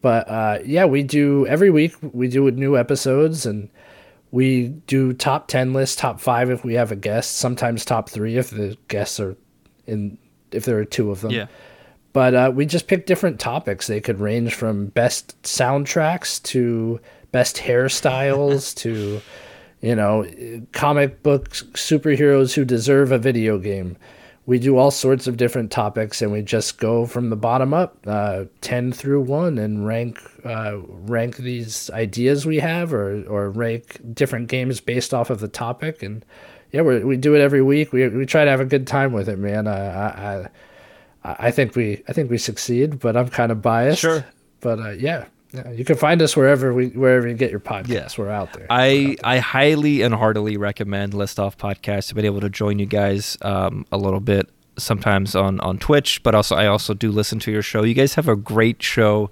But 0.00 0.28
uh, 0.28 0.58
yeah, 0.64 0.84
we 0.84 1.02
do 1.02 1.46
every 1.46 1.70
week, 1.70 1.94
we 2.12 2.28
do 2.28 2.50
new 2.50 2.76
episodes 2.76 3.46
and 3.46 3.70
we 4.34 4.66
do 4.88 5.12
top 5.12 5.46
10 5.46 5.74
lists, 5.74 5.94
top 5.94 6.18
five 6.18 6.50
if 6.50 6.64
we 6.64 6.74
have 6.74 6.90
a 6.90 6.96
guest, 6.96 7.36
sometimes 7.36 7.84
top 7.84 8.10
three 8.10 8.36
if 8.36 8.50
the 8.50 8.76
guests 8.88 9.20
are 9.20 9.36
in, 9.86 10.18
if 10.50 10.64
there 10.64 10.76
are 10.76 10.84
two 10.84 11.12
of 11.12 11.20
them. 11.20 11.30
Yeah. 11.30 11.46
But 12.12 12.34
uh, 12.34 12.52
we 12.52 12.66
just 12.66 12.88
pick 12.88 13.06
different 13.06 13.38
topics. 13.38 13.86
They 13.86 14.00
could 14.00 14.18
range 14.18 14.52
from 14.52 14.86
best 14.86 15.40
soundtracks 15.42 16.42
to 16.44 16.98
best 17.30 17.58
hairstyles 17.58 18.74
to, 18.78 19.20
you 19.80 19.94
know, 19.94 20.28
comic 20.72 21.22
book 21.22 21.50
superheroes 21.50 22.54
who 22.54 22.64
deserve 22.64 23.12
a 23.12 23.18
video 23.18 23.56
game. 23.56 23.96
We 24.46 24.58
do 24.58 24.76
all 24.76 24.90
sorts 24.90 25.26
of 25.26 25.38
different 25.38 25.70
topics, 25.70 26.20
and 26.20 26.30
we 26.30 26.42
just 26.42 26.78
go 26.78 27.06
from 27.06 27.30
the 27.30 27.36
bottom 27.36 27.72
up, 27.72 27.96
uh, 28.06 28.44
ten 28.60 28.92
through 28.92 29.22
one, 29.22 29.56
and 29.56 29.86
rank 29.86 30.18
uh, 30.44 30.78
rank 30.86 31.38
these 31.38 31.88
ideas 31.90 32.44
we 32.44 32.58
have, 32.58 32.92
or 32.92 33.24
or 33.24 33.48
rank 33.50 34.00
different 34.12 34.48
games 34.48 34.80
based 34.80 35.14
off 35.14 35.30
of 35.30 35.40
the 35.40 35.48
topic. 35.48 36.02
And 36.02 36.24
yeah, 36.72 36.82
we 36.82 37.02
we 37.04 37.16
do 37.16 37.34
it 37.34 37.40
every 37.40 37.62
week. 37.62 37.92
We 37.92 38.06
we 38.08 38.26
try 38.26 38.44
to 38.44 38.50
have 38.50 38.60
a 38.60 38.66
good 38.66 38.86
time 38.86 39.12
with 39.12 39.30
it, 39.30 39.38
man. 39.38 39.66
I, 39.66 40.42
I 40.42 40.48
I 41.24 41.50
think 41.50 41.74
we 41.74 42.02
I 42.06 42.12
think 42.12 42.30
we 42.30 42.36
succeed, 42.36 42.98
but 42.98 43.16
I'm 43.16 43.28
kind 43.28 43.50
of 43.50 43.62
biased. 43.62 44.00
Sure. 44.00 44.26
But 44.60 44.78
uh, 44.78 44.90
yeah, 44.90 45.24
yeah, 45.54 45.70
you 45.70 45.84
can 45.84 45.96
find 45.96 46.20
us 46.20 46.36
wherever 46.36 46.74
we 46.74 46.88
wherever 46.88 47.28
you 47.28 47.34
get 47.34 47.50
your 47.50 47.60
podcasts. 47.60 47.88
Yeah. 47.88 48.08
We're 48.24 48.30
out 48.30 48.52
there. 48.52 48.66
I 48.68 48.88
out 48.88 49.04
there. 49.04 49.16
I 49.22 49.38
highly 49.38 50.02
and 50.02 50.14
heartily 50.14 50.56
recommend 50.56 51.14
List 51.14 51.38
Off 51.38 51.56
Podcast 51.56 52.08
to 52.08 52.14
be 52.14 52.26
able 52.26 52.40
to 52.40 52.50
join 52.50 52.78
you 52.78 52.86
guys 52.86 53.38
um, 53.42 53.86
a 53.92 53.96
little 53.96 54.20
bit 54.20 54.48
sometimes 54.76 55.36
on 55.36 55.60
on 55.60 55.78
Twitch, 55.78 56.22
but 56.22 56.34
also 56.34 56.56
I 56.56 56.66
also 56.66 56.92
do 56.92 57.12
listen 57.12 57.38
to 57.40 57.52
your 57.52 57.62
show. 57.62 57.84
You 57.84 57.94
guys 57.94 58.14
have 58.14 58.28
a 58.28 58.36
great 58.36 58.82
show. 58.82 59.30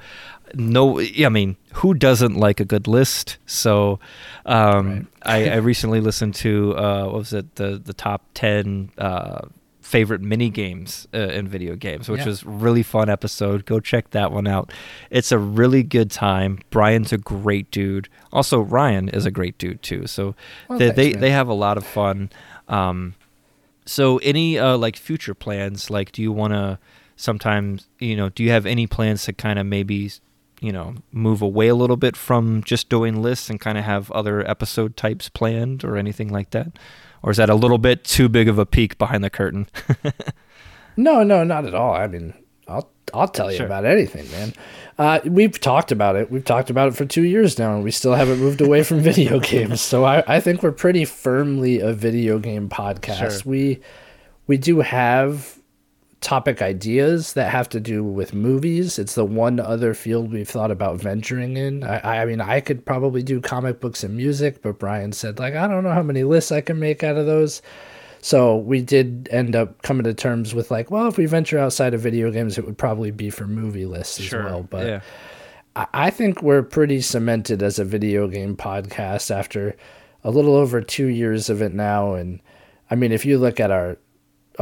No, 0.54 1.00
I 1.00 1.28
mean, 1.28 1.56
who 1.74 1.94
doesn't 1.94 2.36
like 2.36 2.60
a 2.60 2.64
good 2.64 2.86
list? 2.86 3.38
So, 3.46 3.98
um, 4.44 5.08
right. 5.24 5.48
I, 5.48 5.50
I 5.50 5.56
recently 5.56 6.00
listened 6.00 6.34
to 6.36 6.76
uh, 6.76 7.04
what 7.06 7.14
was 7.14 7.32
it 7.32 7.56
the 7.56 7.80
the 7.82 7.94
top 7.94 8.22
ten. 8.34 8.90
Uh, 8.96 9.46
favorite 9.82 10.20
mini 10.20 10.48
games 10.48 11.06
uh, 11.12 11.18
in 11.18 11.48
video 11.48 11.74
games, 11.74 12.08
which 12.08 12.20
yeah. 12.20 12.26
was 12.26 12.46
really 12.46 12.82
fun 12.82 13.10
episode. 13.10 13.66
Go 13.66 13.80
check 13.80 14.10
that 14.10 14.32
one 14.32 14.46
out. 14.46 14.72
It's 15.10 15.32
a 15.32 15.38
really 15.38 15.82
good 15.82 16.10
time. 16.10 16.60
Brian's 16.70 17.12
a 17.12 17.18
great 17.18 17.70
dude. 17.70 18.08
Also, 18.32 18.60
Ryan 18.60 19.08
is 19.08 19.26
a 19.26 19.30
great 19.30 19.58
dude 19.58 19.82
too. 19.82 20.06
So 20.06 20.34
well, 20.68 20.78
they 20.78 20.90
thanks, 20.90 20.96
they, 20.96 21.12
they, 21.12 21.30
have 21.32 21.48
a 21.48 21.54
lot 21.54 21.76
of 21.76 21.84
fun. 21.84 22.30
Um, 22.68 23.14
so 23.84 24.18
any 24.18 24.58
uh, 24.58 24.76
like 24.76 24.96
future 24.96 25.34
plans? 25.34 25.90
Like, 25.90 26.12
do 26.12 26.22
you 26.22 26.32
want 26.32 26.52
to 26.52 26.78
sometimes 27.16 27.88
you 27.98 28.16
know? 28.16 28.28
Do 28.28 28.44
you 28.44 28.50
have 28.50 28.66
any 28.66 28.86
plans 28.86 29.24
to 29.24 29.32
kind 29.32 29.58
of 29.58 29.66
maybe 29.66 30.12
you 30.60 30.72
know 30.72 30.94
move 31.10 31.42
away 31.42 31.66
a 31.68 31.74
little 31.74 31.96
bit 31.96 32.16
from 32.16 32.62
just 32.62 32.88
doing 32.88 33.20
lists 33.20 33.50
and 33.50 33.60
kind 33.60 33.76
of 33.76 33.84
have 33.84 34.12
other 34.12 34.48
episode 34.48 34.96
types 34.96 35.28
planned 35.28 35.82
or 35.82 35.96
anything 35.96 36.28
like 36.28 36.50
that? 36.50 36.68
Or 37.22 37.30
is 37.30 37.36
that 37.36 37.50
a 37.50 37.54
little 37.54 37.78
bit 37.78 38.04
too 38.04 38.28
big 38.28 38.48
of 38.48 38.58
a 38.58 38.66
peek 38.66 38.98
behind 38.98 39.22
the 39.22 39.30
curtain? 39.30 39.68
no, 40.96 41.22
no, 41.22 41.44
not 41.44 41.64
at 41.64 41.74
all. 41.74 41.94
I 41.94 42.06
mean, 42.06 42.34
I'll 42.68 42.90
I'll 43.14 43.28
tell 43.28 43.50
you 43.50 43.58
sure. 43.58 43.66
about 43.66 43.84
anything, 43.84 44.30
man. 44.30 44.54
Uh, 44.98 45.20
we've 45.24 45.58
talked 45.58 45.92
about 45.92 46.16
it. 46.16 46.30
We've 46.30 46.44
talked 46.44 46.70
about 46.70 46.88
it 46.88 46.96
for 46.96 47.04
two 47.04 47.22
years 47.22 47.58
now, 47.58 47.74
and 47.74 47.84
we 47.84 47.90
still 47.90 48.14
haven't 48.14 48.38
moved 48.38 48.60
away 48.60 48.82
from 48.82 49.00
video 49.10 49.40
games. 49.40 49.80
So 49.80 50.04
I, 50.04 50.22
I 50.26 50.40
think 50.40 50.62
we're 50.62 50.72
pretty 50.72 51.04
firmly 51.04 51.80
a 51.80 51.92
video 51.92 52.38
game 52.38 52.68
podcast. 52.68 53.42
Sure. 53.42 53.50
We 53.50 53.80
we 54.46 54.56
do 54.56 54.80
have 54.80 55.58
topic 56.22 56.62
ideas 56.62 57.34
that 57.34 57.50
have 57.50 57.68
to 57.68 57.80
do 57.80 58.02
with 58.02 58.32
movies. 58.32 58.98
It's 58.98 59.14
the 59.14 59.24
one 59.24 59.60
other 59.60 59.92
field 59.92 60.32
we've 60.32 60.48
thought 60.48 60.70
about 60.70 61.00
venturing 61.00 61.56
in. 61.56 61.84
I, 61.84 62.22
I 62.22 62.24
mean, 62.24 62.40
I 62.40 62.60
could 62.60 62.86
probably 62.86 63.22
do 63.22 63.40
comic 63.40 63.80
books 63.80 64.02
and 64.02 64.16
music, 64.16 64.62
but 64.62 64.78
Brian 64.78 65.12
said, 65.12 65.38
like, 65.38 65.54
I 65.54 65.66
don't 65.66 65.84
know 65.84 65.92
how 65.92 66.02
many 66.02 66.24
lists 66.24 66.52
I 66.52 66.60
can 66.60 66.78
make 66.78 67.02
out 67.04 67.16
of 67.16 67.26
those. 67.26 67.60
So 68.20 68.56
we 68.56 68.80
did 68.80 69.28
end 69.32 69.56
up 69.56 69.82
coming 69.82 70.04
to 70.04 70.14
terms 70.14 70.54
with, 70.54 70.70
like, 70.70 70.92
well, 70.92 71.08
if 71.08 71.18
we 71.18 71.26
venture 71.26 71.58
outside 71.58 71.92
of 71.92 72.00
video 72.00 72.30
games, 72.30 72.56
it 72.56 72.64
would 72.64 72.78
probably 72.78 73.10
be 73.10 73.28
for 73.28 73.48
movie 73.48 73.84
lists 73.84 74.20
as 74.20 74.32
well. 74.32 74.62
But 74.62 74.86
yeah. 74.86 75.00
I, 75.74 75.86
I 75.92 76.10
think 76.10 76.40
we're 76.40 76.62
pretty 76.62 77.00
cemented 77.00 77.64
as 77.64 77.80
a 77.80 77.84
video 77.84 78.28
game 78.28 78.56
podcast 78.56 79.34
after 79.34 79.76
a 80.22 80.30
little 80.30 80.54
over 80.54 80.80
two 80.80 81.06
years 81.06 81.50
of 81.50 81.60
it 81.60 81.74
now. 81.74 82.14
And 82.14 82.40
I 82.90 82.94
mean, 82.94 83.10
if 83.10 83.26
you 83.26 83.38
look 83.38 83.58
at 83.58 83.72
our 83.72 83.98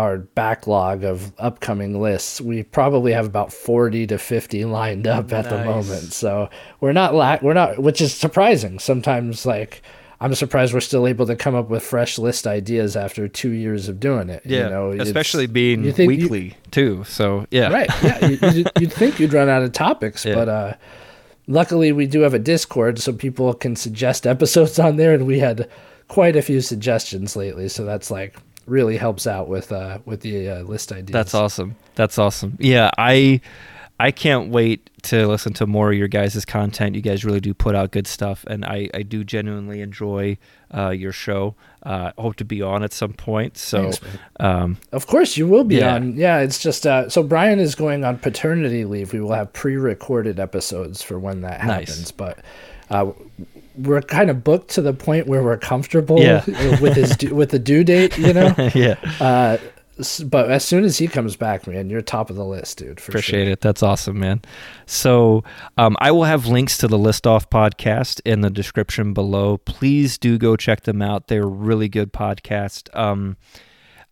our 0.01 0.19
backlog 0.19 1.05
of 1.05 1.33
upcoming 1.39 2.01
lists, 2.01 2.41
we 2.41 2.63
probably 2.63 3.13
have 3.13 3.27
about 3.27 3.53
40 3.53 4.07
to 4.07 4.19
50 4.19 4.65
lined 4.65 5.07
up 5.07 5.31
at 5.33 5.45
nice. 5.45 5.53
the 5.53 5.65
moment. 5.65 6.13
So 6.13 6.49
we're 6.81 6.95
not 6.95 7.15
la- 7.15 7.39
we're 7.43 7.53
not 7.53 7.79
which 7.79 8.01
is 8.01 8.15
surprising. 8.15 8.79
Sometimes 8.79 9.45
like 9.45 9.83
I'm 10.19 10.35
surprised 10.35 10.73
we're 10.73 10.81
still 10.81 11.07
able 11.07 11.27
to 11.27 11.37
come 11.37 11.55
up 11.55 11.69
with 11.69 11.83
fresh 11.83 12.19
list 12.19 12.47
ideas 12.47 12.97
after 12.97 13.29
2 13.29 13.51
years 13.51 13.89
of 13.89 14.01
doing 14.01 14.31
it, 14.31 14.43
yeah, 14.45 14.65
you 14.65 14.71
know, 14.71 14.91
especially 14.93 15.47
being 15.47 15.83
weekly 15.83 16.45
you, 16.45 16.55
too. 16.71 17.05
So, 17.05 17.47
yeah. 17.51 17.71
Right. 17.73 17.89
Yeah, 18.03 18.27
you, 18.27 18.65
would 18.79 18.93
think 18.93 19.21
you'd 19.21 19.33
run 19.35 19.49
out 19.49 19.63
of 19.63 19.73
topics, 19.73 20.25
yeah. 20.25 20.35
but 20.35 20.49
uh 20.49 20.75
luckily 21.47 21.93
we 21.93 22.07
do 22.07 22.21
have 22.21 22.33
a 22.33 22.39
Discord 22.39 22.99
so 22.99 23.13
people 23.13 23.53
can 23.53 23.77
suggest 23.77 24.27
episodes 24.27 24.79
on 24.79 24.97
there 24.97 25.13
and 25.13 25.27
we 25.27 25.41
had 25.41 25.69
quite 26.09 26.37
a 26.37 26.43
few 26.43 26.63
suggestions 26.63 27.37
lately, 27.37 27.69
so 27.69 27.85
that's 27.85 28.11
like 28.11 28.35
really 28.71 28.97
helps 28.97 29.27
out 29.27 29.49
with 29.49 29.73
uh, 29.73 29.99
with 30.05 30.21
the 30.21 30.49
uh, 30.49 30.63
list 30.63 30.93
ideas. 30.93 31.13
That's 31.13 31.35
awesome. 31.35 31.77
That's 31.97 32.19
awesome. 32.19 32.57
Yeah, 32.59 32.91
I 32.97 33.41
I 33.99 34.13
can't 34.13 34.51
wait 34.51 34.89
to 35.03 35.27
listen 35.27 35.53
to 35.55 35.67
more 35.67 35.93
of 35.93 35.99
your 35.99 36.09
guys' 36.09 36.45
content. 36.47 36.95
You 36.95 37.03
guys 37.03 37.25
really 37.25 37.41
do 37.41 37.53
put 37.53 37.75
out 37.75 37.91
good 37.91 38.07
stuff, 38.07 38.45
and 38.47 38.65
I, 38.65 38.89
I 38.95 39.03
do 39.03 39.25
genuinely 39.25 39.83
enjoy 39.83 40.39
uh, 40.75 40.89
your 40.91 41.13
show. 41.13 41.55
Uh, 41.83 42.13
hope 42.17 42.37
to 42.37 42.45
be 42.45 42.63
on 42.63 42.83
at 42.83 42.93
some 42.95 43.13
point. 43.13 43.59
So, 43.59 43.91
Thanks, 43.91 44.01
um, 44.39 44.79
of 44.93 45.07
course, 45.07 45.37
you 45.37 45.47
will 45.47 45.65
be 45.65 45.77
yeah. 45.77 45.97
on. 45.97 46.17
Yeah, 46.17 46.39
it's 46.39 46.59
just 46.59 46.87
uh, 46.87 47.11
so 47.11 47.23
Brian 47.23 47.59
is 47.59 47.75
going 47.75 48.05
on 48.05 48.19
paternity 48.19 48.87
leave. 48.87 49.13
We 49.13 49.21
will 49.21 49.33
have 49.33 49.53
pre-recorded 49.53 50.41
episodes 50.41 51.03
for 51.03 51.19
when 51.19 51.43
that 51.43 51.61
happens, 51.61 51.99
nice. 51.99 52.11
but. 52.11 52.39
Uh, 52.89 53.13
we're 53.77 54.03
kind 54.03 54.31
of 54.31 54.45
booked 54.45 54.71
to 54.73 54.83
the 54.83 54.93
point 54.93 55.27
where 55.27 55.43
we're 55.43 55.59
comfortable 55.59 56.21
yeah. 56.21 56.45
with 56.81 56.95
his 56.95 57.17
with 57.31 57.51
the 57.51 57.59
due 57.59 57.85
date, 57.85 58.17
you 58.19 58.33
know. 58.33 58.55
yeah. 58.75 58.97
Uh, 59.21 59.59
but 60.25 60.51
as 60.51 60.65
soon 60.65 60.85
as 60.85 60.97
he 60.99 61.09
comes 61.09 61.37
back, 61.37 61.67
man, 61.67 61.91
you're 61.91 62.01
top 62.01 62.31
of 62.31 62.37
the 62.37 62.45
list, 62.45 62.79
dude. 62.79 62.99
Appreciate 62.99 63.45
sure. 63.45 63.53
it. 63.53 63.61
That's 63.61 63.83
awesome, 63.83 64.19
man. 64.19 64.41
So 64.87 65.45
um, 65.77 65.97
I 66.01 66.11
will 66.11 66.25
have 66.25 66.47
links 66.47 66.79
to 66.79 66.89
the 66.89 66.99
List 66.99 67.27
Off 67.27 67.51
podcast 67.51 68.21
in 68.25 68.41
the 68.41 68.51
description 68.51 69.13
below. 69.13 69.59
Please 69.59 70.17
do 70.17 70.39
go 70.39 70.57
check 70.57 70.85
them 70.85 71.03
out. 71.03 71.29
They're 71.29 71.43
a 71.43 71.47
really 71.47 71.89
good 71.89 72.13
podcast. 72.13 72.95
Um, 72.97 73.37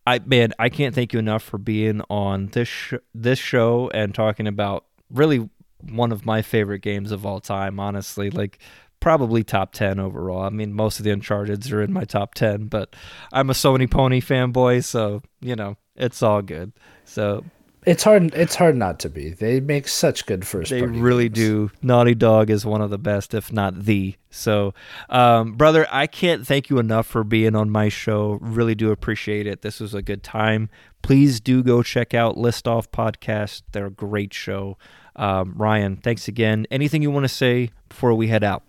I 0.06 0.20
man, 0.20 0.52
I 0.58 0.68
can't 0.68 0.94
thank 0.94 1.12
you 1.12 1.18
enough 1.18 1.42
for 1.42 1.58
being 1.58 2.02
on 2.10 2.48
this 2.48 2.68
sh- 2.68 2.94
this 3.14 3.38
show 3.38 3.90
and 3.92 4.14
talking 4.14 4.46
about 4.46 4.84
really 5.10 5.48
one 5.80 6.12
of 6.12 6.26
my 6.26 6.42
favorite 6.42 6.80
games 6.80 7.12
of 7.12 7.24
all 7.24 7.40
time. 7.40 7.78
Honestly, 7.78 8.30
like 8.30 8.58
probably 9.00 9.44
top 9.44 9.72
10 9.72 9.98
overall. 10.00 10.42
I 10.42 10.50
mean, 10.50 10.72
most 10.72 10.98
of 10.98 11.04
the 11.04 11.10
Uncharted's 11.10 11.70
are 11.72 11.82
in 11.82 11.92
my 11.92 12.04
top 12.04 12.34
10, 12.34 12.66
but 12.66 12.94
I'm 13.32 13.50
a 13.50 13.54
Sony 13.54 13.90
Pony 13.90 14.20
fanboy, 14.20 14.84
so, 14.84 15.22
you 15.40 15.54
know, 15.56 15.76
it's 15.96 16.22
all 16.22 16.42
good. 16.42 16.72
So 17.04 17.44
it's 17.86 18.02
hard 18.04 18.34
it's 18.34 18.54
hard 18.56 18.76
not 18.76 18.98
to 19.00 19.08
be. 19.08 19.30
They 19.30 19.60
make 19.60 19.88
such 19.88 20.26
good 20.26 20.46
first 20.46 20.70
They 20.70 20.82
really 20.82 21.28
games. 21.28 21.38
do. 21.38 21.70
Naughty 21.80 22.14
Dog 22.14 22.50
is 22.50 22.66
one 22.66 22.82
of 22.82 22.90
the 22.90 22.98
best 22.98 23.32
if 23.34 23.52
not 23.52 23.84
the. 23.84 24.14
So, 24.30 24.74
um, 25.08 25.52
brother, 25.54 25.86
I 25.90 26.06
can't 26.06 26.46
thank 26.46 26.68
you 26.68 26.78
enough 26.78 27.06
for 27.06 27.24
being 27.24 27.54
on 27.56 27.70
my 27.70 27.88
show. 27.88 28.38
Really 28.42 28.74
do 28.74 28.90
appreciate 28.90 29.46
it. 29.46 29.62
This 29.62 29.80
was 29.80 29.94
a 29.94 30.02
good 30.02 30.22
time. 30.22 30.68
Please 31.02 31.40
do 31.40 31.62
go 31.62 31.82
check 31.82 32.12
out 32.12 32.36
List 32.36 32.68
Off 32.68 32.90
Podcast. 32.90 33.62
They're 33.72 33.86
a 33.86 33.90
great 33.90 34.34
show. 34.34 34.76
Um, 35.16 35.54
Ryan, 35.56 35.96
thanks 35.96 36.28
again. 36.28 36.66
Anything 36.70 37.00
you 37.02 37.10
want 37.10 37.24
to 37.24 37.28
say 37.28 37.70
before 37.88 38.12
we 38.14 38.28
head 38.28 38.44
out? 38.44 38.64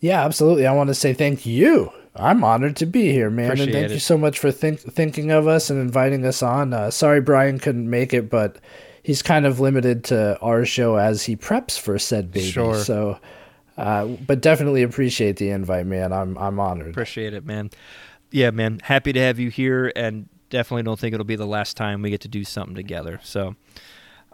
Yeah, 0.00 0.24
absolutely. 0.24 0.66
I 0.66 0.72
want 0.72 0.88
to 0.88 0.94
say 0.94 1.12
thank 1.12 1.44
you 1.44 1.92
I'm 2.18 2.42
honored 2.42 2.76
to 2.76 2.86
be 2.86 3.12
here, 3.12 3.30
man, 3.30 3.52
and 3.52 3.60
Appreciate 3.60 3.80
thank 3.80 3.92
you 3.92 3.98
so 4.00 4.18
much 4.18 4.38
for 4.38 4.50
think- 4.50 4.80
thinking 4.80 5.30
of 5.30 5.46
us 5.46 5.70
and 5.70 5.80
inviting 5.80 6.24
us 6.24 6.42
on. 6.42 6.72
Uh, 6.72 6.90
sorry, 6.90 7.20
Brian 7.20 7.58
couldn't 7.58 7.88
make 7.88 8.12
it, 8.12 8.28
but 8.28 8.56
he's 9.02 9.22
kind 9.22 9.46
of 9.46 9.60
limited 9.60 10.04
to 10.04 10.38
our 10.40 10.64
show 10.64 10.96
as 10.96 11.24
he 11.24 11.36
preps 11.36 11.78
for 11.78 11.98
said 11.98 12.32
baby. 12.32 12.46
Sure. 12.50 12.74
So, 12.74 13.18
uh, 13.76 14.06
but 14.06 14.40
definitely 14.40 14.82
appreciate 14.82 15.36
the 15.36 15.50
invite, 15.50 15.86
man. 15.86 16.12
I'm 16.12 16.36
I'm 16.38 16.58
honored. 16.58 16.90
Appreciate 16.90 17.34
it, 17.34 17.46
man. 17.46 17.70
Yeah, 18.32 18.50
man. 18.50 18.80
Happy 18.82 19.12
to 19.12 19.20
have 19.20 19.38
you 19.38 19.50
here, 19.50 19.92
and 19.94 20.28
definitely 20.50 20.82
don't 20.82 20.98
think 20.98 21.14
it'll 21.14 21.24
be 21.24 21.36
the 21.36 21.46
last 21.46 21.76
time 21.76 22.02
we 22.02 22.10
get 22.10 22.22
to 22.22 22.28
do 22.28 22.42
something 22.42 22.74
together. 22.74 23.20
So, 23.22 23.54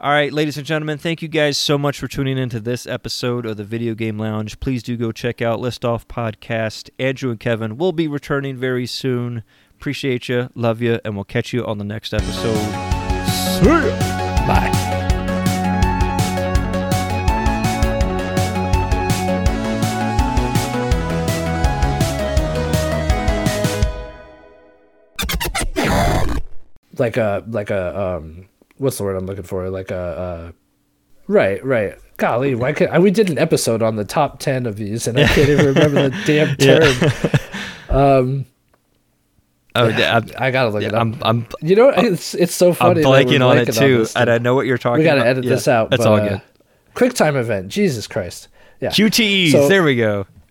all 0.04 0.10
right, 0.10 0.34
ladies 0.34 0.58
and 0.58 0.66
gentlemen, 0.66 0.98
thank 0.98 1.22
you 1.22 1.28
guys 1.28 1.56
so 1.56 1.78
much 1.78 1.98
for 1.98 2.06
tuning 2.06 2.36
into 2.36 2.60
this 2.60 2.86
episode 2.86 3.46
of 3.46 3.56
the 3.56 3.64
Video 3.64 3.94
Game 3.94 4.18
Lounge. 4.18 4.60
Please 4.60 4.82
do 4.82 4.98
go 4.98 5.12
check 5.12 5.40
out 5.40 5.60
List 5.60 5.82
Off 5.82 6.06
Podcast. 6.06 6.90
Andrew 6.98 7.30
and 7.30 7.40
Kevin 7.40 7.78
will 7.78 7.92
be 7.92 8.06
returning 8.06 8.58
very 8.58 8.84
soon. 8.84 9.42
Appreciate 9.70 10.28
you, 10.28 10.50
love 10.54 10.82
you, 10.82 11.00
and 11.06 11.14
we'll 11.14 11.24
catch 11.24 11.54
you 11.54 11.64
on 11.64 11.78
the 11.78 11.84
next 11.84 12.12
episode. 12.12 12.54
See 13.30 13.64
ya. 13.64 14.46
Bye. 14.46 14.90
Like 26.98 27.16
a 27.16 27.42
like 27.48 27.70
a 27.70 27.98
um 27.98 28.48
what's 28.78 28.98
the 28.98 29.04
word 29.04 29.16
I'm 29.16 29.26
looking 29.26 29.44
for? 29.44 29.68
Like 29.70 29.90
a 29.90 29.96
uh 29.96 30.52
right, 31.28 31.64
right. 31.64 31.94
Golly, 32.16 32.54
why 32.54 32.72
could 32.72 32.88
I, 32.90 32.98
we 33.00 33.10
did 33.10 33.28
an 33.30 33.38
episode 33.38 33.82
on 33.82 33.96
the 33.96 34.04
top 34.04 34.38
10 34.38 34.66
of 34.66 34.76
these 34.76 35.06
and 35.08 35.18
I 35.18 35.26
can't 35.26 35.48
even 35.48 35.66
remember 35.66 36.08
the 36.10 36.22
damn 36.26 36.56
term. 36.56 37.96
um, 37.96 38.46
Oh, 39.76 39.88
yeah, 39.88 40.20
I 40.38 40.52
got 40.52 40.66
to 40.66 40.68
look 40.70 40.82
yeah, 40.82 40.88
it 40.90 40.94
up. 40.94 41.00
I'm, 41.00 41.18
I'm, 41.22 41.46
you 41.60 41.74
know, 41.74 41.88
it's 41.88 42.32
it's 42.34 42.54
so 42.54 42.72
funny. 42.72 43.00
I'm 43.00 43.06
blanking 43.06 43.44
on 43.44 43.58
it 43.58 43.72
too, 43.72 44.06
and 44.14 44.30
I 44.30 44.38
know 44.38 44.54
what 44.54 44.66
you're 44.66 44.78
talking 44.78 44.98
we 45.00 45.04
got 45.04 45.14
to 45.14 45.22
about. 45.22 45.26
edit 45.30 45.44
Yeah, 45.44 45.50
this 45.50 45.66
out. 45.66 45.90
That's 45.90 46.04
but, 46.04 46.08
all 46.08 46.16
uh, 46.20 46.28
good. 46.28 46.42
Quick 46.94 47.14
time 47.14 47.34
event. 47.36 47.70
Jesus 47.70 48.06
Christ. 48.06 48.46
Yeah. 48.80 48.90
QTEs. 48.90 49.50
So- 49.50 49.68
there 49.68 49.82
we 49.82 49.96
go. 49.96 50.26